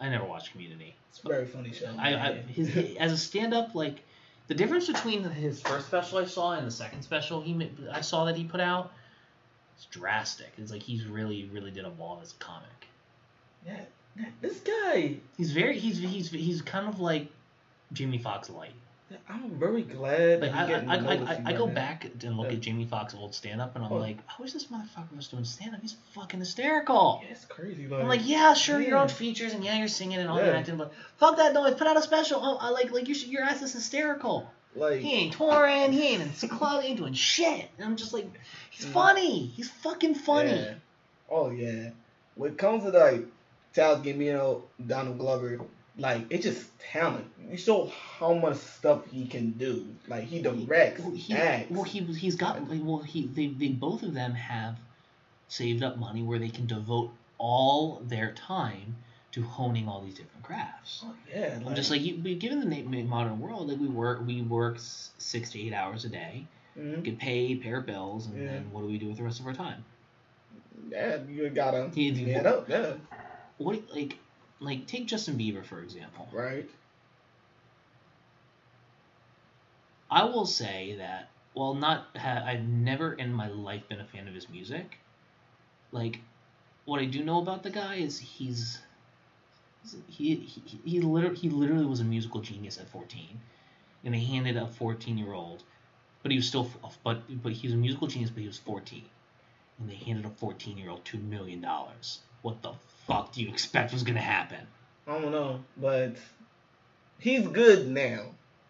I 0.00 0.08
never 0.08 0.24
watched 0.24 0.52
Community. 0.52 0.94
It's 1.10 1.20
a 1.24 1.28
very 1.28 1.46
funny 1.46 1.72
show. 1.72 1.92
I, 1.98 2.14
I 2.14 2.32
his 2.34 2.96
as 2.98 3.12
a 3.12 3.16
stand 3.16 3.54
up 3.54 3.74
like 3.74 4.02
the 4.48 4.54
difference 4.54 4.86
between 4.86 5.24
his 5.24 5.60
first 5.60 5.86
special 5.86 6.18
I 6.18 6.26
saw 6.26 6.52
and 6.52 6.66
the 6.66 6.70
second 6.70 7.02
special 7.02 7.40
he 7.40 7.70
I 7.90 8.02
saw 8.02 8.26
that 8.26 8.36
he 8.36 8.44
put 8.44 8.60
out 8.60 8.92
it's 9.76 9.86
drastic. 9.86 10.52
It's 10.58 10.72
like 10.72 10.82
he's 10.82 11.06
really 11.06 11.48
really 11.52 11.70
did 11.70 11.84
evolve 11.86 12.22
as 12.22 12.32
a 12.32 12.36
comic. 12.36 12.68
yeah, 13.66 13.80
this 14.40 14.60
guy. 14.60 15.16
He's 15.36 15.52
very 15.52 15.78
he's 15.78 15.98
he's 15.98 16.30
he's 16.30 16.62
kind 16.62 16.86
of 16.86 17.00
like 17.00 17.28
Jamie 17.92 18.18
Foxx 18.18 18.50
light. 18.50 18.74
I'm 19.28 19.50
very 19.58 19.82
glad 19.82 20.40
Like 20.40 20.50
that 20.52 20.84
I 20.88 20.94
I, 20.94 20.96
I, 20.96 21.14
I, 21.14 21.42
I 21.46 21.52
go 21.52 21.66
back 21.68 22.04
and 22.04 22.36
look 22.36 22.48
at 22.52 22.60
Jamie 22.60 22.86
Foxx 22.86 23.14
old 23.14 23.34
stand 23.34 23.60
up 23.60 23.76
and 23.76 23.84
I'm 23.84 23.92
Oh. 23.92 23.96
like 23.98 24.18
I 24.28 24.42
wish 24.42 24.52
this 24.52 24.66
motherfucker 24.66 25.14
was 25.16 25.28
doing 25.28 25.44
stand 25.44 25.74
up. 25.74 25.80
He's 25.80 25.96
fucking 26.12 26.40
hysterical. 26.40 27.20
Yeah, 27.22 27.30
it's 27.30 27.44
crazy. 27.44 27.86
Like, 27.86 28.00
I'm 28.02 28.08
like, 28.08 28.26
yeah, 28.26 28.54
sure, 28.54 28.80
you're 28.80 28.98
on 28.98 29.08
features 29.08 29.52
and 29.52 29.64
yeah, 29.64 29.78
you're 29.78 29.86
singing 29.88 30.18
and 30.18 30.28
all 30.28 30.36
that 30.38 30.54
acting, 30.54 30.76
but 30.76 30.92
fuck 31.18 31.36
that 31.36 31.52
noise. 31.54 31.74
Put 31.74 31.86
out 31.86 31.96
a 31.96 32.02
special. 32.02 32.40
Oh, 32.42 32.56
I 32.60 32.70
like 32.70 32.90
like 32.90 33.06
your 33.06 33.16
your 33.16 33.42
ass 33.44 33.62
is 33.62 33.72
hysterical. 33.72 34.50
Like 34.74 35.00
He 35.00 35.14
ain't 35.14 35.32
touring. 35.34 35.92
He 35.92 36.08
ain't 36.08 36.22
in 36.22 36.30
the 36.40 36.48
club. 36.48 36.82
He 36.82 36.88
ain't 36.90 36.98
doing 36.98 37.14
shit. 37.14 37.70
And 37.78 37.86
I'm 37.86 37.96
just 37.96 38.12
like, 38.12 38.28
he's 38.70 38.86
funny. 38.86 39.46
He's 39.46 39.70
fucking 39.70 40.16
funny. 40.16 40.50
Yeah. 40.50 40.74
Oh 41.30 41.50
yeah. 41.50 41.90
When 42.34 42.52
it 42.52 42.58
comes 42.58 42.82
to 42.82 42.90
like 42.90 43.24
Charles 43.74 44.00
Gambino, 44.04 44.62
Donald 44.84 45.18
Glover, 45.18 45.60
like 45.98 46.26
it's 46.30 46.44
just 46.44 46.78
talent. 46.78 47.26
You 47.50 47.56
show 47.56 47.90
how 48.18 48.34
much 48.34 48.56
stuff 48.58 49.06
he 49.10 49.26
can 49.26 49.52
do. 49.52 49.86
Like 50.08 50.24
he 50.24 50.42
directs, 50.42 51.00
Well, 51.00 51.12
he, 51.14 51.34
acts. 51.34 51.70
well, 51.70 51.84
he 51.84 52.00
he's 52.00 52.36
got 52.36 52.68
like, 52.68 52.80
well 52.82 52.98
he 52.98 53.26
they, 53.26 53.48
they 53.48 53.68
both 53.68 54.02
of 54.02 54.14
them 54.14 54.32
have 54.34 54.76
saved 55.48 55.82
up 55.82 55.96
money 55.98 56.22
where 56.22 56.38
they 56.38 56.48
can 56.48 56.66
devote 56.66 57.12
all 57.38 58.00
their 58.04 58.32
time 58.32 58.96
to 59.32 59.42
honing 59.42 59.88
all 59.88 60.00
these 60.00 60.14
different 60.14 60.42
crafts. 60.42 61.02
Oh, 61.04 61.14
yeah, 61.32 61.58
I'm 61.66 61.74
just 61.74 61.90
like 61.90 62.00
you, 62.00 62.16
given 62.36 62.68
the 62.70 63.02
modern 63.02 63.38
world, 63.38 63.68
like 63.68 63.78
we 63.78 63.88
work 63.88 64.26
we 64.26 64.42
work 64.42 64.76
six 64.78 65.50
to 65.52 65.60
eight 65.60 65.72
hours 65.74 66.04
a 66.04 66.08
day, 66.08 66.46
Mhm. 66.78 67.02
get 67.02 67.18
paid, 67.18 67.62
pay 67.62 67.72
our 67.72 67.80
bills, 67.80 68.26
and 68.26 68.36
Yeah. 68.42 68.52
then 68.52 68.72
what 68.72 68.80
do 68.82 68.86
we 68.86 68.98
do 68.98 69.08
with 69.08 69.18
the 69.18 69.22
rest 69.22 69.40
of 69.40 69.46
our 69.46 69.54
time? 69.54 69.84
yeah, 70.90 71.18
you 71.28 71.48
gotta 71.50 71.90
man 71.94 72.46
up, 72.46 72.68
yeah. 72.68 72.92
What 73.58 73.82
like 73.94 74.18
like 74.60 74.86
take 74.86 75.06
Justin 75.06 75.38
Bieber 75.38 75.64
for 75.64 75.80
example. 75.80 76.28
Right. 76.32 76.68
I 80.10 80.24
will 80.24 80.46
say 80.46 80.96
that 80.98 81.30
while 81.54 81.74
not 81.74 82.08
ha- 82.16 82.44
I've 82.46 82.64
never 82.64 83.14
in 83.14 83.32
my 83.32 83.48
life 83.48 83.88
been 83.88 84.00
a 84.00 84.04
fan 84.04 84.28
of 84.28 84.34
his 84.34 84.48
music. 84.48 84.98
Like, 85.90 86.20
what 86.84 87.00
I 87.00 87.06
do 87.06 87.24
know 87.24 87.40
about 87.40 87.62
the 87.62 87.70
guy 87.70 87.96
is 87.96 88.18
he's 88.18 88.80
he 90.08 90.36
he, 90.36 90.80
he 90.84 91.00
literally 91.00 91.36
he 91.36 91.48
literally 91.48 91.86
was 91.86 92.00
a 92.00 92.04
musical 92.04 92.40
genius 92.40 92.78
at 92.78 92.88
14, 92.88 93.40
and 94.04 94.14
they 94.14 94.20
handed 94.20 94.56
a 94.56 94.66
14 94.66 95.16
year 95.16 95.32
old, 95.32 95.62
but 96.22 96.30
he 96.30 96.36
was 96.36 96.46
still 96.46 96.70
but 97.02 97.22
but 97.42 97.52
he 97.52 97.66
was 97.66 97.74
a 97.74 97.78
musical 97.78 98.06
genius, 98.06 98.30
but 98.30 98.40
he 98.40 98.46
was 98.46 98.58
14, 98.58 99.04
and 99.78 99.88
they 99.88 99.94
handed 99.94 100.26
a 100.26 100.30
14 100.30 100.76
year 100.76 100.90
old 100.90 101.04
two 101.04 101.18
million 101.18 101.60
dollars. 101.60 102.20
What 102.42 102.62
the 102.62 102.74
fuck 103.06 103.32
do 103.32 103.42
you 103.42 103.48
expect 103.48 103.92
was 103.92 104.02
gonna 104.02 104.20
happen? 104.20 104.66
I 105.06 105.18
don't 105.20 105.30
know, 105.32 105.60
but 105.76 106.16
he's 107.18 107.46
good 107.48 107.88
now. 107.88 108.22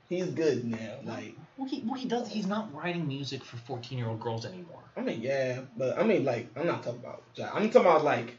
He's 0.08 0.26
good 0.26 0.64
now. 0.64 0.98
Like 1.04 1.34
Well, 1.56 1.66
he, 1.68 1.82
well, 1.84 1.94
he 1.94 2.06
does. 2.06 2.28
He's 2.28 2.46
not 2.46 2.72
writing 2.74 3.08
music 3.08 3.42
for 3.42 3.56
14 3.56 3.98
year 3.98 4.06
old 4.08 4.20
girls 4.20 4.44
anymore. 4.44 4.82
I 4.96 5.00
mean, 5.00 5.20
yeah, 5.20 5.60
but 5.76 5.98
I 5.98 6.04
mean, 6.04 6.24
like, 6.24 6.48
I'm 6.56 6.66
not 6.66 6.82
talking 6.82 7.00
about. 7.00 7.22
I'm 7.54 7.70
talking 7.70 7.80
about 7.90 8.04
like, 8.04 8.36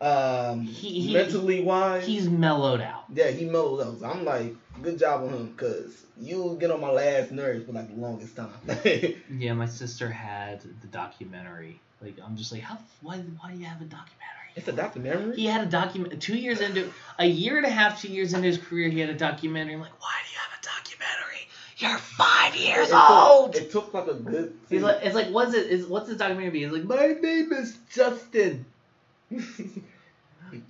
um, 0.00 0.60
He- 0.62 1.00
he- 1.00 1.12
mentally 1.12 1.60
wise. 1.62 2.06
He's 2.06 2.28
mellowed 2.28 2.80
out. 2.80 3.04
yeah, 3.12 3.30
he 3.30 3.44
mellowed 3.46 3.80
out. 3.86 3.98
So 3.98 4.06
I'm 4.06 4.24
like, 4.24 4.54
good 4.82 4.98
job 4.98 5.24
on 5.24 5.30
him, 5.30 5.54
cause 5.56 6.04
you 6.20 6.56
get 6.60 6.70
on 6.70 6.80
my 6.80 6.90
last 6.90 7.32
nerves 7.32 7.66
for 7.66 7.72
like 7.72 7.88
the 7.92 8.00
longest 8.00 8.36
time. 8.36 8.50
Yeah, 9.30 9.52
my 9.54 9.66
sister 9.66 10.08
had 10.10 10.60
the 10.80 10.86
documentary. 10.88 11.80
Like, 12.00 12.14
I'm 12.24 12.36
just 12.36 12.52
like, 12.52 12.62
how? 12.62 12.78
Why? 13.02 13.18
Why 13.18 13.52
do 13.52 13.58
you 13.58 13.64
have 13.64 13.80
a 13.80 13.84
documentary? 13.84 14.34
It's 14.58 14.68
a 14.68 14.72
documentary. 14.72 15.36
He 15.36 15.46
had 15.46 15.62
a 15.62 15.70
document 15.70 16.20
two 16.20 16.36
years 16.36 16.60
into 16.60 16.90
a 17.18 17.26
year 17.26 17.56
and 17.56 17.66
a 17.66 17.70
half, 17.70 18.02
two 18.02 18.08
years 18.08 18.34
into 18.34 18.48
his 18.48 18.58
career. 18.58 18.88
He 18.88 18.98
had 18.98 19.08
a 19.08 19.14
documentary. 19.14 19.74
I'm 19.74 19.80
like, 19.80 20.02
why 20.02 20.14
do 20.24 20.32
you 20.32 20.38
have 20.38 20.58
a 20.58 20.62
documentary? 20.64 21.48
You're 21.78 21.98
five 21.98 22.56
years 22.56 22.90
it 22.90 22.94
old. 22.94 23.54
Took, 23.54 23.62
it 23.62 23.70
took 23.70 23.94
like 23.94 24.08
a 24.08 24.14
good. 24.14 24.52
He's 24.68 24.82
like, 24.82 24.98
it's 25.02 25.14
like, 25.14 25.28
what's 25.28 25.54
it? 25.54 25.66
Is 25.68 25.86
what's 25.86 26.08
the 26.08 26.16
documentary? 26.16 26.50
be? 26.50 26.62
He's 26.64 26.72
like, 26.72 26.84
my 26.84 27.06
name 27.20 27.52
is 27.52 27.78
Justin. 27.92 28.66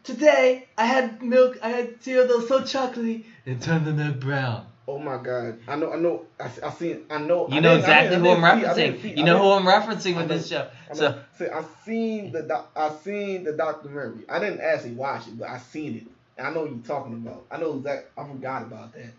Today 0.05 0.69
I 0.77 0.85
had 0.85 1.23
milk. 1.23 1.59
I 1.63 1.71
had 1.71 2.03
cereal 2.03 2.27
that 2.27 2.37
was 2.37 2.49
so 2.49 2.61
chocolatey. 2.61 3.25
It 3.47 3.63
turned 3.63 3.87
the 3.87 3.93
milk 3.93 4.21
brown. 4.21 4.67
Oh 4.89 4.99
my 4.99 5.19
god, 5.23 5.59
I 5.69 5.77
know, 5.77 5.93
I 5.93 5.97
know, 5.97 6.25
I, 6.41 6.51
I 6.65 6.71
seen, 6.71 7.03
I 7.11 7.19
know. 7.19 7.47
You 7.49 7.59
I 7.59 7.61
know 7.61 7.77
exactly 7.77 8.17
who 8.19 8.31
I'm 8.31 8.41
referencing. 8.41 9.03
see- 9.03 9.15
You 9.17 9.23
know 9.25 9.39
who 9.39 9.51
I'm 9.53 9.65
referencing 9.67 10.17
with 10.17 10.29
this 10.29 10.49
show. 10.49 10.67
So 10.95 11.21
See, 11.39 11.47
I 11.47 11.63
seen 11.85 12.33
the 12.33 12.43
doc, 12.43 12.71
I 12.75 12.91
seen 13.05 13.45
the 13.45 13.53
documentary. 13.53 14.25
I 14.29 14.39
didn't 14.41 14.61
actually 14.61 14.93
watch 14.93 15.29
it, 15.29 15.39
but 15.39 15.49
I 15.49 15.59
seen 15.59 15.97
it. 15.97 16.43
I 16.43 16.51
know 16.51 16.63
what 16.63 16.71
you're 16.71 16.79
talking 16.81 17.13
about. 17.15 17.45
I 17.51 17.59
know 17.59 17.77
exact. 17.77 18.07
I 18.17 18.27
forgot 18.27 18.63
about 18.63 18.93
that. 18.95 19.13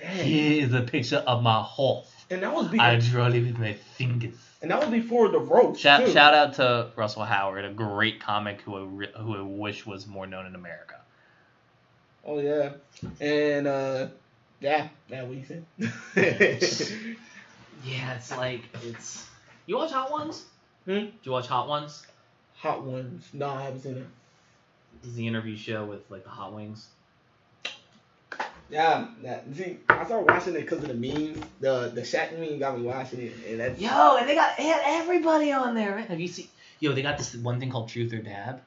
Dang. 0.00 0.24
here 0.26 0.64
is 0.64 0.72
a 0.74 0.80
picture 0.80 1.22
of 1.26 1.42
my 1.42 1.60
horse. 1.62 2.10
And 2.30 2.42
that 2.42 2.54
was 2.54 2.68
before. 2.68 2.86
I 2.86 2.96
draw 2.96 3.26
it 3.26 3.32
with 3.42 3.58
my 3.58 3.74
fingers. 3.74 4.34
and 4.62 4.70
that 4.70 4.80
was 4.80 4.88
before 4.88 5.28
the 5.28 5.38
roast 5.38 5.80
Shout, 5.80 6.06
too. 6.06 6.12
shout 6.12 6.32
out 6.34 6.54
to 6.54 6.90
Russell 6.96 7.24
Howard, 7.24 7.64
a 7.64 7.70
great 7.72 8.20
comic 8.20 8.60
who 8.62 8.76
I, 8.76 9.06
who 9.20 9.36
I 9.36 9.42
wish 9.42 9.84
was 9.86 10.06
more 10.06 10.26
known 10.26 10.46
in 10.46 10.54
America. 10.54 10.96
Oh 12.24 12.38
yeah, 12.38 12.70
and 13.20 13.66
uh, 13.66 14.06
yeah, 14.60 14.88
that 15.08 15.26
what 15.26 15.36
you 15.36 15.44
said. 15.44 17.16
Yeah, 17.84 18.14
it's 18.14 18.36
like 18.36 18.62
it's. 18.82 19.26
You 19.66 19.76
watch 19.76 19.92
Hot 19.92 20.10
Ones? 20.10 20.44
Hmm? 20.84 20.92
Do 20.92 21.12
you 21.22 21.32
watch 21.32 21.46
Hot 21.46 21.68
Ones? 21.68 22.06
Hot 22.56 22.82
ones. 22.82 23.26
No, 23.32 23.48
I 23.48 23.62
haven't 23.62 23.80
seen 23.80 23.96
it. 23.96 24.06
This 25.00 25.12
is 25.12 25.16
the 25.16 25.26
interview 25.26 25.56
show 25.56 25.84
with 25.86 26.10
like 26.10 26.24
the 26.24 26.30
Hot 26.30 26.52
Wings. 26.52 26.88
Yeah, 28.68 29.06
that, 29.22 29.44
see, 29.56 29.78
I 29.88 30.04
started 30.04 30.30
watching 30.30 30.54
it 30.54 30.60
because 30.60 30.82
of 30.82 30.88
the 30.88 30.94
memes. 30.94 31.42
The 31.60 31.90
the 31.94 32.02
Shaq 32.02 32.38
meme 32.38 32.58
got 32.58 32.78
me 32.78 32.84
watching 32.84 33.20
it, 33.20 33.32
and 33.48 33.60
that's 33.60 33.80
Yo, 33.80 34.16
and 34.16 34.28
they 34.28 34.34
got 34.34 34.56
they 34.58 34.64
had 34.64 34.82
everybody 34.84 35.52
on 35.52 35.74
there. 35.74 35.96
Right? 35.96 36.06
Have 36.06 36.20
you 36.20 36.28
seen? 36.28 36.48
Yo, 36.80 36.92
they 36.92 37.02
got 37.02 37.16
this 37.16 37.34
one 37.34 37.58
thing 37.58 37.70
called 37.70 37.88
Truth 37.88 38.12
or 38.12 38.18
Dab. 38.18 38.60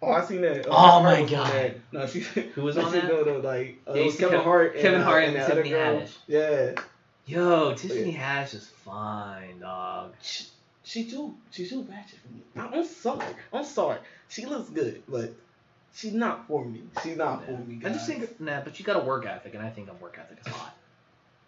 Oh, 0.00 0.12
I 0.12 0.24
seen 0.24 0.42
that. 0.42 0.58
Oh 0.58 0.60
Chris 0.60 0.68
my 0.68 0.76
Hart 0.76 1.20
was 1.22 1.32
on 1.32 1.38
God. 1.38 1.52
that. 1.52 1.76
No, 1.92 2.06
she. 2.06 2.20
Who 2.20 2.62
was 2.62 2.78
on 2.78 2.92
she, 2.92 3.00
that? 3.00 3.08
No, 3.08 3.22
no, 3.22 3.38
like 3.40 3.78
uh, 3.88 3.92
Yeah, 3.94 3.96
it 3.96 3.98
you 4.00 4.04
was 4.06 4.14
see 4.14 4.20
Kevin 4.24 4.40
Kev- 4.40 4.44
Hart. 4.44 4.72
And, 4.74 4.80
Kevin 4.82 5.00
uh, 5.00 5.04
Hart 5.04 5.24
and 5.24 5.36
and 5.36 5.44
the 5.50 5.54
Tiffany. 5.54 5.70
Haddish. 5.70 6.16
Yeah, 6.26 6.80
Yo, 7.26 7.74
Tiffany 7.74 8.14
Haddish 8.14 8.54
is 8.54 8.68
fine, 8.84 9.58
dog. 9.60 10.12
she, 10.22 10.44
she 10.84 11.04
too. 11.10 11.34
She's 11.50 11.70
too 11.70 11.82
ratchet 11.90 12.18
for 12.20 12.32
me. 12.32 12.42
I- 12.56 12.76
I'm 12.78 12.84
sorry. 12.84 13.26
I'm 13.52 13.64
sorry. 13.64 13.98
She 14.28 14.46
looks 14.46 14.70
good, 14.70 15.02
but 15.08 15.32
she's 15.94 16.12
not 16.14 16.46
for 16.46 16.64
me. 16.64 16.82
She's 17.02 17.16
not 17.16 17.44
for 17.44 17.52
me. 17.58 17.80
I 17.84 17.88
just 17.88 18.06
think 18.06 18.40
nah, 18.40 18.60
but 18.60 18.78
you 18.78 18.84
got 18.84 18.96
a 18.96 19.04
work 19.04 19.26
ethic, 19.26 19.54
and 19.54 19.62
I 19.64 19.70
think 19.70 19.88
a 19.90 19.94
work 19.94 20.16
ethic 20.18 20.38
is 20.46 20.52
hot. 20.52 20.74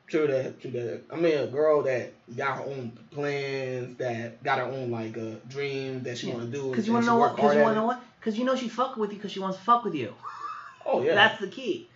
True 0.09 0.27
that, 0.27 0.61
true 0.61 0.73
that. 0.73 1.03
I 1.13 1.15
mean, 1.15 1.39
a 1.39 1.47
girl 1.47 1.83
that 1.83 2.13
got 2.37 2.57
her 2.59 2.65
own 2.65 2.99
plans, 3.13 3.97
that 3.99 4.43
got 4.43 4.59
her 4.59 4.65
own 4.65 4.91
like 4.91 5.17
uh, 5.17 5.37
dream 5.49 6.03
that 6.03 6.19
she 6.19 6.27
want 6.33 6.41
to 6.41 6.47
do. 6.49 6.69
Because 6.71 6.85
you 6.89 6.97
and 6.97 7.07
want 7.07 7.07
to 7.07 7.11
she 7.11 7.15
know 7.15 7.21
work 7.21 7.31
what? 7.31 7.37
Because 7.37 7.43
hard 7.53 7.55
you 7.55 7.61
at 7.61 7.65
want 7.65 7.75
to 7.77 7.79
it. 7.79 7.83
know 7.83 7.87
what? 7.87 8.03
Because 8.21 8.39
you 8.39 8.45
know 8.45 8.55
she 8.55 8.69
fuck 8.69 8.97
with 8.97 9.11
you 9.11 9.17
because 9.17 9.33
she 9.33 9.41
wants 9.41 9.57
to 9.57 9.65
fuck 9.65 9.83
with 9.83 9.95
you. 9.95 10.15
Oh 10.85 11.03
yeah. 11.03 11.15
That's 11.15 11.41
the 11.41 11.49
key. 11.49 11.89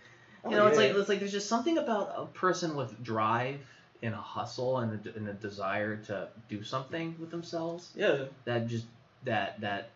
Oh, 0.43 0.49
You 0.49 0.57
know, 0.57 0.67
it's 0.67 0.77
yeah. 0.77 0.87
like 0.87 0.97
it's 0.97 1.09
like 1.09 1.19
there's 1.19 1.31
just 1.31 1.47
something 1.47 1.77
about 1.77 2.13
a 2.17 2.25
person 2.25 2.75
with 2.75 3.03
drive 3.03 3.59
and 4.01 4.13
a 4.13 4.17
hustle 4.17 4.79
and 4.79 5.05
a, 5.05 5.15
and 5.15 5.27
a 5.29 5.33
desire 5.33 5.97
to 5.97 6.27
do 6.49 6.63
something 6.63 7.15
with 7.19 7.31
themselves 7.31 7.91
yeah. 7.95 8.25
that 8.45 8.67
just 8.67 8.85
that 9.23 9.61
that 9.61 9.89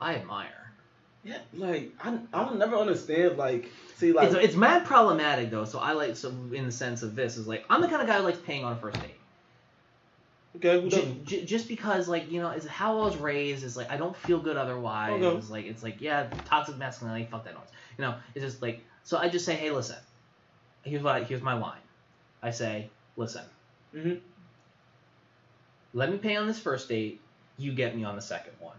I 0.00 0.16
admire. 0.16 0.72
Yeah, 1.22 1.38
like 1.54 1.92
I 2.02 2.18
I'll 2.34 2.54
never 2.54 2.76
understand 2.76 3.38
like 3.38 3.70
see 3.96 4.12
like 4.12 4.28
it's, 4.28 4.36
it's 4.36 4.56
mad 4.56 4.84
problematic 4.84 5.50
though. 5.50 5.64
So 5.64 5.78
I 5.78 5.92
like 5.92 6.16
so 6.16 6.28
in 6.52 6.66
the 6.66 6.72
sense 6.72 7.02
of 7.02 7.14
this 7.14 7.36
is 7.38 7.46
like 7.46 7.64
I'm 7.70 7.80
the 7.80 7.88
kind 7.88 8.02
of 8.02 8.08
guy 8.08 8.18
who 8.18 8.24
likes 8.24 8.38
paying 8.38 8.64
on 8.64 8.72
a 8.72 8.76
first 8.76 9.00
date. 9.00 9.16
Okay, 10.56 10.88
Ju- 10.88 10.88
doesn't? 10.90 11.46
just 11.46 11.66
because 11.68 12.08
like 12.08 12.30
you 12.30 12.40
know 12.40 12.50
is 12.50 12.64
how 12.66 13.00
I 13.00 13.04
was 13.06 13.16
raised 13.16 13.64
is 13.64 13.76
like 13.76 13.90
I 13.90 13.96
don't 13.96 14.16
feel 14.16 14.38
good 14.38 14.56
otherwise. 14.56 15.20
Okay. 15.22 15.36
It's 15.36 15.50
like 15.50 15.66
it's 15.66 15.82
like 15.82 16.00
yeah 16.00 16.28
toxic 16.44 16.76
masculinity 16.76 17.26
fuck 17.30 17.44
that 17.44 17.54
noise. 17.54 17.68
You 17.98 18.02
know 18.04 18.14
it's 18.34 18.44
just 18.44 18.62
like 18.62 18.84
so 19.02 19.16
I 19.18 19.28
just 19.28 19.44
say 19.44 19.54
hey 19.54 19.70
listen 19.72 19.96
here's 20.82 21.02
what 21.02 21.16
I, 21.16 21.24
here's 21.24 21.42
my 21.42 21.54
line. 21.54 21.80
I 22.42 22.50
say 22.50 22.90
listen 23.16 23.42
Mhm. 23.94 24.20
let 25.92 26.10
me 26.10 26.18
pay 26.18 26.36
on 26.36 26.46
this 26.46 26.58
first 26.60 26.88
date. 26.88 27.20
You 27.56 27.72
get 27.72 27.96
me 27.96 28.04
on 28.04 28.16
the 28.16 28.22
second 28.22 28.52
one. 28.60 28.76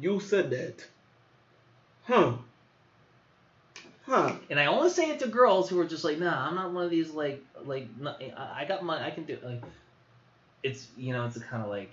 You 0.00 0.18
said 0.20 0.50
that. 0.50 0.84
Huh. 2.04 2.32
Huh. 4.06 4.34
And 4.50 4.60
I 4.60 4.66
only 4.66 4.90
say 4.90 5.10
it 5.10 5.20
to 5.20 5.28
girls 5.28 5.68
who 5.70 5.80
are 5.80 5.86
just 5.86 6.04
like, 6.04 6.18
nah, 6.18 6.46
I'm 6.48 6.54
not 6.54 6.72
one 6.72 6.84
of 6.84 6.90
these 6.90 7.10
like 7.10 7.42
like 7.64 7.88
I 8.04 8.32
I 8.60 8.64
got 8.66 8.84
money, 8.84 9.02
I 9.04 9.10
can 9.10 9.24
do 9.24 9.34
it. 9.34 9.44
Like, 9.44 9.62
it's 10.64 10.88
you 10.96 11.12
know, 11.12 11.26
it's 11.26 11.38
kind 11.38 11.62
of 11.62 11.68
like, 11.68 11.92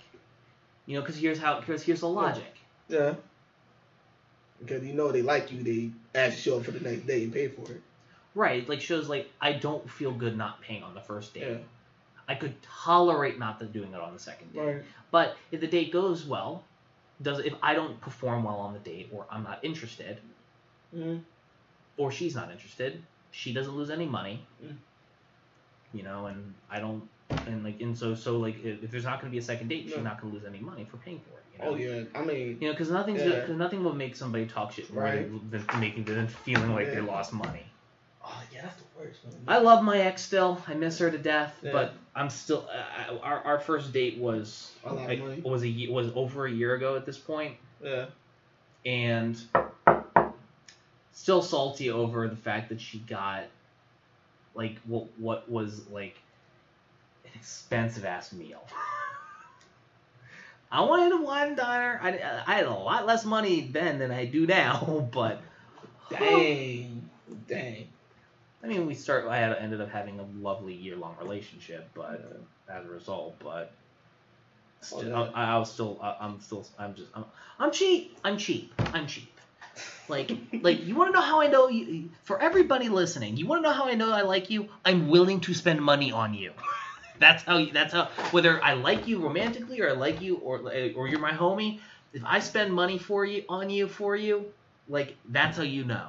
you 0.86 0.96
know, 0.96 1.02
because 1.02 1.16
here's 1.16 1.38
how 1.38 1.60
because 1.60 1.82
here's 1.84 2.00
the 2.00 2.08
logic. 2.08 2.56
Yeah. 2.88 3.14
Because 4.58 4.82
you 4.84 4.94
know 4.94 5.12
they 5.12 5.22
like 5.22 5.52
you, 5.52 5.62
they 5.62 5.90
ask 6.18 6.36
you 6.36 6.52
show 6.52 6.58
up 6.58 6.64
for 6.64 6.72
the 6.72 6.80
next 6.80 7.06
day 7.06 7.22
and 7.24 7.32
pay 7.32 7.48
for 7.48 7.70
it. 7.70 7.80
Right, 8.34 8.68
like 8.68 8.80
shows 8.80 9.08
like 9.08 9.30
I 9.40 9.52
don't 9.52 9.88
feel 9.88 10.10
good 10.10 10.36
not 10.36 10.60
paying 10.62 10.82
on 10.82 10.94
the 10.94 11.00
first 11.00 11.34
date. 11.34 11.48
Yeah. 11.48 11.56
I 12.28 12.34
could 12.34 12.54
tolerate 12.62 13.38
not 13.38 13.72
doing 13.72 13.92
it 13.92 14.00
on 14.00 14.12
the 14.14 14.18
second 14.18 14.52
day. 14.54 14.60
Right. 14.60 14.82
But 15.10 15.36
if 15.50 15.60
the 15.60 15.66
date 15.66 15.92
goes 15.92 16.24
well, 16.24 16.64
does 17.20 17.40
if 17.40 17.52
I 17.62 17.74
don't 17.74 18.00
perform 18.00 18.44
well 18.44 18.56
on 18.56 18.72
the 18.72 18.78
date 18.78 19.10
or 19.12 19.26
I'm 19.30 19.44
not 19.44 19.62
interested 19.62 20.18
Mm. 20.94 21.22
or 21.96 22.12
she's 22.12 22.34
not 22.34 22.50
interested, 22.50 23.02
she 23.30 23.54
doesn't 23.54 23.74
lose 23.74 23.88
any 23.88 24.04
money. 24.04 24.44
Mm. 24.62 24.76
You 25.92 26.02
know, 26.02 26.26
and 26.26 26.54
I 26.70 26.80
don't 26.80 27.08
and 27.46 27.64
like 27.64 27.80
and 27.80 27.96
so 27.96 28.14
so 28.14 28.38
like 28.38 28.62
if, 28.64 28.82
if 28.84 28.90
there's 28.90 29.04
not 29.04 29.20
going 29.20 29.30
to 29.30 29.32
be 29.32 29.38
a 29.38 29.42
second 29.42 29.68
date, 29.68 29.84
she's 29.88 29.98
not 29.98 30.20
going 30.20 30.32
to 30.32 30.38
lose 30.38 30.46
any 30.46 30.60
money 30.60 30.86
for 30.90 30.96
paying 30.98 31.20
for 31.20 31.38
it. 31.38 31.44
You 31.52 31.58
know? 31.64 31.70
Oh 31.70 31.74
yeah, 31.76 32.04
I 32.14 32.24
mean, 32.24 32.58
You 32.60 32.68
know, 32.68 32.72
because 32.72 32.90
nothing's 32.90 33.22
Yeah. 33.22 33.46
cause 33.46 33.56
nothing 33.56 33.84
will 33.84 33.94
make 33.94 34.16
somebody 34.16 34.46
talk 34.46 34.72
shit 34.72 34.92
more 34.92 35.02
Right. 35.02 35.50
than 35.50 35.64
making 35.80 36.04
than 36.04 36.26
feeling 36.28 36.74
like 36.74 36.92
they 36.92 37.00
lost 37.00 37.32
money. 37.32 37.64
oh 38.24 38.42
yeah, 38.52 38.62
that's 38.62 38.76
the 38.76 38.84
worst. 38.98 39.24
Man. 39.24 39.34
I 39.48 39.58
love 39.58 39.82
my 39.82 39.98
ex 39.98 40.22
still. 40.22 40.60
I 40.66 40.74
miss 40.74 40.98
her 40.98 41.10
to 41.10 41.18
death, 41.18 41.58
Yeah. 41.62 41.72
but 41.72 41.94
I'm 42.14 42.30
still. 42.30 42.68
Uh, 42.72 43.18
our 43.22 43.40
our 43.44 43.58
first 43.60 43.92
date 43.92 44.18
was 44.18 44.72
A 44.84 44.92
lot 44.94 45.08
money. 45.18 45.40
was 45.44 45.64
a 45.64 45.88
was 45.90 46.10
over 46.14 46.46
a 46.46 46.50
year 46.50 46.74
ago 46.74 46.96
at 46.96 47.04
this 47.06 47.18
point, 47.18 47.56
Yeah. 47.82 48.06
and 48.86 49.40
still 51.12 51.42
salty 51.42 51.90
over 51.90 52.28
the 52.28 52.36
fact 52.36 52.68
that 52.70 52.80
she 52.80 52.98
got 52.98 53.44
like 54.54 54.78
what 54.86 55.06
what 55.18 55.50
was 55.50 55.88
like 55.88 56.16
an 57.24 57.30
expensive 57.34 58.04
ass 58.04 58.32
meal. 58.32 58.66
I 60.72 60.80
wanted 60.80 61.12
a 61.12 61.22
wine 61.22 61.54
diner. 61.54 62.00
I, 62.02 62.18
I 62.46 62.54
had 62.54 62.64
a 62.64 62.70
lot 62.72 63.04
less 63.04 63.26
money 63.26 63.60
then 63.60 63.98
than 63.98 64.10
I 64.10 64.24
do 64.24 64.46
now, 64.46 65.06
but 65.12 65.42
Dang. 66.08 67.08
Dang. 67.48 67.88
I 68.62 68.66
mean, 68.66 68.86
we 68.86 68.94
start. 68.94 69.26
I 69.26 69.38
had 69.38 69.56
ended 69.56 69.80
up 69.80 69.90
having 69.90 70.20
a 70.20 70.26
lovely 70.40 70.74
year 70.74 70.96
long 70.96 71.16
relationship, 71.20 71.88
but 71.94 72.42
as 72.68 72.86
a 72.86 72.88
result, 72.88 73.34
but 73.38 73.72
Oh, 74.92 74.98
still, 74.98 75.08
yeah. 75.10 75.30
I, 75.34 75.54
I 75.54 75.58
was 75.58 75.72
still. 75.72 75.98
I, 76.02 76.16
I'm 76.20 76.40
still. 76.40 76.66
I'm 76.78 76.94
just. 76.94 77.10
I'm, 77.14 77.24
I'm 77.58 77.70
cheap. 77.70 78.18
I'm 78.24 78.36
cheap. 78.36 78.72
I'm 78.92 79.06
cheap. 79.06 79.31
Like, 80.08 80.32
like 80.60 80.84
you 80.84 80.94
want 80.94 81.12
to 81.12 81.18
know 81.18 81.24
how 81.24 81.40
I 81.40 81.46
know 81.46 81.68
you? 81.68 82.10
For 82.24 82.40
everybody 82.40 82.88
listening, 82.88 83.36
you 83.36 83.46
want 83.46 83.62
to 83.62 83.68
know 83.68 83.74
how 83.74 83.86
I 83.86 83.94
know 83.94 84.10
I 84.12 84.22
like 84.22 84.50
you? 84.50 84.68
I'm 84.84 85.08
willing 85.08 85.40
to 85.42 85.54
spend 85.54 85.80
money 85.80 86.12
on 86.12 86.34
you. 86.34 86.52
that's 87.18 87.42
how. 87.44 87.58
you- 87.58 87.72
That's 87.72 87.92
how. 87.92 88.06
Whether 88.32 88.62
I 88.62 88.74
like 88.74 89.06
you 89.06 89.20
romantically 89.20 89.80
or 89.80 89.88
I 89.90 89.92
like 89.92 90.20
you 90.20 90.36
or 90.36 90.72
eh, 90.72 90.92
or 90.94 91.08
you're 91.08 91.20
my 91.20 91.30
homie, 91.32 91.80
if 92.12 92.22
I 92.24 92.40
spend 92.40 92.72
money 92.74 92.98
for 92.98 93.24
you 93.24 93.44
on 93.48 93.70
you 93.70 93.88
for 93.88 94.16
you, 94.16 94.46
like 94.88 95.16
that's 95.28 95.56
how 95.56 95.62
you 95.62 95.84
know. 95.84 96.08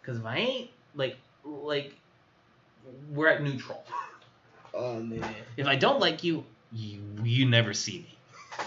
Because 0.00 0.18
if 0.18 0.24
I 0.26 0.36
ain't, 0.36 0.70
like, 0.94 1.16
like 1.44 1.94
we're 3.10 3.28
at 3.28 3.42
neutral. 3.42 3.84
Oh 4.72 5.00
man. 5.00 5.34
If 5.56 5.66
I 5.66 5.74
don't 5.74 5.98
like 5.98 6.22
you, 6.22 6.44
you 6.70 7.00
you 7.24 7.44
never 7.44 7.74
see 7.74 7.98
me. 7.98 8.18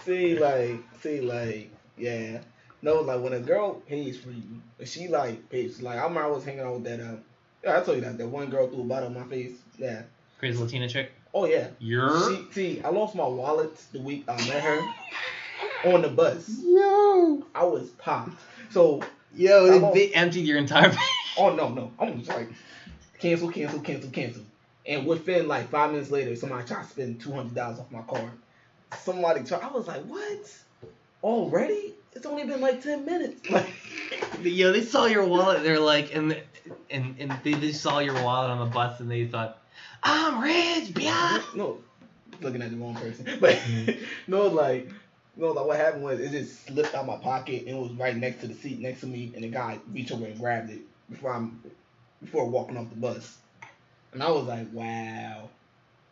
See, 0.03 0.37
like, 0.37 0.83
see, 1.01 1.21
like, 1.21 1.71
yeah. 1.97 2.41
No, 2.83 2.99
like 2.99 3.21
when 3.21 3.31
a 3.31 3.39
girl 3.39 3.75
pays 3.75 4.19
for 4.19 4.29
you, 4.29 4.43
if 4.77 4.89
she 4.89 5.07
like 5.07 5.49
pays. 5.49 5.81
Like 5.81 5.97
I 5.97 6.03
remember 6.03 6.23
I 6.25 6.27
was 6.27 6.43
hanging 6.43 6.59
out 6.59 6.73
with 6.75 6.83
that. 6.83 6.99
Um, 6.99 7.23
yeah, 7.63 7.79
I 7.79 7.81
told 7.81 7.97
you 7.97 8.03
that 8.03 8.17
that 8.17 8.27
one 8.27 8.49
girl 8.49 8.67
threw 8.67 8.81
a 8.81 8.83
bottle 8.83 9.07
in 9.07 9.13
my 9.13 9.23
face. 9.23 9.53
Yeah. 9.77 10.01
Crazy 10.37 10.61
Latina 10.61 10.89
chick. 10.89 11.11
Oh 11.33 11.45
yeah. 11.45 11.67
You're 11.79 12.29
She, 12.29 12.45
see, 12.51 12.81
I 12.83 12.89
lost 12.89 13.15
my 13.15 13.25
wallet 13.25 13.73
the 13.93 14.01
week 14.01 14.25
I 14.27 14.35
met 14.47 14.61
her 14.63 14.81
on 15.85 16.01
the 16.01 16.09
bus. 16.09 16.61
Yo. 16.61 17.45
I 17.55 17.63
was 17.63 17.89
popped. 17.91 18.37
So 18.69 19.01
Yo, 19.33 19.65
I 19.65 19.69
they, 19.69 19.79
lost- 19.79 19.95
they 19.95 20.09
emptied 20.13 20.45
your 20.45 20.57
entire 20.57 20.89
bag. 20.89 20.99
Oh 21.37 21.55
no, 21.55 21.69
no. 21.69 21.91
I'm 21.97 22.17
just 22.19 22.29
like 22.29 22.49
cancel, 23.17 23.49
cancel, 23.49 23.79
cancel, 23.79 24.11
cancel. 24.11 24.43
And 24.85 25.07
within 25.07 25.47
like 25.47 25.69
five 25.69 25.91
minutes 25.91 26.11
later, 26.11 26.35
somebody 26.35 26.67
tried 26.67 26.83
to 26.83 26.89
spend 26.89 27.21
two 27.21 27.31
hundred 27.31 27.55
dollars 27.55 27.79
off 27.79 27.89
my 27.91 28.01
card. 28.01 28.31
Somebody 28.99 29.45
tried. 29.45 29.61
I 29.61 29.71
was 29.71 29.87
like, 29.87 30.03
what? 30.03 30.53
Already? 31.23 31.93
It's 32.15 32.25
only 32.25 32.45
been 32.45 32.61
like 32.61 32.81
ten 32.81 33.05
minutes. 33.05 33.49
Like, 33.51 33.69
Yo, 34.43 34.71
they 34.71 34.83
saw 34.83 35.05
your 35.05 35.25
wallet. 35.25 35.63
They're 35.63 35.79
like, 35.79 36.15
and 36.15 36.39
and 36.89 37.15
and 37.19 37.33
they, 37.43 37.53
they 37.53 37.71
saw 37.71 37.99
your 37.99 38.13
wallet 38.23 38.51
on 38.51 38.59
the 38.59 38.73
bus, 38.73 38.99
and 38.99 39.09
they 39.09 39.25
thought, 39.25 39.61
I'm 40.03 40.41
rich, 40.41 40.93
bitch. 40.93 41.55
no, 41.55 41.79
looking 42.41 42.61
at 42.61 42.71
the 42.71 42.77
wrong 42.77 42.95
person. 42.95 43.25
But 43.39 43.55
mm-hmm. 43.55 44.03
no, 44.27 44.47
like, 44.47 44.89
no, 45.35 45.51
like 45.51 45.65
what 45.65 45.77
happened 45.77 46.03
was 46.03 46.19
it 46.19 46.31
just 46.31 46.65
slipped 46.67 46.93
out 46.93 47.05
my 47.07 47.17
pocket 47.17 47.61
and 47.61 47.77
it 47.77 47.81
was 47.81 47.91
right 47.93 48.15
next 48.15 48.41
to 48.41 48.47
the 48.47 48.53
seat 48.53 48.79
next 48.79 49.01
to 49.01 49.07
me, 49.07 49.31
and 49.35 49.43
the 49.43 49.49
guy 49.49 49.79
reached 49.91 50.11
over 50.11 50.25
and 50.25 50.39
grabbed 50.39 50.69
it 50.69 50.81
before 51.09 51.33
I'm 51.33 51.61
before 52.21 52.45
walking 52.45 52.77
off 52.77 52.89
the 52.89 52.95
bus, 52.95 53.37
and 54.11 54.21
I 54.21 54.29
was 54.29 54.45
like, 54.45 54.67
wow. 54.71 55.49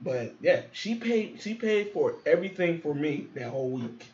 But 0.01 0.33
yeah, 0.41 0.61
she 0.71 0.95
paid. 0.95 1.41
She 1.41 1.53
paid 1.53 1.91
for 1.91 2.15
everything 2.25 2.81
for 2.81 2.93
me 2.93 3.27
that 3.35 3.49
whole 3.49 3.69
week. 3.69 4.05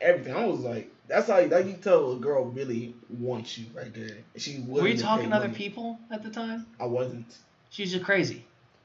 Everything. 0.00 0.34
I 0.34 0.44
was 0.44 0.60
like, 0.60 0.90
that's 1.08 1.26
how 1.28 1.44
that 1.46 1.66
you 1.66 1.74
tell 1.74 2.12
a 2.12 2.16
girl 2.16 2.44
really 2.44 2.94
wants 3.08 3.58
you 3.58 3.66
right 3.74 3.92
there. 3.92 4.18
She 4.36 4.64
Were 4.66 4.86
you 4.86 4.96
talking 4.96 5.30
to 5.30 5.36
other 5.36 5.46
money. 5.48 5.58
people 5.58 5.98
at 6.10 6.22
the 6.22 6.30
time? 6.30 6.66
I 6.78 6.86
wasn't. 6.86 7.36
She's 7.70 7.92
just 7.92 8.04
crazy. 8.04 8.44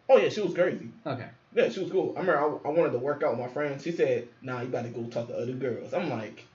Oh 0.10 0.18
yeah, 0.18 0.30
she 0.30 0.42
was 0.42 0.54
crazy. 0.54 0.90
Okay. 1.06 1.28
Yeah, 1.56 1.70
she 1.70 1.82
was 1.82 1.92
cool. 1.92 2.14
I 2.18 2.22
remember 2.22 2.40
I, 2.66 2.68
I 2.70 2.72
wanted 2.72 2.92
to 2.94 2.98
work 3.00 3.24
out 3.24 3.32
with 3.38 3.40
my 3.40 3.48
friends. 3.48 3.84
She 3.84 3.92
said, 3.92 4.28
"Nah, 4.42 4.62
you 4.62 4.68
got 4.70 4.84
to 4.84 4.90
go 4.90 5.04
talk 5.04 5.28
to 5.28 5.36
other 5.38 5.54
girls." 5.54 5.94
I'm 5.94 6.10
like, 6.10 6.46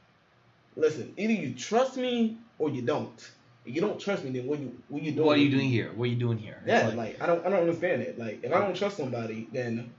"Listen, 0.77 1.15
either 1.17 1.33
you 1.33 1.55
trust 1.55 1.97
me 1.97 2.37
or 2.59 2.69
you 2.69 2.83
don't. 2.83 3.31
If 3.65 3.75
you 3.75 3.81
don't 3.81 4.01
trust 4.01 4.25
me, 4.25 4.31
then 4.31 4.47
what 4.47 4.59
you 4.59 4.77
what 4.89 5.03
you 5.03 5.13
doing? 5.13 5.27
What 5.27 5.39
are 5.39 5.41
you 5.41 5.51
doing 5.51 5.69
here? 5.71 5.93
What 5.95 6.05
are 6.05 6.09
you 6.09 6.17
doing 6.17 6.39
here? 6.39 6.61
Yeah, 6.67 6.89
like- 6.89 6.97
like, 6.97 7.23
I 7.23 7.27
don't 7.27 7.47
I 7.47 7.51
don't 7.51 7.61
understand 7.61 8.03
it. 8.03 8.19
Like 8.19 8.41
if 8.43 8.53
I 8.53 8.61
don't 8.61 8.77
trust 8.77 8.97
somebody, 8.97 9.49
then 9.53 9.93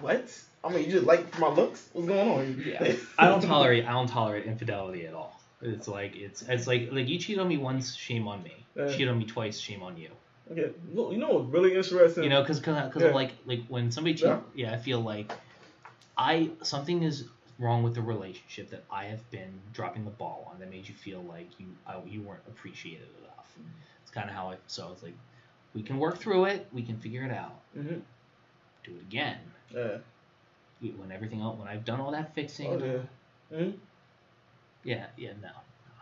what? 0.00 0.30
I 0.62 0.68
mean, 0.70 0.84
you 0.84 0.92
just 0.92 1.06
like 1.06 1.38
my 1.38 1.48
looks? 1.48 1.88
What's 1.92 2.08
going 2.08 2.28
on? 2.30 2.64
Yeah. 2.66 2.94
I 3.18 3.28
don't 3.28 3.42
tolerate 3.42 3.84
I 3.86 3.92
don't 3.92 4.08
tolerate 4.08 4.44
infidelity 4.46 5.06
at 5.06 5.14
all. 5.14 5.40
It's 5.62 5.88
like 5.88 6.16
it's 6.16 6.42
it's 6.42 6.66
like 6.66 6.90
like 6.92 7.08
you 7.08 7.18
cheat 7.18 7.38
on 7.38 7.48
me 7.48 7.56
once, 7.56 7.94
shame 7.94 8.28
on 8.28 8.42
me. 8.42 8.54
Yeah. 8.76 8.88
Cheat 8.88 9.08
on 9.08 9.18
me 9.18 9.24
twice, 9.24 9.58
shame 9.58 9.82
on 9.82 9.96
you. 9.96 10.10
Okay, 10.50 10.70
you 10.90 11.16
know 11.16 11.30
what's 11.30 11.48
really 11.48 11.74
interesting? 11.76 12.24
You 12.24 12.30
know, 12.30 12.40
because 12.42 12.58
because 12.58 12.88
because 12.88 13.02
yeah. 13.02 13.10
like 13.14 13.32
like 13.46 13.60
when 13.68 13.90
somebody 13.90 14.14
cheat, 14.14 14.24
Yeah. 14.24 14.40
yeah. 14.54 14.72
I 14.72 14.78
feel 14.78 15.00
like 15.00 15.32
I 16.18 16.50
something 16.62 17.02
is 17.02 17.24
wrong 17.58 17.82
with 17.82 17.94
the 17.94 18.02
relationship 18.02 18.70
that 18.70 18.84
I 18.90 19.04
have 19.04 19.30
been 19.30 19.60
dropping 19.72 20.04
the 20.04 20.10
ball 20.10 20.50
on 20.52 20.60
that 20.60 20.70
made 20.70 20.88
you 20.88 20.94
feel 20.94 21.22
like 21.22 21.48
you 21.58 21.66
I, 21.86 21.96
you 22.06 22.22
weren't 22.22 22.42
appreciated 22.48 23.06
enough. 23.22 23.46
It's 24.02 24.10
kind 24.10 24.28
of 24.28 24.34
how 24.34 24.50
I 24.50 24.56
so 24.66 24.90
it's 24.92 25.02
like 25.02 25.14
we 25.74 25.82
can 25.82 25.98
work 25.98 26.18
through 26.18 26.46
it, 26.46 26.66
we 26.72 26.82
can 26.82 26.98
figure 26.98 27.22
it 27.24 27.30
out, 27.30 27.60
Mm-hmm. 27.78 28.00
do 28.84 28.90
it 28.96 29.02
again. 29.02 29.38
Yeah. 29.74 29.98
When 30.80 31.12
everything 31.12 31.40
else, 31.40 31.58
when 31.58 31.68
I've 31.68 31.84
done 31.84 32.00
all 32.00 32.12
that 32.12 32.34
fixing, 32.34 32.66
Oh 32.66 32.78
yeah. 32.78 33.58
Mhm. 33.58 33.74
yeah, 34.84 35.06
yeah, 35.16 35.32
no. 35.42 35.50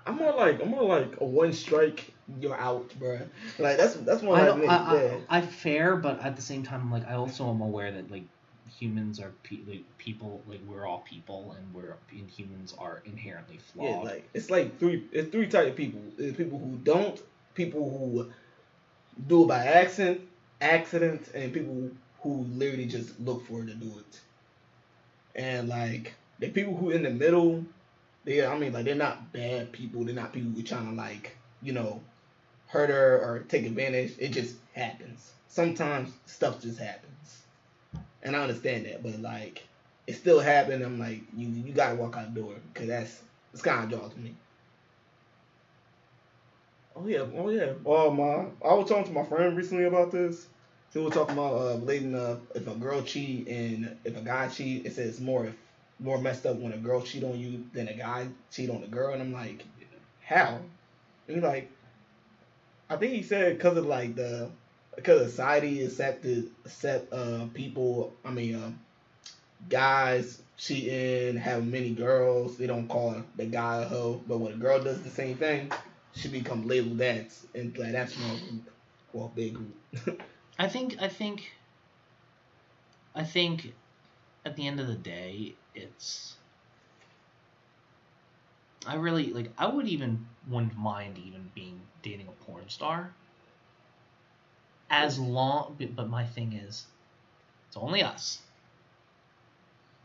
I'm 0.07 0.17
more 0.17 0.33
like 0.33 0.63
I'm 0.63 0.69
more 0.71 0.85
like 0.85 1.21
a 1.21 1.25
one 1.25 1.53
strike, 1.53 2.13
you're 2.41 2.57
out, 2.57 2.89
bruh. 3.01 3.27
Like 3.59 3.77
that's 3.77 3.95
that's 3.95 4.23
one 4.23 4.39
I, 4.39 4.43
I, 4.43 4.47
don't. 4.47 4.69
I, 4.69 4.77
I, 4.77 5.03
yeah. 5.03 5.17
I 5.29 5.41
fair, 5.43 5.97
but 5.97 6.23
at 6.23 6.37
the 6.37 6.43
same 6.43 6.63
time, 6.63 6.91
like 6.91 7.07
I 7.09 7.15
also 7.15 7.51
am 7.51 7.61
aware 7.61 7.91
that 7.93 8.11
like 8.11 8.25
humans 8.79 9.19
are 9.19 9.33
pe- 9.43 9.59
like, 9.67 9.99
people, 9.99 10.41
like 10.49 10.61
we're 10.67 10.87
all 10.87 11.05
people, 11.09 11.57
and 11.59 11.75
we're 11.75 11.97
and 12.11 12.29
humans 12.31 12.75
are 12.79 13.03
inherently 13.05 13.59
flawed. 13.59 14.05
Yeah, 14.05 14.11
like 14.11 14.29
it's 14.33 14.51
like 14.51 14.79
three 14.79 15.05
it's 15.13 15.31
three 15.31 15.49
type 15.49 15.69
of 15.69 15.77
people. 15.77 16.01
There's 16.17 16.37
people 16.37 16.59
who 16.59 16.77
don't, 16.85 17.21
people 17.55 17.91
who 17.91 18.31
do 19.27 19.45
it 19.45 19.49
by 19.49 19.65
accident, 19.67 20.21
accident, 20.61 21.29
and 21.35 21.53
people 21.53 21.91
who 22.21 22.47
literally 22.55 22.87
just 22.87 23.19
look 23.21 23.47
for 23.47 23.63
it 23.63 23.67
to 23.67 23.75
do 23.75 23.93
it. 23.99 24.21
And 25.35 25.69
like 25.69 26.15
the 26.39 26.51
people 26.51 26.77
who 26.77 26.91
in 26.91 27.03
the 27.03 27.11
middle, 27.11 27.65
they, 28.25 28.45
I 28.45 28.59
mean, 28.59 28.73
like 28.73 28.85
they're 28.85 28.95
not 28.95 29.33
bad 29.33 29.73
people. 29.73 30.05
They're 30.05 30.15
not 30.15 30.33
people 30.33 30.51
who 30.53 30.63
trying 30.63 30.91
to 30.91 30.95
like, 30.97 31.37
you 31.63 31.73
know, 31.73 32.01
hurt 32.67 32.91
her 32.91 33.19
or 33.21 33.41
take 33.49 33.67
advantage. 33.67 34.15
It 34.19 34.29
just 34.31 34.57
happens. 34.73 35.33
Sometimes 35.49 36.13
stuff 36.27 36.61
just 36.61 36.79
happens, 36.79 37.43
and 38.23 38.37
I 38.37 38.43
understand 38.43 38.87
that. 38.87 39.03
But 39.03 39.21
like, 39.21 39.63
it 40.07 40.15
still 40.15 40.41
happened. 40.41 40.85
I'm 40.85 40.99
like, 40.99 41.23
you 41.37 41.49
you 41.49 41.73
gotta 41.73 41.97
walk 41.97 42.17
out 42.17 42.35
the 42.35 42.41
door 42.41 42.55
because 42.73 42.89
that's 42.89 43.23
it's 43.53 43.63
kind 43.63 43.93
of 43.93 44.15
to 44.15 44.21
me. 44.21 44.35
Oh 46.95 47.07
yeah, 47.07 47.25
oh 47.37 47.49
yeah. 47.49 47.73
Oh 47.87 48.11
my, 48.11 48.47
I 48.69 48.75
was 48.75 48.89
talking 48.89 49.05
to 49.05 49.13
my 49.13 49.25
friend 49.25 49.57
recently 49.57 49.85
about 49.85 50.11
this. 50.11 50.49
He 50.93 50.99
was 50.99 51.13
talking 51.15 51.35
about 51.35 51.55
uh, 51.55 51.79
relating 51.79 52.15
uh, 52.15 52.39
if 52.55 52.67
a 52.67 52.75
girl 52.75 53.03
cheat 53.03 53.47
and 53.49 53.97
if 54.05 54.17
a 54.17 54.21
guy 54.21 54.49
cheat, 54.49 54.87
it 54.87 54.95
says 54.95 55.21
more 55.21 55.47
if 55.47 55.55
more 56.01 56.19
messed 56.21 56.47
up 56.47 56.57
when 56.57 56.73
a 56.73 56.77
girl 56.79 57.03
cheat 57.03 57.25
on 57.25 57.39
you 57.39 57.65
than 57.75 57.89
a 57.89 57.95
guy 57.95 58.27
cheat 58.51 58.71
on 58.71 58.83
a 58.83 58.87
girl. 58.87 59.13
And 59.13 59.23
I'm 59.23 59.33
like, 59.33 59.65
how? 60.23 60.61
And 61.27 61.37
he's 61.37 61.43
like, 61.43 61.71
I 62.91 62.97
think 62.97 63.13
he 63.13 63.23
said 63.23 63.57
because 63.57 63.77
of 63.77 63.87
like 63.87 64.15
the 64.15 64.51
because 64.97 65.31
society 65.31 65.85
accepted 65.85 66.51
accept 66.65 67.13
uh 67.13 67.47
people. 67.55 68.13
I 68.25 68.31
mean, 68.31 68.55
uh, 68.55 68.71
guys 69.69 70.41
cheating, 70.57 71.37
have 71.37 71.67
many 71.67 71.91
girls. 71.91 72.57
They 72.57 72.67
don't 72.67 72.89
call 72.89 73.23
the 73.37 73.47
guy 73.47 73.83
a 73.83 73.85
hoe, 73.87 74.23
but 74.27 74.39
when 74.39 74.53
a 74.53 74.57
girl 74.57 74.83
does 74.83 75.03
the 75.03 75.11
same 75.11 75.37
thing, 75.37 75.71
she 76.15 76.29
become 76.29 76.67
labeled 76.67 76.99
that, 76.99 77.33
and 77.55 77.77
like 77.79 77.93
that's 77.93 78.15
group, 78.17 78.71
well, 79.13 79.33
big 79.35 79.55
group. 79.55 80.23
I 80.59 80.67
think 80.67 80.97
I 81.01 81.09
think 81.09 81.53
I 83.15 83.23
think 83.23 83.75
at 84.45 84.57
the 84.57 84.67
end 84.67 84.81
of 84.81 84.89
the 84.89 84.95
day 84.95 85.55
it's 85.75 86.35
I 88.87 88.97
really 88.97 89.33
like 89.33 89.53
I 89.57 89.67
would 89.67 89.87
even 89.87 90.27
wouldn't 90.49 90.77
mind 90.77 91.19
even 91.19 91.51
being 91.55 91.81
dating 92.03 92.27
a 92.27 92.45
porn 92.45 92.69
star. 92.69 93.13
As 94.91 95.19
long 95.19 95.77
but- 95.79 96.09
my 96.09 96.25
thing 96.25 96.55
is 96.55 96.87
it's 97.69 97.77
only 97.77 98.03
us. 98.03 98.41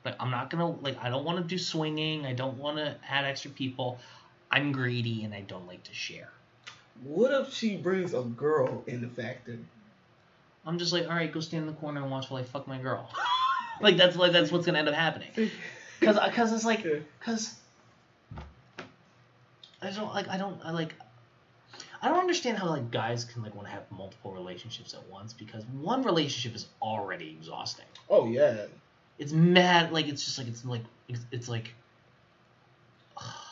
Like 0.05 0.15
I'm 0.19 0.29
not 0.29 0.51
gonna 0.51 0.69
like 0.69 0.97
I 1.01 1.09
don't 1.09 1.25
want 1.25 1.39
to 1.39 1.43
do 1.43 1.57
swinging 1.57 2.27
I 2.27 2.33
don't 2.33 2.57
want 2.59 2.77
to 2.77 2.95
add 3.09 3.25
extra 3.25 3.49
people. 3.49 3.97
I'm 4.51 4.71
greedy 4.71 5.23
and 5.23 5.33
I 5.33 5.41
don't 5.41 5.65
like 5.65 5.83
to 5.85 5.93
share. 5.95 6.29
What 7.01 7.33
if 7.33 7.51
she 7.51 7.75
brings 7.75 8.13
a 8.13 8.21
girl 8.21 8.83
in 8.85 9.01
the 9.01 9.07
factor? 9.07 9.57
I'm 10.65 10.77
just 10.77 10.93
like, 10.93 11.03
all 11.03 11.15
right, 11.15 11.31
go 11.31 11.39
stand 11.39 11.63
in 11.63 11.67
the 11.67 11.79
corner 11.79 12.01
and 12.01 12.11
watch 12.11 12.29
while 12.29 12.41
I 12.41 12.45
fuck 12.45 12.67
my 12.67 12.79
girl. 12.79 13.09
like 13.81 13.97
that's 13.97 14.15
like 14.15 14.31
that's 14.31 14.51
what's 14.51 14.65
gonna 14.65 14.79
end 14.79 14.87
up 14.87 14.95
happening. 14.95 15.51
Cause, 16.01 16.17
uh, 16.17 16.29
cause 16.31 16.53
it's 16.53 16.65
like, 16.65 16.85
cause 17.21 17.55
I 19.81 19.89
don't 19.91 20.13
like 20.13 20.27
I 20.29 20.37
don't 20.37 20.59
I 20.63 20.71
like 20.71 20.93
I 22.01 22.09
don't 22.09 22.19
understand 22.19 22.57
how 22.57 22.67
like 22.67 22.91
guys 22.91 23.25
can 23.25 23.43
like 23.43 23.55
want 23.55 23.67
to 23.67 23.73
have 23.73 23.83
multiple 23.91 24.31
relationships 24.31 24.93
at 24.93 25.05
once 25.09 25.33
because 25.33 25.63
one 25.81 26.03
relationship 26.03 26.55
is 26.55 26.67
already 26.81 27.29
exhausting. 27.29 27.85
Oh 28.09 28.27
yeah, 28.27 28.65
It's 29.19 29.31
mad 29.33 29.91
like 29.91 30.07
it's 30.07 30.23
just 30.23 30.37
like 30.37 30.47
it's 30.47 30.65
like 30.65 30.83
it's, 31.07 31.21
it's 31.31 31.49
like 31.49 31.73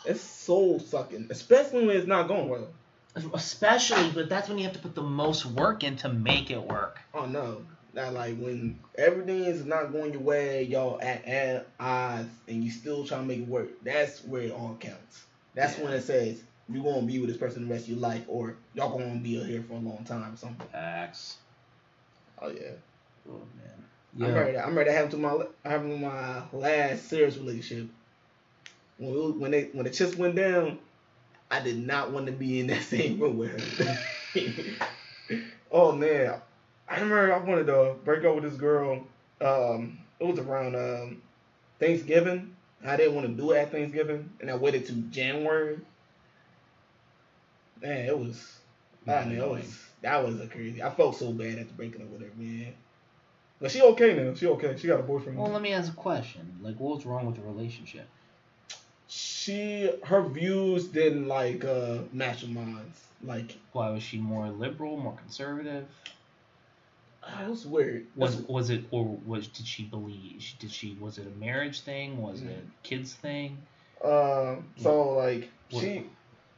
it's 0.06 0.22
soul 0.22 0.80
sucking, 0.80 1.28
especially 1.30 1.86
when 1.86 1.96
it's 1.96 2.08
not 2.08 2.28
going 2.28 2.50
well. 2.50 2.68
Especially 3.16 4.12
but 4.12 4.30
that's 4.30 4.48
when 4.48 4.58
you 4.58 4.64
have 4.64 4.74
to 4.74 4.80
put 4.80 4.96
the 4.96 5.02
most 5.02 5.46
work 5.46 5.84
in 5.84 5.96
to 5.98 6.10
make 6.10 6.52
it 6.52 6.62
work. 6.62 7.00
Oh 7.14 7.26
no, 7.26 7.64
that 7.94 8.14
like 8.14 8.38
when 8.38 8.80
everything 8.98 9.46
is 9.46 9.66
not 9.66 9.92
going 9.92 10.14
your 10.14 10.22
way, 10.22 10.64
y'all 10.64 11.00
at, 11.02 11.26
at 11.26 11.68
odds, 11.80 12.30
and 12.48 12.64
you 12.64 12.72
still 12.72 13.06
trying 13.06 13.22
to 13.22 13.28
make 13.28 13.40
it 13.40 13.48
work. 13.48 13.70
That's 13.84 14.24
where 14.24 14.44
it 14.44 14.52
all 14.52 14.78
counts. 14.80 15.26
That's 15.54 15.78
when 15.78 15.94
it 15.94 16.02
says 16.02 16.42
you're 16.70 16.84
gonna 16.84 17.06
be 17.06 17.20
with 17.20 17.30
this 17.30 17.38
person 17.38 17.68
the 17.68 17.74
rest 17.74 17.86
of 17.86 17.90
your 17.92 18.00
life, 18.00 18.24
or 18.28 18.56
y'all 18.74 18.98
gonna 18.98 19.20
be 19.20 19.44
here 19.44 19.64
for 19.68 19.74
a 19.74 19.80
long 19.80 20.04
time 20.06 20.34
or 20.34 20.38
something. 20.38 20.68
Facts. 20.68 21.38
Oh 22.42 22.50
yeah. 22.50 22.72
Oh 23.30 23.42
man. 23.58 23.86
yeah. 24.16 24.28
I'm 24.28 24.34
ready. 24.34 24.58
I'm 24.58 24.78
ready 24.78 24.90
to 24.90 24.96
have 24.96 25.10
to 25.12 25.18
my 25.18 25.46
having 25.66 26.02
my 26.02 26.44
last 26.54 27.10
serious 27.10 27.38
relationship. 27.38 27.90
When 28.98 29.14
we, 29.14 29.32
when 29.32 29.52
they 29.52 29.64
when 29.74 29.84
the 29.84 29.90
chips 29.92 30.16
went 30.16 30.36
down, 30.36 30.80
I 31.52 31.60
did 31.60 31.86
not 31.86 32.12
want 32.12 32.28
to 32.28 32.32
be 32.32 32.62
in 32.62 32.68
that 32.68 32.82
same 32.82 33.20
room 33.20 33.38
with 33.38 33.78
her. 33.78 33.98
oh 35.72 35.92
man, 35.92 36.42
I 36.88 36.94
remember 36.96 37.34
I 37.34 37.38
wanted 37.38 37.68
to 37.68 37.96
break 38.04 38.24
up 38.24 38.36
with 38.36 38.46
this 38.46 38.56
girl. 38.56 39.06
Um, 39.42 40.00
it 40.20 40.26
was 40.26 40.40
around 40.40 40.76
um, 40.76 41.22
Thanksgiving. 41.80 42.56
I 42.86 42.96
didn't 42.96 43.16
want 43.16 43.28
to 43.28 43.34
do 43.34 43.52
it 43.52 43.58
at 43.58 43.72
Thanksgiving, 43.72 44.30
and 44.40 44.50
I 44.50 44.56
waited 44.56 44.88
to 44.88 44.94
January. 44.94 45.80
Man, 47.82 48.06
it 48.06 48.18
was. 48.18 48.58
I 49.08 49.26
mean, 49.26 49.38
it 49.38 49.48
was 49.48 49.86
that 50.02 50.24
was 50.26 50.40
a 50.40 50.48
crazy. 50.48 50.82
I 50.82 50.90
felt 50.92 51.18
so 51.18 51.32
bad 51.32 51.60
after 51.60 51.74
breaking 51.74 52.02
up 52.02 52.10
with 52.10 52.22
her, 52.22 52.32
man. 52.38 52.74
But 53.60 53.72
she 53.72 53.82
okay 53.82 54.16
now. 54.16 54.34
She 54.34 54.48
okay. 54.48 54.76
She 54.78 54.88
got 54.88 55.00
a 55.00 55.04
boyfriend. 55.04 55.38
Well, 55.38 55.52
let 55.52 55.62
me 55.62 55.74
ask 55.74 55.92
a 55.92 55.96
question. 55.96 56.60
Like, 56.62 56.80
what 56.80 56.96
was 56.98 57.06
wrong 57.06 57.26
with 57.26 57.36
the 57.36 57.42
relationship? 57.42 58.08
She 59.42 59.90
her 60.04 60.22
views 60.22 60.88
didn't 60.88 61.28
like 61.28 61.64
uh 61.66 62.00
match 62.14 62.42
with 62.42 62.52
mine. 62.52 62.92
Like 63.24 63.58
Why 63.72 63.90
was 63.90 64.04
she 64.04 64.18
more 64.18 64.48
liberal, 64.50 64.98
more 64.98 65.16
conservative? 65.16 65.86
that 67.28 67.50
was 67.50 67.66
weird. 67.66 68.06
Was 68.16 68.38
was 68.48 68.70
it 68.70 68.84
or 68.92 69.06
was 69.26 69.48
did 69.48 69.66
she 69.66 69.84
believe? 69.84 70.44
Did 70.60 70.72
she 70.72 70.98
was 71.00 71.18
it 71.18 71.28
a 71.28 71.40
marriage 71.40 71.82
thing? 71.82 72.22
Was 72.22 72.42
it 72.42 72.64
kids 72.84 73.14
thing? 73.14 73.58
Um, 74.04 74.66
so 74.78 75.14
like 75.14 75.50
What- 75.70 75.82
she, 75.84 76.06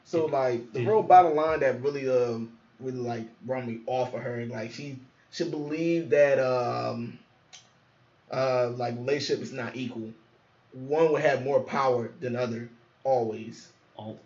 so 0.06 0.26
like 0.26 0.72
the 0.74 0.80
did- 0.80 0.88
real 0.88 1.04
bottom 1.04 1.36
line 1.36 1.60
that 1.62 1.82
really 1.82 2.10
um 2.10 2.52
really 2.80 2.98
like 3.00 3.28
brought 3.46 3.66
me 3.66 3.80
off 3.86 4.14
of 4.14 4.22
her. 4.22 4.46
Like 4.46 4.72
she 4.72 4.98
she 5.32 5.50
believed 5.50 6.10
that 6.12 6.40
um 6.40 7.18
uh 8.32 8.70
like 8.76 8.96
relationship 8.96 9.42
is 9.44 9.54
not 9.54 9.76
equal. 9.76 10.12
One 10.72 11.12
would 11.12 11.22
have 11.22 11.44
more 11.44 11.60
power 11.60 12.10
than 12.20 12.36
other 12.36 12.70
always. 13.04 13.70
Oh, 13.98 14.18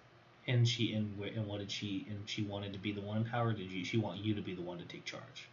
and 0.47 0.67
she 0.67 0.93
and 0.93 1.19
and 1.35 1.45
what 1.47 1.59
did 1.59 1.71
she 1.71 2.05
and 2.09 2.19
she 2.25 2.43
wanted 2.43 2.73
to 2.73 2.79
be 2.79 2.91
the 2.91 3.01
one 3.01 3.17
in 3.17 3.25
power? 3.25 3.53
Did 3.53 3.71
you 3.71 3.83
she 3.83 3.97
want 3.97 4.23
you 4.23 4.33
to 4.35 4.41
be 4.41 4.55
the 4.55 4.61
one 4.61 4.77
to 4.77 4.85
take 4.85 5.05
charge? 5.05 5.47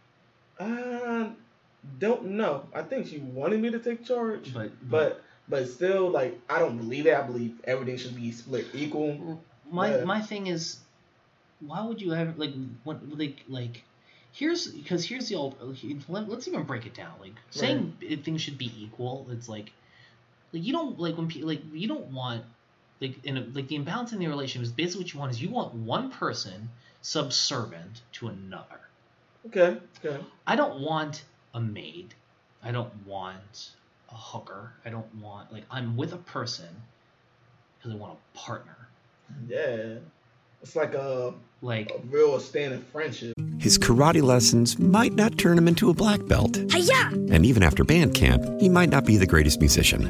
Uh, 0.59 1.29
don't 1.99 2.25
know. 2.25 2.67
I 2.73 2.81
think 2.81 3.07
she 3.07 3.19
wanted 3.19 3.59
me 3.61 3.71
to 3.71 3.79
take 3.79 4.05
charge, 4.05 4.53
But 4.53 4.71
but 4.89 5.21
but 5.49 5.67
still 5.67 6.09
like 6.09 6.39
I 6.49 6.59
don't 6.59 6.77
believe 6.77 7.03
that. 7.05 7.23
I 7.23 7.27
believe 7.27 7.59
everything 7.65 7.97
should 7.97 8.15
be 8.15 8.31
split 8.31 8.67
equal. 8.73 9.41
my 9.69 9.91
But- 9.91 10.05
my 10.05 10.21
thing 10.21 10.47
is, 10.47 10.77
why 11.59 11.85
would 11.85 12.01
you 12.01 12.13
ever 12.13 12.33
like 12.37 12.53
what 12.83 12.97
like 13.17 13.43
like 13.49 13.83
here's 14.31 14.67
because 14.67 15.05
here's 15.05 15.27
the 15.29 15.35
old 15.35 15.55
let, 16.09 16.27
let's 16.29 16.47
even 16.47 16.63
break 16.63 16.85
it 16.85 16.93
down 16.93 17.13
like 17.21 17.35
saying 17.51 17.95
things 18.23 18.41
should 18.41 18.57
be 18.57 18.69
equal 18.83 19.25
it's 19.31 19.47
like 19.47 19.71
like 20.51 20.61
you 20.61 20.73
don't 20.73 20.99
like 20.99 21.15
when 21.15 21.27
people 21.29 21.47
like 21.47 21.61
you 21.71 21.87
don't 21.87 22.07
want 22.07 22.43
like 23.01 23.23
in 23.25 23.37
a, 23.37 23.41
like 23.53 23.67
the 23.67 23.75
imbalance 23.75 24.13
in 24.13 24.19
the 24.19 24.27
relationship 24.27 24.63
is 24.63 24.71
basically 24.71 25.03
what 25.03 25.13
you 25.13 25.19
want 25.19 25.31
is 25.31 25.41
you 25.41 25.49
want 25.49 25.73
one 25.73 26.11
person 26.11 26.69
subservient 27.01 28.01
to 28.13 28.27
another 28.27 28.79
Okay, 29.47 29.77
okay. 30.03 30.23
I 30.47 30.55
don't 30.55 30.79
want 30.79 31.23
a 31.53 31.59
maid. 31.59 32.13
I 32.63 32.71
don't 32.71 32.91
want 33.05 33.71
a 34.09 34.15
hooker. 34.15 34.73
I 34.85 34.89
don't 34.89 35.13
want 35.15 35.53
like 35.53 35.65
I'm 35.69 35.95
with 35.95 36.13
a 36.13 36.17
person 36.17 36.69
because 37.77 37.93
I 37.93 37.95
want 37.97 38.17
a 38.17 38.37
partner. 38.37 38.87
Yeah, 39.47 39.97
it's 40.63 40.75
like 40.75 40.95
a 40.95 41.33
like 41.61 41.91
a 41.91 41.99
real 42.07 42.39
standing 42.39 42.81
friendship. 42.91 43.33
His 43.59 43.77
karate 43.77 44.23
lessons 44.23 44.79
might 44.79 45.13
not 45.13 45.37
turn 45.37 45.57
him 45.57 45.67
into 45.67 45.89
a 45.89 45.93
black 45.93 46.25
belt. 46.25 46.57
Hiya! 46.71 47.11
And 47.31 47.45
even 47.45 47.61
after 47.61 47.83
band 47.83 48.15
camp, 48.15 48.43
he 48.59 48.69
might 48.69 48.89
not 48.89 49.05
be 49.05 49.17
the 49.17 49.27
greatest 49.27 49.59
musician. 49.59 50.09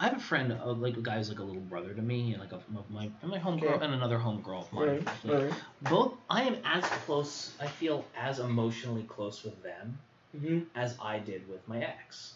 I 0.00 0.04
have 0.04 0.16
a 0.16 0.20
friend, 0.20 0.50
uh, 0.52 0.72
like 0.72 0.96
a 0.96 1.02
guy 1.02 1.18
who's 1.18 1.28
like 1.28 1.40
a 1.40 1.42
little 1.44 1.60
brother 1.60 1.92
to 1.92 2.00
me, 2.02 2.32
and 2.32 2.40
like 2.40 2.52
a, 2.52 2.60
my 2.90 3.10
my 3.22 3.38
homegirl 3.38 3.64
Okay. 3.74 3.84
and 3.84 3.92
another 3.94 4.18
homegirl 4.18 4.62
of 4.62 4.72
mine. 4.72 4.88
Right, 4.88 5.06
Like, 5.24 5.42
right. 5.42 5.52
Both 5.82 6.14
I 6.30 6.42
am 6.44 6.56
as 6.64 6.82
close. 7.04 7.52
I 7.60 7.66
feel 7.66 8.04
as 8.16 8.38
emotionally 8.38 9.02
close 9.04 9.44
with 9.44 9.62
them 9.62 9.98
Mm-hmm. 10.36 10.60
as 10.76 10.96
I 11.02 11.18
did 11.18 11.46
with 11.48 11.66
my 11.68 11.82
ex. 11.82 12.34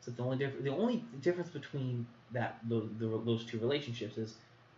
So 0.00 0.10
the 0.10 0.22
only 0.24 0.38
diff- 0.38 0.62
the 0.62 0.70
only 0.70 1.04
difference 1.22 1.50
between 1.50 2.06
that 2.32 2.58
the, 2.68 2.80
the 2.98 3.06
those 3.24 3.44
two 3.44 3.58
relationships 3.60 4.16
is, 4.18 4.34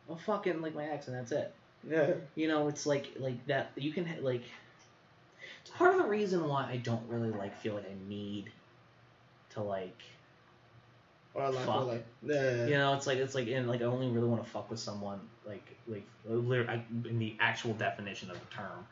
well, 0.07 0.19
fucking 0.19 0.61
like 0.61 0.75
my 0.75 0.85
ex, 0.87 1.07
and 1.09 1.17
that's 1.17 1.33
it. 1.33 1.53
Yeah. 1.89 2.13
You 2.35 2.49
know, 2.49 2.69
it's 2.69 2.85
like 2.85 3.13
like 3.19 3.45
that. 3.47 3.71
You 3.77 3.93
can 3.93 4.05
ha- 4.05 4.21
like. 4.21 4.43
It's 5.63 5.71
part 5.71 5.95
of 5.95 6.03
the 6.03 6.09
reason 6.09 6.47
why 6.49 6.69
I 6.71 6.77
don't 6.77 7.09
really 7.09 7.31
like 7.31 7.57
feel 7.61 7.75
like 7.75 7.87
I 7.89 7.95
need 8.09 8.51
to 9.55 9.63
like. 9.63 9.99
Or 11.37 11.51
like, 11.51 11.67
fuck. 11.67 11.83
or 11.83 11.85
like, 11.85 12.07
yeah. 12.23 12.67
You 12.67 12.75
know, 12.79 12.95
it's 12.95 13.07
like 13.07 13.19
it's 13.19 13.35
like 13.35 13.49
and 13.49 13.69
like 13.69 13.83
I 13.83 13.85
only 13.85 14.09
really 14.09 14.27
want 14.27 14.43
to 14.43 14.51
fuck 14.51 14.71
with 14.71 14.81
someone 14.81 15.21
like 15.47 15.65
like 15.87 16.07
in 16.29 17.19
the 17.19 17.37
actual 17.39 17.75
definition 17.75 18.31
of 18.31 18.39
the 18.41 18.47
term, 18.55 18.87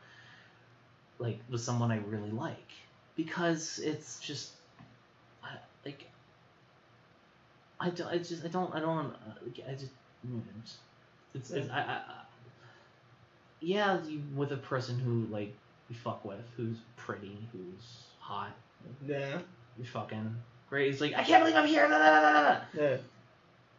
like 1.18 1.38
with 1.50 1.62
someone 1.62 1.90
I 1.90 1.98
really 2.06 2.30
like 2.30 2.70
because 3.16 3.78
it's 3.82 4.20
just 4.20 4.52
I, 5.42 5.56
like 5.86 6.06
I, 7.80 7.90
don't, 7.90 8.08
I 8.08 8.18
just 8.18 8.44
I 8.44 8.48
don't 8.48 8.74
I 8.74 8.80
don't 8.80 9.14
I 9.66 9.72
just 9.72 9.92
it's, 11.34 11.50
it's, 11.50 11.70
I, 11.70 11.80
I 11.80 12.02
yeah 13.60 14.02
you 14.04 14.22
with 14.34 14.52
a 14.52 14.56
person 14.56 14.98
who 14.98 15.26
like 15.32 15.54
you 15.88 15.96
fuck 15.96 16.24
with 16.24 16.44
who's 16.56 16.76
pretty 16.96 17.38
who's 17.52 18.04
hot 18.20 18.54
Yeah. 19.06 19.38
you 19.78 19.84
fucking 19.84 20.36
great 20.74 20.90
it's 20.90 21.00
like 21.00 21.14
I 21.14 21.22
can't 21.22 21.44
believe 21.44 21.56
I'm 21.56 21.68
here 21.68 21.88
da, 21.88 21.98
da, 21.98 22.32
da. 22.32 22.60
Yeah. 22.74 22.96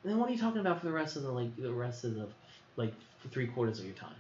then 0.05 0.17
what 0.17 0.29
are 0.29 0.31
you 0.31 0.39
talking 0.39 0.61
about 0.61 0.79
for 0.79 0.85
the 0.85 0.93
rest 0.93 1.17
of 1.17 1.23
the 1.23 1.31
like 1.31 1.53
the 1.57 1.73
rest 1.73 2.05
of 2.05 2.15
the 2.15 2.29
like 2.77 2.93
three 3.31 3.47
quarters 3.47 3.79
of 3.79 3.85
your 3.85 3.95
time 3.95 4.15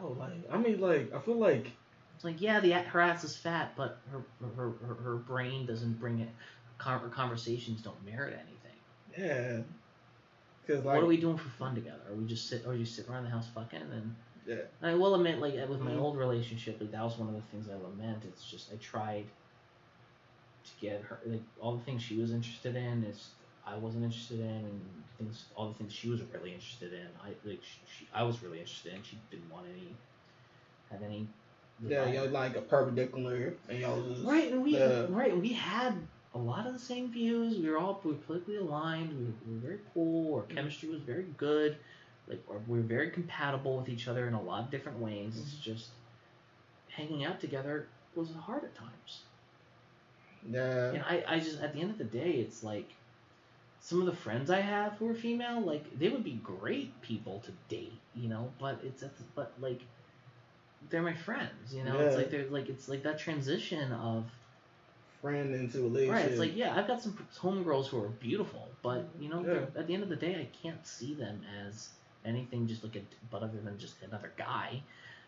Oh, 0.00 0.14
like 0.16 0.30
I 0.52 0.58
mean, 0.58 0.80
like 0.80 1.12
I 1.12 1.18
feel 1.18 1.38
like 1.38 1.72
it's 2.14 2.22
like 2.24 2.40
yeah 2.40 2.60
the 2.60 2.70
her 2.70 3.00
ass 3.00 3.24
is 3.24 3.36
fat 3.36 3.72
but 3.76 3.98
her 4.12 4.22
her 4.54 4.70
her, 4.86 4.94
her 4.94 5.16
brain 5.16 5.66
doesn't 5.66 5.98
bring 5.98 6.20
it 6.20 6.28
her 6.78 7.10
conversations 7.12 7.82
don't 7.82 8.04
merit 8.04 8.34
anything 8.34 8.78
yeah. 9.18 9.62
Cause 10.68 10.84
like 10.84 10.94
what 10.94 11.02
are 11.02 11.06
we 11.06 11.16
doing 11.16 11.38
for 11.38 11.48
fun 11.48 11.74
together? 11.74 12.02
Are 12.08 12.14
we 12.14 12.26
just 12.26 12.48
sit? 12.48 12.66
Are 12.66 12.74
you 12.74 12.84
sitting 12.84 13.10
around 13.10 13.24
the 13.24 13.30
house 13.30 13.48
fucking? 13.54 13.80
And 13.80 14.14
Yeah. 14.46 14.56
I 14.82 14.94
will 14.94 15.14
admit, 15.14 15.40
like 15.40 15.54
with 15.68 15.80
my 15.80 15.92
Mhm. 15.92 15.98
old 15.98 16.16
relationship, 16.18 16.78
like 16.78 16.92
that 16.92 17.02
was 17.02 17.16
one 17.18 17.28
of 17.28 17.34
the 17.34 17.40
things 17.50 17.68
I 17.68 17.74
lament. 17.74 18.24
It's 18.26 18.44
just 18.44 18.70
I 18.72 18.76
tried 18.76 19.24
to 20.68 20.86
get 20.86 21.02
her 21.02 21.18
like 21.26 21.42
all 21.60 21.76
the 21.76 21.84
things 21.84 22.02
she 22.02 22.16
was 22.16 22.32
interested 22.32 22.76
in 22.76 23.04
is 23.04 23.28
I 23.66 23.76
wasn't 23.76 24.04
interested 24.04 24.40
in, 24.40 24.46
and 24.46 24.80
things 25.18 25.44
all 25.54 25.68
the 25.68 25.74
things 25.74 25.92
she 25.92 26.08
was 26.08 26.20
really 26.32 26.52
interested 26.52 26.92
in. 26.92 27.06
I 27.22 27.28
like 27.48 27.60
she, 27.62 27.80
she 27.98 28.08
I 28.14 28.22
was 28.22 28.42
really 28.42 28.60
interested 28.60 28.94
in. 28.94 29.02
She 29.02 29.18
didn't 29.30 29.50
want 29.50 29.66
any 29.66 29.94
have 30.90 31.02
any. 31.02 31.26
Yeah, 31.86 32.10
y'all 32.10 32.28
like 32.28 32.56
a 32.56 32.60
perpendicular, 32.60 33.54
and 33.68 33.78
y'all 33.78 34.00
was 34.00 34.20
Right, 34.20 34.50
and 34.50 34.64
we 34.64 34.76
yeah. 34.76 35.06
right, 35.08 35.36
we 35.36 35.52
had 35.52 35.94
a 36.34 36.38
lot 36.38 36.66
of 36.66 36.72
the 36.72 36.78
same 36.78 37.10
views. 37.12 37.58
We 37.58 37.68
were 37.70 37.78
all 37.78 38.00
we 38.02 38.12
were 38.12 38.16
politically 38.18 38.56
aligned. 38.56 39.10
We 39.10 39.24
were, 39.24 39.32
we 39.46 39.54
were 39.54 39.60
very 39.60 39.78
cool. 39.94 40.34
Our 40.34 40.42
mm-hmm. 40.42 40.56
chemistry 40.56 40.88
was 40.88 41.00
very 41.02 41.26
good. 41.36 41.76
Like 42.26 42.42
we 42.66 42.78
were 42.78 42.84
very 42.84 43.10
compatible 43.10 43.78
with 43.78 43.88
each 43.88 44.08
other 44.08 44.26
in 44.26 44.34
a 44.34 44.42
lot 44.42 44.64
of 44.64 44.70
different 44.70 44.98
ways. 44.98 45.34
It's 45.38 45.54
mm-hmm. 45.54 45.62
just 45.62 45.88
hanging 46.88 47.24
out 47.24 47.40
together 47.40 47.86
was 48.14 48.30
hard 48.32 48.64
at 48.64 48.74
times. 48.74 49.22
Yeah. 50.48 50.90
And 50.92 51.02
I, 51.02 51.24
I 51.26 51.38
just 51.40 51.60
at 51.60 51.74
the 51.74 51.80
end 51.80 51.90
of 51.90 51.98
the 51.98 52.04
day, 52.04 52.32
it's 52.32 52.62
like 52.62 52.90
some 53.80 54.00
of 54.00 54.06
the 54.06 54.14
friends 54.16 54.50
I 54.50 54.60
have 54.60 54.92
who 54.94 55.08
are 55.08 55.14
female, 55.14 55.60
like 55.60 55.98
they 55.98 56.08
would 56.08 56.24
be 56.24 56.40
great 56.42 57.00
people 57.02 57.40
to 57.46 57.52
date, 57.68 57.98
you 58.14 58.28
know. 58.28 58.50
But 58.58 58.80
it's 58.84 59.02
at 59.02 59.16
the, 59.16 59.24
but 59.34 59.52
like 59.60 59.80
they're 60.90 61.02
my 61.02 61.14
friends, 61.14 61.74
you 61.74 61.84
know. 61.84 61.98
It's 62.00 62.16
like 62.16 62.30
they're 62.30 62.48
like 62.48 62.68
it's 62.68 62.88
like 62.88 63.02
that 63.02 63.18
transition 63.18 63.92
of 63.92 64.24
friend 65.20 65.54
into 65.54 65.82
relationship. 65.82 66.14
Right. 66.14 66.30
It's 66.30 66.38
like, 66.38 66.56
yeah, 66.56 66.76
I've 66.76 66.86
got 66.86 67.02
some 67.02 67.16
homegirls 67.36 67.86
who 67.86 68.02
are 68.02 68.08
beautiful, 68.08 68.68
but 68.82 69.08
you 69.20 69.28
know, 69.28 69.44
Yeah. 69.44 69.80
at 69.80 69.86
the 69.86 69.94
end 69.94 70.02
of 70.02 70.08
the 70.08 70.16
day, 70.16 70.36
I 70.36 70.48
can't 70.62 70.86
see 70.86 71.14
them 71.14 71.40
as 71.66 71.88
anything 72.24 72.66
just 72.68 72.84
like 72.84 72.96
a, 72.96 73.00
but 73.30 73.42
other 73.42 73.58
than 73.64 73.78
just 73.78 73.96
another 74.02 74.32
guy, 74.36 74.80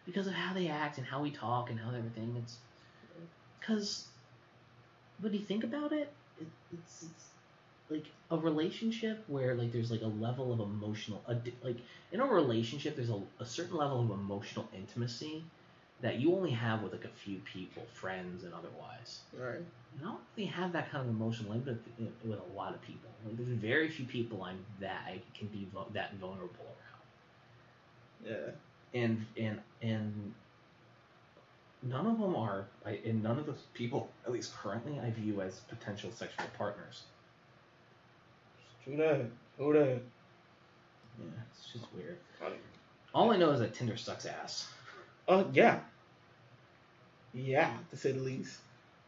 because 0.06 0.26
of 0.26 0.32
how 0.32 0.54
they 0.54 0.68
act 0.68 0.98
and 0.98 1.06
how 1.06 1.20
we 1.20 1.30
talk 1.30 1.70
and 1.70 1.78
how 1.78 1.88
everything. 1.88 2.36
It's 2.40 2.58
because 3.58 4.06
when 5.20 5.32
you 5.32 5.40
think 5.40 5.64
about 5.64 5.92
it, 5.92 6.12
it 6.40 6.46
it's, 6.72 7.02
it's 7.02 7.24
like 7.88 8.06
a 8.30 8.36
relationship 8.36 9.24
where 9.26 9.54
like 9.54 9.72
there's 9.72 9.90
like 9.90 10.02
a 10.02 10.06
level 10.06 10.52
of 10.52 10.60
emotional, 10.60 11.22
like 11.62 11.78
in 12.12 12.20
a 12.20 12.26
relationship, 12.26 12.96
there's 12.96 13.10
a, 13.10 13.20
a 13.40 13.46
certain 13.46 13.76
level 13.76 14.00
of 14.00 14.10
emotional 14.10 14.68
intimacy 14.74 15.42
that 16.00 16.18
you 16.18 16.34
only 16.34 16.50
have 16.50 16.82
with 16.82 16.92
like 16.92 17.04
a 17.04 17.08
few 17.24 17.38
people, 17.40 17.82
friends 17.92 18.44
and 18.44 18.54
otherwise. 18.54 19.20
Right. 19.38 19.60
I 19.98 20.04
don't 20.04 20.20
really 20.36 20.48
have 20.48 20.72
that 20.72 20.90
kind 20.90 21.08
of 21.08 21.14
emotional 21.14 21.52
empathy 21.52 21.92
with 22.24 22.38
a 22.38 22.56
lot 22.56 22.74
of 22.74 22.80
people. 22.82 23.10
Like, 23.26 23.36
there's 23.36 23.48
very 23.48 23.88
few 23.88 24.06
people 24.06 24.42
I'm 24.42 24.64
that 24.80 25.02
I 25.06 25.20
can 25.36 25.48
be 25.48 25.68
vo- 25.72 25.88
that 25.92 26.14
vulnerable 26.14 26.54
around. 28.24 28.32
Yeah. 28.32 28.98
And 28.98 29.26
and 29.36 29.60
and 29.82 30.34
none 31.82 32.06
of 32.06 32.18
them 32.18 32.36
are. 32.36 32.66
I, 32.84 33.00
and 33.04 33.22
none 33.22 33.38
of 33.38 33.46
those 33.46 33.64
people, 33.74 34.10
at 34.24 34.32
least 34.32 34.54
currently, 34.56 34.98
I 35.00 35.10
view 35.10 35.40
as 35.40 35.60
potential 35.60 36.10
sexual 36.12 36.46
partners. 36.56 37.02
True 38.84 38.96
that. 38.96 39.26
True 39.56 39.72
that. 39.72 40.02
Yeah, 41.18 41.26
it's 41.50 41.72
just 41.72 41.86
weird. 41.94 42.18
All 43.14 43.32
I 43.32 43.36
know 43.36 43.50
is 43.50 43.60
that 43.60 43.74
Tinder 43.74 43.96
sucks 43.96 44.26
ass. 44.26 44.68
Uh, 45.28 45.44
yeah. 45.52 45.80
Yeah, 47.34 47.72
to 47.90 47.96
say 47.96 48.12
the 48.12 48.20
least. 48.20 48.58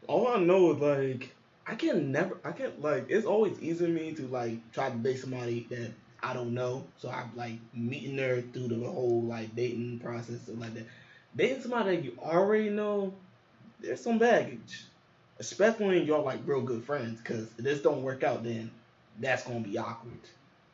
All 0.07 0.27
I 0.27 0.39
know 0.39 0.73
is 0.73 0.79
like 0.79 1.33
I 1.65 1.75
can 1.75 2.11
never, 2.11 2.37
I 2.43 2.51
can't 2.51 2.81
like 2.81 3.05
it's 3.09 3.25
always 3.25 3.59
easy 3.61 3.85
to 3.85 3.91
me 3.91 4.13
to 4.13 4.27
like 4.27 4.71
try 4.73 4.89
to 4.89 4.97
date 4.97 5.19
somebody 5.19 5.65
that 5.69 5.91
I 6.21 6.33
don't 6.33 6.53
know. 6.53 6.85
So 6.97 7.09
I'm 7.09 7.31
like 7.35 7.59
meeting 7.73 8.17
her 8.17 8.41
through 8.41 8.69
the 8.69 8.89
whole 8.89 9.23
like 9.23 9.55
dating 9.55 9.99
process 9.99 10.47
and 10.47 10.59
like 10.59 10.73
that. 10.73 10.85
Dating 11.35 11.61
somebody 11.61 11.95
that 11.95 12.05
you 12.05 12.17
already 12.21 12.69
know, 12.69 13.13
there's 13.79 14.01
some 14.03 14.19
baggage, 14.19 14.85
especially 15.39 15.87
when 15.87 16.05
y'all 16.05 16.23
like 16.25 16.39
real 16.45 16.61
good 16.61 16.83
friends. 16.83 17.19
Because 17.21 17.43
if 17.57 17.57
this 17.57 17.81
don't 17.81 18.03
work 18.03 18.23
out, 18.23 18.43
then 18.43 18.71
that's 19.19 19.43
gonna 19.45 19.61
be 19.61 19.77
awkward. 19.77 20.19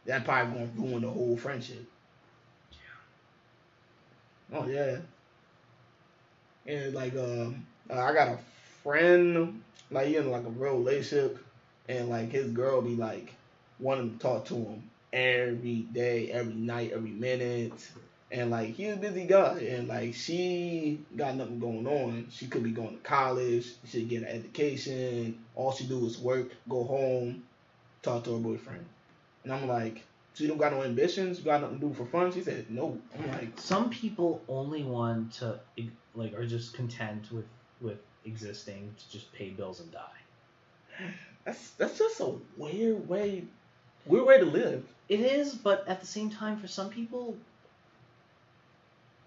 That 0.05 0.25
probably 0.25 0.53
gonna 0.59 0.71
ruin 0.77 1.01
the 1.03 1.09
whole 1.09 1.37
friendship. 1.37 1.85
Yeah. 4.51 4.59
Oh 4.59 4.67
yeah. 4.67 4.97
And 6.65 6.93
like 6.93 7.15
um 7.15 7.65
uh, 7.89 7.99
I 7.99 8.13
got 8.13 8.27
a 8.29 8.39
friend 8.83 9.61
like 9.91 10.07
he 10.07 10.15
in 10.17 10.29
like 10.29 10.45
a 10.45 10.49
real 10.49 10.77
relationship 10.77 11.37
and 11.87 12.09
like 12.09 12.31
his 12.31 12.51
girl 12.51 12.81
be 12.81 12.95
like 12.95 13.33
wanting 13.79 14.11
to 14.13 14.19
talk 14.19 14.45
to 14.45 14.55
him 14.55 14.89
every 15.11 15.87
day, 15.91 16.31
every 16.31 16.53
night, 16.53 16.91
every 16.93 17.11
minute. 17.11 17.89
And 18.31 18.51
like 18.51 18.75
he's 18.75 18.93
a 18.93 18.97
busy 18.97 19.25
guy 19.25 19.57
and 19.59 19.87
like 19.87 20.13
she 20.13 20.99
got 21.15 21.35
nothing 21.35 21.59
going 21.59 21.87
on. 21.87 22.27
She 22.29 22.47
could 22.47 22.63
be 22.63 22.71
going 22.71 22.97
to 22.97 23.03
college, 23.03 23.65
she 23.85 23.99
should 23.99 24.09
get 24.09 24.21
an 24.21 24.27
education. 24.29 25.39
All 25.55 25.71
she 25.71 25.87
do 25.87 26.05
is 26.05 26.19
work, 26.19 26.51
go 26.67 26.83
home, 26.83 27.43
talk 28.03 28.23
to 28.25 28.33
her 28.33 28.39
boyfriend. 28.39 28.85
And 29.43 29.53
I'm 29.53 29.67
like, 29.67 30.03
so 30.33 30.43
you 30.43 30.49
don't 30.49 30.59
got 30.59 30.73
no 30.73 30.83
ambitions? 30.83 31.39
You 31.39 31.45
got 31.45 31.61
nothing 31.61 31.79
to 31.79 31.87
do 31.87 31.93
for 31.93 32.05
fun? 32.05 32.31
She 32.31 32.41
said, 32.41 32.69
no. 32.69 32.99
I'm 33.17 33.31
like, 33.31 33.59
Some 33.59 33.89
people 33.89 34.41
only 34.47 34.83
want 34.83 35.33
to 35.33 35.59
like 36.15 36.33
are 36.33 36.45
just 36.45 36.73
content 36.73 37.31
with 37.31 37.45
with 37.81 37.97
existing 38.25 38.93
to 38.97 39.11
just 39.11 39.31
pay 39.33 39.49
bills 39.49 39.79
and 39.79 39.91
die. 39.91 41.09
that's 41.45 41.71
that's 41.71 41.97
just 41.97 42.19
a 42.19 42.33
weird 42.57 43.07
way, 43.07 43.43
weird 44.05 44.25
way 44.25 44.37
to 44.37 44.45
live. 44.45 44.83
It 45.07 45.21
is, 45.21 45.55
but 45.55 45.87
at 45.87 45.99
the 45.99 46.07
same 46.07 46.29
time, 46.29 46.59
for 46.59 46.67
some 46.67 46.89
people, 46.89 47.35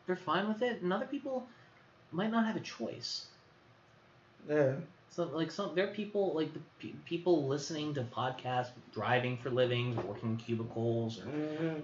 they're 0.07 0.17
fine 0.17 0.49
with 0.49 0.63
it, 0.63 0.83
and 0.83 0.93
other 0.93 1.07
people 1.07 1.47
might 2.11 2.31
not 2.31 2.47
have 2.47 2.57
a 2.57 2.61
choice. 2.61 3.27
Yeah. 4.49 4.75
So, 5.11 5.25
like, 5.25 5.51
some 5.51 5.75
there 5.75 5.89
are 5.89 5.95
people 5.95 6.33
like 6.35 6.53
the 6.55 6.61
pe- 6.81 6.95
people 7.05 7.47
listening 7.47 7.95
to 7.95 8.03
podcasts, 8.03 8.71
driving 8.93 9.37
for 9.37 9.51
livings, 9.51 9.97
working 10.05 10.31
in 10.31 10.37
cubicles, 10.39 11.21
or 11.21 11.25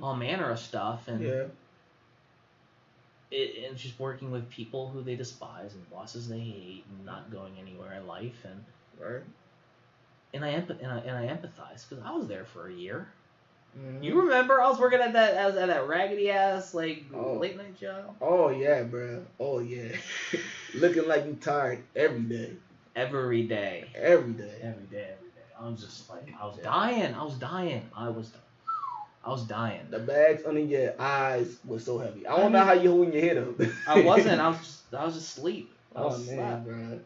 all 0.03 0.17
manner 0.17 0.51
of 0.51 0.59
stuff, 0.59 1.09
and 1.09 1.21
Yeah. 1.23 1.45
it, 3.31 3.69
and 3.69 3.77
just 3.77 3.99
working 4.01 4.31
with 4.31 4.49
people 4.49 4.89
who 4.89 5.03
they 5.03 5.15
despise 5.15 5.75
and 5.75 5.91
bosses 5.91 6.29
they 6.29 6.41
hate, 6.41 6.85
and 6.89 7.05
not 7.05 7.31
going 7.31 7.59
anywhere 7.61 7.93
in 7.93 8.07
life, 8.07 8.45
and 8.45 8.65
right. 8.99 9.23
And 10.33 10.45
I 10.45 10.55
empath 10.55 10.83
and 10.83 10.91
I, 10.91 10.99
and 10.99 11.17
I 11.17 11.27
empathize 11.27 11.89
because 11.89 12.03
I 12.05 12.13
was 12.13 12.29
there 12.29 12.45
for 12.47 12.69
a 12.69 12.73
year. 12.73 13.09
Mhm. 13.79 14.03
You 14.03 14.21
remember 14.23 14.61
I 14.61 14.69
was 14.69 14.79
working 14.79 15.01
at 15.01 15.13
that 15.13 15.35
at 15.35 15.55
that 15.55 15.87
raggedy 15.89 16.31
ass 16.31 16.75
like 16.75 17.05
Oh. 17.15 17.35
late 17.35 17.57
night 17.57 17.79
job 17.79 18.17
Oh 18.21 18.49
yeah, 18.51 18.83
bro. 18.83 19.25
Oh 19.39 19.61
yeah. 19.61 19.97
Looking 20.75 21.07
like 21.09 21.27
you 21.27 21.35
tired 21.41 21.85
every 21.97 22.21
day. 22.21 22.53
every 22.97 23.45
day, 23.47 23.85
Every 23.95 24.33
day. 24.33 24.59
every 24.63 24.85
day, 24.87 25.09
every 25.13 25.29
day. 25.31 25.47
I 25.61 25.69
was 25.69 25.81
just 25.81 26.09
like 26.11 26.29
I 26.41 26.47
was 26.47 26.59
dying. 26.59 27.15
I 27.15 27.23
was 27.25 27.35
dying. 27.39 27.89
I 27.97 28.09
was, 28.09 28.33
I 29.25 29.31
was 29.31 29.45
dying. 29.47 29.87
The 29.91 29.99
bags 30.01 30.43
under 30.47 30.61
your 30.61 30.95
eyes 31.01 31.59
were 31.65 31.79
so 31.79 31.99
heavy. 31.99 32.27
I 32.27 32.37
don't 32.37 32.47
I 32.55 32.59
know 32.59 32.65
how 32.65 32.73
you 32.73 32.91
holding 32.91 33.13
your 33.13 33.23
head 33.23 33.39
up. 33.39 33.61
I 33.87 34.01
wasn't. 34.03 34.41
I 34.47 34.49
was 34.49 34.59
just 34.59 34.95
I 34.95 35.05
was 35.05 35.15
just 35.15 35.37
asleep. 35.39 35.73
I 35.97 36.01
oh 36.01 36.05
was 36.07 36.27
man, 36.27 36.37
slapped. 36.37 36.67
bruh. 36.67 37.01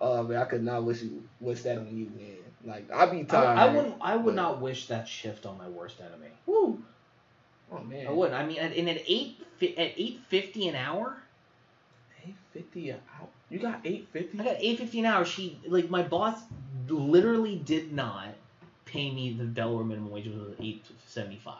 Oh 0.00 0.22
man, 0.22 0.40
I 0.40 0.44
could 0.44 0.62
not 0.62 0.84
wish 0.84 1.02
you 1.02 1.22
wish 1.40 1.62
that 1.62 1.78
on 1.78 1.96
you, 1.96 2.06
man. 2.16 2.36
Like 2.64 2.90
I'd 2.92 3.10
be 3.10 3.24
tired. 3.24 3.58
I 3.58 3.74
wouldn't. 3.74 3.94
I 4.00 4.16
would 4.16 4.34
not 4.34 4.60
wish 4.60 4.86
that 4.88 5.08
shift 5.08 5.46
on 5.46 5.58
my 5.58 5.68
worst 5.68 6.00
enemy. 6.00 6.32
Woo. 6.46 6.82
Oh 7.72 7.80
man. 7.80 8.06
I 8.06 8.10
wouldn't. 8.10 8.38
I 8.38 8.46
mean, 8.46 8.58
at, 8.58 8.76
and 8.76 8.88
at 8.88 9.02
eight 9.06 9.40
at 9.62 9.92
eight 9.96 10.20
fifty 10.28 10.68
an 10.68 10.76
hour. 10.76 11.16
Eight 12.26 12.36
fifty 12.52 12.90
an 12.90 13.00
hour. 13.18 13.28
You 13.50 13.58
got 13.58 13.80
eight 13.84 14.08
fifty. 14.12 14.38
I 14.38 14.44
got 14.44 14.56
eight 14.58 14.78
fifty 14.78 15.00
an 15.00 15.06
hour. 15.06 15.24
She 15.24 15.58
like 15.66 15.90
my 15.90 16.02
boss 16.02 16.38
literally 16.88 17.56
did 17.56 17.92
not 17.92 18.28
pay 18.84 19.10
me 19.10 19.32
the 19.32 19.44
Delaware 19.44 19.84
minimum 19.84 20.10
wage 20.10 20.26
was 20.26 20.54
eight 20.60 20.84
seventy 21.06 21.38
five. 21.38 21.54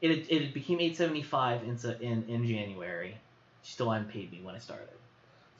It 0.00 0.26
it 0.30 0.54
became 0.54 0.80
eight 0.80 0.96
seventy 0.96 1.22
five 1.22 1.62
in 1.62 1.78
in 2.00 2.24
in 2.28 2.46
January. 2.46 3.16
She 3.62 3.72
still 3.72 3.90
hadn't 3.90 4.08
paid 4.08 4.30
me 4.30 4.40
when 4.42 4.54
I 4.54 4.58
started. 4.58 4.88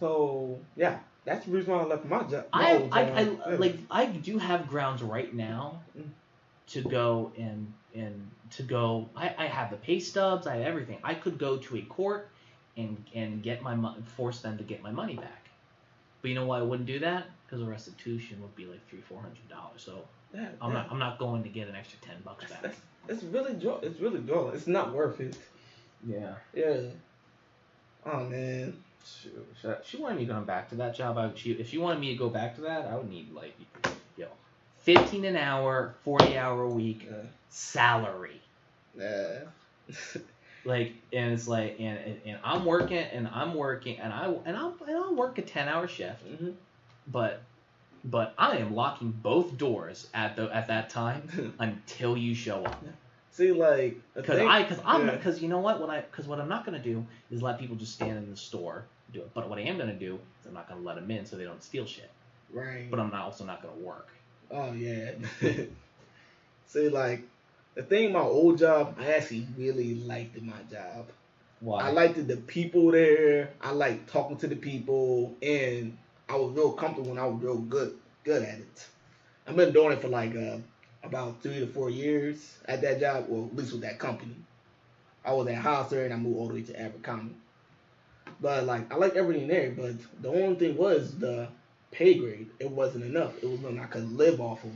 So 0.01 0.59
yeah, 0.76 0.98
that's 1.24 1.46
the 1.46 1.52
reason 1.52 1.72
why 1.72 1.80
I 1.80 1.84
left 1.84 2.05
my 2.05 2.22
job. 2.24 2.46
I, 2.52 2.72
old 2.76 2.92
I. 2.92 3.01
I 3.02 3.55
like 3.56 3.78
I 3.90 4.06
do 4.06 4.38
have 4.38 4.68
grounds 4.68 5.02
right 5.02 5.32
now 5.32 5.80
Mm. 5.98 6.09
to 6.68 6.82
go 6.82 7.32
and 7.38 7.72
and 7.94 8.30
to 8.52 8.62
go. 8.62 9.09
I, 9.16 9.34
I 9.38 9.46
have 9.46 9.70
the 9.70 9.76
pay 9.76 10.01
stubs. 10.01 10.46
I 10.46 10.56
have 10.56 10.66
everything. 10.66 10.98
I 11.05 11.14
could 11.14 11.38
go 11.38 11.56
to 11.59 11.76
a 11.76 11.82
court 11.82 12.28
and 12.76 13.02
and 13.14 13.42
get 13.42 13.62
my 13.62 13.74
money, 13.74 14.02
force 14.16 14.40
them 14.40 14.59
to 14.59 14.64
get 14.64 14.82
my 14.82 14.90
money 14.90 15.16
back. 15.16 15.48
But 16.22 16.28
you 16.28 16.34
know 16.34 16.46
why 16.46 16.59
I 16.59 16.62
wouldn't 16.62 16.86
do 16.86 16.98
that? 17.01 17.26
Because 17.46 17.60
the 17.64 17.70
restitution 17.70 18.40
would 18.42 18.56
be 18.56 18.66
like 18.66 18.86
three 18.88 19.01
four 19.01 19.20
hundred 19.20 19.48
dollars. 19.48 19.82
So 19.82 20.05
Yeah, 20.34 20.48
I'm 20.60 20.72
yeah. 20.72 20.78
not 20.78 20.88
I'm 20.90 20.98
not 20.98 21.18
going 21.18 21.42
to 21.44 21.48
get 21.48 21.68
an 21.68 21.74
extra 21.76 21.98
ten 22.01 22.16
bucks 22.24 22.51
back. 22.51 22.62
That's, 22.62 22.80
it's 23.09 23.22
really. 23.24 23.52
It's 23.52 24.01
really 24.01 24.20
draw. 24.20 24.51
It's 24.51 24.66
not 24.66 24.92
worth 24.94 25.20
it. 25.20 25.36
Yeah. 26.06 26.34
Yeah. 26.55 26.80
Oh 28.06 28.24
man. 28.24 28.76
Shoot, 29.05 29.47
She, 29.60 29.68
she 29.85 29.97
wanted 30.02 30.18
me 30.18 30.26
to 30.26 30.32
come 30.32 30.44
back 30.44 30.70
to 30.70 30.76
that 30.76 30.97
job. 30.97 31.18
I, 31.18 31.31
she, 31.35 31.52
if 31.52 31.68
she 31.68 31.78
wanted 31.78 32.01
me 32.01 32.09
to 32.12 32.16
go 32.18 32.31
back 32.31 32.55
to 32.56 32.62
that, 32.62 32.86
I 32.86 32.97
would 32.97 33.09
need 33.09 33.32
like, 33.32 33.55
yo, 34.16 34.28
fifteen 34.78 35.24
an 35.24 35.36
hour, 35.36 35.94
forty 36.05 36.36
hour 36.39 36.62
a 36.62 36.68
week 36.68 37.06
salary. 37.48 38.40
Yeah. 38.97 39.40
Like, 40.66 40.94
and 41.12 41.35
it's 41.35 41.47
like, 41.47 41.76
and, 41.78 41.98
and, 41.98 42.20
and 42.24 42.39
I'm 42.43 42.64
working, 42.64 42.97
and 42.97 43.28
I'm 43.28 43.55
working, 43.55 43.98
and 43.98 44.10
I 44.10 44.28
and 44.47 44.56
I'll 44.56 44.74
and 44.86 44.97
I'll 44.97 45.14
work 45.14 45.36
a 45.36 45.43
ten 45.43 45.68
hour 45.68 45.86
shift, 45.86 46.24
Mm-hmm. 46.24 46.52
but 47.06 47.43
but 48.02 48.35
I 48.39 48.56
am 48.56 48.74
locking 48.74 49.10
both 49.10 49.59
doors 49.59 50.09
at 50.14 50.36
the 50.36 50.44
at 50.55 50.68
that 50.68 50.89
time 50.89 51.55
until 51.59 52.16
you 52.16 52.35
show 52.35 52.64
up. 52.64 52.82
See, 53.32 53.52
like, 53.52 53.98
Because 54.14 54.40
I, 54.40 54.62
because 54.62 54.78
I'm, 54.86 55.06
yeah. 55.06 55.16
because 55.16 55.43
you 55.43 55.48
know 55.48 55.59
what? 55.59 55.82
What 55.82 55.90
I, 55.90 56.01
because 56.01 56.26
what 56.26 56.40
I'm 56.40 56.48
not 56.48 56.64
gonna 56.64 56.82
do 56.82 57.05
is 57.31 57.43
let 57.43 57.59
people 57.59 57.76
just 57.76 57.93
stand 57.93 58.16
in 58.16 58.31
the 58.31 58.36
store 58.36 58.86
do 59.15 59.20
it. 59.20 59.31
But 59.35 59.49
what 59.49 59.59
I 59.59 59.62
am 59.62 59.78
gonna 59.78 59.95
do 59.95 60.19
is 60.41 60.47
I'm 60.47 60.55
not 60.55 60.69
gonna 60.69 60.82
let 60.82 60.97
them 60.97 61.11
in 61.11 61.24
so 61.24 61.36
they 61.36 61.45
don't 61.45 61.62
steal 61.62 61.86
shit. 61.86 62.11
Right. 62.53 62.91
But 62.91 63.01
I'm 63.01 63.11
not 63.11 63.23
also 63.23 63.45
not 63.45 63.62
gonna 63.62 63.74
work. 63.77 64.09
Oh 64.51 64.73
yeah. 64.73 65.12
See, 66.66 66.89
like 66.89 67.23
the 67.74 67.82
thing 67.82 68.12
my 68.12 68.20
old 68.20 68.59
job, 68.59 68.97
I 68.99 69.15
actually 69.15 69.47
really 69.57 69.95
liked 69.95 70.41
my 70.43 70.62
job. 70.70 71.07
Why? 71.61 71.85
I 71.85 71.91
liked 71.91 72.27
the 72.27 72.36
people 72.36 72.91
there. 72.91 73.51
I 73.61 73.70
liked 73.70 74.11
talking 74.11 74.36
to 74.39 74.47
the 74.47 74.57
people, 74.57 75.35
and 75.43 75.97
I 76.28 76.36
was 76.36 76.53
real 76.55 76.73
comfortable 76.73 77.11
and 77.11 77.20
I 77.20 77.27
was 77.27 77.43
real 77.43 77.59
good 77.59 77.97
good 78.24 78.43
at 78.43 78.59
it. 78.59 78.86
I've 79.47 79.57
been 79.57 79.73
doing 79.73 79.93
it 79.93 80.01
for 80.01 80.09
like 80.09 80.35
uh, 80.35 80.59
about 81.03 81.43
three 81.43 81.61
to 81.61 81.66
four 81.66 81.91
years 81.91 82.59
at 82.65 82.81
that 82.82 83.01
job, 83.01 83.27
well, 83.28 83.47
at 83.51 83.57
least 83.57 83.73
with 83.73 83.82
that 83.82 83.99
company. 83.99 84.35
I 85.24 85.32
was 85.32 85.49
at 85.49 85.57
Hollister 85.57 86.05
and 86.05 86.12
I 86.12 86.16
moved 86.16 86.39
all 86.39 86.49
the 86.49 86.55
way 86.55 86.62
to 86.62 86.81
Abercrombie. 86.81 87.35
But 88.40 88.65
like, 88.65 88.93
I 88.93 88.97
like 88.97 89.16
everything 89.16 89.48
there, 89.48 89.70
but 89.70 89.94
the 90.23 90.28
only 90.28 90.56
thing 90.56 90.77
was 90.77 91.16
the 91.19 91.48
pay 91.90 92.15
grade. 92.15 92.48
It 92.59 92.70
wasn't 92.70 93.05
enough. 93.05 93.36
It 93.43 93.48
was 93.48 93.61
nothing 93.61 93.81
I 93.81 93.86
could 93.86 94.12
live 94.12 94.40
off 94.40 94.65
of. 94.65 94.70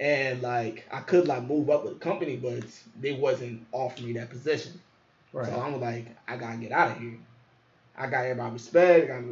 And 0.00 0.42
like, 0.42 0.86
I 0.92 1.00
could 1.00 1.28
like 1.28 1.44
move 1.44 1.70
up 1.70 1.84
with 1.84 1.94
the 1.94 2.00
company, 2.00 2.36
but 2.36 2.64
they 3.00 3.12
wasn't 3.12 3.66
offering 3.72 4.06
me 4.08 4.12
that 4.14 4.30
position. 4.30 4.80
Right. 5.32 5.46
So 5.46 5.60
I'm 5.60 5.80
like, 5.80 6.06
I 6.28 6.36
gotta 6.36 6.58
get 6.58 6.72
out 6.72 6.92
of 6.92 6.98
here. 6.98 7.18
I 7.96 8.06
got 8.06 8.24
everybody 8.24 8.52
respect. 8.52 9.10
I 9.10 9.20
got, 9.20 9.24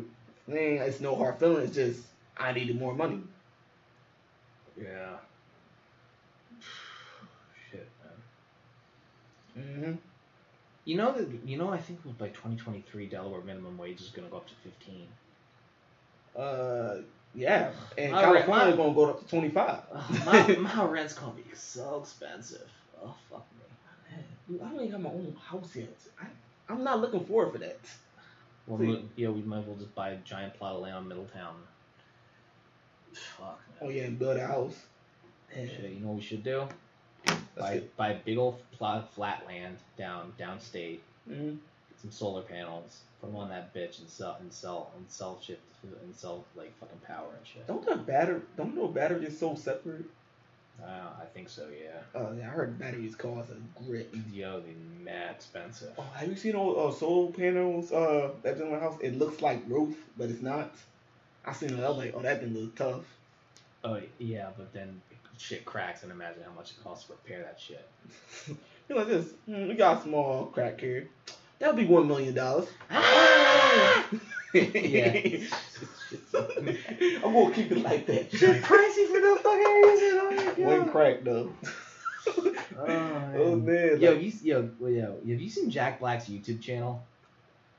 man, 0.47 0.79
it's 0.83 1.01
no 1.01 1.17
hard 1.17 1.39
feelings. 1.39 1.77
It's 1.77 1.95
just 1.97 2.09
I 2.37 2.53
needed 2.53 2.79
more 2.79 2.95
money. 2.95 3.21
Yeah. 4.81 5.17
Shit, 7.71 7.89
man. 9.57 9.65
Mm-hmm. 9.65 10.10
You 10.85 10.97
know 10.97 11.13
that 11.13 11.29
you 11.45 11.59
know 11.59 11.71
I 11.71 11.79
think 11.79 12.01
by 12.19 12.29
2023 12.29 13.07
Delaware 13.07 13.43
minimum 13.43 13.77
wage 13.79 14.01
is 14.01 14.09
gonna 14.09 14.29
go 14.29 14.39
up 14.39 14.47
to 14.49 14.55
15. 14.65 15.07
Uh, 16.37 17.03
yeah, 17.35 17.71
and 17.99 18.13
My 18.13 18.23
rent- 18.33 18.47
California 18.47 18.71
is 18.73 18.77
gonna 18.77 18.95
go 18.95 19.11
up 19.11 19.21
to 19.21 19.29
25. 19.29 19.79
my, 20.27 20.57
my 20.57 20.85
rent's 20.85 21.15
gonna 21.15 21.33
be 21.33 21.45
so 21.55 22.01
expensive. 22.01 22.69
Oh 23.03 23.15
fuck 23.31 23.47
me. 23.53 24.59
I 24.61 24.65
don't 24.69 24.81
even 24.81 24.93
have 24.93 25.01
my 25.01 25.11
own 25.11 25.37
house 25.41 25.77
yet. 25.77 25.95
I, 26.21 26.27
I'm 26.69 26.83
not 26.83 27.01
looking 27.01 27.25
forward 27.25 27.53
for 27.53 27.59
that. 27.59 27.79
Well, 28.67 28.79
mo- 28.79 29.03
yeah, 29.17 29.29
we 29.29 29.43
might 29.43 29.61
as 29.61 29.67
well 29.67 29.77
just 29.77 29.95
buy 29.95 30.11
a 30.11 30.17
giant 30.19 30.55
plot 30.55 30.75
of 30.77 30.83
land 30.83 30.97
on 30.97 31.09
Middletown. 31.09 31.55
Fuck. 33.13 33.61
Oh 33.81 33.89
yeah, 33.89 34.05
and 34.05 34.19
build 34.19 34.37
a 34.37 34.47
house. 34.47 34.81
Shit, 35.55 35.91
you 35.93 36.01
know 36.01 36.09
what 36.09 36.17
we 36.17 36.23
should 36.23 36.45
do? 36.45 36.67
Buy, 37.61 37.83
buy 37.97 38.09
a 38.11 38.19
big 38.19 38.39
old 38.39 38.61
plot 38.73 38.99
of 38.99 39.11
flat 39.11 39.45
land 39.47 39.77
down 39.97 40.33
downstate. 40.39 41.01
Mhm. 41.29 41.59
Get 41.89 42.01
some 42.01 42.11
solar 42.11 42.43
panels. 42.43 43.01
Put 43.21 43.29
them 43.29 43.37
on 43.37 43.49
that 43.51 43.75
bitch 43.75 44.01
and 44.01 44.09
sell 44.09 44.37
and 44.41 44.53
sell 44.53 44.91
and 44.97 45.05
sell 45.11 45.39
shit 45.43 45.61
and 45.83 46.15
sell 46.15 46.45
like 46.57 46.73
fucking 46.79 47.01
power 47.07 47.29
and 47.37 47.47
shit. 47.47 47.67
Don't 47.67 47.85
the 47.85 47.97
battery? 47.97 48.41
Don't 48.57 48.75
know 48.75 48.89
batteries 48.89 49.39
so 49.39 49.55
separate? 49.55 50.05
Uh, 50.83 51.11
I 51.21 51.27
think 51.35 51.51
so, 51.51 51.69
yeah. 51.69 52.01
Oh 52.15 52.33
yeah, 52.33 52.47
I 52.47 52.51
heard 52.51 52.79
batteries 52.79 53.15
cost 53.15 53.51
a 53.51 53.83
grip. 53.85 54.15
Yo, 54.33 54.61
they 54.61 54.75
mad 55.05 55.35
expensive. 55.35 55.93
Oh, 55.99 56.03
have 56.15 56.29
you 56.29 56.37
seen 56.37 56.55
all 56.55 56.89
uh, 56.89 56.93
solar 56.93 57.33
panels 57.33 57.93
uh, 57.93 58.31
that's 58.43 58.61
in 58.61 58.71
my 58.71 58.79
house? 58.79 58.99
It 59.03 59.19
looks 59.19 59.43
like 59.43 59.63
roof, 59.69 59.95
but 60.17 60.31
it's 60.31 60.41
not. 60.41 60.75
I 61.45 61.53
seen 61.53 61.75
it. 61.75 61.81
I 61.85 61.89
was 61.89 61.99
like, 61.99 62.15
oh, 62.17 62.21
that 62.23 62.41
thing 62.41 62.55
looks 62.55 62.79
tough. 62.79 63.05
Oh 63.85 64.01
yeah, 64.19 64.51
but 64.57 64.73
then 64.73 65.01
shit 65.41 65.65
cracks 65.65 66.03
and 66.03 66.13
imagine 66.13 66.43
how 66.45 66.53
much 66.53 66.73
it 66.73 66.85
costs 66.85 67.07
to 67.07 67.13
repair 67.13 67.43
that 67.43 67.59
shit. 67.61 67.87
You 68.89 68.97
know, 68.97 69.05
this 69.05 69.27
mm, 69.49 69.69
we 69.69 69.75
got 69.75 70.01
a 70.01 70.03
small 70.03 70.47
crack 70.47 70.81
here. 70.81 71.09
That'll 71.61 71.77
be 71.77 71.87
one 71.87 72.09
million 72.09 72.35
dollars. 72.35 72.69
Yeah. 74.53 75.47
I'm 76.35 77.21
gonna 77.23 77.55
keep 77.55 77.71
it 77.71 77.85
like 77.85 78.05
that. 78.07 78.33
Shit 78.33 78.63
pricey 78.63 79.07
for 79.07 79.21
no 79.21 79.37
fucking 79.37 79.83
reason. 79.85 80.19
Oh 80.21 80.33
my 80.37 80.45
god. 80.45 80.59
One 80.59 80.89
crack 80.91 81.23
though. 81.23 81.53
Oh 82.77 83.55
man, 83.57 84.01
Yo, 84.01 84.13
like- 84.13 84.23
you 84.23 84.33
yo, 84.43 84.71
well, 84.81 84.91
yo, 84.91 85.19
have 85.29 85.41
you 85.41 85.49
seen 85.51 85.71
Jack 85.71 86.01
Black's 86.01 86.25
YouTube 86.25 86.61
channel? 86.61 87.05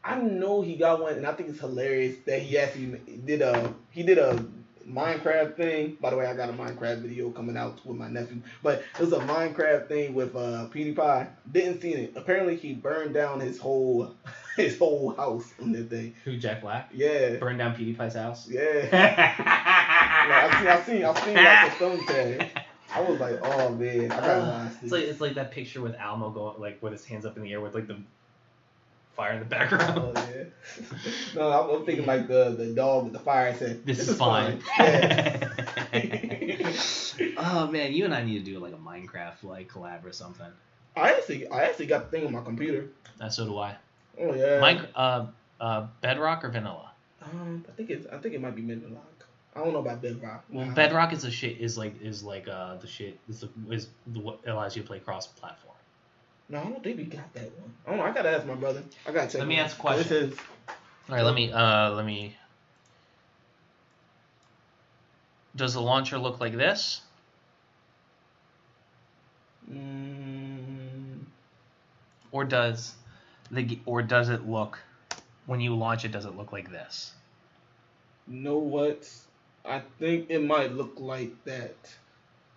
I 0.03 0.15
know 0.19 0.61
he 0.61 0.75
got 0.77 1.01
one, 1.01 1.13
and 1.15 1.25
I 1.27 1.33
think 1.33 1.49
it's 1.49 1.59
hilarious 1.59 2.17
that 2.25 2.41
he 2.41 2.57
actually 2.57 2.99
did 3.25 3.41
a 3.41 3.73
he 3.89 4.03
did 4.03 4.17
a 4.17 4.43
Minecraft 4.91 5.55
thing. 5.55 5.97
By 6.01 6.09
the 6.09 6.17
way, 6.17 6.25
I 6.25 6.35
got 6.35 6.49
a 6.49 6.53
Minecraft 6.53 6.99
video 6.99 7.29
coming 7.31 7.55
out 7.57 7.79
with 7.85 7.97
my 7.97 8.09
nephew, 8.09 8.41
but 8.61 8.83
it 8.97 8.99
was 8.99 9.13
a 9.13 9.19
Minecraft 9.19 9.87
thing 9.87 10.13
with 10.13 10.35
uh, 10.35 10.67
PewDiePie. 10.73 11.27
Didn't 11.51 11.81
see 11.81 11.93
it. 11.93 12.13
Apparently, 12.15 12.55
he 12.57 12.73
burned 12.73 13.13
down 13.13 13.39
his 13.39 13.59
whole 13.59 14.13
his 14.57 14.77
whole 14.77 15.13
house 15.15 15.53
on 15.61 15.71
that 15.71 15.89
thing. 15.89 16.13
Who 16.25 16.37
Jack 16.37 16.61
Black? 16.61 16.89
Yeah, 16.93 17.35
Burned 17.37 17.59
down 17.59 17.75
PewDiePie's 17.75 18.15
house. 18.15 18.49
yeah. 18.49 18.59
like, 20.29 20.67
I 20.67 20.83
seen, 20.85 21.03
I 21.05 21.13
seen, 21.13 21.37
I 21.37 21.69
seen 21.77 21.97
like 21.97 22.07
the. 22.07 22.47
I 22.93 22.99
was 23.01 23.19
like, 23.21 23.39
oh 23.41 23.69
man, 23.69 24.11
I 24.11 24.15
gotta 24.17 24.33
Uh, 24.33 24.63
watch 24.65 24.73
it's 24.83 24.91
like 24.91 25.03
it's 25.05 25.21
like 25.21 25.35
that 25.35 25.51
picture 25.51 25.79
with 25.81 25.95
Elmo 25.95 26.29
going 26.29 26.59
like 26.59 26.83
with 26.83 26.91
his 26.91 27.05
hands 27.05 27.25
up 27.25 27.37
in 27.37 27.43
the 27.43 27.53
air 27.53 27.61
with 27.61 27.73
like 27.73 27.87
the 27.87 27.95
fire 29.15 29.33
in 29.33 29.39
the 29.39 29.45
background. 29.45 29.97
Oh, 29.97 30.13
yeah. 30.15 30.43
No, 31.35 31.49
I'm, 31.51 31.69
I'm 31.79 31.85
thinking 31.85 32.05
like 32.05 32.27
the 32.27 32.51
the 32.57 32.67
dog 32.67 33.05
with 33.05 33.13
the 33.13 33.19
fire 33.19 33.55
said, 33.55 33.85
This, 33.85 34.07
is 34.07 34.17
fine. 34.17 34.61
Yeah. 34.79 35.47
oh 37.37 37.67
man, 37.67 37.91
you 37.93 38.05
and 38.05 38.13
I 38.13 38.23
need 38.23 38.45
to 38.45 38.51
do 38.51 38.59
like 38.59 38.73
a 38.73 38.77
Minecraft 38.77 39.43
like 39.43 39.69
collab 39.69 40.05
or 40.05 40.11
something. 40.11 40.47
I 40.95 41.13
actually, 41.13 41.47
I 41.47 41.63
actually 41.63 41.87
got 41.87 42.09
the 42.09 42.17
thing 42.17 42.25
on 42.25 42.33
my 42.33 42.41
computer. 42.41 42.87
Uh, 43.19 43.29
so 43.29 43.45
do 43.45 43.57
I. 43.57 43.75
Oh 44.19 44.33
yeah. 44.33 44.59
Mine, 44.59 44.87
uh, 44.95 45.27
uh, 45.59 45.87
Bedrock 46.01 46.43
or 46.43 46.49
Vanilla? 46.49 46.91
Um, 47.21 47.65
I 47.67 47.71
think 47.73 47.89
it's, 47.89 48.07
I 48.07 48.17
think 48.17 48.33
it 48.33 48.41
might 48.41 48.55
be 48.55 48.61
Midlock. 48.61 48.97
I 49.55 49.59
don't 49.63 49.73
know 49.73 49.79
about 49.79 50.01
Bedrock. 50.01 50.43
Well, 50.49 50.69
Uh, 50.69 50.73
Bedrock 50.73 51.13
is 51.13 51.23
a 51.23 51.31
shit 51.31 51.59
is 51.59 51.77
like 51.77 52.01
is 52.01 52.23
like 52.23 52.47
uh 52.47 52.75
the 52.77 52.87
shit 52.87 53.19
is 53.29 53.41
the, 53.41 53.49
is 53.69 53.89
the, 54.07 54.19
what 54.19 54.39
allows 54.47 54.75
you 54.75 54.81
to 54.81 54.87
play 54.87 54.99
cross 54.99 55.27
platform. 55.27 55.75
No, 56.51 56.59
I 56.59 56.63
don't 56.63 56.83
think 56.83 56.97
we 56.97 57.03
got 57.05 57.33
that 57.33 57.51
one. 57.59 57.73
I 57.85 57.89
don't 57.89 57.99
know. 57.99 58.05
I 58.05 58.11
gotta 58.11 58.29
ask 58.29 58.45
my 58.45 58.55
brother. 58.55 58.83
I 59.07 59.11
gotta 59.11 59.27
check. 59.27 59.39
Let 59.39 59.47
me 59.47 59.57
ask 59.57 59.77
a 59.77 59.81
question. 59.81 60.29
This 60.29 60.33
is 60.33 60.39
All 61.09 61.15
right, 61.15 61.23
let 61.23 61.33
me 61.33 61.51
uh 61.51 61.91
let 61.91 62.05
me. 62.05 62.35
Does 65.55 65.73
the 65.73 65.81
launcher 65.81 66.17
look 66.17 66.39
like 66.39 66.55
this? 66.55 67.01
mm, 69.71 71.19
or 72.31 72.43
does 72.43 72.93
the 73.49 73.63
g- 73.63 73.81
or 73.85 74.01
does 74.01 74.29
it 74.29 74.47
look 74.47 74.79
when 75.45 75.61
you 75.61 75.75
launch 75.75 76.03
it 76.03 76.11
does 76.11 76.25
it 76.25 76.35
look 76.35 76.51
like 76.51 76.69
this 76.69 77.13
know 78.31 78.57
what? 78.57 79.09
I 79.65 79.81
think 79.99 80.27
it 80.29 80.39
might 80.39 80.73
look 80.73 80.93
like 80.97 81.31
that. 81.45 81.75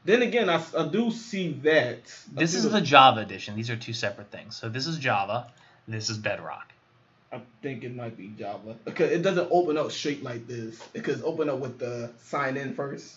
Then 0.04 0.22
again, 0.22 0.50
I, 0.50 0.62
I 0.76 0.86
do 0.86 1.10
see 1.10 1.52
that. 1.62 2.00
I 2.36 2.40
This 2.40 2.52
see 2.52 2.58
is 2.58 2.70
the 2.70 2.80
Java 2.80 3.20
edition. 3.20 3.56
These 3.56 3.70
are 3.70 3.76
two 3.76 3.94
separate 3.94 4.30
things. 4.30 4.56
So 4.56 4.68
this 4.68 4.86
is 4.86 4.98
Java. 4.98 5.50
This 5.88 6.10
is 6.10 6.18
Bedrock. 6.18 6.70
I 7.32 7.40
think 7.62 7.84
it 7.84 7.94
might 7.96 8.16
be 8.16 8.28
Java 8.38 8.76
because 8.84 9.10
it 9.10 9.22
doesn't 9.22 9.48
open 9.50 9.76
up 9.76 9.90
straight 9.90 10.22
like 10.22 10.46
this. 10.46 10.78
Because 10.92 11.22
open 11.22 11.48
up 11.48 11.58
with 11.58 11.78
the 11.78 12.10
sign 12.22 12.56
in 12.56 12.74
first. 12.74 13.16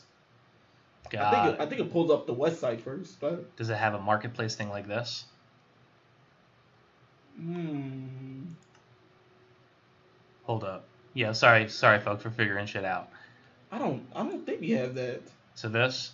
I 1.07 1.09
God. 1.11 1.31
think 1.31 1.55
it, 1.55 1.61
I 1.61 1.65
think 1.67 1.81
it 1.81 1.91
pulls 1.91 2.09
up 2.11 2.25
the 2.25 2.35
website 2.35 2.81
first, 2.81 3.19
but 3.19 3.55
Does 3.57 3.69
it 3.69 3.77
have 3.77 3.93
a 3.93 3.99
marketplace 4.01 4.55
thing 4.55 4.69
like 4.69 4.87
this? 4.87 5.25
hmm. 7.37 8.43
Hold 10.43 10.63
up. 10.63 10.85
Yeah, 11.13 11.33
sorry, 11.33 11.67
sorry, 11.67 11.99
folks, 11.99 12.23
for 12.23 12.29
figuring 12.29 12.65
shit 12.65 12.85
out. 12.85 13.09
I 13.71 13.77
don't 13.77 14.05
I 14.15 14.23
don't 14.23 14.45
think 14.45 14.61
we 14.61 14.71
have 14.71 14.95
that. 14.95 15.21
So 15.55 15.67
this, 15.69 16.11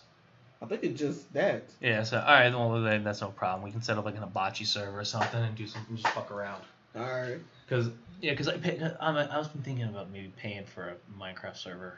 I 0.64 0.66
think 0.68 0.84
it's 0.84 1.00
just 1.00 1.34
that. 1.34 1.64
yeah. 1.82 2.04
So 2.04 2.18
all 2.20 2.26
right, 2.26 2.50
well 2.52 2.82
then 2.82 3.04
that's 3.04 3.22
no 3.22 3.28
problem. 3.30 3.64
We 3.64 3.72
can 3.72 3.82
set 3.82 3.98
up 3.98 4.06
like 4.06 4.16
an 4.16 4.24
Abachi 4.24 4.66
server 4.66 5.00
or 5.00 5.04
something 5.06 5.42
and 5.44 5.56
do 5.56 5.68
something, 5.68 5.98
just 5.98 6.08
fuck 6.16 6.32
around. 6.32 6.64
All 6.96 7.02
right. 7.04 7.38
Cause 7.70 7.90
yeah, 8.22 8.34
cause 8.36 8.48
I 8.48 8.58
pay, 8.58 8.80
I'm 9.02 9.18
I 9.18 9.38
was 9.38 9.50
been 9.50 9.62
thinking 9.64 9.86
about 9.86 10.10
maybe 10.12 10.32
paying 10.38 10.64
for 10.66 10.90
a 10.90 11.22
Minecraft 11.22 11.58
server. 11.58 11.96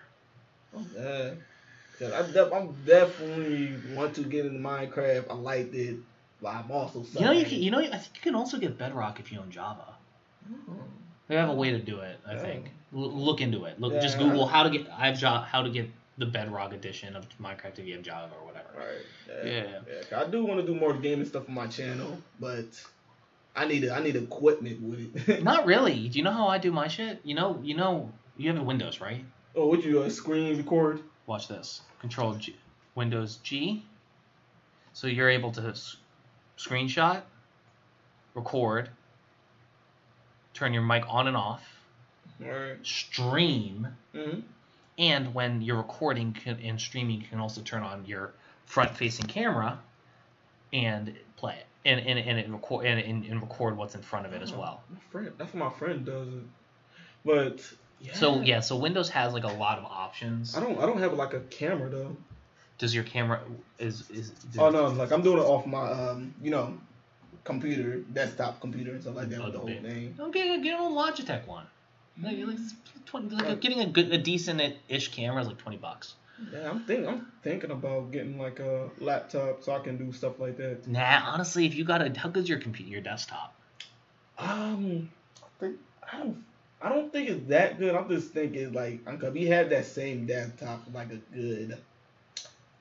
Yeah. 0.96 1.32
Cause 2.00 2.12
I 2.36 2.50
I'm 2.58 2.74
definitely 2.86 3.74
want 3.96 4.16
to 4.16 4.24
get 4.24 4.46
into 4.46 4.60
Minecraft. 4.60 5.30
I 5.30 5.34
liked 5.36 5.74
it, 5.76 5.98
but 6.42 6.50
I'm 6.50 6.72
also 6.72 7.06
You 7.14 7.26
know, 7.26 7.32
you 7.32 7.46
can, 7.46 7.62
you 7.62 7.72
know, 7.72 7.80
I 7.80 7.88
think 7.98 8.16
you 8.16 8.22
can 8.22 8.36
also 8.36 8.58
get 8.58 8.78
Bedrock 8.78 9.20
if 9.20 9.32
you 9.32 9.40
own 9.40 9.50
Java. 9.52 9.94
Mm-hmm. 10.52 10.74
They 11.28 11.36
have 11.36 11.50
a 11.50 11.54
way 11.54 11.72
to 11.72 11.80
do 11.80 12.00
it. 12.00 12.20
I 12.28 12.34
Yeah. 12.34 12.40
think. 12.42 12.66
L- 12.94 13.12
look 13.12 13.42
into 13.42 13.66
it. 13.66 13.80
Look, 13.80 13.94
just 14.02 14.18
Yeah. 14.18 14.24
Google 14.26 14.46
how 14.48 14.64
to 14.64 14.70
get 14.70 14.88
I 14.90 15.08
have 15.08 15.18
Java, 15.20 15.46
how 15.46 15.62
to 15.64 15.70
get 15.70 15.90
the 16.18 16.26
Bedrock 16.26 16.72
edition 16.74 17.16
of 17.16 17.28
Minecraft 17.40 17.78
if 17.80 17.86
you 17.88 17.94
have 17.96 18.04
Java 18.04 18.34
or 18.40 18.46
whatever. 18.46 18.55
Right. 18.76 18.86
Yeah. 19.28 19.44
Yeah, 19.44 20.02
'cause 20.10 20.28
I 20.28 20.30
do 20.30 20.46
want 20.46 20.60
to 20.62 20.66
do 20.66 20.76
more 20.78 20.94
gaming 20.94 21.26
stuff 21.26 21.48
on 21.48 21.56
my 21.56 21.68
channel, 21.68 22.22
but 22.40 22.66
I 23.56 23.66
need 23.66 23.88
I 23.90 24.02
need 24.02 24.16
equipment 24.16 24.82
with 24.82 25.30
it. 25.30 25.44
Not 25.52 25.66
really. 25.66 26.10
Do 26.10 26.18
you 26.18 26.24
know 26.24 26.32
how 26.32 26.48
I 26.48 26.58
do 26.58 26.72
my 26.72 26.88
shit? 26.88 27.22
You 27.24 27.36
know, 27.36 27.60
you 27.64 27.76
know, 27.76 28.12
you 28.38 28.50
have 28.52 28.60
a 28.60 28.64
Windows, 28.64 29.00
right? 29.02 29.24
oh, 29.58 29.68
what 29.68 29.82
you 29.84 30.02
uh, 30.02 30.10
screen 30.10 30.58
record? 30.58 31.00
Watch 31.28 31.48
this. 31.48 31.82
Control 32.02 32.34
G, 32.36 32.56
Windows 32.94 33.38
G. 33.44 33.86
So 34.94 35.08
you're 35.08 35.30
able 35.30 35.52
to 35.54 35.70
s- 35.70 35.96
screenshot, 36.58 37.22
record, 38.34 38.90
turn 40.54 40.74
your 40.74 40.84
mic 40.84 41.04
on 41.08 41.28
and 41.28 41.38
off, 41.38 41.64
Right. 42.40 42.78
stream, 42.86 43.88
Mhm. 44.14 44.44
and 44.98 45.34
when 45.34 45.62
you're 45.62 45.78
recording 45.78 46.34
can, 46.34 46.60
and 46.60 46.80
streaming, 46.80 47.22
you 47.22 47.28
can 47.28 47.40
also 47.40 47.62
turn 47.62 47.82
on 47.84 48.06
your 48.06 48.34
front-facing 48.66 49.28
camera 49.28 49.80
and 50.74 51.14
play 51.38 51.56
it, 51.56 51.66
and 51.86 52.00
and, 52.00 52.20
and 52.20 52.40
it 52.40 52.50
record 52.50 52.86
and, 52.86 53.00
and, 53.00 53.26
and 53.26 53.42
record 53.42 53.78
what's 53.78 53.96
in 53.96 54.02
front 54.02 54.26
of 54.26 54.34
it 54.34 54.42
as 54.42 54.52
Oh, 54.52 54.60
well. 54.60 54.84
My 54.90 55.00
friend, 55.12 55.32
that's 55.38 55.54
what 55.54 55.60
my 55.72 55.78
friend 55.78 56.06
does 56.06 56.28
it. 56.28 56.44
But 57.24 57.62
yeah, 58.02 58.14
So 58.14 58.42
yeah, 58.42 58.60
so 58.60 58.76
Windows 58.76 59.10
has 59.10 59.34
like 59.34 59.44
a 59.44 59.54
lot 59.54 59.78
of 59.78 59.86
options. 59.86 60.56
I 60.56 60.60
don't 60.60 60.78
I 60.80 60.86
don't 60.86 61.00
have 61.00 61.14
like 61.14 61.34
a 61.34 61.40
camera 61.42 61.90
though. 61.90 62.16
Does 62.78 62.94
your 62.94 63.04
camera 63.06 63.40
is 63.80 64.10
is? 64.10 64.32
Oh 64.58 64.70
no, 64.70 64.88
like 64.88 65.12
I'm 65.12 65.22
doing 65.22 65.38
it 65.40 65.46
off 65.46 65.66
my 65.66 65.90
um 65.92 66.34
you 66.42 66.52
know 66.52 66.78
computer, 67.46 68.00
desktop 68.12 68.60
computer 68.60 68.92
and 68.92 69.02
stuff 69.02 69.16
like 69.16 69.30
that 69.30 69.44
with 69.44 69.54
the 69.54 69.60
whole 69.60 69.68
thing. 69.68 70.16
Okay, 70.20 70.62
get 70.62 70.74
an 70.74 70.82
old 70.82 70.94
Logitech 70.98 71.48
one. 71.48 71.66
Like, 72.22 72.38
like, 72.40 72.56
it's 72.56 72.74
20, 73.06 73.36
like 73.36 73.60
getting 73.60 73.82
a 73.82 73.86
good, 73.88 74.12
a 74.12 74.18
decent 74.18 74.62
ish 74.88 75.10
camera 75.10 75.42
is 75.42 75.48
like 75.48 75.58
twenty 75.58 75.78
bucks. 75.78 76.16
Yeah, 76.52 76.70
I'm 76.70 76.84
think 76.84 77.08
I'm 77.08 77.32
thinking 77.44 77.72
about 77.72 78.12
getting 78.12 78.38
like 78.38 78.60
a 78.60 78.90
laptop 79.00 79.64
so 79.64 79.74
I 79.74 79.80
can 79.80 79.98
do 79.98 80.12
stuff 80.12 80.40
like 80.40 80.58
that. 80.58 80.88
Nah, 80.88 81.22
honestly, 81.26 81.66
if 81.66 81.76
you 81.76 81.84
got 81.86 82.02
a, 82.02 82.18
how 82.18 82.30
good's 82.30 82.50
your 82.50 82.60
computer, 82.60 82.92
your 82.92 83.02
desktop? 83.02 83.56
Um, 84.38 85.10
I 85.42 85.48
think 85.60 85.78
I 86.12 86.18
don't. 86.20 86.44
I 86.82 86.90
don't 86.90 87.12
think 87.12 87.30
it's 87.30 87.48
that 87.48 87.80
good. 87.80 87.96
I'm 87.96 88.08
just 88.10 88.32
thinking 88.32 88.74
like, 88.74 89.00
we 89.34 89.46
had 89.46 89.70
that 89.70 89.86
same 89.86 90.26
desktop 90.26 90.86
for 90.86 90.92
like 90.92 91.10
a 91.12 91.16
good 91.34 91.78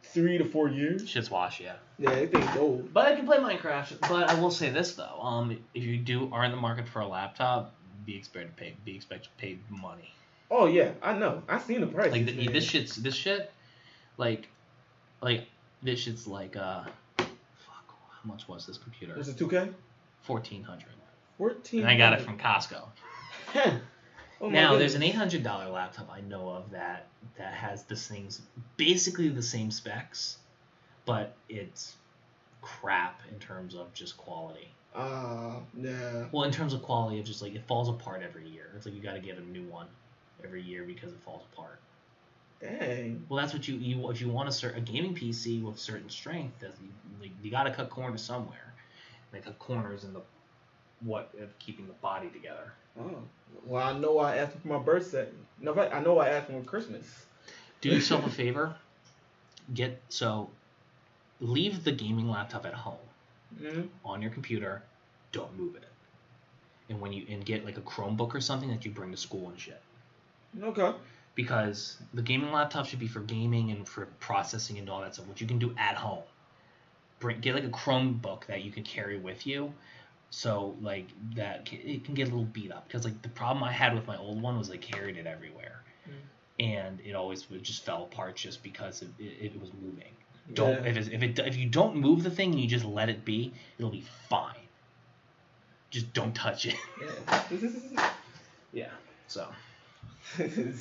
three 0.02 0.38
to 0.38 0.44
four 0.44 0.68
years. 0.68 1.08
Shit's 1.08 1.30
wash, 1.30 1.60
yeah. 1.60 1.76
Yeah, 1.98 2.10
I 2.10 2.26
think 2.26 2.44
it's 2.44 2.56
old. 2.56 2.92
But 2.92 3.06
I 3.06 3.16
can 3.16 3.24
play 3.26 3.38
Minecraft. 3.38 4.00
But 4.02 4.30
I 4.30 4.40
will 4.40 4.50
say 4.50 4.70
this 4.70 4.94
though, 4.94 5.20
um, 5.20 5.56
if 5.74 5.82
you 5.82 5.96
do 5.96 6.30
are 6.32 6.44
in 6.44 6.50
the 6.50 6.56
market 6.56 6.88
for 6.88 7.00
a 7.00 7.06
laptop, 7.06 7.74
be 8.04 8.16
expected 8.16 8.56
to 8.56 8.62
pay, 8.62 8.76
be 8.84 8.94
expected 8.94 9.30
to 9.30 9.36
pay 9.38 9.58
money. 9.70 10.12
Oh 10.50 10.66
yeah, 10.66 10.92
I 11.02 11.14
know. 11.14 11.42
I 11.48 11.58
seen 11.58 11.80
the 11.80 11.86
price. 11.86 12.12
Like 12.12 12.26
th- 12.26 12.50
this 12.52 12.64
shit's 12.64 12.96
this 12.96 13.14
shit, 13.14 13.50
like, 14.18 14.48
like 15.20 15.46
this 15.82 16.00
shit's 16.00 16.26
like 16.26 16.56
uh, 16.56 16.84
fuck, 17.16 17.28
how 17.88 18.24
much 18.24 18.46
was 18.48 18.66
this 18.66 18.78
computer? 18.78 19.14
Was 19.16 19.28
it 19.28 19.36
2K? 19.36 19.72
Fourteen 20.22 20.62
hundred. 20.62 20.88
14. 21.38 21.80
And 21.80 21.88
I 21.90 21.96
got 21.96 22.12
it 22.12 22.20
from 22.20 22.38
Costco. 22.38 22.84
Oh 24.40 24.50
my 24.50 24.52
now 24.52 24.76
there's 24.76 24.94
an 24.94 25.02
eight 25.02 25.14
hundred 25.14 25.42
dollar 25.42 25.70
laptop 25.70 26.10
I 26.12 26.20
know 26.20 26.50
of 26.50 26.72
that 26.72 27.06
that 27.38 27.54
has 27.54 27.84
this 27.84 28.06
thing's 28.08 28.42
basically 28.76 29.28
the 29.28 29.42
same 29.42 29.70
specs, 29.70 30.38
but 31.06 31.36
it's 31.48 31.94
crap 32.60 33.20
in 33.32 33.38
terms 33.38 33.74
of 33.74 33.94
just 33.94 34.16
quality. 34.16 34.68
Uh, 34.94 35.60
yeah. 35.76 36.24
Well, 36.32 36.44
in 36.44 36.50
terms 36.50 36.74
of 36.74 36.82
quality, 36.82 37.20
of 37.20 37.26
just 37.26 37.42
like 37.42 37.54
it 37.54 37.64
falls 37.66 37.88
apart 37.88 38.22
every 38.22 38.46
year. 38.48 38.70
It's 38.76 38.84
like 38.84 38.94
you 38.94 39.00
got 39.00 39.14
to 39.14 39.20
get 39.20 39.38
a 39.38 39.40
new 39.40 39.62
one 39.64 39.86
every 40.44 40.62
year 40.62 40.84
because 40.84 41.12
it 41.12 41.18
falls 41.24 41.42
apart. 41.52 41.80
Dang. 42.60 43.24
Well, 43.28 43.40
that's 43.40 43.52
what 43.52 43.66
you 43.68 43.76
you 43.76 44.10
if 44.10 44.20
you 44.20 44.28
want 44.28 44.48
a 44.48 44.52
certain 44.52 44.78
a 44.78 44.80
gaming 44.82 45.14
PC 45.14 45.62
with 45.62 45.78
certain 45.78 46.08
strength, 46.08 46.60
that 46.60 46.72
you, 46.82 46.88
like, 47.20 47.30
you 47.42 47.50
got 47.50 47.64
to 47.64 47.72
cut 47.72 47.90
corners 47.90 48.22
somewhere. 48.22 48.72
They 49.32 49.40
cut 49.40 49.58
corners 49.58 50.04
in 50.04 50.12
the 50.12 50.22
what 51.00 51.32
of 51.40 51.58
keeping 51.58 51.86
the 51.86 51.92
body 51.94 52.28
together. 52.30 52.72
Oh, 52.98 53.22
well, 53.66 53.82
I 53.86 53.98
know 53.98 54.18
I 54.18 54.36
asked 54.36 54.56
for 54.58 54.68
my 54.68 54.78
birthday. 54.78 55.28
No, 55.60 55.74
I 55.78 56.00
know 56.00 56.18
I 56.18 56.28
asked 56.28 56.46
for 56.46 56.60
Christmas. 56.62 57.26
Do 57.80 57.88
yourself 57.90 58.26
a 58.26 58.30
favor. 58.30 58.76
Get 59.74 60.00
so 60.08 60.50
leave 61.40 61.84
the 61.84 61.92
gaming 61.92 62.28
laptop 62.28 62.64
at 62.64 62.74
home 62.74 62.98
Mhm. 63.60 63.88
on 64.04 64.22
your 64.22 64.30
computer. 64.30 64.82
Don't 65.32 65.56
move 65.58 65.74
it. 65.76 65.84
And 66.88 67.00
when 67.00 67.12
you 67.12 67.26
and 67.28 67.44
get 67.44 67.64
like 67.64 67.76
a 67.76 67.82
Chromebook 67.82 68.34
or 68.34 68.40
something 68.40 68.68
that 68.70 68.84
you 68.84 68.90
bring 68.90 69.10
to 69.10 69.16
school 69.16 69.48
and 69.48 69.58
shit. 69.58 69.80
Okay. 70.62 70.92
Because 71.34 71.96
the 72.12 72.22
gaming 72.22 72.52
laptop 72.52 72.86
should 72.86 73.00
be 73.00 73.08
for 73.08 73.20
gaming 73.20 73.70
and 73.70 73.88
for 73.88 74.06
processing 74.20 74.78
and 74.78 74.88
all 74.88 75.00
that 75.00 75.14
stuff, 75.14 75.26
which 75.26 75.40
you 75.40 75.46
can 75.46 75.58
do 75.58 75.74
at 75.76 75.96
home. 75.96 76.22
Bring 77.18 77.40
get 77.40 77.54
like 77.54 77.64
a 77.64 77.68
Chromebook 77.68 78.46
that 78.46 78.62
you 78.62 78.70
can 78.70 78.84
carry 78.84 79.18
with 79.18 79.46
you. 79.46 79.72
So 80.30 80.76
like 80.80 81.06
that 81.36 81.68
it 81.72 82.04
can 82.04 82.14
get 82.14 82.28
a 82.28 82.30
little 82.30 82.44
beat 82.44 82.72
up 82.72 82.88
because 82.88 83.04
like 83.04 83.22
the 83.22 83.28
problem 83.28 83.62
I 83.62 83.70
had 83.70 83.94
with 83.94 84.06
my 84.06 84.16
old 84.16 84.42
one 84.42 84.58
was 84.58 84.68
I 84.68 84.76
carried 84.78 85.16
it 85.16 85.26
everywhere, 85.26 85.84
mm. 86.08 86.12
and 86.58 87.00
it 87.04 87.14
always 87.14 87.48
would 87.50 87.62
just 87.62 87.84
fell 87.84 88.02
apart 88.02 88.34
just 88.34 88.60
because 88.64 89.02
it, 89.02 89.10
it, 89.20 89.54
it 89.54 89.60
was 89.60 89.70
moving. 89.80 90.10
Don't 90.52 90.84
if 90.84 90.96
if 90.96 91.22
it 91.22 91.38
if 91.38 91.56
you 91.56 91.68
don't 91.68 91.96
move 91.96 92.24
the 92.24 92.30
thing 92.30 92.50
and 92.50 92.60
you 92.60 92.66
just 92.66 92.84
let 92.84 93.08
it 93.08 93.24
be, 93.24 93.52
it'll 93.78 93.92
be 93.92 94.04
fine. 94.28 94.56
Just 95.90 96.12
don't 96.12 96.34
touch 96.34 96.66
it. 96.66 96.74
yeah. 98.72 98.88
So. 99.26 99.48
You 100.38 100.72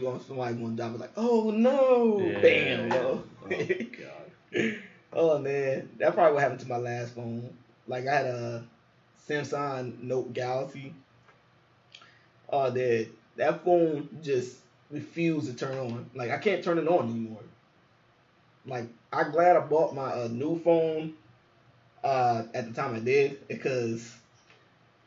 going 0.00 0.20
somebody 0.20 0.54
going 0.54 0.76
down 0.76 0.98
like, 0.98 1.12
oh 1.16 1.50
no, 1.50 2.18
Yeah. 2.18 2.40
bam, 2.40 2.92
yo. 2.92 3.24
Oh 3.44 3.48
god. 4.58 4.74
oh 5.12 5.38
man, 5.38 5.90
that 5.98 6.14
probably 6.14 6.34
what 6.34 6.42
happened 6.42 6.60
to 6.60 6.68
my 6.68 6.76
last 6.76 7.14
phone. 7.14 7.56
Like 7.86 8.06
I 8.06 8.14
had 8.14 8.26
a 8.26 8.64
Samsung 9.28 10.02
Note 10.02 10.32
Galaxy. 10.32 10.94
Oh, 12.48 12.70
that 12.70 13.08
that 13.36 13.64
phone 13.64 14.08
just 14.22 14.56
refused 14.90 15.48
to 15.50 15.54
turn 15.54 15.76
on. 15.78 16.10
Like 16.14 16.30
I 16.30 16.38
can't 16.38 16.62
turn 16.62 16.78
it 16.78 16.88
on 16.88 17.10
anymore. 17.10 17.40
Like 18.66 18.86
I'm 19.12 19.30
glad 19.32 19.56
I 19.56 19.60
bought 19.60 19.94
my 19.94 20.10
uh, 20.12 20.28
new 20.30 20.58
phone 20.60 21.14
uh, 22.02 22.44
at 22.54 22.66
the 22.66 22.72
time 22.72 22.94
I 22.94 23.00
did 23.00 23.46
because 23.48 24.14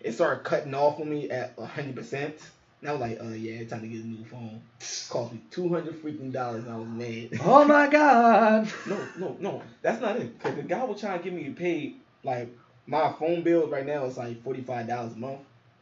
it 0.01 0.11
started 0.11 0.43
cutting 0.43 0.73
off 0.75 0.99
on 0.99 1.09
me 1.09 1.29
at 1.29 1.57
hundred 1.57 1.95
percent. 1.95 2.35
And 2.81 2.89
I 2.89 2.91
was 2.93 3.01
like, 3.01 3.19
uh, 3.19 3.33
yeah, 3.33 3.53
it's 3.53 3.71
time 3.71 3.81
to 3.81 3.87
get 3.87 4.03
a 4.03 4.07
new 4.07 4.23
phone. 4.25 4.61
cost 5.09 5.33
me 5.33 5.41
two 5.49 5.69
hundred 5.69 6.01
freaking 6.01 6.31
dollars, 6.31 6.63
and 6.63 6.73
I 6.73 6.77
was 6.77 6.87
mad. 6.87 7.29
Oh 7.43 7.65
my 7.65 7.87
god. 7.87 8.69
No, 8.85 9.07
no, 9.17 9.37
no. 9.39 9.61
That's 9.81 9.99
not 10.01 10.17
it. 10.17 10.39
Cause 10.39 10.55
the 10.55 10.61
guy 10.61 10.83
was 10.83 10.99
trying 10.99 11.17
to 11.17 11.23
get 11.23 11.33
me 11.33 11.45
to 11.45 11.51
pay 11.51 11.95
like 12.23 12.49
my 12.85 13.11
phone 13.19 13.41
bill 13.41 13.67
right 13.67 13.85
now 13.85 14.05
is 14.05 14.17
like 14.17 14.43
forty 14.43 14.61
five 14.61 14.87
dollars 14.87 15.13
a 15.13 15.17
month, 15.17 15.39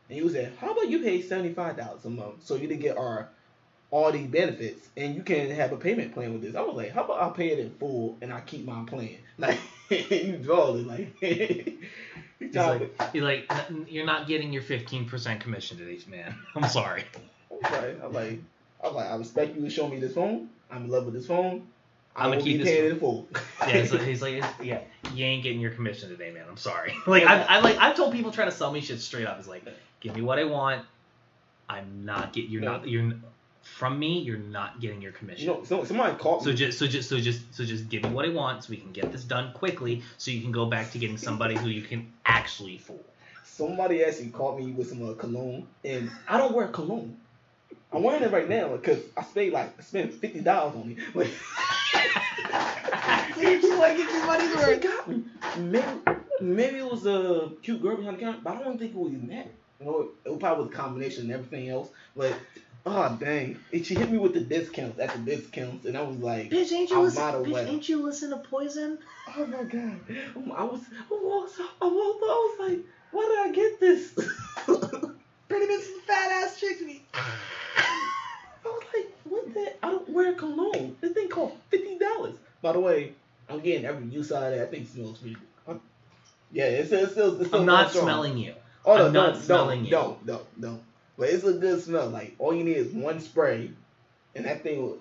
and 0.10 0.20
he 0.20 0.30
said, 0.30 0.54
"How 0.58 0.72
about 0.72 0.90
you 0.90 1.00
pay 1.00 1.22
seventy 1.22 1.54
five 1.54 1.76
dollars 1.78 2.06
a 2.06 2.10
month 2.10 2.46
so 2.46 2.56
you 2.56 2.68
can 2.68 2.80
get 2.80 2.98
our 2.98 3.28
all 3.92 4.12
these 4.12 4.28
benefits 4.28 4.88
and 4.98 5.16
you 5.16 5.22
can 5.22 5.52
have 5.52 5.72
a 5.74 5.78
payment 5.78 6.14
plan 6.14 6.32
with 6.32 6.42
this?" 6.44 6.56
I 6.56 6.62
was 6.62 6.76
like, 6.78 6.92
"How 6.92 7.04
about 7.04 7.22
I 7.22 7.36
pay 7.36 7.50
it 7.50 7.60
in 7.60 7.72
full 7.72 8.18
and 8.22 8.32
I 8.32 8.40
keep 8.42 8.66
my 8.66 8.86
plan?" 8.86 9.18
Like 9.38 9.60
you 9.90 10.38
draw 10.38 10.76
it 10.76 10.88
like. 10.88 11.16
He's 12.40 12.54
like, 12.56 13.12
he's 13.14 13.24
like, 13.24 13.50
you're 13.88 14.06
not 14.06 14.28
getting 14.28 14.52
your 14.52 14.62
15% 14.62 15.40
commission 15.40 15.78
today, 15.78 15.98
man. 16.08 16.36
I'm 16.56 16.70
sorry. 16.70 17.04
Right. 17.50 17.98
I'm 18.04 18.14
like, 18.14 18.40
I'm 18.84 18.94
like, 18.94 19.08
I 19.10 19.16
respect 19.16 19.56
you 19.56 19.62
to 19.64 19.70
show 19.70 19.88
me 19.88 20.00
this 20.00 20.14
phone. 20.14 20.50
I'm 20.70 20.84
in 20.86 20.90
love 20.90 21.06
with 21.06 21.14
this 21.16 21.28
phone. 21.28 21.68
I'm 22.16 22.32
gonna 22.32 22.42
keep 22.42 22.58
be 22.58 22.64
this. 22.64 22.74
paying 22.74 22.92
in 22.92 23.00
full. 23.00 23.28
yeah, 23.68 23.86
so 23.86 23.98
he's 23.98 24.22
like, 24.22 24.44
yeah, 24.62 24.82
you 25.14 25.26
ain't 25.26 25.44
getting 25.44 25.60
your 25.60 25.72
commission 25.72 26.10
today, 26.10 26.32
man. 26.32 26.44
I'm 26.50 26.58
sorry. 26.58 26.94
Like 27.08 27.24
I, 27.24 27.42
I 27.44 27.60
like 27.60 27.78
I've 27.78 27.96
told 27.96 28.14
people 28.14 28.32
trying 28.32 28.50
to 28.50 28.56
sell 28.56 28.72
me 28.72 28.80
shit 28.82 29.00
straight 29.02 29.26
up. 29.28 29.38
It's 29.40 29.48
like, 29.48 29.64
give 30.00 30.16
me 30.16 30.22
what 30.22 30.38
I 30.40 30.44
want. 30.46 30.86
I'm 31.68 32.06
not 32.06 32.32
get. 32.32 32.46
You're 32.46 32.62
No. 32.62 32.74
not. 32.74 32.88
You're 32.88 33.14
from 33.66 34.00
me. 34.00 34.20
You're 34.20 34.38
not 34.38 34.80
getting 34.80 35.02
your 35.02 35.12
commission. 35.12 35.46
You 35.46 35.54
know, 35.56 35.64
so, 35.64 35.84
somebody 35.84 36.16
called 36.18 36.44
So 36.44 36.50
me. 36.50 36.56
just 36.56 36.80
so 36.80 36.88
just 36.88 37.10
so 37.10 37.20
just 37.20 37.54
so 37.54 37.66
just 37.66 37.90
give 37.90 38.04
me 38.04 38.10
what 38.10 38.26
I 38.26 38.30
want 38.30 38.64
so 38.64 38.70
we 38.72 38.78
can 38.78 38.92
get 38.92 39.12
this 39.12 39.24
done 39.24 39.52
quickly 39.54 40.02
so 40.18 40.32
you 40.32 40.42
can 40.42 40.52
go 40.52 40.66
back 40.66 40.92
to 40.92 40.98
getting 40.98 41.18
somebody 41.18 41.56
who 41.56 41.68
you 41.68 41.82
can 41.82 42.12
actually 42.26 42.78
fool. 42.78 43.04
Somebody 43.44 44.04
actually 44.04 44.30
caught 44.30 44.58
me 44.58 44.72
with 44.72 44.90
some 44.90 45.08
uh, 45.08 45.14
cologne, 45.14 45.66
and 45.84 46.12
I 46.28 46.38
don't 46.38 46.54
wear 46.54 46.68
cologne. 46.68 47.18
I'm 47.94 48.04
wearing 48.04 48.24
it 48.24 48.32
right 48.32 48.50
now 48.50 48.70
because 48.76 49.00
I 49.16 49.24
spent 49.24 49.54
like 49.54 49.78
I 49.80 49.82
spent 49.82 50.14
fifty 50.14 50.42
dollars 50.42 50.76
on 50.76 50.96
it. 51.16 51.28
Like, 53.38 53.52
you 53.62 53.78
want 53.78 53.98
to 53.98 54.04
get 54.04 54.12
your 54.14 54.26
money's 54.26 54.66
She 54.66 54.76
got 54.88 55.08
me. 55.08 55.24
Maybe, 55.58 55.86
maybe 56.42 56.78
it 56.80 56.90
was 56.90 57.06
a 57.06 57.52
cute 57.62 57.82
girl 57.82 57.98
behind 57.98 58.18
the 58.18 58.22
counter, 58.22 58.40
but 58.44 58.58
I 58.58 58.64
don't 58.64 58.78
think 58.78 58.92
it 58.92 58.98
was 58.98 59.14
even 59.14 59.28
that. 59.28 59.48
You 59.80 59.86
know, 59.86 60.00
it, 60.26 60.30
it 60.32 60.40
probably 60.40 60.66
was 60.66 60.74
a 60.74 60.76
combination 60.78 61.24
and 61.24 61.32
everything 61.34 61.70
else. 61.70 61.90
But 62.16 62.34
oh 62.86 63.18
dang, 63.20 63.60
and 63.72 63.86
she 63.86 63.96
hit 63.96 64.10
me 64.12 64.18
with 64.18 64.34
the 64.34 64.40
discounts 64.42 65.00
at 65.00 65.12
the 65.12 65.20
discounts, 65.20 65.86
and 65.86 65.98
I 65.98 66.02
was 66.02 66.18
like, 66.18 66.50
Bitch, 66.50 66.72
ain't 66.72 66.90
you 66.90 66.98
I'm 66.98 67.04
listen? 67.04 67.24
Bitch, 67.24 67.48
aware. 67.48 67.68
ain't 67.68 67.90
you 67.90 68.04
listen 68.04 68.30
to 68.32 68.38
Poison? 68.38 68.98
Oh 69.38 69.46
my 69.46 69.64
god, 69.64 70.00
I 70.56 70.64
was, 70.64 70.82
I 70.92 71.14
was, 71.14 71.60
I 71.82 71.86
was, 71.86 72.18
I 72.22 72.56
was 72.58 72.70
like, 72.70 72.80
why 73.12 73.28
did 73.28 73.50
I 73.50 73.56
get 73.56 73.80
this? 73.80 74.12
Pretty 75.48 75.68
much 75.68 75.84
some 75.84 76.02
fat 76.08 76.32
ass 76.32 76.60
chick 76.60 76.80
to 76.80 76.86
me. 76.86 77.02
I 77.14 77.24
was 78.66 78.84
like, 78.96 79.12
what 79.26 79.54
the? 79.54 79.74
I 79.86 79.92
don't 79.92 80.10
wear 80.10 80.34
cologne. 80.34 80.96
This 81.02 81.14
thing 81.14 81.30
cost 81.30 81.54
fifty 81.70 81.98
dollars. 82.00 82.36
By 82.62 82.74
the 82.74 82.80
way, 82.80 83.14
I'm 83.50 83.60
getting 83.60 83.86
every 83.86 84.06
use 84.08 84.32
out 84.32 84.44
of 84.44 84.52
that. 84.58 84.68
I 84.68 84.72
think 84.72 84.84
it 84.84 84.90
smells 84.90 85.20
pretty 85.20 85.36
good. 85.36 85.80
Yeah, 86.52 86.66
it's 86.66 86.88
still, 86.88 87.04
it's 87.04 87.12
still, 87.12 87.40
it's 87.40 87.48
still 87.50 87.60
I'm 87.62 87.66
not 87.66 87.90
strong. 87.90 88.06
smelling 88.06 88.38
you. 88.38 88.54
Oh 88.86 88.96
no, 88.96 89.08
I'm 89.08 89.14
don't, 89.14 89.34
not 89.34 89.42
smelling 89.44 89.80
don't, 89.80 89.86
you. 89.86 89.92
Don't, 89.92 90.26
don't, 90.26 90.62
don't. 90.62 90.82
But 91.18 91.30
it's 91.30 91.44
a 91.44 91.54
good 91.54 91.82
smell. 91.82 92.10
Like 92.10 92.36
all 92.40 92.54
you 92.54 92.64
need 92.64 92.78
is 92.78 92.92
one 92.94 93.20
spray, 93.20 93.72
and 94.36 94.46
that 94.46 94.64
thing. 94.64 94.82
will- 94.82 95.00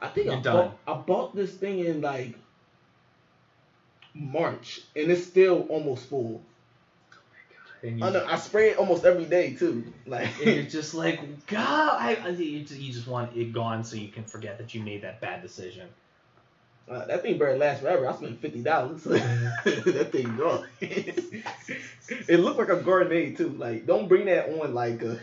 I 0.00 0.06
think 0.08 0.28
I 0.28 0.34
You're 0.34 0.42
done. 0.42 0.72
bought, 0.86 0.98
I 0.98 1.00
bought 1.02 1.34
this 1.34 1.52
thing 1.52 1.80
in 1.80 2.00
like 2.00 2.36
March, 4.14 4.80
and 4.96 5.10
it's 5.10 5.24
still 5.26 5.62
almost 5.68 6.08
full. 6.08 6.40
And 7.82 8.02
I 8.04 8.10
know. 8.10 8.26
I 8.26 8.36
spray 8.38 8.70
it 8.70 8.78
almost 8.78 9.04
every 9.04 9.24
day 9.24 9.54
too. 9.54 9.92
Like 10.06 10.28
and 10.44 10.54
you're 10.56 10.64
just 10.78 10.94
like, 10.94 11.46
God, 11.46 11.96
I, 12.00 12.14
I 12.24 12.28
you, 12.30 12.60
just, 12.64 12.80
you 12.80 12.92
just 12.92 13.06
want 13.06 13.36
it 13.36 13.52
gone 13.52 13.84
so 13.84 13.96
you 13.96 14.08
can 14.08 14.24
forget 14.24 14.58
that 14.58 14.74
you 14.74 14.82
made 14.82 15.02
that 15.02 15.20
bad 15.20 15.42
decision. 15.42 15.88
Uh, 16.88 17.04
that 17.06 17.22
thing 17.22 17.38
better 17.38 17.56
last 17.56 17.82
forever. 17.82 18.08
I 18.08 18.14
spent 18.14 18.40
fifty 18.40 18.62
dollars. 18.62 19.02
that 19.04 20.08
thing 20.10 20.36
gone. 20.36 20.66
it 20.80 22.40
looked 22.40 22.58
like 22.58 22.70
a 22.70 22.80
grenade 22.80 23.36
too. 23.36 23.50
Like, 23.50 23.86
don't 23.86 24.08
bring 24.08 24.24
that 24.26 24.48
on 24.60 24.74
like 24.74 25.02
a, 25.02 25.18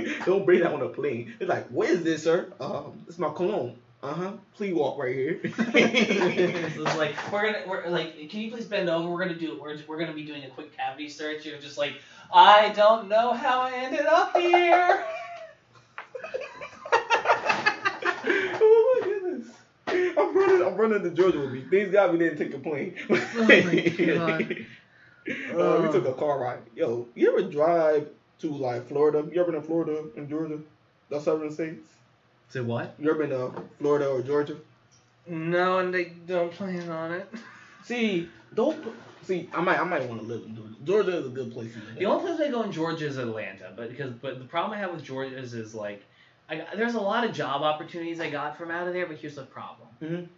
don't 0.24 0.44
bring 0.44 0.60
that 0.60 0.72
on 0.72 0.82
a 0.82 0.88
plane. 0.88 1.34
It's 1.40 1.48
like, 1.48 1.68
what 1.68 1.88
is 1.88 2.02
this, 2.02 2.22
sir? 2.22 2.52
Um, 2.60 3.04
it's 3.08 3.18
my 3.18 3.32
cologne. 3.32 3.78
Uh 4.02 4.14
huh. 4.14 4.32
Please 4.54 4.74
walk 4.74 4.98
right 4.98 5.14
here. 5.14 5.40
it's 5.42 6.96
like 6.96 7.16
we're 7.32 7.52
gonna, 7.52 7.64
we're 7.66 7.88
like, 7.88 8.14
can 8.30 8.40
you 8.40 8.50
please 8.50 8.66
bend 8.66 8.88
over? 8.88 9.08
We're 9.08 9.18
gonna 9.18 9.34
do, 9.34 9.58
we're, 9.60 9.76
we're 9.88 9.98
gonna 9.98 10.12
be 10.12 10.24
doing 10.24 10.44
a 10.44 10.48
quick 10.50 10.76
cavity 10.76 11.08
search. 11.08 11.44
You're 11.44 11.58
just 11.58 11.78
like, 11.78 11.94
I 12.32 12.68
don't 12.70 13.08
know 13.08 13.32
how 13.32 13.60
I 13.60 13.72
ended 13.72 14.06
up 14.06 14.36
here. 14.36 15.04
oh 18.24 19.00
my 19.00 19.06
goodness. 19.06 19.48
I'm 20.16 20.36
running. 20.36 20.66
I'm 20.66 20.76
running 20.76 21.02
to 21.02 21.10
Georgia 21.10 21.40
with 21.40 21.50
me. 21.50 21.62
Things 21.62 21.90
got 21.90 22.12
me 22.12 22.18
didn't 22.20 22.38
take 22.38 22.54
a 22.54 22.58
plane. 22.58 22.94
Oh 23.10 23.16
my 23.36 23.80
God. 24.06 24.66
Uh, 25.50 25.80
we 25.82 25.88
took 25.88 26.06
a 26.06 26.12
car 26.14 26.38
ride. 26.38 26.60
Yo, 26.74 27.08
you 27.14 27.30
ever 27.30 27.50
drive 27.50 28.08
to 28.40 28.50
like 28.50 28.88
Florida? 28.88 29.24
You 29.32 29.40
ever 29.40 29.52
been 29.52 29.60
to 29.60 29.66
Florida 29.66 30.04
and 30.16 30.28
Georgia? 30.28 30.58
Those 31.10 31.24
southern 31.24 31.50
states. 31.50 31.88
Say 32.48 32.60
what? 32.60 32.94
You 32.98 33.10
ever 33.10 33.20
been 33.26 33.30
to 33.30 33.52
Florida 33.78 34.08
or 34.08 34.22
Georgia? 34.22 34.56
No, 35.26 35.78
and 35.78 35.92
they 35.92 36.04
don't 36.26 36.52
plan 36.52 36.88
on 36.90 37.12
it. 37.12 37.28
See, 37.84 38.28
don't 38.54 38.78
see. 39.22 39.48
I 39.54 39.60
might. 39.60 39.78
I 39.78 39.84
might 39.84 40.06
want 40.08 40.20
to 40.20 40.26
live 40.26 40.42
in 40.44 40.54
Georgia. 40.56 40.74
Georgia 40.84 41.16
is 41.18 41.26
a 41.26 41.30
good 41.30 41.52
place 41.52 41.72
to 41.72 41.78
live. 41.80 41.98
The 41.98 42.06
only 42.06 42.26
place 42.26 42.40
I 42.48 42.50
go 42.50 42.62
in 42.62 42.72
Georgia 42.72 43.06
is 43.06 43.16
Atlanta, 43.18 43.72
but 43.76 43.90
because 43.90 44.12
but 44.12 44.38
the 44.38 44.44
problem 44.46 44.72
I 44.78 44.80
have 44.80 44.92
with 44.92 45.02
Georgia 45.04 45.36
is 45.38 45.54
is 45.54 45.74
like, 45.74 46.02
I 46.48 46.56
got- 46.56 46.76
there's 46.76 46.94
a 46.94 47.00
lot 47.00 47.24
of 47.24 47.32
job 47.32 47.62
opportunities 47.62 48.20
I 48.20 48.30
got 48.30 48.56
from 48.58 48.70
out 48.70 48.86
of 48.88 48.94
there, 48.94 49.06
but 49.06 49.16
here's 49.16 49.36
the 49.36 49.42
problem. 49.44 49.88
Mhm. 50.02 50.28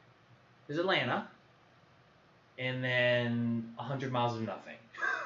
There's 0.66 0.78
Atlanta, 0.78 1.28
and 2.58 2.82
then 2.84 3.72
hundred 3.76 4.12
miles 4.12 4.36
of 4.36 4.42
nothing. 4.42 4.76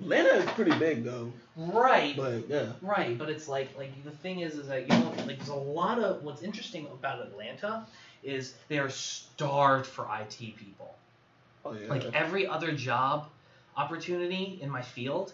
Atlanta 0.00 0.28
is 0.28 0.50
pretty 0.50 0.76
big 0.78 1.04
though. 1.04 1.32
Right. 1.56 2.16
But 2.16 2.48
yeah. 2.48 2.72
Right, 2.80 3.18
but 3.18 3.28
it's 3.28 3.48
like 3.48 3.76
like 3.76 4.04
the 4.04 4.10
thing 4.10 4.40
is 4.40 4.54
is 4.54 4.68
that 4.68 4.82
you 4.82 4.88
know 4.88 5.12
like 5.26 5.38
there's 5.38 5.48
a 5.48 5.54
lot 5.54 5.98
of 5.98 6.22
what's 6.22 6.42
interesting 6.42 6.86
about 6.86 7.20
Atlanta 7.20 7.86
is 8.22 8.54
they 8.68 8.78
are 8.78 8.90
starved 8.90 9.86
for 9.86 10.08
IT 10.20 10.38
people. 10.56 10.94
Oh 11.64 11.72
yeah. 11.72 11.88
Like 11.88 12.04
every 12.14 12.46
other 12.46 12.72
job 12.72 13.28
opportunity 13.76 14.58
in 14.60 14.70
my 14.70 14.82
field, 14.82 15.32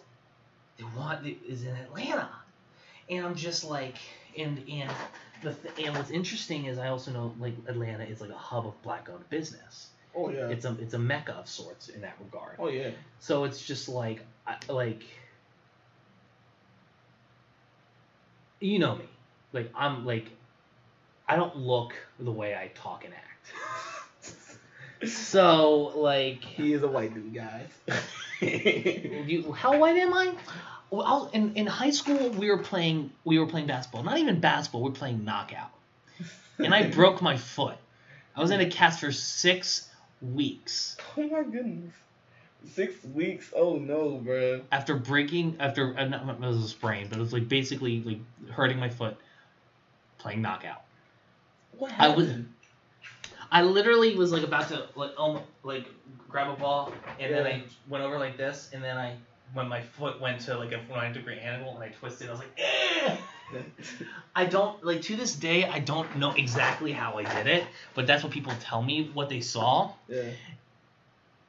they 0.78 0.84
want 0.96 1.26
is 1.46 1.64
in 1.64 1.74
Atlanta, 1.76 2.30
and 3.10 3.24
I'm 3.24 3.34
just 3.34 3.64
like, 3.64 3.96
and 4.38 4.62
and 4.68 4.90
the 5.42 5.52
th- 5.52 5.86
and 5.86 5.96
what's 5.96 6.10
interesting 6.10 6.66
is 6.66 6.78
I 6.78 6.88
also 6.88 7.10
know 7.10 7.34
like 7.38 7.54
Atlanta 7.66 8.04
is 8.04 8.20
like 8.20 8.30
a 8.30 8.34
hub 8.34 8.66
of 8.66 8.80
black-owned 8.82 9.28
business. 9.28 9.88
Oh 10.16 10.30
yeah. 10.30 10.48
It's 10.48 10.64
a 10.64 10.76
it's 10.80 10.94
a 10.94 10.98
mecca 10.98 11.32
of 11.34 11.48
sorts 11.48 11.88
in 11.88 12.00
that 12.02 12.16
regard. 12.22 12.56
oh 12.58 12.68
yeah. 12.68 12.90
So 13.20 13.44
it's 13.44 13.64
just 13.64 13.88
like 13.88 14.20
I, 14.46 14.56
like 14.68 15.02
you 18.60 18.78
know 18.78 18.96
me. 18.96 19.04
Like 19.52 19.70
I'm 19.74 20.04
like 20.06 20.26
I 21.28 21.36
don't 21.36 21.56
look 21.56 21.94
the 22.18 22.30
way 22.30 22.54
I 22.54 22.70
talk 22.74 23.04
and 23.04 23.14
act. 23.14 25.08
so 25.08 25.92
like 25.96 26.44
He 26.44 26.72
is 26.72 26.82
a 26.82 26.88
white 26.88 27.14
dude, 27.14 27.34
guys. 27.34 27.68
you, 28.40 29.52
how 29.52 29.78
white 29.78 29.96
am 29.96 30.14
I? 30.14 30.34
Well, 30.90 31.30
in 31.32 31.54
in 31.54 31.66
high 31.66 31.90
school 31.90 32.30
we 32.30 32.50
were 32.50 32.62
playing 32.62 33.10
we 33.24 33.38
were 33.38 33.46
playing 33.46 33.66
basketball. 33.66 34.04
Not 34.04 34.18
even 34.18 34.40
basketball. 34.40 34.82
We 34.82 34.90
were 34.90 34.96
playing 34.96 35.24
knockout, 35.24 35.70
and 36.58 36.72
I 36.72 36.88
broke 36.90 37.20
my 37.20 37.36
foot. 37.36 37.76
I 38.36 38.40
was 38.40 38.50
in 38.50 38.60
a 38.60 38.68
cast 38.68 39.00
for 39.00 39.12
six 39.12 39.88
weeks 40.32 40.96
Oh 41.16 41.28
my 41.28 41.42
goodness. 41.42 41.94
Six 42.72 43.04
weeks. 43.04 43.52
Oh 43.54 43.76
no, 43.76 44.22
bruh. 44.24 44.62
after 44.72 44.94
breaking 44.96 45.56
after 45.60 45.96
uh, 45.96 46.06
not, 46.06 46.28
it 46.28 46.40
was 46.40 46.64
a 46.64 46.68
sprain, 46.68 47.08
but 47.08 47.18
it 47.18 47.20
was 47.20 47.32
like 47.32 47.48
basically 47.48 48.00
like 48.02 48.50
hurting 48.50 48.78
my 48.78 48.88
foot 48.88 49.16
playing 50.18 50.40
knockout. 50.40 50.82
What 51.76 51.90
I 51.92 52.08
happened? 52.08 52.16
was 52.16 52.32
I 53.52 53.62
literally 53.62 54.16
was 54.16 54.32
like 54.32 54.42
about 54.42 54.68
to 54.68 54.88
like 54.96 55.12
um 55.18 55.40
like 55.62 55.86
grab 56.28 56.50
a 56.50 56.56
ball 56.56 56.92
and 57.20 57.32
then 57.32 57.46
I 57.46 57.62
went 57.88 58.02
over 58.02 58.18
like 58.18 58.36
this 58.36 58.70
and 58.72 58.82
then 58.82 58.96
I 58.96 59.16
when 59.52 59.68
my 59.68 59.82
foot 59.82 60.20
went 60.20 60.40
to 60.42 60.56
like 60.56 60.72
a 60.72 60.80
90 60.88 61.18
degree 61.18 61.38
angle 61.38 61.74
and 61.74 61.84
I 61.84 61.88
twisted 61.88 62.28
I 62.28 62.32
was 62.32 62.40
like 62.40 62.58
eh! 62.58 63.16
I 64.36 64.44
don't 64.46 64.84
like 64.84 65.02
to 65.02 65.16
this 65.16 65.34
day 65.34 65.64
I 65.64 65.78
don't 65.78 66.16
know 66.16 66.32
exactly 66.32 66.92
how 66.92 67.18
I 67.18 67.24
did 67.24 67.46
it 67.46 67.64
but 67.94 68.06
that's 68.06 68.22
what 68.22 68.32
people 68.32 68.52
tell 68.60 68.82
me 68.82 69.10
what 69.14 69.28
they 69.28 69.40
saw 69.40 69.92
Yeah. 70.08 70.30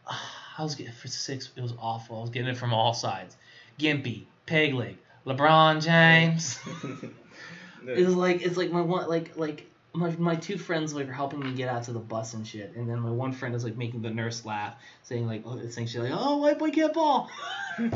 I 0.58 0.64
was 0.64 0.76
getting 0.76 0.94
for 0.94 1.08
six 1.08 1.52
it 1.56 1.62
was 1.62 1.74
awful 1.80 2.18
I 2.18 2.22
was 2.22 2.30
getting 2.30 2.50
it 2.50 2.58
from 2.58 2.74
all 2.74 2.94
sides 2.94 3.36
Gimpy 3.80 4.24
Peg 4.46 4.74
Leg 4.74 4.98
LeBron 5.26 5.84
James 5.84 6.60
it's 7.88 8.16
like 8.16 8.42
it's 8.46 8.58
like 8.58 8.72
my 8.72 8.82
one 8.82 9.08
like 9.08 9.38
like 9.38 9.66
my, 9.96 10.10
my 10.18 10.36
two 10.36 10.58
friends 10.58 10.94
like 10.94 11.08
are 11.08 11.14
helping 11.14 11.40
me 11.40 11.54
get 11.54 11.70
out 11.70 11.84
to 11.84 11.94
the 11.94 12.00
bus 12.00 12.34
and 12.34 12.46
shit, 12.46 12.76
and 12.76 12.90
then 12.90 13.00
my 13.00 13.10
one 13.10 13.32
friend 13.32 13.56
is 13.56 13.64
like 13.64 13.78
making 13.78 14.02
the 14.02 14.10
nurse 14.10 14.46
laugh, 14.46 14.76
saying 15.04 15.26
like 15.26 15.44
oh 15.46 15.60
saying 15.70 15.88
shit 15.88 16.02
like 16.02 16.12
oh 16.14 16.38
white 16.38 16.60
boy 16.60 16.70
can't 16.70 16.94
ball. 16.94 17.30
it, 17.78 17.94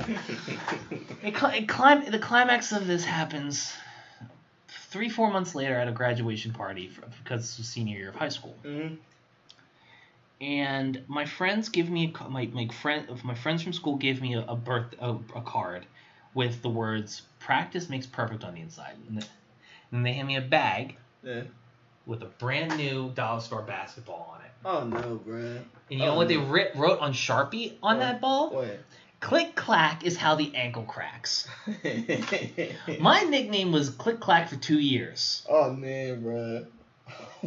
it 1.24 1.68
clim- 1.68 2.10
the 2.10 2.20
climax 2.20 2.72
of 2.72 2.88
this 2.88 3.04
happens 3.04 3.74
three 4.90 5.10
four 5.10 5.32
months 5.32 5.56
later 5.56 5.76
at 5.76 5.88
a 5.88 5.92
graduation 5.92 6.52
party 6.54 6.88
for, 6.90 7.02
because 7.24 7.42
it's 7.42 7.58
the 7.58 7.64
senior 7.64 7.98
year 7.98 8.10
of 8.10 8.16
high 8.16 8.30
school. 8.30 8.56
Mhm. 8.64 8.98
And 10.42 11.04
my 11.08 11.26
friends 11.26 11.70
give 11.70 11.90
me 11.90 12.14
a, 12.20 12.30
my 12.30 12.46
my 12.54 12.68
friend 12.68 13.08
my 13.24 13.36
friends 13.36 13.62
from 13.62 13.74
school 13.74 13.98
gave 13.98 14.22
me 14.22 14.36
a, 14.36 14.42
a 14.42 14.56
birth 14.56 14.94
a, 15.00 15.16
a 15.36 15.42
card 15.42 15.86
with 16.34 16.62
the 16.62 16.70
words 16.70 17.24
"practice 17.40 17.90
makes 17.90 18.06
perfect" 18.06 18.44
on 18.44 18.54
the 18.54 18.62
inside, 18.62 18.96
and, 19.08 19.22
the, 19.22 19.28
and 19.92 20.06
they 20.06 20.14
hand 20.14 20.28
me 20.28 20.38
a 20.38 20.42
bag 20.42 20.96
Yeah. 21.24 21.42
with 22.06 22.22
a 22.24 22.28
brand 22.28 22.78
new 22.78 23.12
dollar 23.16 23.42
store 23.42 23.64
basketball 23.64 24.34
on 24.34 24.46
it. 24.46 24.52
Oh 24.64 24.84
no, 24.86 25.20
bruh. 25.28 25.58
And 25.92 26.00
you 26.00 26.06
know 26.06 26.16
what 26.16 26.28
they 26.30 26.38
writ- 26.38 26.76
wrote 26.76 27.00
on 27.00 27.12
Sharpie 27.14 27.74
on 27.84 28.00
that 28.00 28.22
ball? 28.22 28.52
What? 28.52 28.80
Click 29.20 29.56
clack 29.56 30.06
is 30.06 30.16
how 30.16 30.36
the 30.36 30.56
ankle 30.56 30.84
cracks. 30.84 31.48
My 33.00 33.22
nickname 33.24 33.72
was 33.72 33.90
Click 33.90 34.20
Clack 34.20 34.48
for 34.48 34.56
two 34.56 34.80
years. 34.80 35.46
Oh 35.50 35.74
man, 35.74 36.24
bruh. 36.24 36.66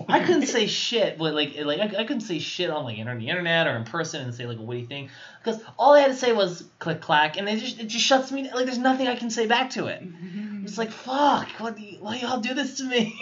I 0.08 0.20
couldn't 0.20 0.46
say 0.46 0.66
shit, 0.66 1.18
but 1.18 1.34
like 1.34 1.56
like 1.64 1.80
I, 1.80 2.00
I 2.00 2.04
couldn't 2.04 2.20
say 2.20 2.38
shit 2.38 2.68
on 2.68 2.84
like 2.84 2.98
on 2.98 3.18
the 3.18 3.28
internet 3.28 3.66
or 3.66 3.76
in 3.76 3.84
person 3.84 4.22
and 4.22 4.34
say 4.34 4.46
like 4.46 4.58
a 4.58 4.62
witty 4.62 4.86
thing 4.86 5.08
because 5.42 5.62
all 5.78 5.94
I 5.94 6.00
had 6.00 6.08
to 6.08 6.16
say 6.16 6.32
was 6.32 6.64
click 6.78 7.00
clack 7.00 7.36
and 7.38 7.48
it 7.48 7.58
just 7.58 7.80
it 7.80 7.86
just 7.86 8.04
shuts 8.04 8.30
me 8.30 8.50
like 8.52 8.66
there's 8.66 8.78
nothing 8.78 9.08
I 9.08 9.16
can 9.16 9.30
say 9.30 9.46
back 9.46 9.70
to 9.70 9.86
it. 9.86 10.02
It's 10.62 10.78
like 10.78 10.92
fuck, 10.92 11.48
what 11.58 11.76
do 11.76 11.82
you, 11.82 11.98
why 11.98 12.18
y'all 12.18 12.38
do 12.38 12.54
this 12.54 12.76
to 12.76 12.84
me? 12.84 13.20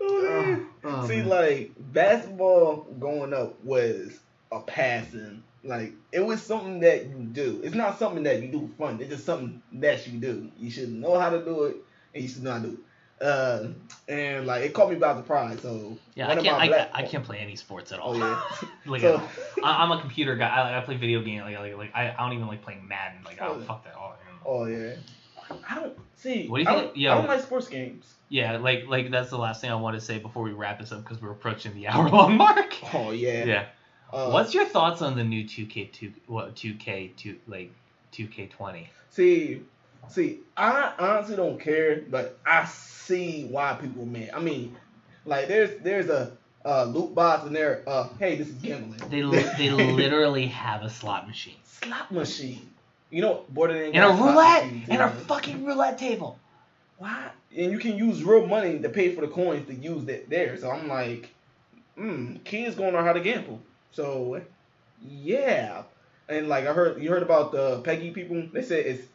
Oh, 0.00 0.02
oh, 0.02 0.66
oh, 0.84 1.08
See, 1.08 1.22
like 1.22 1.72
basketball 1.78 2.86
growing 2.98 3.32
up 3.32 3.64
was 3.64 4.20
a 4.52 4.60
passing. 4.60 5.42
Like 5.68 5.92
it 6.12 6.20
was 6.20 6.42
something 6.42 6.80
that 6.80 7.06
you 7.06 7.16
do. 7.32 7.60
It's 7.62 7.74
not 7.74 7.98
something 7.98 8.22
that 8.24 8.42
you 8.42 8.48
do 8.48 8.68
for 8.76 8.86
fun. 8.88 9.00
It's 9.00 9.10
just 9.10 9.24
something 9.26 9.62
that 9.74 10.06
you 10.08 10.18
do. 10.18 10.50
You 10.58 10.70
should 10.70 10.90
know 10.92 11.18
how 11.20 11.30
to 11.30 11.44
do 11.44 11.64
it, 11.64 11.76
and 12.14 12.22
you 12.22 12.28
should 12.28 12.42
know 12.42 12.52
how 12.52 12.58
to 12.62 12.66
do 12.68 12.72
it. 12.74 12.78
Uh, 13.20 13.68
and 14.08 14.46
like 14.46 14.62
it 14.62 14.72
caught 14.72 14.88
me 14.90 14.96
by 14.96 15.14
surprise. 15.16 15.60
So 15.60 15.98
Yeah, 16.14 16.28
I 16.28 16.36
can't 16.36 16.48
I, 16.56 16.68
black- 16.68 16.90
I 16.94 17.02
can't 17.02 17.24
play 17.24 17.38
any 17.38 17.56
sports 17.56 17.90
at 17.92 17.98
all. 17.98 18.14
Oh 18.14 18.18
yeah. 18.18 18.68
like 18.86 19.00
So- 19.02 19.20
I, 19.64 19.82
I'm 19.82 19.90
a 19.90 20.00
computer 20.00 20.36
guy. 20.36 20.48
I, 20.48 20.78
I 20.78 20.80
play 20.82 20.96
video 20.96 21.20
games. 21.22 21.42
Like, 21.44 21.58
like, 21.58 21.76
like 21.76 21.90
I, 21.94 22.14
I 22.16 22.16
don't 22.18 22.32
even 22.34 22.46
like 22.46 22.62
playing 22.62 22.86
Madden. 22.86 23.22
Like 23.24 23.40
I 23.42 23.46
Oh. 23.48 23.54
don't 23.54 23.64
fuck 23.66 23.84
that. 23.84 23.94
all. 23.94 24.16
Oh 24.46 24.64
yeah. 24.66 24.94
I 25.68 25.74
don't 25.76 25.98
see. 26.16 26.46
What 26.48 26.58
do 26.58 26.62
you 26.62 26.68
I 26.68 26.74
think- 26.74 26.86
don't, 26.88 26.96
yo. 26.96 27.12
I 27.12 27.14
don't 27.16 27.26
like 27.26 27.42
sports 27.42 27.68
games. 27.68 28.14
Yeah, 28.30 28.58
like 28.58 28.86
like 28.86 29.10
that's 29.10 29.30
the 29.30 29.38
last 29.38 29.60
thing 29.62 29.70
I 29.70 29.74
want 29.74 29.96
to 29.98 30.00
say 30.00 30.18
before 30.18 30.42
we 30.44 30.52
wrap 30.52 30.78
this 30.78 30.92
up 30.92 31.02
because 31.02 31.20
we're 31.20 31.32
approaching 31.32 31.74
the 31.74 31.88
hour 31.88 32.08
long 32.08 32.36
mark. 32.36 32.76
Oh 32.94 33.10
yeah. 33.10 33.44
Yeah. 33.44 33.64
Uh, 34.12 34.30
What's 34.30 34.54
your 34.54 34.64
thoughts 34.66 35.02
on 35.02 35.16
the 35.16 35.24
new 35.24 35.44
2K 35.44 35.92
two 35.92 36.12
what 36.26 36.54
2K 36.54 37.16
two 37.16 37.36
like 37.46 37.70
2K20? 38.12 38.86
See, 39.10 39.62
see, 40.08 40.40
I 40.56 40.92
honestly 40.98 41.36
don't 41.36 41.60
care, 41.60 42.02
but 42.08 42.38
I 42.46 42.64
see 42.64 43.44
why 43.44 43.74
people 43.80 44.06
mad. 44.06 44.30
I 44.34 44.40
mean, 44.40 44.76
like 45.24 45.48
there's 45.48 45.80
there's 45.82 46.08
a 46.08 46.32
uh, 46.64 46.84
loot 46.84 47.14
box 47.14 47.44
and 47.46 47.54
there. 47.54 47.82
Uh, 47.86 48.08
hey, 48.18 48.36
this 48.36 48.48
is 48.48 48.54
gambling. 48.54 49.00
They 49.10 49.22
li- 49.22 49.50
they 49.58 49.70
literally 49.70 50.46
have 50.46 50.82
a 50.82 50.90
slot 50.90 51.26
machine 51.26 51.56
slot 51.64 52.10
machine. 52.12 52.70
You 53.10 53.22
know, 53.22 53.44
Borderlands 53.48 53.96
and 53.96 54.04
a 54.04 54.08
roulette 54.10 54.64
and 54.90 55.00
a 55.02 55.08
fucking 55.08 55.64
roulette 55.64 55.98
table. 55.98 56.38
Why? 56.98 57.30
And 57.56 57.72
you 57.72 57.78
can 57.78 57.96
use 57.96 58.22
real 58.22 58.46
money 58.46 58.78
to 58.80 58.88
pay 58.88 59.14
for 59.14 59.22
the 59.22 59.28
coins 59.28 59.66
to 59.68 59.74
use 59.74 60.04
that 60.06 60.28
there. 60.28 60.58
So 60.58 60.70
I'm 60.70 60.88
like, 60.88 61.30
hmm, 61.96 62.36
kids 62.44 62.76
gonna 62.76 62.92
know 62.92 63.02
how 63.02 63.14
to 63.14 63.20
gamble. 63.20 63.60
So 63.92 64.40
yeah. 65.02 65.82
And 66.28 66.48
like 66.48 66.66
I 66.66 66.72
heard, 66.72 67.00
you 67.02 67.10
heard 67.10 67.22
about 67.22 67.52
the 67.52 67.80
PEGI 67.82 68.12
people. 68.14 68.42
They 68.52 68.62
said 68.62 68.84
it's 68.86 69.06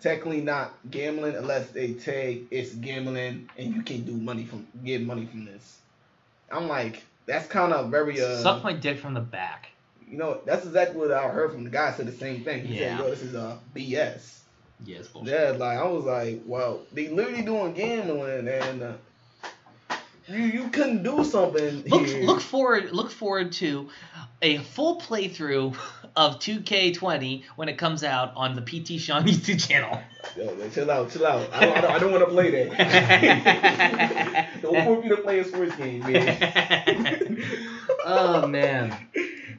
technically 0.00 0.40
not 0.40 0.72
gambling 0.90 1.36
unless 1.36 1.70
they 1.70 1.94
say 1.98 2.42
it's 2.50 2.74
gambling 2.74 3.48
and 3.56 3.74
you 3.74 3.82
can 3.82 4.02
do 4.02 4.12
money 4.12 4.44
from 4.44 4.66
get 4.84 5.02
money 5.02 5.26
from 5.26 5.44
this. 5.44 5.78
I'm 6.50 6.68
like, 6.68 7.02
that's 7.26 7.46
kind 7.46 7.72
of 7.72 7.90
very 7.90 8.20
uh. 8.20 8.36
Suck 8.42 8.64
my 8.64 8.72
dick 8.72 8.98
from 8.98 9.14
the 9.14 9.20
back. 9.20 9.68
You 10.10 10.18
know, 10.18 10.40
that's 10.44 10.66
exactly 10.66 10.98
what 10.98 11.10
I 11.12 11.28
heard 11.28 11.52
from 11.52 11.64
the 11.64 11.70
guy. 11.70 11.92
Said 11.92 12.06
the 12.06 12.12
same 12.12 12.44
thing. 12.44 12.66
He 12.66 12.74
Yeah. 12.74 12.98
said, 12.98 13.04
"Yo, 13.04 13.10
this 13.10 13.22
is 13.22 13.34
a 13.34 13.58
BS." 13.74 14.40
Yeah, 14.84 14.98
bullshit. 15.12 15.32
Yeah, 15.32 15.50
like 15.52 15.78
I 15.78 15.84
was 15.84 16.04
like, 16.04 16.42
well, 16.44 16.80
they 16.92 17.08
literally 17.08 17.42
doing 17.42 17.72
gambling, 17.72 18.48
and 18.48 18.82
uh, 18.82 18.92
you 20.28 20.38
you 20.38 20.68
couldn't 20.68 21.02
do 21.02 21.24
something 21.24 21.84
Look 21.84 22.06
here. 22.06 22.24
look 22.24 22.40
forward 22.40 22.92
look 22.92 23.10
forward 23.10 23.52
to 23.52 23.88
a 24.40 24.58
full 24.58 25.00
playthrough 25.00 25.76
of 26.16 26.38
2K20 26.38 27.44
when 27.56 27.68
it 27.68 27.78
comes 27.78 28.04
out 28.04 28.32
on 28.36 28.54
the 28.54 28.60
PT 28.60 29.00
Sean 29.00 29.24
YouTube 29.24 29.66
channel. 29.66 30.00
Yo, 30.36 30.54
man, 30.54 30.70
chill 30.70 30.90
out, 30.90 31.10
chill 31.10 31.26
out. 31.26 31.48
I 31.52 31.60
don't, 31.64 31.76
I 31.76 31.80
don't, 31.80 31.90
I 31.92 31.98
don't 31.98 32.12
want 32.12 32.24
to 32.24 32.30
play 32.30 32.66
that. 32.66 34.48
don't 34.62 34.84
force 34.84 35.04
me 35.04 35.08
to 35.10 35.16
play 35.18 35.38
a 35.38 35.44
sports 35.44 35.74
game, 35.76 36.00
man. 36.00 37.44
oh 38.04 38.46
man. 38.46 39.08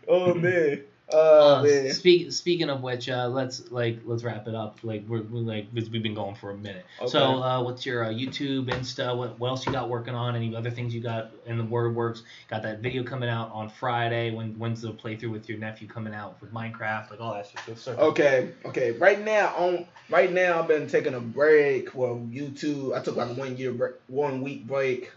oh 0.08 0.34
man. 0.34 0.84
Oh 1.14 1.64
Uh. 1.64 1.94
Speak, 1.94 2.32
speaking 2.32 2.70
of 2.70 2.82
which, 2.82 3.08
uh, 3.10 3.28
let's 3.28 3.72
like 3.72 4.00
let's 4.06 4.24
wrap 4.24 4.48
it 4.48 4.56
up. 4.56 4.80
Like 4.84 5.04
we're, 5.08 5.22
we're 5.22 5.40
like 5.42 5.68
we've 5.74 5.88
we've 5.90 6.02
been 6.04 6.16
going 6.16 6.36
for 6.36 6.52
a 6.52 6.58
minute. 6.58 6.86
So 7.08 7.20
Okay. 7.20 7.42
uh, 7.44 7.62
what's 7.62 7.86
your 7.86 8.04
uh, 8.06 8.10
YouTube, 8.10 8.66
Insta? 8.70 9.16
What, 9.16 9.40
what 9.40 9.50
else 9.50 9.66
you 9.66 9.72
got 9.72 9.90
working 9.90 10.16
on? 10.16 10.36
Any 10.36 10.56
other 10.56 10.72
things 10.72 10.94
you 10.94 11.02
got 11.02 11.32
in 11.46 11.58
the 11.58 11.64
word 11.64 11.96
works? 11.96 12.24
Got 12.50 12.64
that 12.64 12.80
video 12.80 13.04
coming 13.04 13.30
out 13.30 13.52
on 13.54 13.70
Friday. 13.70 14.32
When 14.32 14.58
when's 14.58 14.82
the 14.82 14.92
playthrough 14.92 15.32
with 15.32 15.48
your 15.48 15.60
nephew 15.60 15.88
coming 15.88 16.14
out 16.14 16.42
with 16.42 16.54
Minecraft? 16.54 17.12
Like 17.12 17.22
all 17.22 17.34
that 17.36 17.48
shit. 17.48 17.60
So 17.66 17.76
start- 17.76 18.00
Okay, 18.00 18.50
okay. 18.66 18.92
Right 18.92 19.24
now, 19.24 19.54
on 19.56 19.86
right 20.10 20.32
now, 20.32 20.60
I've 20.60 20.68
been 20.68 20.88
taking 20.88 21.14
a 21.14 21.20
break 21.20 21.92
for 21.92 22.16
YouTube. 22.18 22.98
I 22.98 23.02
took 23.04 23.16
like 23.16 23.38
one 23.38 23.56
year 23.58 23.72
break, 23.72 23.94
one 24.08 24.42
week 24.42 24.66
break, 24.68 25.12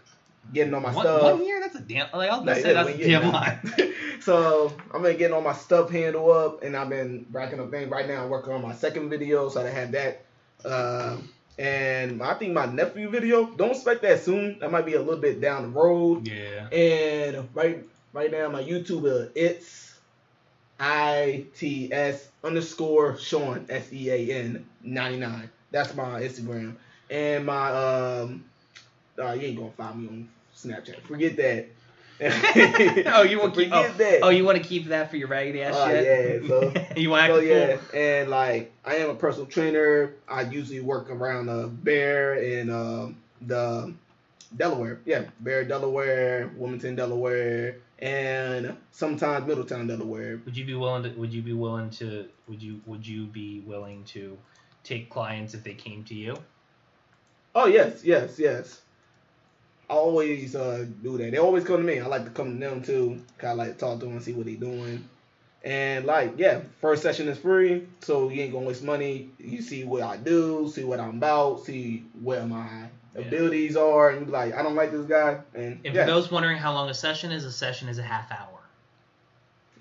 getting 0.53 0.73
all 0.73 0.81
my 0.81 0.93
One, 0.93 1.03
stuff. 1.05 1.23
one 1.23 1.45
year? 1.45 1.59
That's 1.59 1.75
a 1.75 1.81
damn. 1.81 2.07
Like 2.13 2.29
I'll 2.31 2.43
Like, 2.43 2.57
say 2.61 2.73
that's 2.73 2.89
a 2.89 2.97
damn 2.97 3.31
lie. 3.31 3.59
So 4.19 4.73
I've 4.93 5.01
been 5.03 5.15
getting 5.17 5.33
all 5.33 5.41
my 5.41 5.53
stuff 5.53 5.89
handled 5.89 6.29
up, 6.31 6.63
and 6.63 6.75
I've 6.75 6.89
been 6.89 7.25
racking 7.31 7.59
up 7.61 7.71
things. 7.71 7.89
Right 7.89 8.07
now, 8.07 8.23
I'm 8.23 8.29
working 8.29 8.51
on 8.51 8.61
my 8.61 8.73
second 8.73 9.09
video, 9.09 9.47
so 9.47 9.65
I 9.65 9.69
have 9.69 9.91
that. 9.91 10.25
Uh, 10.65 11.17
and 11.59 12.21
I 12.21 12.33
think 12.33 12.53
my 12.53 12.65
nephew 12.65 13.09
video. 13.09 13.45
Don't 13.45 13.71
expect 13.71 14.01
that 14.01 14.21
soon. 14.21 14.59
That 14.59 14.71
might 14.71 14.85
be 14.85 14.95
a 14.95 14.99
little 14.99 15.21
bit 15.21 15.39
down 15.39 15.61
the 15.63 15.69
road. 15.69 16.27
Yeah. 16.27 16.67
And 16.69 17.47
right, 17.53 17.87
right 18.11 18.31
now, 18.31 18.49
my 18.49 18.63
YouTube 18.63 19.05
uh, 19.05 19.29
it's 19.35 19.97
I 20.79 21.45
T 21.55 21.91
S 21.93 22.27
underscore 22.43 23.17
Sean 23.17 23.65
S 23.69 23.93
E 23.93 24.09
A 24.09 24.33
N 24.39 24.65
ninety 24.83 25.19
nine. 25.19 25.49
That's 25.71 25.95
my 25.95 26.21
Instagram. 26.21 26.75
And 27.09 27.45
my 27.45 27.69
um, 27.71 28.43
uh, 29.17 29.31
you 29.33 29.41
ain't 29.47 29.57
gonna 29.57 29.71
find 29.71 30.01
me 30.01 30.07
on 30.09 30.29
Snapchat. 30.57 31.01
Forget 31.03 31.37
that. 31.37 31.67
oh, 33.15 33.21
you 33.21 33.39
want 33.39 33.53
to 33.53 33.59
keep? 33.61 33.69
Forget 33.69 33.91
Oh, 33.93 33.97
that. 33.97 34.19
oh, 34.23 34.29
you 34.29 34.43
want 34.43 34.57
to 34.57 34.63
keep 34.63 34.87
that 34.87 35.11
for 35.11 35.17
your 35.17 35.27
raggedy 35.27 35.61
ass 35.61 35.75
Uh, 35.75 35.87
shit? 35.87 36.41
yeah, 36.41 36.47
so, 36.47 36.73
you 36.99 37.09
want 37.11 37.27
to 37.27 37.33
so 37.33 37.37
act 37.37 37.45
yeah, 37.47 37.77
cool? 37.77 37.99
and 37.99 38.29
like 38.31 38.71
I 38.83 38.95
am 38.95 39.11
a 39.11 39.15
personal 39.15 39.45
trainer. 39.45 40.13
I 40.27 40.41
usually 40.41 40.79
work 40.79 41.11
around 41.11 41.47
uh, 41.49 41.67
Bear 41.67 42.33
and 42.33 42.71
uh, 42.71 43.07
the 43.45 43.93
Delaware. 44.55 44.99
Yeah, 45.05 45.25
Bear, 45.41 45.63
Delaware, 45.63 46.49
Wilmington, 46.57 46.95
Delaware, 46.95 47.75
and 47.99 48.75
sometimes 48.89 49.45
Middletown, 49.45 49.85
Delaware. 49.85 50.41
Would 50.45 50.57
you 50.57 50.65
be 50.65 50.73
willing 50.73 51.03
to? 51.03 51.09
Would 51.19 51.31
you 51.31 51.43
be 51.43 51.53
willing 51.53 51.91
to? 51.91 52.27
Would 52.47 52.63
you? 52.63 52.81
Would 52.87 53.05
you 53.05 53.25
be 53.27 53.59
willing 53.59 54.03
to 54.05 54.35
take 54.83 55.11
clients 55.11 55.53
if 55.53 55.63
they 55.63 55.75
came 55.75 56.03
to 56.05 56.15
you? 56.15 56.35
Oh 57.53 57.67
yes, 57.67 58.03
yes, 58.03 58.39
yes. 58.39 58.81
I 59.89 59.93
always 59.93 60.55
uh, 60.55 60.85
do 61.01 61.17
that. 61.17 61.31
They 61.31 61.37
always 61.37 61.63
come 61.63 61.77
to 61.77 61.83
me. 61.83 61.99
I 61.99 62.07
like 62.07 62.25
to 62.25 62.29
come 62.31 62.59
to 62.59 62.65
them 62.65 62.83
too. 62.83 63.21
Kind 63.37 63.53
of 63.53 63.57
like 63.67 63.77
talk 63.77 63.99
to 63.99 64.05
them, 64.05 64.15
and 64.15 64.23
see 64.23 64.33
what 64.33 64.45
they 64.45 64.55
doing. 64.55 65.07
And 65.63 66.05
like, 66.05 66.33
yeah, 66.37 66.61
first 66.81 67.01
session 67.03 67.27
is 67.27 67.37
free, 67.37 67.87
so 68.01 68.29
you 68.29 68.41
ain't 68.41 68.53
gonna 68.53 68.65
waste 68.65 68.83
money. 68.83 69.29
You 69.37 69.61
see 69.61 69.83
what 69.83 70.01
I 70.01 70.17
do, 70.17 70.69
see 70.73 70.83
what 70.83 70.99
I'm 70.99 71.17
about, 71.17 71.65
see 71.65 72.05
where 72.21 72.45
my 72.45 72.87
abilities 73.15 73.75
are, 73.75 74.11
and 74.11 74.27
be 74.27 74.31
like, 74.31 74.53
I 74.53 74.61
don't 74.61 74.75
like 74.75 74.91
this 74.91 75.05
guy, 75.05 75.41
and 75.53 75.81
And 75.83 75.95
yeah, 75.95 76.05
for 76.05 76.11
those 76.11 76.31
wondering 76.31 76.57
how 76.57 76.73
long 76.73 76.89
a 76.89 76.93
session 76.93 77.31
is, 77.31 77.43
a 77.43 77.51
session 77.51 77.89
is 77.89 77.97
a 77.97 78.03
half 78.03 78.31
hour. 78.31 78.59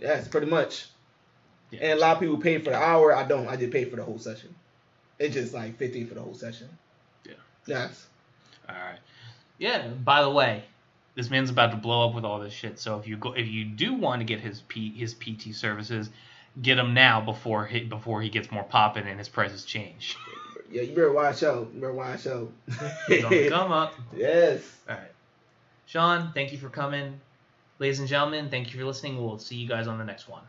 yes, 0.00 0.28
pretty 0.28 0.46
much. 0.46 0.86
And 1.72 1.98
a 1.98 2.00
lot 2.00 2.14
of 2.14 2.20
people 2.20 2.38
pay 2.38 2.58
for 2.58 2.70
the 2.70 2.76
hour. 2.76 3.14
I 3.14 3.24
don't. 3.24 3.48
I 3.48 3.56
just 3.56 3.72
pay 3.72 3.84
for 3.84 3.96
the 3.96 4.04
whole 4.04 4.18
session. 4.18 4.54
It's 5.18 5.34
just 5.34 5.52
like 5.52 5.76
fifteen 5.76 6.06
for 6.06 6.14
the 6.14 6.22
whole 6.22 6.34
session. 6.34 6.68
Yeah. 7.26 7.34
Yes. 7.66 8.06
All 8.68 8.74
right. 8.74 8.98
Yeah. 9.58 9.88
By 9.88 10.22
the 10.22 10.30
way, 10.30 10.64
this 11.14 11.30
man's 11.30 11.50
about 11.50 11.70
to 11.70 11.76
blow 11.76 12.08
up 12.08 12.14
with 12.14 12.24
all 12.24 12.38
this 12.38 12.52
shit. 12.52 12.78
So 12.78 12.98
if 12.98 13.06
you 13.06 13.16
go, 13.16 13.32
if 13.32 13.48
you 13.48 13.64
do 13.64 13.94
want 13.94 14.20
to 14.20 14.24
get 14.24 14.40
his 14.40 14.62
P, 14.68 14.92
his 14.92 15.14
PT 15.14 15.54
services, 15.54 16.10
get 16.62 16.78
him 16.78 16.94
now 16.94 17.20
before 17.20 17.66
he 17.66 17.80
before 17.80 18.22
he 18.22 18.28
gets 18.28 18.50
more 18.50 18.64
popping 18.64 19.06
and 19.06 19.18
his 19.18 19.28
prices 19.28 19.64
change. 19.64 20.16
Yeah, 20.70 20.82
you 20.82 20.94
better 20.94 21.12
watch 21.12 21.42
out. 21.42 21.70
You 21.72 21.80
better 21.80 21.92
watch 21.92 22.26
out. 22.26 22.50
He's 23.08 23.24
on 23.24 23.30
the 23.30 23.48
come 23.48 23.72
up. 23.72 23.94
Yes. 24.16 24.62
All 24.88 24.96
right. 24.96 25.12
Sean, 25.86 26.32
thank 26.34 26.52
you 26.52 26.58
for 26.58 26.68
coming. 26.68 27.20
Ladies 27.78 28.00
and 28.00 28.08
gentlemen, 28.08 28.50
thank 28.50 28.72
you 28.72 28.80
for 28.80 28.84
listening. 28.84 29.22
We'll 29.22 29.38
see 29.38 29.56
you 29.56 29.68
guys 29.68 29.86
on 29.86 29.98
the 29.98 30.04
next 30.04 30.28
one. 30.28 30.42